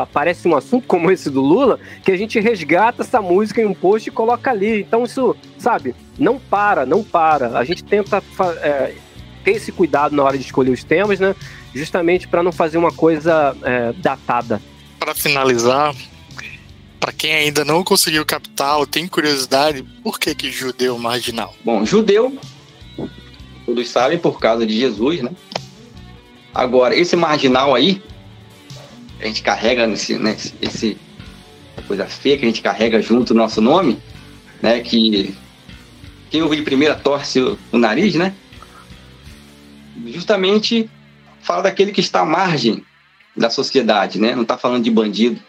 aparece 0.00 0.46
um 0.46 0.56
assunto 0.56 0.86
como 0.88 1.10
esse 1.10 1.28
do 1.28 1.40
Lula, 1.40 1.80
que 2.04 2.12
a 2.12 2.16
gente 2.16 2.38
resgata 2.38 3.02
essa 3.02 3.20
música 3.20 3.60
em 3.60 3.66
um 3.66 3.74
post 3.74 4.08
e 4.08 4.12
coloca 4.12 4.52
ali. 4.52 4.82
Então 4.82 5.02
isso, 5.02 5.34
sabe, 5.58 5.96
não 6.16 6.38
para, 6.38 6.86
não 6.86 7.02
para. 7.02 7.58
A 7.58 7.64
gente 7.64 7.82
tenta 7.82 8.22
é, 8.62 8.94
ter 9.42 9.50
esse 9.56 9.72
cuidado 9.72 10.14
na 10.14 10.22
hora 10.22 10.38
de 10.38 10.44
escolher 10.44 10.70
os 10.70 10.84
temas, 10.84 11.18
né? 11.18 11.34
justamente 11.74 12.28
para 12.28 12.42
não 12.42 12.52
fazer 12.52 12.78
uma 12.78 12.92
coisa 12.92 13.56
é, 13.64 13.92
datada. 13.94 14.62
Para 14.98 15.12
finalizar, 15.12 15.92
para 17.08 17.12
quem 17.16 17.32
ainda 17.32 17.64
não 17.64 17.82
conseguiu 17.82 18.22
captar 18.26 18.76
ou 18.76 18.86
tem 18.86 19.08
curiosidade, 19.08 19.82
por 20.02 20.20
que 20.20 20.34
que 20.34 20.50
judeu 20.50 20.98
marginal? 20.98 21.54
Bom, 21.64 21.82
judeu, 21.82 22.38
todos 23.64 23.88
sabem 23.88 24.18
por 24.18 24.38
causa 24.38 24.66
de 24.66 24.78
Jesus, 24.78 25.22
né? 25.22 25.30
Agora, 26.54 26.94
esse 26.94 27.16
marginal 27.16 27.74
aí, 27.74 28.02
a 29.18 29.24
gente 29.24 29.42
carrega 29.42 29.86
nesse, 29.86 30.18
né, 30.18 30.36
esse 30.60 30.98
coisa 31.86 32.04
feia 32.04 32.36
que 32.36 32.44
a 32.44 32.48
gente 32.48 32.60
carrega 32.60 33.00
junto 33.00 33.30
o 33.30 33.36
nosso 33.36 33.62
nome, 33.62 33.98
né? 34.60 34.80
Que 34.80 35.34
quem 36.28 36.42
ouve 36.42 36.56
de 36.56 36.62
primeira 36.62 36.94
torce 36.94 37.40
o, 37.40 37.58
o 37.72 37.78
nariz, 37.78 38.16
né? 38.16 38.34
Justamente 40.08 40.90
fala 41.40 41.62
daquele 41.62 41.90
que 41.90 42.02
está 42.02 42.20
à 42.20 42.26
margem 42.26 42.84
da 43.34 43.48
sociedade, 43.48 44.20
né? 44.20 44.34
Não 44.34 44.42
está 44.42 44.58
falando 44.58 44.84
de 44.84 44.90
bandido. 44.90 45.47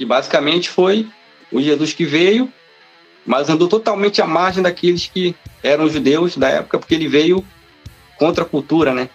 E 0.00 0.04
basicamente 0.06 0.70
foi 0.70 1.06
o 1.52 1.60
Jesus 1.60 1.92
que 1.92 2.06
veio, 2.06 2.50
mas 3.26 3.50
andou 3.50 3.68
totalmente 3.68 4.22
à 4.22 4.26
margem 4.26 4.62
daqueles 4.62 5.06
que 5.06 5.36
eram 5.62 5.88
judeus 5.88 6.38
da 6.38 6.48
época, 6.48 6.78
porque 6.78 6.94
ele 6.94 7.06
veio 7.06 7.44
contra 8.18 8.42
a 8.42 8.46
cultura, 8.46 8.94
né? 8.94 9.10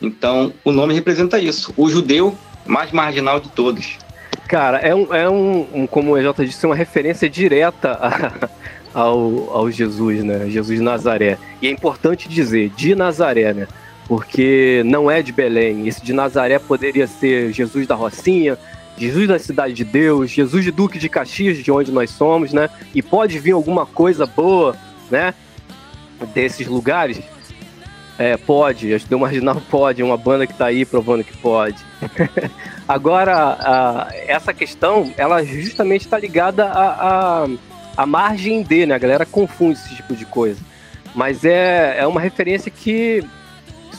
Então, 0.00 0.54
o 0.64 0.72
nome 0.72 0.94
representa 0.94 1.38
isso, 1.38 1.74
o 1.76 1.90
judeu 1.90 2.36
mais 2.64 2.90
marginal 2.90 3.38
de 3.38 3.50
todos. 3.50 3.98
Cara, 4.48 4.78
é 4.78 4.94
um, 4.94 5.14
é 5.14 5.28
um, 5.28 5.68
um 5.72 5.86
como 5.86 6.12
o 6.12 6.18
EJ 6.18 6.34
disse, 6.46 6.64
uma 6.64 6.74
referência 6.74 7.28
direta 7.28 7.92
a, 7.92 8.48
ao, 8.98 9.50
ao 9.50 9.70
Jesus, 9.70 10.24
né? 10.24 10.48
Jesus 10.48 10.78
de 10.78 10.84
Nazaré. 10.84 11.38
E 11.60 11.68
é 11.68 11.70
importante 11.70 12.26
dizer, 12.26 12.70
de 12.70 12.94
Nazaré, 12.94 13.52
né? 13.52 13.68
porque 14.10 14.82
não 14.86 15.08
é 15.08 15.22
de 15.22 15.30
Belém. 15.30 15.86
Esse 15.86 16.02
de 16.02 16.12
Nazaré 16.12 16.58
poderia 16.58 17.06
ser 17.06 17.52
Jesus 17.52 17.86
da 17.86 17.94
Rocinha, 17.94 18.58
Jesus 19.00 19.26
da 19.26 19.38
Cidade 19.38 19.72
de 19.72 19.82
Deus, 19.82 20.30
Jesus 20.30 20.62
de 20.62 20.70
Duque 20.70 20.98
de 20.98 21.08
Caxias, 21.08 21.56
de 21.56 21.72
onde 21.72 21.90
nós 21.90 22.10
somos, 22.10 22.52
né? 22.52 22.68
E 22.94 23.00
pode 23.00 23.38
vir 23.38 23.52
alguma 23.52 23.86
coisa 23.86 24.26
boa, 24.26 24.76
né? 25.10 25.32
Desses 26.34 26.66
lugares. 26.66 27.18
É, 28.18 28.36
pode, 28.36 28.94
o 29.10 29.18
Marginal 29.18 29.62
pode, 29.70 30.02
uma 30.02 30.18
banda 30.18 30.46
que 30.46 30.52
tá 30.52 30.66
aí 30.66 30.84
provando 30.84 31.24
que 31.24 31.34
pode. 31.38 31.78
Agora, 32.86 33.56
a, 33.58 34.08
essa 34.26 34.52
questão, 34.52 35.10
ela 35.16 35.42
justamente 35.42 36.02
está 36.02 36.18
ligada 36.18 36.66
à 36.66 36.82
a, 36.82 37.44
a, 37.44 37.48
a, 37.96 38.04
margem 38.04 38.62
D, 38.62 38.84
né? 38.84 38.94
A 38.94 38.98
galera 38.98 39.24
confunde 39.24 39.78
esse 39.78 39.96
tipo 39.96 40.14
de 40.14 40.26
coisa. 40.26 40.60
Mas 41.14 41.42
é, 41.42 41.96
é 42.00 42.06
uma 42.06 42.20
referência 42.20 42.70
que 42.70 43.24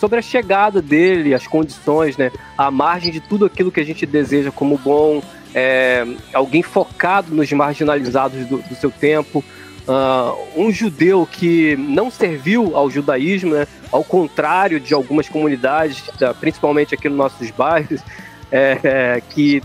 sobre 0.01 0.17
a 0.17 0.21
chegada 0.21 0.81
dele, 0.81 1.31
as 1.31 1.45
condições, 1.45 2.17
né? 2.17 2.31
A 2.57 2.71
margem 2.71 3.11
de 3.11 3.19
tudo 3.19 3.45
aquilo 3.45 3.71
que 3.71 3.79
a 3.79 3.85
gente 3.85 4.03
deseja 4.03 4.49
como 4.49 4.75
bom, 4.75 5.21
é, 5.53 6.03
alguém 6.33 6.63
focado 6.63 7.35
nos 7.35 7.51
marginalizados 7.51 8.47
do, 8.47 8.57
do 8.63 8.73
seu 8.73 8.89
tempo, 8.89 9.43
uh, 9.87 10.59
um 10.59 10.71
judeu 10.71 11.27
que 11.31 11.75
não 11.75 12.09
serviu 12.09 12.75
ao 12.75 12.89
judaísmo, 12.89 13.53
né? 13.53 13.67
Ao 13.91 14.03
contrário 14.03 14.79
de 14.79 14.91
algumas 14.91 15.29
comunidades, 15.29 16.01
tá? 16.17 16.33
principalmente 16.33 16.95
aqui 16.95 17.07
nos 17.07 17.17
nossos 17.19 17.51
bairros, 17.51 18.01
é, 18.51 18.79
é, 18.83 19.21
que 19.29 19.61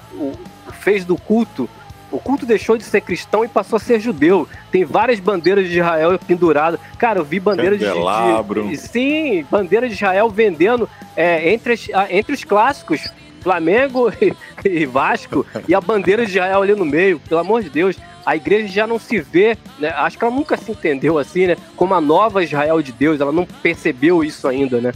fez 0.81 1.03
do 1.07 1.17
culto 1.17 1.67
o 2.11 2.19
culto 2.19 2.47
deixou 2.47 2.77
de 2.79 2.85
ser 2.85 3.01
cristão 3.01 3.45
e 3.45 3.49
passou 3.49 3.77
a 3.77 3.81
ser 3.81 4.01
judeu. 4.01 4.49
Tem 4.71 4.85
várias 4.85 5.19
bandeiras 5.19 5.69
de 5.69 5.79
Israel 5.79 6.19
penduradas. 6.19 6.79
Cara, 6.99 7.19
eu 7.19 7.25
vi 7.25 7.41
bandeiras 7.41 7.79
de, 7.79 7.85
de, 7.85 8.77
Sim, 8.77 9.45
bandeiras 9.51 9.91
de 9.91 9.97
Israel 9.97 10.29
vendendo 10.31 10.89
é, 11.17 11.53
entre, 11.53 11.73
as, 11.73 11.89
entre 12.11 12.35
os 12.35 12.45
clássicos. 12.45 13.11
Flamengo 13.41 14.13
e, 14.21 14.35
e, 14.69 14.87
Vasco 14.87 15.47
e 15.69 15.75
a 15.75 15.81
bandeira 15.81 16.25
de 16.27 16.33
Israel 16.33 16.63
ali 16.63 16.75
no 16.75 16.85
meio, 16.85 17.21
pelo 17.21 17.41
amor 17.41 17.63
de 17.63 17.71
Deus, 17.71 17.97
a 18.25 18.35
igreja 18.35 18.67
já 18.67 18.87
não 18.89 18.99
se 18.99 19.21
vê, 19.21 19.57
né? 19.79 19.91
acho 19.91 20.19
que 20.19 20.25
ela 20.25 20.35
nunca 20.35 20.57
se 20.57 20.73
entendeu 20.73 21.17
assim, 21.17 21.47
né? 21.47 21.57
Como 21.77 21.95
a 21.95 22.01
nova 22.01 22.43
Israel 22.43 22.83
de 22.83 22.91
Deus, 22.91 23.21
ela 23.21 23.31
não 23.31 23.47
percebeu 23.47 24.25
isso 24.25 24.49
ainda, 24.49 24.81
né? 24.81 24.93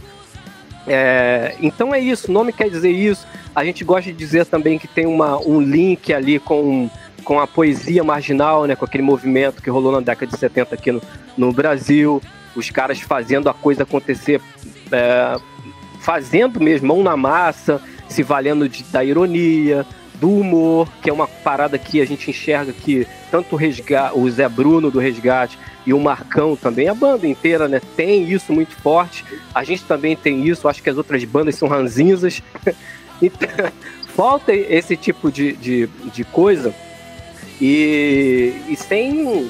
É, 0.87 1.55
então 1.61 1.93
é 1.93 1.99
isso, 1.99 2.29
o 2.29 2.33
nome 2.33 2.51
quer 2.51 2.69
dizer 2.69 2.91
isso. 2.91 3.27
A 3.55 3.63
gente 3.63 3.83
gosta 3.83 4.11
de 4.11 4.17
dizer 4.17 4.45
também 4.45 4.79
que 4.79 4.87
tem 4.87 5.05
uma, 5.05 5.37
um 5.37 5.59
link 5.61 6.13
ali 6.13 6.39
com 6.39 6.89
com 7.23 7.39
a 7.39 7.47
poesia 7.47 8.03
marginal, 8.03 8.65
né, 8.65 8.75
com 8.75 8.85
aquele 8.85 9.03
movimento 9.03 9.61
que 9.61 9.69
rolou 9.69 9.91
na 9.91 9.99
década 9.99 10.31
de 10.31 10.37
70 10.37 10.75
aqui 10.75 10.91
no, 10.91 11.01
no 11.37 11.53
Brasil, 11.53 12.21
os 12.55 12.69
caras 12.69 12.99
fazendo 12.99 13.47
a 13.47 13.53
coisa 13.53 13.83
acontecer, 13.83 14.41
é, 14.91 15.37
fazendo 15.99 16.59
mesmo, 16.59 16.87
mão 16.87 17.03
na 17.03 17.15
massa, 17.15 17.81
se 18.09 18.23
valendo 18.23 18.67
de, 18.67 18.83
da 18.85 19.03
ironia, 19.03 19.85
do 20.21 20.29
humor, 20.29 20.87
que 21.01 21.09
é 21.09 21.13
uma 21.13 21.27
parada 21.27 21.79
que 21.79 21.99
a 21.99 22.05
gente 22.05 22.29
enxerga 22.29 22.71
que 22.71 23.07
tanto 23.31 23.55
o, 23.55 24.19
o 24.19 24.29
Zé 24.29 24.47
Bruno 24.47 24.91
do 24.91 24.99
Resgate 24.99 25.57
e 25.83 25.95
o 25.95 25.99
Marcão 25.99 26.55
também, 26.55 26.87
a 26.87 26.93
banda 26.93 27.27
inteira, 27.27 27.67
né, 27.67 27.81
tem 27.97 28.31
isso 28.31 28.53
muito 28.53 28.75
forte. 28.75 29.25
A 29.53 29.63
gente 29.63 29.83
também 29.83 30.15
tem 30.15 30.47
isso, 30.47 30.67
acho 30.67 30.83
que 30.83 30.91
as 30.91 30.97
outras 30.97 31.23
bandas 31.23 31.55
são 31.55 31.67
ranzinzas. 31.67 32.43
então, 33.19 33.49
falta 34.15 34.53
esse 34.53 34.95
tipo 34.95 35.31
de, 35.31 35.53
de, 35.53 35.87
de 36.13 36.23
coisa 36.23 36.71
e, 37.59 38.53
e 38.69 38.75
sem, 38.75 39.49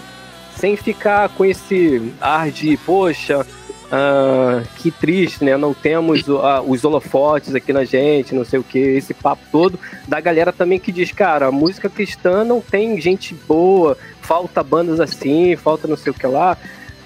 sem 0.56 0.78
ficar 0.78 1.28
com 1.30 1.44
esse 1.44 2.14
ar 2.22 2.50
de, 2.50 2.78
poxa, 2.78 3.46
ah, 3.92 4.64
que 4.78 4.90
triste, 4.90 5.44
né? 5.44 5.58
Não 5.58 5.74
temos 5.74 6.24
os 6.66 6.86
holofotes 6.86 7.54
aqui 7.54 7.74
na 7.74 7.84
gente, 7.84 8.34
não 8.34 8.46
sei 8.46 8.58
o 8.58 8.64
que, 8.64 8.80
esse 8.80 9.14
papo 9.14 9.44
todo 9.52 9.78
da 10.08 10.22
galera 10.22 10.54
também 10.54 10.80
que 10.80 10.94
diz, 10.94 11.12
cara, 11.12 11.48
a 11.48 11.52
música 11.52 11.90
cristã 11.90 12.46
não 12.46 12.62
tem 12.62 13.00
gente 13.02 13.34
boa, 13.34 13.98
falta 14.22 14.64
bandas 14.64 15.02
assim, 15.02 15.58
falta 15.58 15.88
não 15.90 15.98
sei 15.98 16.12
o 16.12 16.16
que 16.16 16.26
lá. 16.26 16.58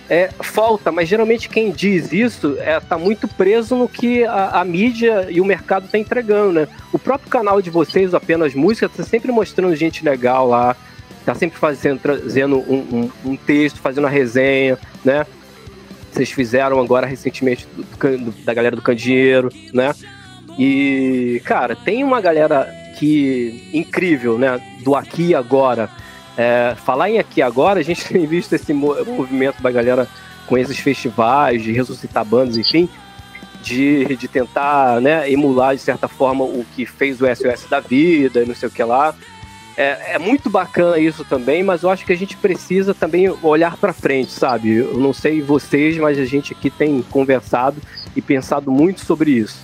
É, 0.08 0.30
falta, 0.40 0.92
mas 0.92 1.10
geralmente 1.10 1.50
quem 1.50 1.72
diz 1.72 2.14
isso 2.14 2.56
é, 2.60 2.80
tá 2.80 2.96
muito 2.96 3.28
preso 3.28 3.76
no 3.76 3.90
que 3.90 4.24
a, 4.24 4.62
a 4.62 4.64
mídia 4.64 5.26
e 5.32 5.42
o 5.42 5.46
mercado 5.46 5.88
tá 5.88 5.98
entregando, 5.98 6.52
né? 6.52 6.68
O 6.94 7.00
próprio 7.00 7.28
canal 7.28 7.60
de 7.60 7.72
vocês, 7.72 8.14
apenas 8.14 8.54
música, 8.54 8.88
tá 8.88 9.04
sempre 9.04 9.32
mostrando 9.32 9.76
gente 9.76 10.06
legal 10.06 10.48
lá, 10.48 10.76
tá 11.26 11.34
sempre 11.34 11.58
fazendo, 11.58 12.00
trazendo 12.00 12.58
um, 12.58 13.10
um, 13.26 13.32
um 13.32 13.36
texto, 13.36 13.80
fazendo 13.80 14.06
a 14.06 14.10
resenha, 14.12 14.78
né? 15.04 15.26
Vocês 16.16 16.32
fizeram 16.32 16.80
agora 16.80 17.06
recentemente 17.06 17.68
do, 17.76 18.18
do, 18.18 18.32
da 18.44 18.54
galera 18.54 18.76
do 18.76 18.82
Candeeiro, 18.82 19.50
né? 19.74 19.94
E, 20.58 21.42
cara, 21.44 21.76
tem 21.76 22.04
uma 22.04 22.22
galera 22.22 22.74
que 22.98 23.70
incrível, 23.74 24.38
né? 24.38 24.62
Do 24.82 24.96
aqui 24.96 25.28
e 25.28 25.36
agora 25.36 25.90
é, 26.38 26.76
falar 26.86 27.10
em 27.10 27.20
aqui 27.20 27.42
agora, 27.42 27.80
a 27.80 27.84
gente 27.84 28.06
tem 28.08 28.26
visto 28.26 28.54
esse 28.54 28.74
movimento 28.74 29.62
da 29.62 29.72
galera 29.72 30.08
com 30.48 30.58
esses 30.58 30.78
festivais, 30.78 31.64
de 31.64 31.72
ressuscitar 31.72 32.24
bandas, 32.24 32.58
enfim, 32.58 32.88
de, 33.62 34.16
de 34.16 34.28
tentar 34.28 35.02
né, 35.02 35.30
emular 35.32 35.76
de 35.76 35.82
certa 35.82 36.08
forma 36.08 36.44
o 36.44 36.66
que 36.76 36.86
fez 36.86 37.20
o 37.20 37.26
SOS 37.26 37.68
da 37.68 37.80
vida 37.80 38.46
não 38.46 38.56
sei 38.56 38.70
o 38.70 38.72
que 38.72 38.84
lá. 38.84 39.14
É, 39.78 40.14
é, 40.14 40.20
muito 40.20 40.50
bacana 40.50 40.98
isso 40.98 41.26
também, 41.26 41.62
mas 41.62 41.84
eu 41.84 41.90
acho 41.90 42.06
que 42.06 42.14
a 42.14 42.18
gente 42.18 42.38
precisa 42.38 42.94
também 42.94 43.30
olhar 43.42 43.76
para 43.76 43.92
frente, 43.92 44.32
sabe? 44.32 44.76
Eu 44.76 44.98
não 44.98 45.12
sei 45.12 45.42
vocês, 45.42 45.98
mas 45.98 46.18
a 46.18 46.26
gente 46.26 46.54
aqui 46.54 46.70
tem 46.70 47.02
conversado 47.02 47.82
e 48.16 48.22
pensado 48.22 48.72
muito 48.72 49.06
sobre 49.06 49.32
isso. 49.32 49.58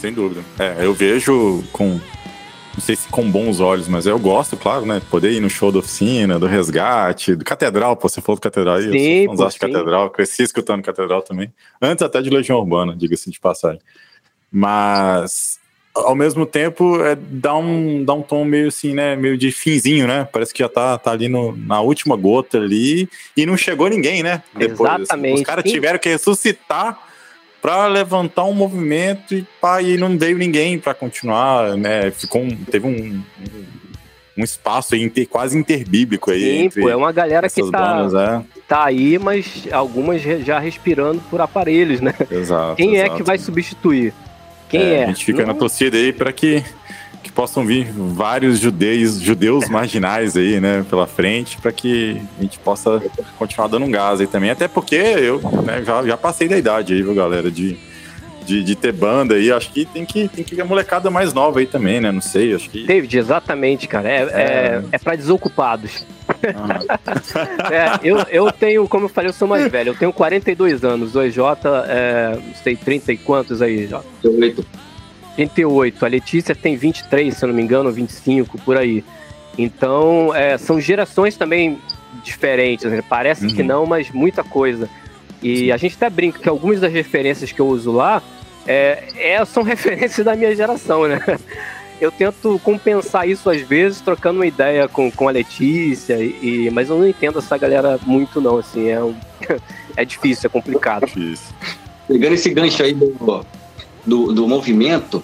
Sem 0.00 0.12
dúvida. 0.12 0.42
É, 0.58 0.84
eu 0.84 0.92
vejo 0.92 1.62
com 1.72 2.00
não 2.74 2.80
sei 2.80 2.96
se 2.96 3.06
com 3.08 3.30
bons 3.30 3.60
olhos, 3.60 3.86
mas 3.86 4.06
eu 4.06 4.18
gosto, 4.18 4.56
claro, 4.56 4.86
né? 4.86 5.00
Poder 5.10 5.30
ir 5.30 5.40
no 5.40 5.50
show 5.50 5.70
da 5.70 5.80
oficina, 5.80 6.38
do 6.38 6.46
resgate, 6.46 7.36
do 7.36 7.44
Catedral, 7.44 7.96
pô, 7.96 8.08
você 8.08 8.20
falou 8.20 8.38
do 8.38 8.42
Catedral 8.42 8.76
aí, 8.76 8.90
sim, 8.90 9.30
eu 9.30 9.36
sou 9.36 9.48
de 9.48 9.58
Catedral, 9.58 10.10
cresci 10.10 10.42
escutando 10.42 10.82
Catedral 10.82 11.22
também, 11.22 11.52
antes 11.80 12.02
até 12.02 12.22
de 12.22 12.30
Legião 12.30 12.58
Urbana, 12.58 12.96
diga-se 12.96 13.30
de 13.30 13.38
passagem. 13.38 13.80
Mas, 14.50 15.60
ao 15.94 16.14
mesmo 16.14 16.46
tempo, 16.46 17.02
é, 17.04 17.14
dá, 17.16 17.54
um, 17.54 18.04
dá 18.04 18.14
um 18.14 18.22
tom 18.22 18.44
meio 18.44 18.68
assim, 18.68 18.94
né? 18.94 19.14
Meio 19.14 19.36
de 19.36 19.52
finzinho, 19.52 20.06
né? 20.06 20.26
Parece 20.32 20.52
que 20.52 20.60
já 20.60 20.68
tá, 20.68 20.96
tá 20.98 21.10
ali 21.10 21.28
no, 21.28 21.56
na 21.56 21.80
última 21.80 22.16
gota 22.16 22.58
ali 22.58 23.08
e 23.36 23.44
não 23.44 23.56
chegou 23.56 23.88
ninguém, 23.88 24.22
né? 24.22 24.42
Depois, 24.56 25.00
Exatamente. 25.00 25.40
Os 25.40 25.42
caras 25.42 25.70
tiveram 25.70 25.98
que 25.98 26.08
ressuscitar 26.08 26.98
para 27.60 27.86
levantar 27.86 28.44
um 28.44 28.54
movimento 28.54 29.34
e, 29.34 29.46
pá, 29.60 29.80
e 29.82 29.96
não 29.96 30.18
veio 30.18 30.36
ninguém 30.36 30.78
para 30.78 30.94
continuar, 30.94 31.76
né? 31.76 32.10
Ficou 32.10 32.42
um, 32.42 32.56
teve 32.64 32.86
um, 32.86 33.22
um 34.36 34.42
espaço 34.42 34.96
inter, 34.96 35.28
quase 35.28 35.56
interbíblico 35.56 36.30
aí. 36.30 36.70
Sim, 36.70 36.80
pô, 36.80 36.88
é 36.88 36.96
uma 36.96 37.12
galera 37.12 37.48
que 37.48 37.70
tá, 37.70 37.78
bandas, 37.78 38.14
é. 38.14 38.42
tá 38.66 38.84
aí, 38.86 39.18
mas 39.18 39.68
algumas 39.70 40.22
já 40.22 40.58
respirando 40.58 41.20
por 41.30 41.40
aparelhos, 41.40 42.00
né? 42.00 42.14
Exato. 42.30 42.76
Quem 42.76 42.96
exato. 42.96 43.12
é 43.12 43.16
que 43.16 43.22
vai 43.22 43.38
substituir? 43.38 44.12
Quem 44.72 44.80
é? 44.80 44.94
é? 44.94 45.04
A 45.04 45.06
gente 45.08 45.24
fica 45.24 45.42
não... 45.42 45.48
na 45.48 45.54
torcida 45.54 45.96
aí 45.96 46.12
para 46.12 46.32
que 46.32 46.64
que 47.22 47.30
possam 47.30 47.64
vir 47.64 47.86
vários 47.92 48.58
judeus, 48.58 49.20
judeus 49.20 49.68
marginais 49.68 50.36
aí, 50.36 50.58
né, 50.58 50.84
pela 50.90 51.06
frente, 51.06 51.56
para 51.56 51.70
que 51.70 52.20
a 52.36 52.42
gente 52.42 52.58
possa 52.58 53.00
continuar 53.38 53.68
dando 53.68 53.86
um 53.86 53.90
gás 53.92 54.20
aí 54.20 54.26
também. 54.26 54.50
Até 54.50 54.66
porque 54.66 54.96
eu 54.96 55.40
né, 55.64 55.84
já, 55.84 56.02
já 56.04 56.16
passei 56.16 56.48
da 56.48 56.58
idade 56.58 56.92
aí, 56.92 57.00
viu, 57.00 57.14
galera, 57.14 57.48
de, 57.48 57.78
de, 58.44 58.62
de, 58.62 58.74
ter 58.74 58.92
banda 58.92 59.34
aí. 59.34 59.50
Acho 59.52 59.70
que 59.70 59.84
tem 59.84 60.04
que 60.04 60.28
tem 60.28 60.44
que 60.44 60.60
a 60.60 60.64
molecada 60.64 61.10
mais 61.10 61.32
nova 61.32 61.60
aí 61.60 61.66
também, 61.66 62.00
né? 62.00 62.10
Não 62.12 62.20
sei, 62.20 62.54
acho 62.54 62.68
que. 62.68 62.84
David, 62.84 63.18
exatamente, 63.18 63.86
cara. 63.88 64.08
É, 64.08 64.14
é... 64.14 64.22
é, 64.22 64.82
é 64.92 64.98
para 64.98 65.16
desocupados. 65.16 66.06
é, 67.70 68.00
eu, 68.02 68.18
eu 68.30 68.52
tenho, 68.52 68.88
como 68.88 69.06
eu 69.06 69.08
falei, 69.08 69.30
eu 69.30 69.34
sou 69.34 69.48
mais 69.48 69.70
velho. 69.70 69.90
Eu 69.90 69.94
tenho 69.94 70.12
42 70.12 70.84
anos. 70.84 71.14
O 71.14 71.22
EJ, 71.22 71.38
é, 71.88 72.38
não 72.44 72.54
sei, 72.62 72.76
30 72.76 73.12
e 73.12 73.16
quantos 73.16 73.62
aí, 73.62 73.86
Jota? 73.86 74.06
38. 75.36 76.04
A 76.04 76.08
Letícia 76.08 76.54
tem 76.54 76.76
23, 76.76 77.36
se 77.36 77.44
eu 77.44 77.48
não 77.48 77.54
me 77.54 77.62
engano, 77.62 77.90
25, 77.90 78.58
por 78.58 78.76
aí. 78.76 79.04
Então, 79.56 80.34
é, 80.34 80.56
são 80.58 80.80
gerações 80.80 81.36
também 81.36 81.78
diferentes. 82.22 82.90
Né? 82.90 83.02
Parece 83.08 83.46
uhum. 83.46 83.54
que 83.54 83.62
não, 83.62 83.86
mas 83.86 84.10
muita 84.10 84.42
coisa. 84.42 84.88
E 85.42 85.56
Sim. 85.56 85.70
a 85.72 85.76
gente 85.76 85.96
até 85.96 86.08
brinca 86.08 86.38
que 86.38 86.48
algumas 86.48 86.80
das 86.80 86.92
referências 86.92 87.50
que 87.50 87.60
eu 87.60 87.66
uso 87.66 87.90
lá 87.90 88.22
é, 88.66 89.04
é, 89.16 89.44
são 89.44 89.62
referências 89.64 90.24
da 90.24 90.36
minha 90.36 90.54
geração, 90.54 91.06
né? 91.08 91.20
Eu 92.00 92.10
tento 92.10 92.60
compensar 92.64 93.28
isso 93.28 93.48
às 93.48 93.60
vezes, 93.60 94.00
trocando 94.00 94.40
uma 94.40 94.46
ideia 94.46 94.88
com, 94.88 95.10
com 95.10 95.28
a 95.28 95.30
Letícia, 95.30 96.20
e, 96.20 96.68
mas 96.72 96.88
eu 96.88 96.98
não 96.98 97.06
entendo 97.06 97.38
essa 97.38 97.56
galera 97.56 97.98
muito, 98.04 98.40
não. 98.40 98.58
Assim, 98.58 98.88
é, 98.88 99.02
um, 99.02 99.14
é 99.96 100.04
difícil, 100.04 100.48
é 100.48 100.50
complicado. 100.50 101.06
Difícil. 101.06 101.54
Pegando 102.08 102.34
esse 102.34 102.50
gancho 102.50 102.82
aí 102.82 102.92
do, 102.92 103.44
do, 104.04 104.32
do 104.32 104.48
movimento 104.48 105.22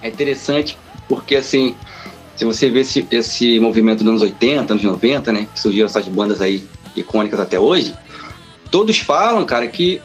é 0.00 0.08
interessante 0.08 0.78
porque, 1.08 1.36
assim, 1.36 1.74
se 2.36 2.44
você 2.44 2.70
vê 2.70 2.80
esse, 2.80 3.06
esse 3.10 3.60
movimento 3.60 3.98
dos 3.98 4.08
anos 4.08 4.22
80, 4.22 4.72
anos 4.72 4.84
90, 4.84 5.32
né, 5.32 5.48
que 5.52 5.58
surgiram 5.60 5.86
essas 5.86 6.06
bandas 6.08 6.40
aí 6.40 6.64
icônicas 6.96 7.40
até 7.40 7.58
hoje, 7.58 7.94
todos 8.74 8.98
falam, 8.98 9.44
cara, 9.44 9.68
que 9.68 10.02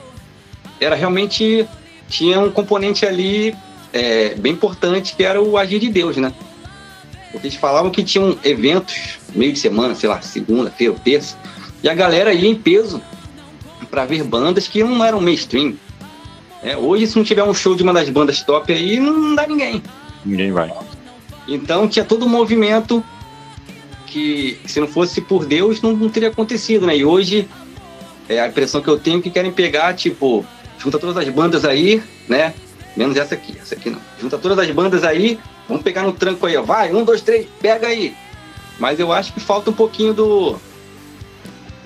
era 0.80 0.94
realmente 0.94 1.68
tinha 2.08 2.40
um 2.40 2.52
componente 2.52 3.04
ali 3.04 3.56
é, 3.91 4.36
bem 4.36 4.54
importante 4.54 5.16
que 5.16 5.24
era 5.24 5.41
o 5.41 5.58
agir 5.58 5.80
de 5.80 5.90
Deus, 5.90 6.18
né? 6.18 6.32
Porque 7.32 7.48
eles 7.48 7.58
falavam 7.58 7.90
que 7.90 8.04
tinham 8.04 8.38
eventos 8.44 9.18
meio 9.34 9.52
de 9.54 9.58
semana, 9.58 9.96
sei 9.96 10.08
lá, 10.08 10.22
segunda, 10.22 10.70
feira, 10.70 10.94
terça, 11.04 11.36
e 11.82 11.90
a 11.90 11.96
galera 11.96 12.32
ia 12.32 12.48
em 12.48 12.54
peso 12.54 13.02
para 13.90 14.06
ver 14.06 14.24
bandas 14.24 14.68
que 14.68 14.84
não 14.84 15.04
eram 15.04 15.20
mainstream, 15.20 15.74
é, 16.62 16.78
hoje, 16.78 17.08
se 17.08 17.16
não 17.16 17.24
tiver 17.24 17.44
um 17.44 17.56
show 17.56 17.74
de 17.74 17.82
uma 17.82 17.91
das 17.91 18.08
bandas 18.08 18.44
top 18.44 18.72
aí, 18.72 19.00
não 19.00 19.34
dá 19.34 19.48
ninguém. 19.48 19.82
Ninguém 20.24 20.52
vai. 20.52 20.72
Então 21.48 21.88
tinha 21.88 22.06
todo 22.06 22.24
um 22.24 22.30
movimento 22.30 23.04
que, 24.06 24.60
se 24.68 24.80
não 24.80 24.88
fosse 24.88 25.22
por 25.22 25.44
Deus, 25.44 25.82
não, 25.82 25.94
não 25.94 26.08
teria 26.08 26.30
acontecido, 26.30 26.86
né? 26.86 26.96
E 26.98 27.04
hoje, 27.04 27.50
é 28.30 28.39
a 28.39 28.47
impressão 28.47 28.81
que 28.81 28.88
eu 28.88 28.97
tenho 28.97 29.22
que 29.22 29.30
querem 29.30 29.51
pegar, 29.51 29.93
tipo, 29.93 30.45
junta 30.77 30.97
todas 30.97 31.18
as 31.18 31.27
bandas 31.27 31.65
aí, 31.65 32.01
né? 32.27 32.53
Menos 32.95 33.18
essa 33.18 33.35
aqui, 33.35 33.57
essa 33.60 33.76
aqui 33.76 33.89
não. 33.89 33.99
Junta 34.22 34.38
todas 34.38 34.60
as 34.60 34.69
bandas 34.72 35.03
aí, 35.03 35.39
vamos 35.68 35.84
pegar 35.84 36.03
no 36.03 36.14
tranco 36.14 36.45
aí, 36.45 36.56
ó. 36.56 36.61
Vai, 36.61 36.93
um, 36.93 37.03
dois, 37.03 37.22
três, 37.22 37.47
pega 37.60 37.88
aí. 37.88 38.15
Mas 38.80 38.99
eu 38.99 39.11
acho 39.11 39.34
que 39.34 39.39
falta 39.39 39.69
um 39.69 39.73
pouquinho 39.73 40.14
do. 40.14 40.56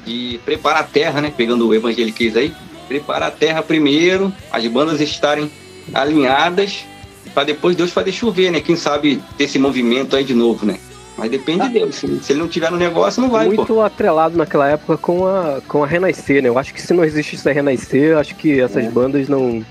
de 0.06 0.40
preparar 0.46 0.82
a 0.82 0.86
terra, 0.86 1.22
né? 1.22 1.34
Pegando 1.36 1.68
o 1.68 1.74
evangeliquez 1.74 2.38
aí 2.38 2.54
preparar 2.88 3.30
a 3.30 3.32
terra 3.32 3.64
primeiro, 3.64 4.32
as 4.52 4.66
bandas 4.68 5.02
estarem 5.02 5.52
alinhadas, 5.94 6.86
para 7.34 7.46
depois 7.46 7.76
Deus 7.76 7.92
fazer 7.92 8.12
chover, 8.12 8.52
né? 8.52 8.62
Quem 8.62 8.76
sabe 8.76 9.22
ter 9.38 9.46
esse 9.46 9.58
movimento 9.58 10.16
aí 10.16 10.24
de 10.24 10.34
novo, 10.34 10.66
né? 10.66 10.80
Mas 11.24 11.32
depende 11.32 11.62
ah, 11.62 11.68
de 11.68 11.74
Deus. 11.76 11.96
Se, 11.96 12.34
ele 12.34 12.40
não 12.40 12.50
tiver 12.50 12.70
no 12.70 12.76
negócio, 12.76 13.22
não 13.22 13.30
vai. 13.30 13.48
Muito 13.48 13.66
pô. 13.66 13.82
atrelado 13.82 14.38
naquela 14.38 14.68
época 14.68 14.98
com 14.98 15.26
a, 15.26 15.62
com 15.66 15.82
a 15.82 15.88
Renascer, 15.88 16.44
né? 16.44 16.50
Eu 16.50 16.60
acho 16.60 16.74
que 16.74 16.82
se 16.82 16.94
não 16.94 17.02
existisse 17.02 17.48
a 17.48 17.54
Renascer, 17.54 18.12
eu 18.12 18.20
acho 18.20 18.36
que 18.36 18.60
essas 18.60 18.84
é. 18.84 18.90
bandas 18.90 19.30
não. 19.30 19.66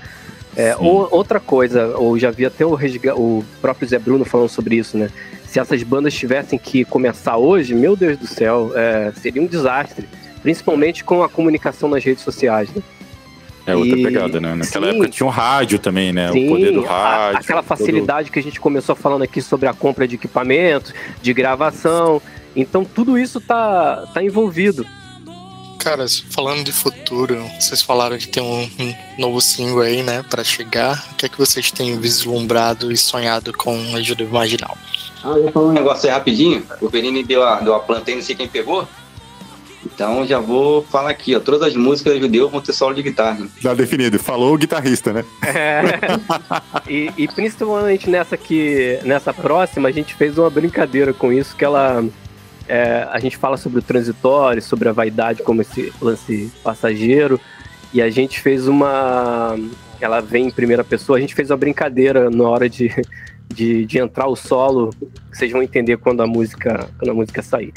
É, 0.57 0.75
ou, 0.79 1.07
outra 1.11 1.39
coisa, 1.39 1.95
ou 1.95 2.17
já 2.17 2.31
vi 2.31 2.43
até 2.43 2.65
o, 2.65 2.73
o 2.73 3.45
próprio 3.61 3.87
Zé 3.87 3.99
Bruno 3.99 4.25
falando 4.25 4.49
sobre 4.49 4.77
isso, 4.77 4.97
né? 4.97 5.11
Se 5.45 5.59
essas 5.59 5.83
bandas 5.83 6.15
tivessem 6.15 6.57
que 6.57 6.83
começar 6.85 7.37
hoje, 7.37 7.75
meu 7.75 7.95
Deus 7.95 8.17
do 8.17 8.25
céu, 8.25 8.71
é, 8.73 9.11
seria 9.21 9.39
um 9.39 9.45
desastre. 9.45 10.09
Principalmente 10.41 11.03
com 11.03 11.21
a 11.21 11.29
comunicação 11.29 11.87
nas 11.87 12.03
redes 12.03 12.23
sociais, 12.23 12.67
né? 12.73 12.81
É 13.65 13.75
outra 13.75 13.97
e... 13.97 14.03
pegada, 14.03 14.41
né? 14.41 14.55
Naquela 14.55 14.87
sim. 14.87 14.93
época 14.93 15.09
tinha 15.09 15.25
um 15.25 15.29
rádio 15.29 15.79
também, 15.79 16.11
né? 16.11 16.31
Sim, 16.31 16.47
o 16.47 16.51
poder 16.51 16.71
do 16.71 16.81
rádio. 16.81 17.37
A, 17.37 17.39
aquela 17.39 17.63
facilidade 17.63 18.27
todo... 18.27 18.33
que 18.33 18.39
a 18.39 18.43
gente 18.43 18.59
começou 18.59 18.95
falando 18.95 19.21
aqui 19.21 19.41
sobre 19.41 19.67
a 19.67 19.73
compra 19.73 20.07
de 20.07 20.15
equipamentos, 20.15 20.93
de 21.21 21.33
gravação. 21.33 22.21
Então 22.55 22.83
tudo 22.83 23.17
isso 23.17 23.39
tá, 23.39 24.05
tá 24.13 24.23
envolvido. 24.23 24.85
Cara, 25.79 26.05
falando 26.29 26.63
de 26.63 26.71
futuro, 26.71 27.43
vocês 27.59 27.81
falaram 27.81 28.17
que 28.17 28.27
tem 28.27 28.41
um, 28.41 28.69
um 28.79 28.95
novo 29.17 29.41
single 29.41 29.81
aí, 29.81 30.01
né, 30.01 30.23
para 30.29 30.41
chegar. 30.41 31.05
O 31.11 31.15
que 31.15 31.25
é 31.25 31.29
que 31.29 31.37
vocês 31.37 31.71
têm 31.71 31.99
vislumbrado 31.99 32.89
e 32.89 32.95
sonhado 32.95 33.51
com 33.51 33.77
ajuda 33.95 34.23
marginal? 34.25 34.77
Ah, 35.23 35.31
eu 35.31 35.45
ia 35.45 35.51
falar 35.51 35.67
um 35.67 35.73
negócio 35.73 36.07
aí 36.07 36.15
rapidinho. 36.15 36.63
O 36.79 36.89
Benini 36.89 37.21
deu 37.21 37.43
a, 37.43 37.59
deu 37.59 37.75
a 37.75 37.79
planta 37.81 38.11
aí, 38.11 38.15
não 38.15 38.23
sei 38.23 38.33
quem 38.33 38.47
pegou. 38.47 38.87
Então 39.85 40.25
já 40.25 40.39
vou 40.39 40.83
falar 40.83 41.09
aqui, 41.09 41.35
ó. 41.35 41.39
Todas 41.39 41.61
as 41.61 41.75
músicas 41.75 42.19
judeu 42.19 42.49
vão 42.49 42.61
ter 42.61 42.73
solo 42.73 42.93
de 42.93 43.03
guitarra. 43.03 43.47
Já 43.59 43.73
definido. 43.73 44.17
Falou 44.19 44.53
o 44.53 44.57
guitarrista, 44.57 45.11
né? 45.13 45.25
É. 45.43 45.83
e, 46.89 47.11
e, 47.17 47.27
principalmente 47.27 48.09
nessa 48.09 48.37
que 48.37 48.99
nessa 49.03 49.33
próxima 49.33 49.89
a 49.89 49.91
gente 49.91 50.15
fez 50.15 50.37
uma 50.37 50.49
brincadeira 50.49 51.13
com 51.13 51.31
isso 51.31 51.55
que 51.55 51.65
ela 51.65 52.03
é, 52.67 53.07
a 53.11 53.19
gente 53.19 53.37
fala 53.37 53.57
sobre 53.57 53.79
o 53.79 53.81
transitório, 53.81 54.61
sobre 54.61 54.87
a 54.87 54.93
vaidade 54.93 55.43
como 55.43 55.61
esse 55.61 55.91
lance 56.01 56.51
passageiro. 56.63 57.39
e 57.93 58.01
a 58.01 58.09
gente 58.09 58.39
fez 58.39 58.67
uma. 58.67 59.55
Ela 59.99 60.21
vem 60.21 60.47
em 60.47 60.51
primeira 60.51 60.83
pessoa, 60.83 61.17
a 61.17 61.21
gente 61.21 61.35
fez 61.35 61.49
uma 61.49 61.57
brincadeira 61.57 62.29
na 62.29 62.49
hora 62.49 62.69
de, 62.69 62.91
de, 63.53 63.85
de 63.85 63.99
entrar 63.99 64.27
o 64.27 64.35
solo, 64.35 64.89
vocês 65.31 65.51
vão 65.51 65.61
entender 65.61 65.97
quando 65.97 66.21
a 66.21 66.27
música, 66.27 66.89
quando 66.97 67.11
a 67.11 67.13
música 67.13 67.41
sair. 67.41 67.73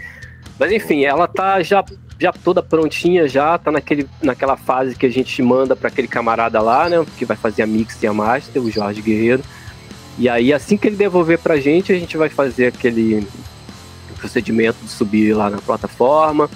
Mas 0.58 0.72
enfim, 0.72 1.04
ela 1.04 1.28
tá 1.28 1.62
já, 1.62 1.84
já 2.18 2.32
toda 2.32 2.62
prontinha, 2.62 3.28
já 3.28 3.58
tá 3.58 3.70
naquele, 3.70 4.08
naquela 4.22 4.56
fase 4.56 4.94
que 4.94 5.06
a 5.06 5.10
gente 5.10 5.42
manda 5.42 5.76
para 5.76 5.88
aquele 5.88 6.08
camarada 6.08 6.60
lá, 6.60 6.88
né? 6.88 7.04
Que 7.18 7.24
vai 7.24 7.36
fazer 7.36 7.62
a 7.62 7.66
mix 7.66 8.02
e 8.02 8.06
a 8.06 8.12
master, 8.12 8.62
o 8.62 8.70
Jorge 8.70 9.02
Guerreiro. 9.02 9.42
E 10.18 10.28
aí, 10.28 10.52
assim 10.52 10.76
que 10.76 10.86
ele 10.86 10.96
devolver 10.96 11.38
pra 11.38 11.58
gente, 11.58 11.92
a 11.92 11.98
gente 11.98 12.16
vai 12.16 12.30
fazer 12.30 12.68
aquele 12.68 13.26
procedimento 14.18 14.78
de 14.82 14.90
subir 14.90 15.34
lá 15.34 15.50
na 15.50 15.58
plataforma. 15.58 16.48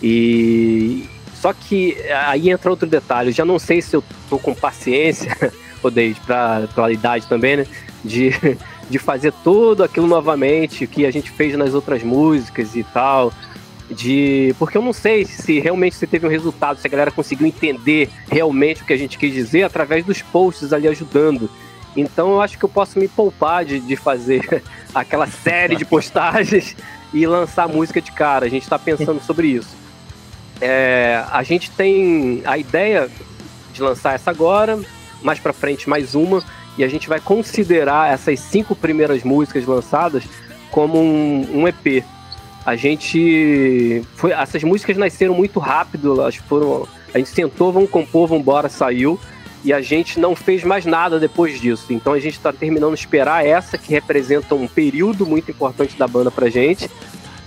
E 0.00 1.08
só 1.34 1.52
que 1.52 1.96
aí 2.28 2.50
entra 2.50 2.70
outro 2.70 2.88
detalhe. 2.88 3.30
Eu 3.30 3.34
já 3.34 3.44
não 3.44 3.58
sei 3.58 3.82
se 3.82 3.96
eu 3.96 4.04
tô 4.30 4.38
com 4.38 4.54
paciência, 4.54 5.36
Odeide, 5.82 6.20
pra, 6.20 6.68
pela 6.72 6.92
idade 6.92 7.26
também, 7.26 7.56
né? 7.56 7.66
De, 8.04 8.30
de 8.92 8.98
fazer 8.98 9.32
tudo 9.42 9.82
aquilo 9.82 10.06
novamente 10.06 10.86
que 10.86 11.06
a 11.06 11.10
gente 11.10 11.30
fez 11.30 11.56
nas 11.56 11.72
outras 11.72 12.02
músicas 12.02 12.76
e 12.76 12.84
tal. 12.84 13.32
De, 13.90 14.54
porque 14.58 14.76
eu 14.76 14.82
não 14.82 14.92
sei 14.92 15.24
se 15.24 15.58
realmente 15.60 15.96
você 15.96 16.06
teve 16.06 16.26
um 16.26 16.30
resultado, 16.30 16.78
se 16.78 16.86
a 16.86 16.90
galera 16.90 17.10
conseguiu 17.10 17.46
entender 17.46 18.10
realmente 18.30 18.82
o 18.82 18.84
que 18.84 18.92
a 18.92 18.96
gente 18.96 19.18
quis 19.18 19.32
dizer 19.32 19.62
através 19.64 20.04
dos 20.04 20.20
posts 20.20 20.74
ali 20.74 20.86
ajudando. 20.88 21.50
Então 21.96 22.32
eu 22.32 22.40
acho 22.42 22.58
que 22.58 22.64
eu 22.64 22.68
posso 22.68 22.98
me 22.98 23.08
poupar 23.08 23.64
de, 23.64 23.80
de 23.80 23.96
fazer 23.96 24.62
aquela 24.94 25.26
série 25.26 25.74
de 25.74 25.86
postagens 25.86 26.76
e 27.14 27.26
lançar 27.26 27.66
música 27.68 28.00
de 28.00 28.12
cara. 28.12 28.44
A 28.44 28.48
gente 28.50 28.62
está 28.62 28.78
pensando 28.78 29.22
sobre 29.22 29.48
isso. 29.48 29.74
É, 30.60 31.24
a 31.30 31.42
gente 31.42 31.70
tem 31.70 32.42
a 32.44 32.58
ideia 32.58 33.08
de 33.72 33.82
lançar 33.82 34.14
essa 34.14 34.30
agora, 34.30 34.78
mais 35.22 35.38
para 35.38 35.54
frente 35.54 35.88
mais 35.88 36.14
uma, 36.14 36.42
e 36.76 36.84
a 36.84 36.88
gente 36.88 37.08
vai 37.08 37.20
considerar 37.20 38.12
essas 38.12 38.40
cinco 38.40 38.74
primeiras 38.74 39.22
músicas 39.22 39.66
lançadas 39.66 40.24
como 40.70 40.98
um, 40.98 41.60
um 41.60 41.68
EP. 41.68 42.04
A 42.64 42.76
gente 42.76 44.02
foi, 44.14 44.32
essas 44.32 44.62
músicas 44.62 44.96
nasceram 44.96 45.34
muito 45.34 45.58
rápido, 45.58 46.20
elas 46.20 46.36
foram, 46.36 46.86
a 47.12 47.18
gente 47.18 47.30
sentou, 47.30 47.72
vamos 47.72 47.90
compor, 47.90 48.28
vamos 48.28 48.42
embora, 48.42 48.68
saiu 48.68 49.18
e 49.64 49.72
a 49.72 49.80
gente 49.80 50.18
não 50.18 50.34
fez 50.34 50.64
mais 50.64 50.84
nada 50.84 51.20
depois 51.20 51.60
disso. 51.60 51.92
Então 51.92 52.12
a 52.12 52.18
gente 52.18 52.34
está 52.34 52.52
terminando 52.52 52.94
de 52.94 53.00
esperar 53.00 53.46
essa 53.46 53.78
que 53.78 53.92
representa 53.92 54.54
um 54.54 54.66
período 54.66 55.26
muito 55.26 55.50
importante 55.50 55.96
da 55.96 56.06
banda 56.06 56.30
pra 56.30 56.48
gente, 56.48 56.90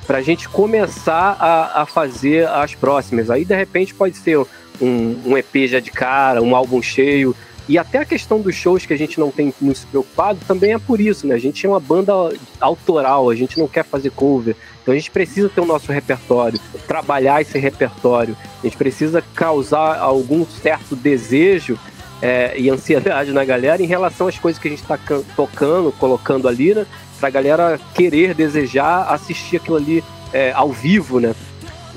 pra 0.06 0.22
gente 0.22 0.48
começar 0.48 1.36
a, 1.40 1.82
a 1.82 1.86
fazer 1.86 2.48
as 2.48 2.76
próximas. 2.76 3.30
Aí 3.30 3.44
de 3.44 3.56
repente 3.56 3.94
pode 3.94 4.18
ser 4.18 4.38
um, 4.82 5.20
um 5.26 5.38
EP 5.38 5.68
já 5.68 5.80
de 5.80 5.92
cara, 5.92 6.42
um 6.42 6.56
álbum 6.56 6.82
cheio. 6.82 7.36
E 7.68 7.78
até 7.78 8.00
a 8.00 8.06
questão 8.06 8.40
dos 8.40 8.56
shows 8.56 8.86
que 8.86 8.94
a 8.94 8.98
gente 8.98 9.20
não 9.20 9.32
tem 9.32 9.52
se 9.52 9.86
preocupado 9.88 10.40
também 10.48 10.74
é 10.74 10.78
por 10.78 11.02
isso, 11.02 11.26
né? 11.26 11.34
A 11.34 11.40
gente 11.40 11.66
é 11.66 11.70
uma 11.70 11.80
banda 11.80 12.14
autoral, 12.60 13.30
a 13.30 13.36
gente 13.36 13.58
não 13.58 13.68
quer 13.68 13.84
fazer 13.84 14.12
cover. 14.12 14.56
Então 14.82 14.94
a 14.94 14.98
gente 14.98 15.10
precisa 15.10 15.50
ter 15.50 15.62
o 15.62 15.66
nosso 15.66 15.92
repertório, 15.92 16.60
trabalhar 16.88 17.42
esse 17.42 17.58
repertório. 17.58 18.38
A 18.62 18.68
gente 18.68 18.78
precisa 18.78 19.24
causar 19.34 19.98
algum 19.98 20.46
certo 20.46 20.96
desejo 20.96 21.80
é, 22.22 22.54
e 22.58 22.70
ansiedade 22.70 23.32
na 23.32 23.44
galera 23.44 23.82
em 23.82 23.88
relação 23.88 24.28
às 24.28 24.38
coisas 24.38 24.62
que 24.62 24.68
a 24.68 24.72
gente 24.72 24.84
está 24.84 24.98
tocando, 25.36 25.92
colocando 25.94 26.48
ali, 26.48 26.76
né? 26.76 26.86
Pra 27.20 27.32
galera 27.32 27.80
querer, 27.96 28.36
desejar 28.36 29.12
assistir 29.12 29.58
aquilo 29.58 29.78
ali 29.78 30.04
é, 30.32 30.52
ao 30.52 30.72
vivo, 30.72 31.20
né? 31.20 31.34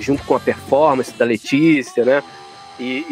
Junto 0.00 0.22
com 0.22 0.34
a 0.34 0.40
performance 0.40 1.12
da 1.12 1.26
Letícia, 1.26 2.04
né? 2.06 2.22
E, 2.78 3.04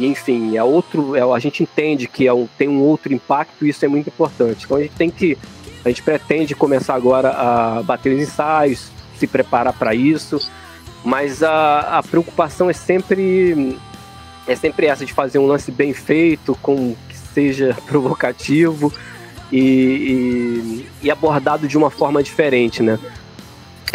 e 0.00 0.06
enfim, 0.06 0.56
é 0.56 0.64
outro, 0.64 1.14
é, 1.14 1.20
a 1.20 1.38
gente 1.38 1.62
entende 1.62 2.08
que 2.08 2.26
é 2.26 2.32
um, 2.32 2.48
tem 2.58 2.68
um 2.68 2.80
outro 2.80 3.12
impacto 3.12 3.64
e 3.64 3.68
isso 3.68 3.84
é 3.84 3.88
muito 3.88 4.08
importante. 4.08 4.64
Então 4.64 4.76
a 4.76 4.82
gente 4.82 4.94
tem 4.94 5.10
que, 5.10 5.38
a 5.84 5.88
gente 5.88 6.02
pretende 6.02 6.54
começar 6.54 6.94
agora 6.94 7.30
a 7.30 7.82
bater 7.82 8.14
os 8.14 8.20
ensaios, 8.20 8.90
se 9.16 9.26
preparar 9.26 9.72
para 9.72 9.94
isso, 9.94 10.40
mas 11.04 11.42
a, 11.42 11.98
a 11.98 12.02
preocupação 12.02 12.68
é 12.68 12.72
sempre 12.72 13.76
é 14.46 14.54
sempre 14.54 14.86
essa 14.86 15.04
de 15.04 15.12
fazer 15.12 15.38
um 15.38 15.46
lance 15.46 15.70
bem 15.72 15.92
feito, 15.92 16.56
com 16.62 16.94
que 17.08 17.16
seja 17.16 17.76
provocativo 17.86 18.92
e, 19.50 19.60
e, 19.60 20.88
e 21.02 21.10
abordado 21.10 21.68
de 21.68 21.76
uma 21.76 21.90
forma 21.90 22.22
diferente, 22.22 22.82
né? 22.82 22.98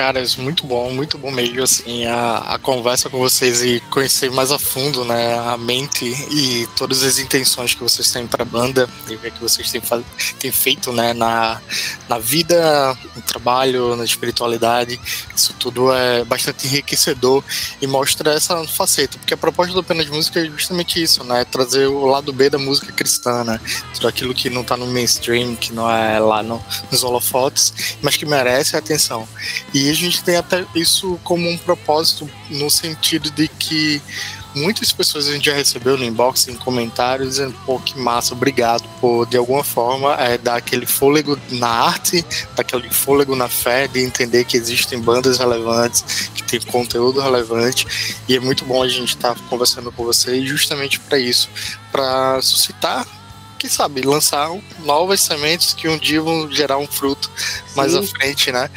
Caras, 0.01 0.35
muito 0.35 0.65
bom, 0.65 0.89
muito 0.89 1.15
bom 1.15 1.29
mesmo, 1.29 1.61
assim, 1.61 2.07
a, 2.07 2.37
a 2.55 2.57
conversa 2.57 3.07
com 3.07 3.19
vocês 3.19 3.61
e 3.61 3.79
conhecer 3.91 4.31
mais 4.31 4.51
a 4.51 4.57
fundo, 4.57 5.05
né, 5.05 5.37
a 5.37 5.55
mente 5.55 6.05
e 6.05 6.67
todas 6.75 7.03
as 7.03 7.19
intenções 7.19 7.75
que 7.75 7.83
vocês 7.83 8.11
têm 8.11 8.25
para 8.25 8.41
a 8.41 8.45
banda 8.45 8.89
e 9.07 9.15
ver 9.15 9.29
que 9.29 9.39
vocês 9.39 9.69
têm, 9.69 9.79
têm 10.39 10.51
feito, 10.51 10.91
né, 10.91 11.13
na, 11.13 11.61
na 12.09 12.17
vida, 12.17 12.97
no 13.15 13.21
trabalho, 13.21 13.95
na 13.95 14.03
espiritualidade, 14.03 14.99
isso 15.35 15.53
tudo 15.59 15.93
é 15.93 16.25
bastante 16.25 16.65
enriquecedor 16.65 17.43
e 17.79 17.85
mostra 17.85 18.33
essa 18.33 18.65
faceta, 18.65 19.19
porque 19.19 19.35
a 19.35 19.37
proposta 19.37 19.71
do 19.71 19.81
Apenas 19.81 20.09
Música 20.09 20.39
é 20.39 20.45
justamente 20.45 20.99
isso, 20.99 21.23
né, 21.23 21.45
trazer 21.45 21.85
o 21.85 22.07
lado 22.07 22.33
B 22.33 22.49
da 22.49 22.57
música 22.57 22.91
cristã, 22.91 23.43
né, 23.43 23.61
tudo 23.93 24.07
aquilo 24.07 24.33
que 24.33 24.49
não 24.49 24.63
está 24.63 24.75
no 24.75 24.87
mainstream, 24.87 25.55
que 25.55 25.71
não 25.71 25.87
é 25.87 26.17
lá 26.17 26.41
no, 26.41 26.59
nos 26.91 27.03
holofotes, 27.03 27.95
mas 28.01 28.17
que 28.17 28.25
merece 28.25 28.75
atenção. 28.75 29.27
E 29.71 29.90
a 29.91 29.95
gente 29.95 30.23
tem 30.23 30.37
até 30.37 30.65
isso 30.75 31.19
como 31.23 31.49
um 31.49 31.57
propósito 31.57 32.29
no 32.49 32.69
sentido 32.69 33.29
de 33.31 33.47
que 33.47 34.01
muitas 34.55 34.91
pessoas 34.91 35.27
a 35.27 35.33
gente 35.33 35.45
já 35.45 35.53
recebeu 35.53 35.97
no 35.97 36.03
inbox, 36.03 36.47
em 36.47 36.55
comentários, 36.55 37.29
dizendo, 37.29 37.55
pô, 37.65 37.79
que 37.79 37.97
massa, 37.97 38.33
obrigado 38.33 38.83
por, 38.99 39.25
de 39.25 39.37
alguma 39.37 39.63
forma, 39.63 40.13
é, 40.15 40.37
dar 40.37 40.55
aquele 40.55 40.85
fôlego 40.85 41.39
na 41.51 41.67
arte, 41.67 42.23
dar 42.55 42.61
aquele 42.61 42.89
fôlego 42.89 43.35
na 43.35 43.47
fé, 43.47 43.87
de 43.87 44.01
entender 44.01 44.45
que 44.45 44.57
existem 44.57 44.99
bandas 44.99 45.37
relevantes, 45.37 46.29
que 46.33 46.43
tem 46.43 46.59
conteúdo 46.61 47.21
relevante, 47.21 47.87
e 48.27 48.35
é 48.35 48.39
muito 48.39 48.65
bom 48.65 48.83
a 48.83 48.87
gente 48.87 49.15
estar 49.15 49.35
tá 49.35 49.41
conversando 49.49 49.91
com 49.91 50.03
vocês 50.03 50.47
justamente 50.47 50.99
para 50.99 51.17
isso, 51.17 51.49
para 51.91 52.41
suscitar 52.41 53.07
quem 53.61 53.69
sabe, 53.69 54.01
lançar 54.01 54.49
novas 54.79 55.21
sementes 55.21 55.71
que 55.75 55.87
um 55.87 55.95
dia 55.95 56.19
vão 56.19 56.51
gerar 56.51 56.79
um 56.79 56.87
fruto 56.87 57.29
mais 57.75 57.93
à 57.93 58.01
frente, 58.01 58.51
né? 58.51 58.67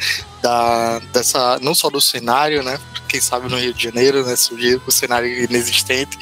Da, 0.45 0.99
dessa, 1.11 1.57
não 1.59 1.73
só 1.73 1.89
do 1.89 1.99
cenário, 1.99 2.61
né? 2.61 2.79
Quem 3.09 3.19
sabe 3.19 3.49
no 3.49 3.57
Rio 3.57 3.73
de 3.73 3.83
Janeiro, 3.83 4.23
né? 4.23 4.35
Surgir 4.35 4.79
o 4.85 4.91
cenário 4.91 5.27
inexistente, 5.43 6.15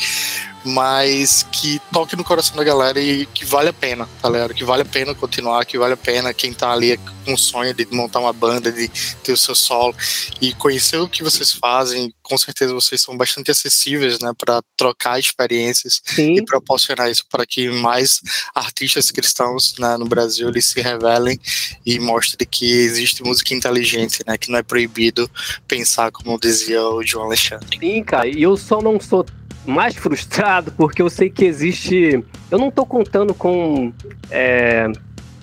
mas 0.64 1.46
que 1.52 1.82
toque 1.92 2.16
no 2.16 2.24
coração 2.24 2.56
da 2.56 2.64
galera 2.64 3.00
e 3.00 3.26
que 3.26 3.44
vale 3.44 3.70
a 3.70 3.74
pena, 3.74 4.08
galera, 4.22 4.54
que 4.54 4.64
vale 4.64 4.84
a 4.84 4.86
pena 4.86 5.14
continuar, 5.14 5.66
que 5.66 5.78
vale 5.78 5.94
a 5.94 5.98
pena 5.98 6.34
quem 6.34 6.54
tá 6.54 6.72
ali 6.72 6.98
com 7.26 7.34
o 7.34 7.38
sonho 7.38 7.74
de 7.74 7.88
montar 7.92 8.20
uma 8.20 8.34
banda, 8.34 8.72
de 8.72 8.90
ter 9.24 9.34
o 9.34 9.38
seu 9.38 9.56
solo 9.56 9.96
e 10.42 10.54
conhecer 10.54 10.98
o 10.98 11.08
que 11.08 11.24
vocês 11.24 11.52
fazem, 11.52 12.14
com 12.22 12.38
certeza 12.38 12.74
vocês 12.74 13.02
são 13.02 13.18
bastante 13.18 13.52
acessíveis, 13.52 14.20
né, 14.20 14.32
para 14.38 14.62
trocar 14.78 15.20
experiências 15.20 16.02
Sim. 16.06 16.36
e 16.36 16.46
proporcionar 16.46 17.10
isso 17.10 17.26
para 17.30 17.46
que 17.46 17.70
mais 17.70 18.22
artistas 18.54 19.12
cristãos 19.12 19.76
né, 19.80 19.98
no 19.98 20.06
Brasil 20.06 20.50
eles 20.50 20.66
se 20.66 20.82
revelem 20.82 21.40
e 21.86 22.00
mostrem 22.00 22.48
que 22.50 22.66
existe 22.66 23.24
música 23.24 23.54
inteligente, 23.54 24.13
né, 24.28 24.38
que 24.38 24.52
não 24.52 24.60
é 24.60 24.64
proibido 24.64 25.30
pensar 25.68 26.12
como 26.12 26.40
dizia 26.40 26.82
o 26.82 27.04
João 27.04 27.26
Alexandre. 27.26 27.78
Sim, 27.80 28.04
cara, 28.04 28.28
e 28.28 28.42
eu 28.42 28.56
só 28.58 28.82
não 28.82 29.00
sou 29.00 29.26
mais 29.66 29.96
frustrado 29.98 30.72
porque 30.72 31.02
eu 31.02 31.10
sei 31.10 31.30
que 31.30 31.46
existe. 31.46 32.24
Eu 32.52 32.60
não 32.60 32.70
tô 32.70 32.86
contando 32.86 33.34
com. 33.34 33.92
É, 34.30 34.92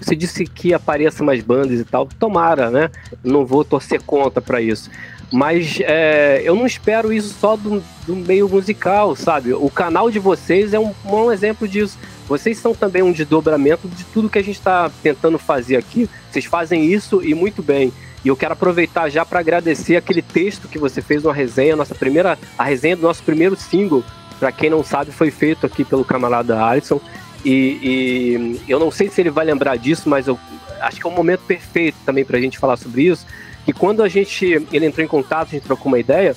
você 0.00 0.16
disse 0.16 0.44
que 0.46 0.72
apareça 0.72 1.22
mais 1.22 1.42
bandas 1.42 1.78
e 1.78 1.84
tal. 1.84 2.06
Tomara, 2.06 2.70
né? 2.70 2.90
Não 3.22 3.44
vou 3.44 3.64
torcer 3.64 4.00
contra 4.02 4.40
para 4.40 4.60
isso. 4.60 4.90
Mas 5.32 5.78
é, 5.82 6.42
eu 6.44 6.56
não 6.56 6.66
espero 6.66 7.12
isso 7.12 7.34
só 7.38 7.56
do, 7.56 7.82
do, 8.04 8.16
meio 8.16 8.48
musical, 8.48 9.14
sabe? 9.14 9.52
O 9.52 9.70
canal 9.70 10.10
de 10.10 10.18
vocês 10.18 10.74
é 10.74 10.78
um, 10.78 10.92
um 11.04 11.30
exemplo 11.30 11.68
disso. 11.68 11.96
Vocês 12.26 12.58
são 12.58 12.74
também 12.74 13.02
um 13.02 13.12
desdobramento 13.12 13.86
de 13.88 14.04
tudo 14.04 14.28
que 14.28 14.38
a 14.38 14.42
gente 14.42 14.58
está 14.58 14.90
tentando 15.02 15.38
fazer 15.38 15.76
aqui. 15.76 16.08
Vocês 16.30 16.44
fazem 16.44 16.84
isso 16.84 17.22
e 17.24 17.32
muito 17.34 17.62
bem. 17.62 17.92
E 18.24 18.28
eu 18.28 18.36
quero 18.36 18.52
aproveitar 18.52 19.08
já 19.08 19.24
para 19.24 19.40
agradecer 19.40 19.96
aquele 19.96 20.22
texto 20.22 20.68
que 20.68 20.78
você 20.78 21.00
fez 21.00 21.24
uma 21.24 21.32
resenha, 21.32 21.76
nossa 21.76 21.94
primeira, 21.94 22.38
a 22.58 22.64
resenha 22.64 22.96
do 22.96 23.02
nosso 23.02 23.22
primeiro 23.22 23.56
single. 23.56 24.04
Para 24.38 24.52
quem 24.52 24.70
não 24.70 24.84
sabe, 24.84 25.10
foi 25.10 25.30
feito 25.30 25.66
aqui 25.66 25.84
pelo 25.84 26.04
camarada 26.04 26.62
Alisson. 26.62 27.00
E, 27.44 27.78
e, 27.82 28.60
eu 28.68 28.78
não 28.78 28.90
sei 28.90 29.08
se 29.08 29.20
ele 29.20 29.30
vai 29.30 29.44
lembrar 29.44 29.76
disso, 29.76 30.08
mas 30.08 30.26
eu 30.26 30.38
acho 30.80 31.00
que 31.00 31.06
é 31.06 31.10
um 31.10 31.14
momento 31.14 31.40
perfeito 31.40 31.96
também 32.04 32.24
para 32.24 32.36
a 32.36 32.40
gente 32.40 32.58
falar 32.58 32.76
sobre 32.76 33.02
isso. 33.02 33.26
Que 33.64 33.72
quando 33.72 34.02
a 34.02 34.08
gente 34.08 34.66
ele 34.72 34.86
entrou 34.86 35.04
em 35.04 35.08
contato, 35.08 35.48
a 35.48 35.50
gente 35.52 35.64
trocou 35.64 35.88
uma 35.88 35.98
ideia, 35.98 36.34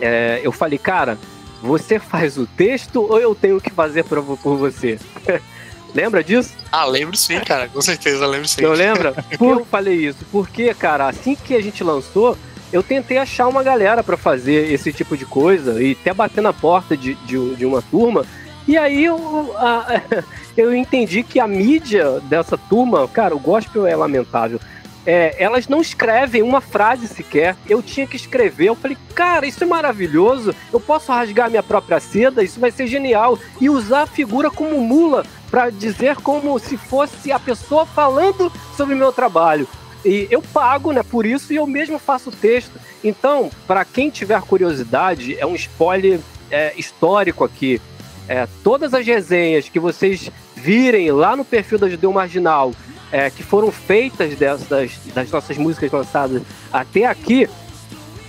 é, 0.00 0.40
eu 0.42 0.52
falei, 0.52 0.78
cara, 0.78 1.18
você 1.62 1.98
faz 1.98 2.36
o 2.38 2.46
texto 2.46 3.02
ou 3.02 3.18
eu 3.18 3.34
tenho 3.34 3.60
que 3.60 3.70
fazer 3.70 4.04
por, 4.04 4.22
por 4.38 4.56
você? 4.56 4.98
Lembra 5.94 6.24
disso? 6.24 6.52
Ah, 6.72 6.84
lembro 6.84 7.16
sim, 7.16 7.38
cara. 7.40 7.68
Com 7.68 7.80
certeza, 7.80 8.26
lembro 8.26 8.48
sim. 8.48 8.62
Não 8.62 8.72
lembra? 8.72 9.12
Por 9.38 9.56
que 9.56 9.62
eu 9.62 9.64
falei 9.64 9.94
isso? 9.94 10.24
Porque, 10.32 10.74
cara, 10.74 11.08
assim 11.08 11.36
que 11.36 11.54
a 11.54 11.62
gente 11.62 11.84
lançou, 11.84 12.36
eu 12.72 12.82
tentei 12.82 13.18
achar 13.18 13.46
uma 13.46 13.62
galera 13.62 14.02
para 14.02 14.16
fazer 14.16 14.72
esse 14.72 14.92
tipo 14.92 15.16
de 15.16 15.24
coisa 15.24 15.80
e 15.80 15.92
até 15.92 16.12
bater 16.12 16.40
na 16.40 16.52
porta 16.52 16.96
de, 16.96 17.14
de, 17.14 17.54
de 17.54 17.64
uma 17.64 17.80
turma. 17.80 18.26
E 18.66 18.76
aí 18.76 19.04
eu, 19.04 19.54
a, 19.56 20.00
eu 20.56 20.74
entendi 20.74 21.22
que 21.22 21.38
a 21.38 21.46
mídia 21.46 22.18
dessa 22.22 22.58
turma, 22.58 23.06
cara, 23.06 23.36
o 23.36 23.38
gospel 23.38 23.86
é 23.86 23.94
lamentável. 23.94 24.58
É, 25.06 25.36
elas 25.38 25.68
não 25.68 25.80
escrevem 25.80 26.42
uma 26.42 26.60
frase 26.60 27.06
sequer. 27.06 27.54
Eu 27.68 27.82
tinha 27.82 28.06
que 28.06 28.16
escrever. 28.16 28.68
Eu 28.68 28.74
falei, 28.74 28.96
cara, 29.14 29.46
isso 29.46 29.62
é 29.62 29.66
maravilhoso. 29.66 30.54
Eu 30.72 30.80
posso 30.80 31.12
rasgar 31.12 31.50
minha 31.50 31.62
própria 31.62 32.00
seda, 32.00 32.42
isso 32.42 32.58
vai 32.58 32.70
ser 32.70 32.86
genial. 32.86 33.38
E 33.60 33.68
usar 33.68 34.02
a 34.02 34.06
figura 34.06 34.50
como 34.50 34.80
mula 34.80 35.24
para 35.54 35.70
dizer 35.70 36.16
como 36.16 36.58
se 36.58 36.76
fosse 36.76 37.30
a 37.30 37.38
pessoa 37.38 37.86
falando 37.86 38.50
sobre 38.76 38.92
o 38.92 38.98
meu 38.98 39.12
trabalho. 39.12 39.68
E 40.04 40.26
eu 40.28 40.42
pago, 40.42 40.90
né, 40.90 41.04
por 41.04 41.24
isso 41.24 41.52
e 41.52 41.56
eu 41.56 41.64
mesmo 41.64 41.96
faço 41.96 42.30
o 42.30 42.32
texto. 42.32 42.72
Então, 43.04 43.48
para 43.64 43.84
quem 43.84 44.10
tiver 44.10 44.42
curiosidade, 44.42 45.38
é 45.38 45.46
um 45.46 45.54
spoiler 45.54 46.18
é, 46.50 46.74
histórico 46.76 47.44
aqui. 47.44 47.80
É, 48.26 48.48
todas 48.64 48.94
as 48.94 49.06
resenhas 49.06 49.68
que 49.68 49.78
vocês 49.78 50.28
virem 50.56 51.12
lá 51.12 51.36
no 51.36 51.44
perfil 51.44 51.78
da 51.78 51.88
Judeu 51.88 52.12
Marginal, 52.12 52.72
é, 53.12 53.30
que 53.30 53.44
foram 53.44 53.70
feitas 53.70 54.34
dessas, 54.34 54.98
das 55.14 55.30
nossas 55.30 55.56
músicas 55.56 55.92
lançadas 55.92 56.42
até 56.72 57.06
aqui, 57.06 57.48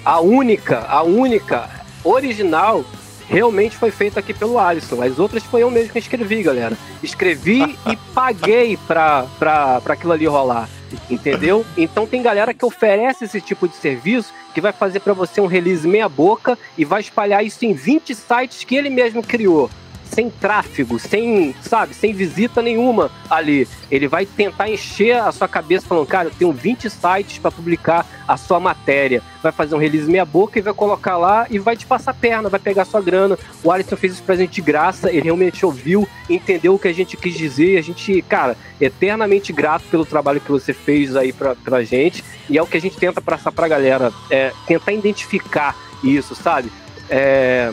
a 0.05 0.19
única, 0.19 0.85
a 0.87 1.01
única 1.01 1.71
original 2.03 2.85
realmente 3.27 3.77
foi 3.77 3.91
feita 3.91 4.19
aqui 4.19 4.33
pelo 4.33 4.59
Alisson. 4.59 5.01
As 5.01 5.19
outras 5.19 5.43
foi 5.43 5.63
eu 5.63 5.71
mesmo 5.71 5.91
que 5.91 5.99
escrevi, 5.99 6.43
galera. 6.43 6.77
Escrevi 7.01 7.77
e 7.85 7.95
paguei 8.13 8.77
pra, 8.87 9.25
pra, 9.37 9.81
pra 9.81 9.93
aquilo 9.93 10.13
ali 10.13 10.25
rolar. 10.25 10.69
Entendeu? 11.09 11.65
Então 11.77 12.05
tem 12.05 12.21
galera 12.21 12.53
que 12.53 12.65
oferece 12.65 13.25
esse 13.25 13.41
tipo 13.41 13.67
de 13.67 13.75
serviço 13.75 14.33
que 14.53 14.61
vai 14.61 14.71
fazer 14.71 14.99
para 14.99 15.13
você 15.13 15.41
um 15.41 15.47
release 15.47 15.87
meia 15.87 16.07
boca 16.07 16.57
e 16.77 16.85
vai 16.85 17.01
espalhar 17.01 17.45
isso 17.45 17.65
em 17.65 17.73
20 17.73 18.15
sites 18.15 18.63
que 18.63 18.75
ele 18.75 18.89
mesmo 18.89 19.21
criou 19.21 19.69
sem 20.15 20.29
tráfego, 20.29 20.97
sem, 20.97 21.53
sabe, 21.61 21.93
sem 21.93 22.13
visita 22.13 22.61
nenhuma 22.61 23.11
ali. 23.29 23.67
Ele 23.91 24.07
vai 24.07 24.25
tentar 24.25 24.69
encher 24.69 25.17
a 25.17 25.29
sua 25.33 25.47
cabeça 25.47 25.85
falando, 25.85 26.07
cara, 26.07 26.29
eu 26.29 26.31
tenho 26.31 26.51
20 26.53 26.89
sites 26.89 27.37
para 27.37 27.51
publicar 27.51 28.05
a 28.25 28.37
sua 28.37 28.57
matéria. 28.57 29.21
Vai 29.43 29.51
fazer 29.51 29.75
um 29.75 29.77
release 29.77 30.09
meia 30.09 30.23
boca 30.23 30.57
e 30.57 30.61
vai 30.61 30.73
colocar 30.73 31.17
lá 31.17 31.45
e 31.49 31.59
vai 31.59 31.75
te 31.75 31.85
passar 31.85 32.13
perna, 32.13 32.47
vai 32.47 32.61
pegar 32.61 32.85
sua 32.85 33.01
grana. 33.01 33.37
O 33.61 33.69
Alisson 33.69 33.97
fez 33.97 34.13
isso 34.13 34.23
pra 34.23 34.37
gente 34.37 34.53
de 34.53 34.61
graça, 34.61 35.11
ele 35.11 35.23
realmente 35.23 35.65
ouviu, 35.65 36.07
entendeu 36.29 36.75
o 36.75 36.79
que 36.79 36.87
a 36.87 36.93
gente 36.93 37.17
quis 37.17 37.35
dizer. 37.35 37.77
A 37.77 37.81
gente, 37.81 38.21
cara, 38.21 38.55
eternamente 38.79 39.51
grato 39.51 39.83
pelo 39.91 40.05
trabalho 40.05 40.39
que 40.39 40.51
você 40.51 40.71
fez 40.71 41.13
aí 41.17 41.33
pra, 41.33 41.55
pra 41.55 41.83
gente. 41.83 42.23
E 42.49 42.57
é 42.57 42.63
o 42.63 42.67
que 42.67 42.77
a 42.77 42.81
gente 42.81 42.95
tenta 42.95 43.21
passar 43.21 43.51
pra 43.51 43.67
galera, 43.67 44.13
é 44.31 44.53
tentar 44.65 44.93
identificar 44.93 45.75
isso, 46.01 46.35
sabe? 46.35 46.71
É, 47.09 47.71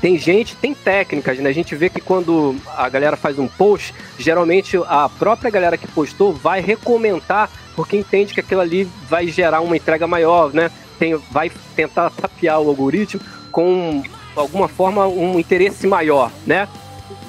tem 0.00 0.18
gente, 0.18 0.56
tem 0.56 0.74
técnicas, 0.74 1.38
né? 1.38 1.50
A 1.50 1.52
gente 1.52 1.74
vê 1.74 1.90
que 1.90 2.00
quando 2.00 2.56
a 2.76 2.88
galera 2.88 3.16
faz 3.16 3.38
um 3.38 3.46
post, 3.46 3.94
geralmente 4.18 4.78
a 4.86 5.08
própria 5.08 5.50
galera 5.50 5.76
que 5.76 5.86
postou 5.86 6.32
vai 6.32 6.60
recomendar 6.60 7.50
porque 7.76 7.96
entende 7.96 8.34
que 8.34 8.40
aquilo 8.40 8.60
ali 8.60 8.88
vai 9.08 9.26
gerar 9.28 9.60
uma 9.60 9.76
entrega 9.76 10.06
maior, 10.06 10.52
né? 10.52 10.70
Tem, 10.98 11.16
vai 11.30 11.50
tentar 11.74 12.10
tapear 12.10 12.60
o 12.60 12.68
algoritmo 12.68 13.20
com 13.50 14.02
alguma 14.34 14.68
forma 14.68 15.06
um 15.06 15.38
interesse 15.38 15.86
maior, 15.86 16.30
né? 16.46 16.68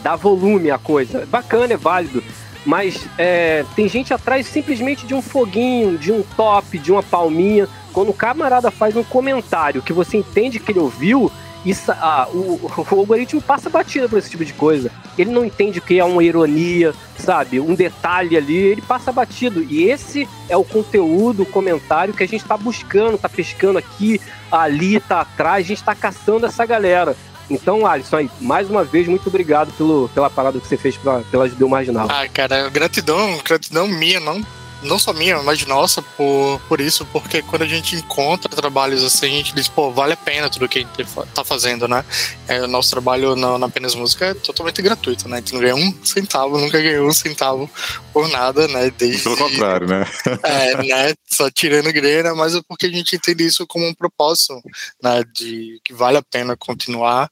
Dá 0.04 0.16
volume 0.16 0.72
à 0.72 0.78
coisa. 0.78 1.26
Bacana, 1.26 1.74
é 1.74 1.78
válido. 1.78 2.24
Mas 2.66 3.08
é, 3.18 3.66
tem 3.76 3.88
gente 3.88 4.14
atrás 4.14 4.46
simplesmente 4.46 5.06
de 5.06 5.14
um 5.14 5.22
foguinho, 5.22 5.98
de 5.98 6.12
um 6.12 6.22
top, 6.22 6.78
de 6.78 6.92
uma 6.92 7.04
palminha. 7.04 7.68
Quando 7.92 8.10
o 8.10 8.14
camarada 8.14 8.70
faz 8.72 8.96
um 8.96 9.04
comentário 9.04 9.82
que 9.82 9.94
você 9.94 10.18
entende 10.18 10.60
que 10.60 10.72
ele 10.72 10.80
ouviu, 10.80 11.32
isso, 11.66 11.92
ah, 11.92 12.28
o, 12.32 12.60
o, 12.92 13.00
algoritmo 13.00 13.42
passa 13.42 13.70
batida 13.70 14.10
por 14.10 14.18
esse 14.18 14.30
tipo 14.30 14.44
de 14.44 14.54
coisa. 14.54 14.92
Ele 15.18 15.32
não 15.32 15.46
entende 15.46 15.80
o 15.80 15.82
que 15.82 16.00
é 16.00 16.04
uma 16.04 16.24
ironia, 16.24 16.94
sabe? 17.18 17.60
Um 17.60 17.76
detalhe 17.76 18.36
ali, 18.36 18.56
ele 18.56 18.82
passa 18.82 19.12
batido. 19.12 19.64
E 19.64 19.84
esse 19.84 20.28
é 20.50 20.58
o 20.58 20.64
conteúdo, 20.64 21.44
o 21.44 21.46
comentário 21.46 22.14
que 22.14 22.24
a 22.24 22.28
gente 22.28 22.42
está 22.42 22.58
buscando, 22.58 23.16
está 23.16 23.30
pescando 23.30 23.78
aqui, 23.78 24.20
ali, 24.52 25.00
tá 25.00 25.22
atrás, 25.22 25.66
a 25.66 25.68
gente 25.68 25.80
está 25.80 25.96
caçando 25.96 26.46
essa 26.46 26.66
galera. 26.66 27.16
Então, 27.50 27.86
Alisson, 27.86 28.30
mais 28.40 28.70
uma 28.70 28.84
vez, 28.84 29.08
muito 29.08 29.28
obrigado 29.28 29.74
pelo, 29.74 30.10
pela 30.10 30.30
parada 30.30 30.60
que 30.60 30.66
você 30.66 30.78
fez 30.78 30.96
pra, 30.96 31.20
pela 31.30 31.50
Judeu 31.50 31.68
Marginal. 31.68 32.08
Ah, 32.10 32.28
cara, 32.30 32.70
gratidão, 32.70 33.40
gratidão 33.44 33.88
minha, 33.88 34.20
não 34.20 34.42
não 34.84 35.00
só 35.00 35.14
minha, 35.14 35.42
mas 35.42 35.66
nossa, 35.66 36.02
por, 36.02 36.60
por 36.68 36.82
isso, 36.82 37.06
porque 37.06 37.42
quando 37.42 37.64
a 37.64 37.68
gente 37.68 37.96
encontra 37.96 38.50
trabalhos 38.56 39.04
assim, 39.04 39.28
a 39.28 39.38
gente 39.38 39.54
diz, 39.54 39.68
pô, 39.68 39.92
vale 39.92 40.14
a 40.14 40.18
pena 40.18 40.50
tudo 40.50 40.68
que 40.68 40.80
a 40.80 40.82
gente 40.82 41.08
tá 41.34 41.44
fazendo, 41.44 41.88
né? 41.88 42.04
É, 42.48 42.62
o 42.62 42.68
nosso 42.68 42.90
trabalho 42.92 43.36
na, 43.36 43.58
na 43.58 43.68
Apenas 43.68 43.96
Música 43.96 44.28
é 44.28 44.34
totalmente 44.34 44.82
gratuito, 44.82 45.28
né? 45.28 45.38
A 45.38 45.40
gente 45.40 45.54
não 45.54 45.62
ganha 45.62 45.76
um 45.76 45.94
centavo, 46.04 46.58
nunca 46.58 46.82
ganhou 46.82 47.08
um 47.08 47.14
centavo 47.14 47.70
por 48.14 48.28
nada, 48.30 48.68
né? 48.68 48.92
Desde, 48.98 49.24
Pelo 49.24 49.38
contrário, 49.38 49.88
né? 49.88 50.06
é, 50.44 50.84
né? 50.84 51.14
Só 51.28 51.50
tirando 51.50 51.92
grana, 51.94 52.36
mas 52.36 52.56
é 52.56 52.62
porque 52.68 52.88
a 52.88 52.92
gente 52.92 53.16
entende 53.16 53.46
isso 53.46 53.66
como 53.68 53.88
um 53.88 53.94
propósito, 53.94 54.62
né? 55.02 55.24
De 55.34 55.80
que 55.84 55.94
vale 55.94 56.18
a 56.18 56.24
pena 56.24 56.56
continuar 56.58 57.30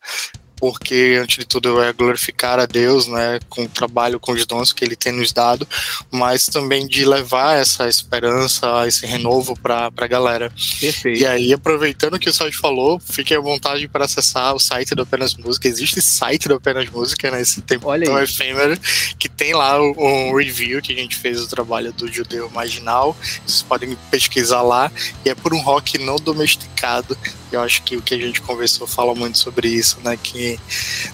porque 0.60 1.18
antes 1.22 1.38
de 1.38 1.46
tudo 1.46 1.82
é 1.82 1.94
glorificar 1.94 2.60
a 2.60 2.66
Deus, 2.66 3.08
né, 3.08 3.40
com 3.50 3.64
o 3.64 3.70
trabalho, 3.70 4.20
com 4.20 4.34
os 4.34 4.46
dons 4.46 4.74
que 4.74 4.84
Ele 4.84 4.96
tem 4.96 5.14
nos 5.14 5.32
dado, 5.32 5.68
mas 6.12 6.46
também 6.46 6.88
de 6.88 7.06
levar 7.06 7.58
essa 7.58 7.88
esperança, 7.88 8.88
esse 8.88 9.06
renovo 9.06 9.58
para 9.58 9.92
a 9.96 10.08
galera. 10.08 10.52
Perfeito. 10.80 11.22
E 11.22 11.26
aí, 11.26 11.54
aproveitando 11.54 12.20
que 12.20 12.30
o 12.30 12.34
Sérgio 12.34 12.60
falou, 12.60 13.00
fiquem 13.00 13.38
à 13.38 13.40
vontade 13.40 13.88
para 13.88 14.06
acessar 14.06 14.54
o 14.54 14.60
site 14.60 14.94
do 14.94 15.04
Apenas 15.04 15.36
Música. 15.36 15.68
Existe 15.68 16.02
site 16.02 16.48
do 16.48 16.56
Apenas 16.56 16.90
Música, 16.90 17.32
né, 17.32 17.42
esse 17.42 17.62
tempo 17.62 17.88
Olha 17.88 18.06
tão 18.06 18.22
efêmero, 18.22 18.78
que 19.18 19.30
tem 19.30 19.54
lá 19.54 19.82
um 19.82 20.36
review 20.36 20.82
que 20.82 20.94
a 20.94 20.96
gente 20.96 21.16
fez 21.16 21.40
do 21.40 21.48
trabalho 21.48 21.94
do 21.94 22.12
Judeu 22.12 22.50
Marginal. 22.50 23.16
Vocês 23.46 23.62
podem 23.62 23.98
pesquisar 24.12 24.62
lá. 24.62 24.92
E 25.26 25.30
é 25.30 25.36
por 25.36 25.54
um 25.54 25.62
rock 25.62 25.98
não 25.98 26.18
domesticado. 26.18 27.18
Eu 27.52 27.62
acho 27.62 27.82
que 27.84 27.98
o 27.98 28.02
que 28.02 28.14
a 28.14 28.18
gente 28.18 28.42
conversou 28.42 28.86
fala 28.86 29.16
muito 29.16 29.38
sobre 29.38 29.68
isso, 29.68 29.98
né? 30.04 30.18
Que 30.22 30.60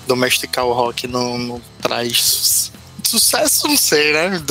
domesticar 0.08 0.66
o 0.66 0.74
rock 0.74 1.08
não, 1.08 1.38
não 1.38 1.62
traz 1.82 2.72
sucesso, 3.04 3.68
não 3.68 3.78
sei, 3.78 4.12
né? 4.12 4.44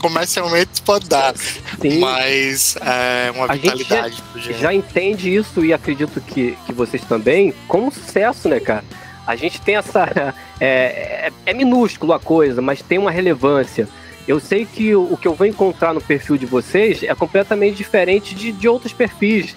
Comercialmente 0.00 0.82
pode 0.82 1.08
dar. 1.08 1.34
Sim. 1.36 1.98
Mas 1.98 2.76
é 2.76 3.30
uma 3.32 3.48
vitalidade 3.48 4.22
a 4.34 4.38
gente 4.38 4.52
já, 4.52 4.58
já 4.58 4.74
entende 4.74 5.34
isso 5.34 5.64
e 5.64 5.72
acredito 5.72 6.20
que, 6.20 6.56
que 6.66 6.72
vocês 6.72 7.02
também 7.04 7.52
como 7.66 7.90
sucesso, 7.90 8.48
né, 8.48 8.60
cara? 8.60 8.84
A 9.26 9.36
gente 9.36 9.60
tem 9.60 9.76
essa. 9.76 10.34
É, 10.60 11.28
é, 11.28 11.32
é 11.46 11.54
minúsculo 11.54 12.12
a 12.12 12.18
coisa, 12.18 12.60
mas 12.60 12.82
tem 12.82 12.98
uma 12.98 13.12
relevância. 13.12 13.88
Eu 14.26 14.40
sei 14.40 14.66
que 14.66 14.92
o, 14.92 15.12
o 15.12 15.16
que 15.16 15.28
eu 15.28 15.32
vou 15.32 15.46
encontrar 15.46 15.94
no 15.94 16.00
perfil 16.00 16.36
de 16.36 16.46
vocês 16.46 17.04
é 17.04 17.14
completamente 17.14 17.76
diferente 17.76 18.34
de, 18.34 18.50
de 18.50 18.68
outros 18.68 18.92
perfis 18.92 19.54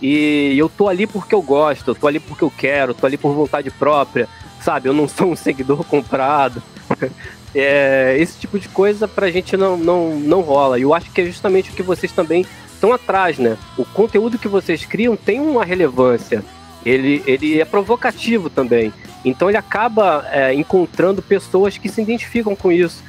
e 0.00 0.56
eu 0.56 0.68
tô 0.68 0.88
ali 0.88 1.06
porque 1.06 1.34
eu 1.34 1.42
gosto, 1.42 1.88
eu 1.88 1.94
tô 1.94 2.06
ali 2.06 2.20
porque 2.20 2.44
eu 2.44 2.50
quero, 2.50 2.94
tô 2.94 3.06
ali 3.06 3.16
por 3.16 3.32
vontade 3.32 3.70
própria, 3.70 4.28
sabe? 4.60 4.88
Eu 4.88 4.92
não 4.92 5.06
sou 5.08 5.32
um 5.32 5.36
seguidor 5.36 5.84
comprado. 5.84 6.62
É, 7.54 8.14
esse 8.20 8.38
tipo 8.38 8.58
de 8.58 8.68
coisa 8.68 9.08
pra 9.08 9.30
gente 9.30 9.56
não, 9.56 9.74
não, 9.74 10.16
não 10.16 10.42
rola. 10.42 10.78
E 10.78 10.82
eu 10.82 10.92
acho 10.92 11.10
que 11.10 11.22
é 11.22 11.24
justamente 11.24 11.70
o 11.70 11.72
que 11.72 11.82
vocês 11.82 12.12
também 12.12 12.46
estão 12.66 12.92
atrás, 12.92 13.38
né? 13.38 13.56
O 13.76 13.86
conteúdo 13.86 14.38
que 14.38 14.46
vocês 14.46 14.84
criam 14.84 15.16
tem 15.16 15.40
uma 15.40 15.64
relevância. 15.64 16.44
Ele, 16.84 17.22
ele 17.26 17.58
é 17.58 17.64
provocativo 17.64 18.50
também. 18.50 18.92
Então 19.24 19.48
ele 19.48 19.56
acaba 19.56 20.26
é, 20.30 20.54
encontrando 20.54 21.22
pessoas 21.22 21.78
que 21.78 21.88
se 21.88 22.02
identificam 22.02 22.54
com 22.54 22.70
isso. 22.70 23.02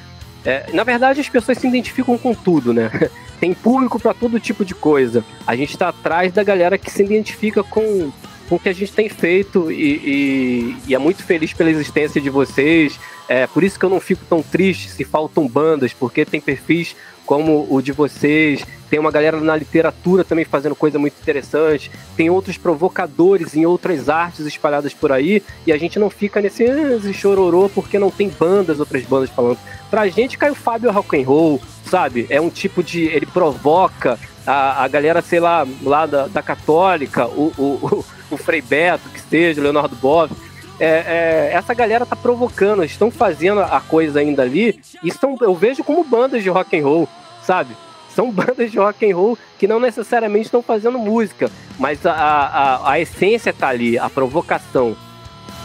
É, 0.45 0.71
na 0.73 0.83
verdade, 0.83 1.19
as 1.19 1.29
pessoas 1.29 1.57
se 1.57 1.67
identificam 1.67 2.17
com 2.17 2.33
tudo, 2.33 2.73
né? 2.73 2.89
tem 3.39 3.53
público 3.53 3.99
para 3.99 4.13
todo 4.13 4.39
tipo 4.39 4.63
de 4.65 4.73
coisa. 4.75 5.23
A 5.45 5.55
gente 5.55 5.71
está 5.71 5.89
atrás 5.89 6.31
da 6.33 6.43
galera 6.43 6.77
que 6.77 6.91
se 6.91 7.03
identifica 7.03 7.63
com, 7.63 8.11
com 8.47 8.55
o 8.55 8.59
que 8.59 8.69
a 8.69 8.73
gente 8.73 8.91
tem 8.91 9.09
feito 9.09 9.71
e, 9.71 9.75
e, 9.75 10.77
e, 10.87 10.95
é 10.95 10.97
muito 10.97 11.23
feliz 11.23 11.53
pela 11.53 11.69
existência 11.69 12.19
de 12.21 12.29
vocês. 12.29 12.99
É 13.27 13.47
por 13.47 13.63
isso 13.63 13.77
que 13.79 13.85
eu 13.85 13.89
não 13.89 13.99
fico 13.99 14.23
tão 14.25 14.41
triste 14.41 14.89
se 14.89 15.03
faltam 15.03 15.47
bandas, 15.47 15.93
porque 15.93 16.25
tem 16.25 16.41
perfis 16.41 16.95
como 17.29 17.67
o 17.69 17.79
de 17.79 17.91
vocês, 17.91 18.65
tem 18.89 18.99
uma 18.99 19.11
galera 19.11 19.39
na 19.39 19.55
literatura 19.55 20.23
também 20.23 20.43
fazendo 20.43 20.73
coisa 20.73 20.97
muito 20.97 21.13
interessante, 21.21 21.91
tem 22.17 22.27
outros 22.27 22.57
provocadores 22.57 23.55
em 23.55 23.67
outras 23.67 24.09
artes 24.09 24.47
espalhadas 24.47 24.95
por 24.95 25.11
aí, 25.11 25.43
e 25.67 25.71
a 25.71 25.77
gente 25.77 25.99
não 25.99 26.09
fica 26.09 26.41
nesse, 26.41 26.67
nesse 26.67 27.13
chororô 27.13 27.69
porque 27.69 27.99
não 27.99 28.09
tem 28.09 28.29
bandas, 28.29 28.79
outras 28.79 29.03
bandas 29.03 29.29
falando. 29.29 29.59
Pra 29.91 30.07
gente 30.07 30.39
cai 30.39 30.49
o 30.49 30.55
Fábio 30.55 30.91
Rock 30.91 31.21
and 31.21 31.27
Roll, 31.27 31.61
sabe? 31.85 32.25
É 32.31 32.41
um 32.41 32.49
tipo 32.49 32.81
de. 32.81 33.03
Ele 33.03 33.27
provoca 33.27 34.17
a, 34.43 34.83
a 34.83 34.87
galera, 34.87 35.21
sei 35.21 35.39
lá, 35.39 35.67
lá 35.83 36.07
da, 36.07 36.25
da 36.25 36.41
Católica, 36.41 37.27
o, 37.27 37.53
o, 37.59 38.05
o 38.33 38.37
Frei 38.37 38.63
Beto, 38.63 39.07
que 39.07 39.21
seja, 39.21 39.61
o 39.61 39.63
Leonardo 39.63 39.95
Boff. 39.97 40.33
É, 40.79 40.85
é, 40.85 41.49
essa 41.53 41.73
galera 41.73 42.05
tá 42.05 42.15
provocando, 42.15 42.83
estão 42.83 43.11
fazendo 43.11 43.59
a 43.59 43.81
coisa 43.81 44.19
ainda 44.19 44.43
ali, 44.43 44.79
e 45.03 45.09
estão, 45.09 45.35
eu 45.41 45.53
vejo 45.53 45.83
como 45.83 46.03
bandas 46.03 46.41
de 46.41 46.49
rock 46.49 46.79
and 46.79 46.83
roll, 46.83 47.09
sabe? 47.43 47.75
são 48.19 48.29
bandas 48.31 48.69
de 48.69 48.77
rock 48.77 49.09
and 49.09 49.15
roll 49.15 49.37
que 49.57 49.67
não 49.67 49.79
necessariamente 49.79 50.45
estão 50.45 50.61
fazendo 50.61 50.99
música, 50.99 51.49
mas 51.77 52.05
a, 52.05 52.13
a, 52.13 52.91
a 52.91 52.99
essência 52.99 53.53
tá 53.53 53.69
ali, 53.69 53.97
a 53.97 54.09
provocação. 54.09 54.95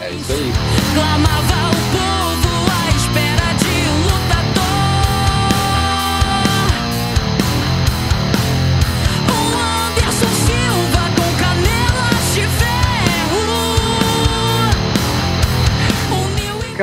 É 0.00 0.10
isso 0.10 0.32
aí. 0.32 1.53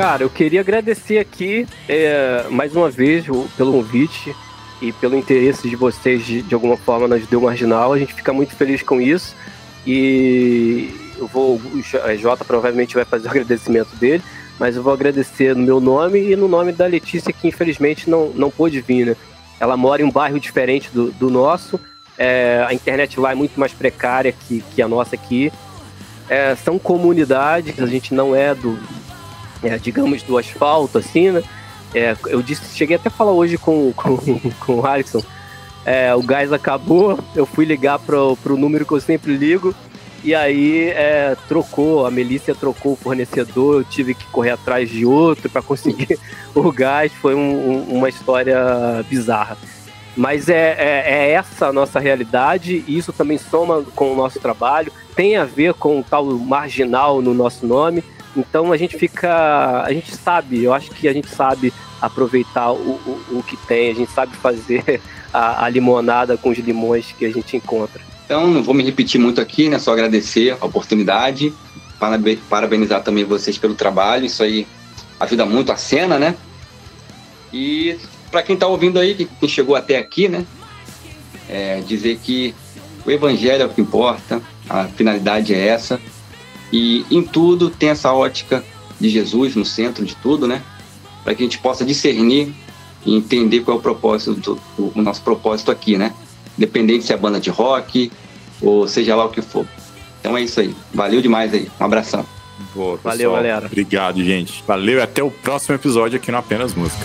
Cara, 0.02 0.24
eu 0.24 0.30
queria 0.30 0.62
agradecer 0.62 1.18
aqui 1.18 1.64
é, 1.88 2.46
mais 2.50 2.74
uma 2.74 2.90
vez 2.90 3.24
pelo 3.56 3.70
convite 3.70 4.34
e 4.80 4.90
pelo 4.90 5.16
interesse 5.16 5.70
de 5.70 5.76
vocês 5.76 6.26
de, 6.26 6.42
de 6.42 6.52
alguma 6.52 6.76
forma 6.76 7.06
na 7.06 7.18
Judeu 7.18 7.40
Marginal. 7.40 7.92
A 7.92 7.98
gente 8.00 8.12
fica 8.12 8.32
muito 8.32 8.56
feliz 8.56 8.82
com 8.82 9.00
isso 9.00 9.36
e 9.86 10.90
eu 11.16 11.28
vou, 11.28 11.54
o 11.54 12.16
Jota 12.18 12.44
provavelmente 12.44 12.96
vai 12.96 13.04
fazer 13.04 13.28
o 13.28 13.30
agradecimento 13.30 13.94
dele, 13.94 14.20
mas 14.58 14.74
eu 14.74 14.82
vou 14.82 14.92
agradecer 14.92 15.54
no 15.54 15.62
meu 15.62 15.78
nome 15.78 16.32
e 16.32 16.34
no 16.34 16.48
nome 16.48 16.72
da 16.72 16.86
Letícia, 16.86 17.32
que 17.32 17.46
infelizmente 17.46 18.10
não, 18.10 18.30
não 18.30 18.50
pôde 18.50 18.80
vir, 18.80 19.06
né? 19.06 19.16
Ela 19.60 19.76
mora 19.76 20.02
em 20.02 20.04
um 20.04 20.10
bairro 20.10 20.40
diferente 20.40 20.90
do, 20.92 21.12
do 21.12 21.30
nosso, 21.30 21.78
é, 22.18 22.66
a 22.66 22.74
internet 22.74 23.20
lá 23.20 23.30
é 23.30 23.36
muito 23.36 23.58
mais 23.58 23.72
precária 23.72 24.32
que, 24.32 24.64
que 24.74 24.82
a 24.82 24.88
nossa 24.88 25.14
aqui. 25.14 25.52
É, 26.28 26.56
são 26.56 26.76
comunidades, 26.76 27.80
a 27.80 27.86
gente 27.86 28.12
não 28.14 28.34
é 28.34 28.52
do, 28.52 28.76
é, 29.62 29.76
digamos, 29.78 30.22
do 30.22 30.36
asfalto, 30.38 30.98
assim, 30.98 31.30
né? 31.30 31.42
É, 31.94 32.16
eu 32.26 32.42
disse, 32.42 32.74
cheguei 32.76 32.96
até 32.96 33.08
a 33.08 33.12
falar 33.12 33.32
hoje 33.32 33.58
com, 33.58 33.92
com, 33.96 34.16
com 34.60 34.74
o 34.80 34.86
Alisson. 34.86 35.22
É, 35.84 36.14
o 36.14 36.22
gás 36.22 36.52
acabou, 36.52 37.18
eu 37.34 37.44
fui 37.44 37.64
ligar 37.64 37.98
pro, 37.98 38.36
pro 38.36 38.56
número 38.56 38.86
que 38.86 38.92
eu 38.92 39.00
sempre 39.00 39.36
ligo, 39.36 39.74
e 40.22 40.32
aí 40.32 40.88
é, 40.90 41.36
trocou, 41.48 42.06
a 42.06 42.10
Melícia 42.10 42.54
trocou 42.54 42.92
o 42.92 42.96
fornecedor, 42.96 43.80
eu 43.80 43.84
tive 43.84 44.14
que 44.14 44.24
correr 44.26 44.50
atrás 44.50 44.88
de 44.88 45.04
outro 45.04 45.50
para 45.50 45.60
conseguir 45.60 46.16
o 46.54 46.70
gás, 46.70 47.12
foi 47.12 47.34
um- 47.34 47.40
um- 47.90 47.96
uma 47.98 48.08
história 48.08 49.04
bizarra. 49.10 49.58
Mas 50.16 50.48
é, 50.48 50.76
é, 50.78 51.02
é 51.06 51.30
essa 51.32 51.66
a 51.68 51.72
nossa 51.72 51.98
realidade, 51.98 52.84
e 52.86 52.96
isso 52.96 53.12
também 53.12 53.36
soma 53.38 53.82
com 53.96 54.12
o 54.12 54.16
nosso 54.16 54.38
trabalho, 54.38 54.92
tem 55.16 55.36
a 55.36 55.44
ver 55.44 55.74
com 55.74 55.98
o 55.98 56.04
tal 56.04 56.24
marginal 56.26 57.20
no 57.20 57.34
nosso 57.34 57.66
nome, 57.66 58.04
então 58.36 58.72
a 58.72 58.76
gente 58.76 58.98
fica. 58.98 59.82
A 59.82 59.92
gente 59.92 60.14
sabe, 60.16 60.62
eu 60.62 60.72
acho 60.72 60.90
que 60.90 61.06
a 61.08 61.12
gente 61.12 61.28
sabe 61.28 61.72
aproveitar 62.00 62.72
o, 62.72 62.76
o, 62.76 63.38
o 63.38 63.42
que 63.42 63.56
tem, 63.56 63.90
a 63.90 63.94
gente 63.94 64.10
sabe 64.12 64.34
fazer 64.36 65.00
a, 65.32 65.64
a 65.64 65.68
limonada 65.68 66.36
com 66.36 66.50
os 66.50 66.58
limões 66.58 67.12
que 67.18 67.24
a 67.24 67.32
gente 67.32 67.56
encontra. 67.56 68.00
Então, 68.24 68.46
não 68.48 68.62
vou 68.62 68.74
me 68.74 68.82
repetir 68.82 69.20
muito 69.20 69.40
aqui, 69.40 69.68
né? 69.68 69.78
Só 69.78 69.92
agradecer 69.92 70.56
a 70.60 70.64
oportunidade, 70.64 71.52
parabe- 72.00 72.40
parabenizar 72.48 73.02
também 73.02 73.24
vocês 73.24 73.58
pelo 73.58 73.74
trabalho, 73.74 74.24
isso 74.26 74.42
aí 74.42 74.66
ajuda 75.20 75.44
muito 75.46 75.70
a 75.70 75.76
cena, 75.76 76.18
né? 76.18 76.34
E 77.52 77.96
para 78.30 78.42
quem 78.42 78.56
tá 78.56 78.66
ouvindo 78.66 78.98
aí, 78.98 79.14
que- 79.14 79.26
quem 79.38 79.48
chegou 79.48 79.76
até 79.76 79.98
aqui, 79.98 80.28
né? 80.28 80.44
É 81.48 81.80
dizer 81.86 82.18
que 82.22 82.54
o 83.04 83.10
evangelho 83.10 83.62
é 83.62 83.66
o 83.66 83.68
que 83.68 83.80
importa, 83.80 84.40
a 84.68 84.84
finalidade 84.84 85.54
é 85.54 85.66
essa, 85.66 86.00
e 86.72 87.04
em 87.10 87.22
tudo 87.22 87.68
tem 87.68 87.90
essa 87.90 88.12
ótica 88.12 88.64
de 88.98 89.08
Jesus 89.08 89.54
no 89.54 89.64
centro 89.64 90.04
de 90.04 90.16
tudo, 90.16 90.46
né? 90.46 90.62
Para 91.22 91.34
que 91.34 91.42
a 91.42 91.46
gente 91.46 91.58
possa 91.58 91.84
discernir 91.84 92.52
e 93.04 93.14
entender 93.14 93.60
qual 93.60 93.76
é 93.76 93.80
o 93.80 93.82
propósito, 93.82 94.34
do, 94.34 94.60
o, 94.78 94.92
o 94.94 95.02
nosso 95.02 95.22
propósito 95.22 95.70
aqui, 95.70 95.98
né? 95.98 96.14
Independente 96.56 97.04
se 97.04 97.12
é 97.12 97.16
banda 97.16 97.38
de 97.38 97.50
rock 97.50 98.10
ou 98.60 98.88
seja 98.88 99.14
lá 99.14 99.24
o 99.24 99.28
que 99.28 99.42
for. 99.42 99.66
Então 100.20 100.36
é 100.36 100.42
isso 100.42 100.60
aí. 100.60 100.74
Valeu 100.94 101.20
demais 101.20 101.52
aí. 101.52 101.68
Um 101.80 101.84
abração. 101.84 102.24
Boa, 102.74 102.96
Valeu, 103.02 103.32
galera. 103.32 103.66
Obrigado, 103.66 104.22
gente. 104.24 104.62
Valeu 104.66 104.98
e 104.98 105.02
até 105.02 105.22
o 105.22 105.30
próximo 105.30 105.74
episódio 105.74 106.16
aqui 106.16 106.30
no 106.30 106.38
Apenas 106.38 106.74
Música. 106.74 107.04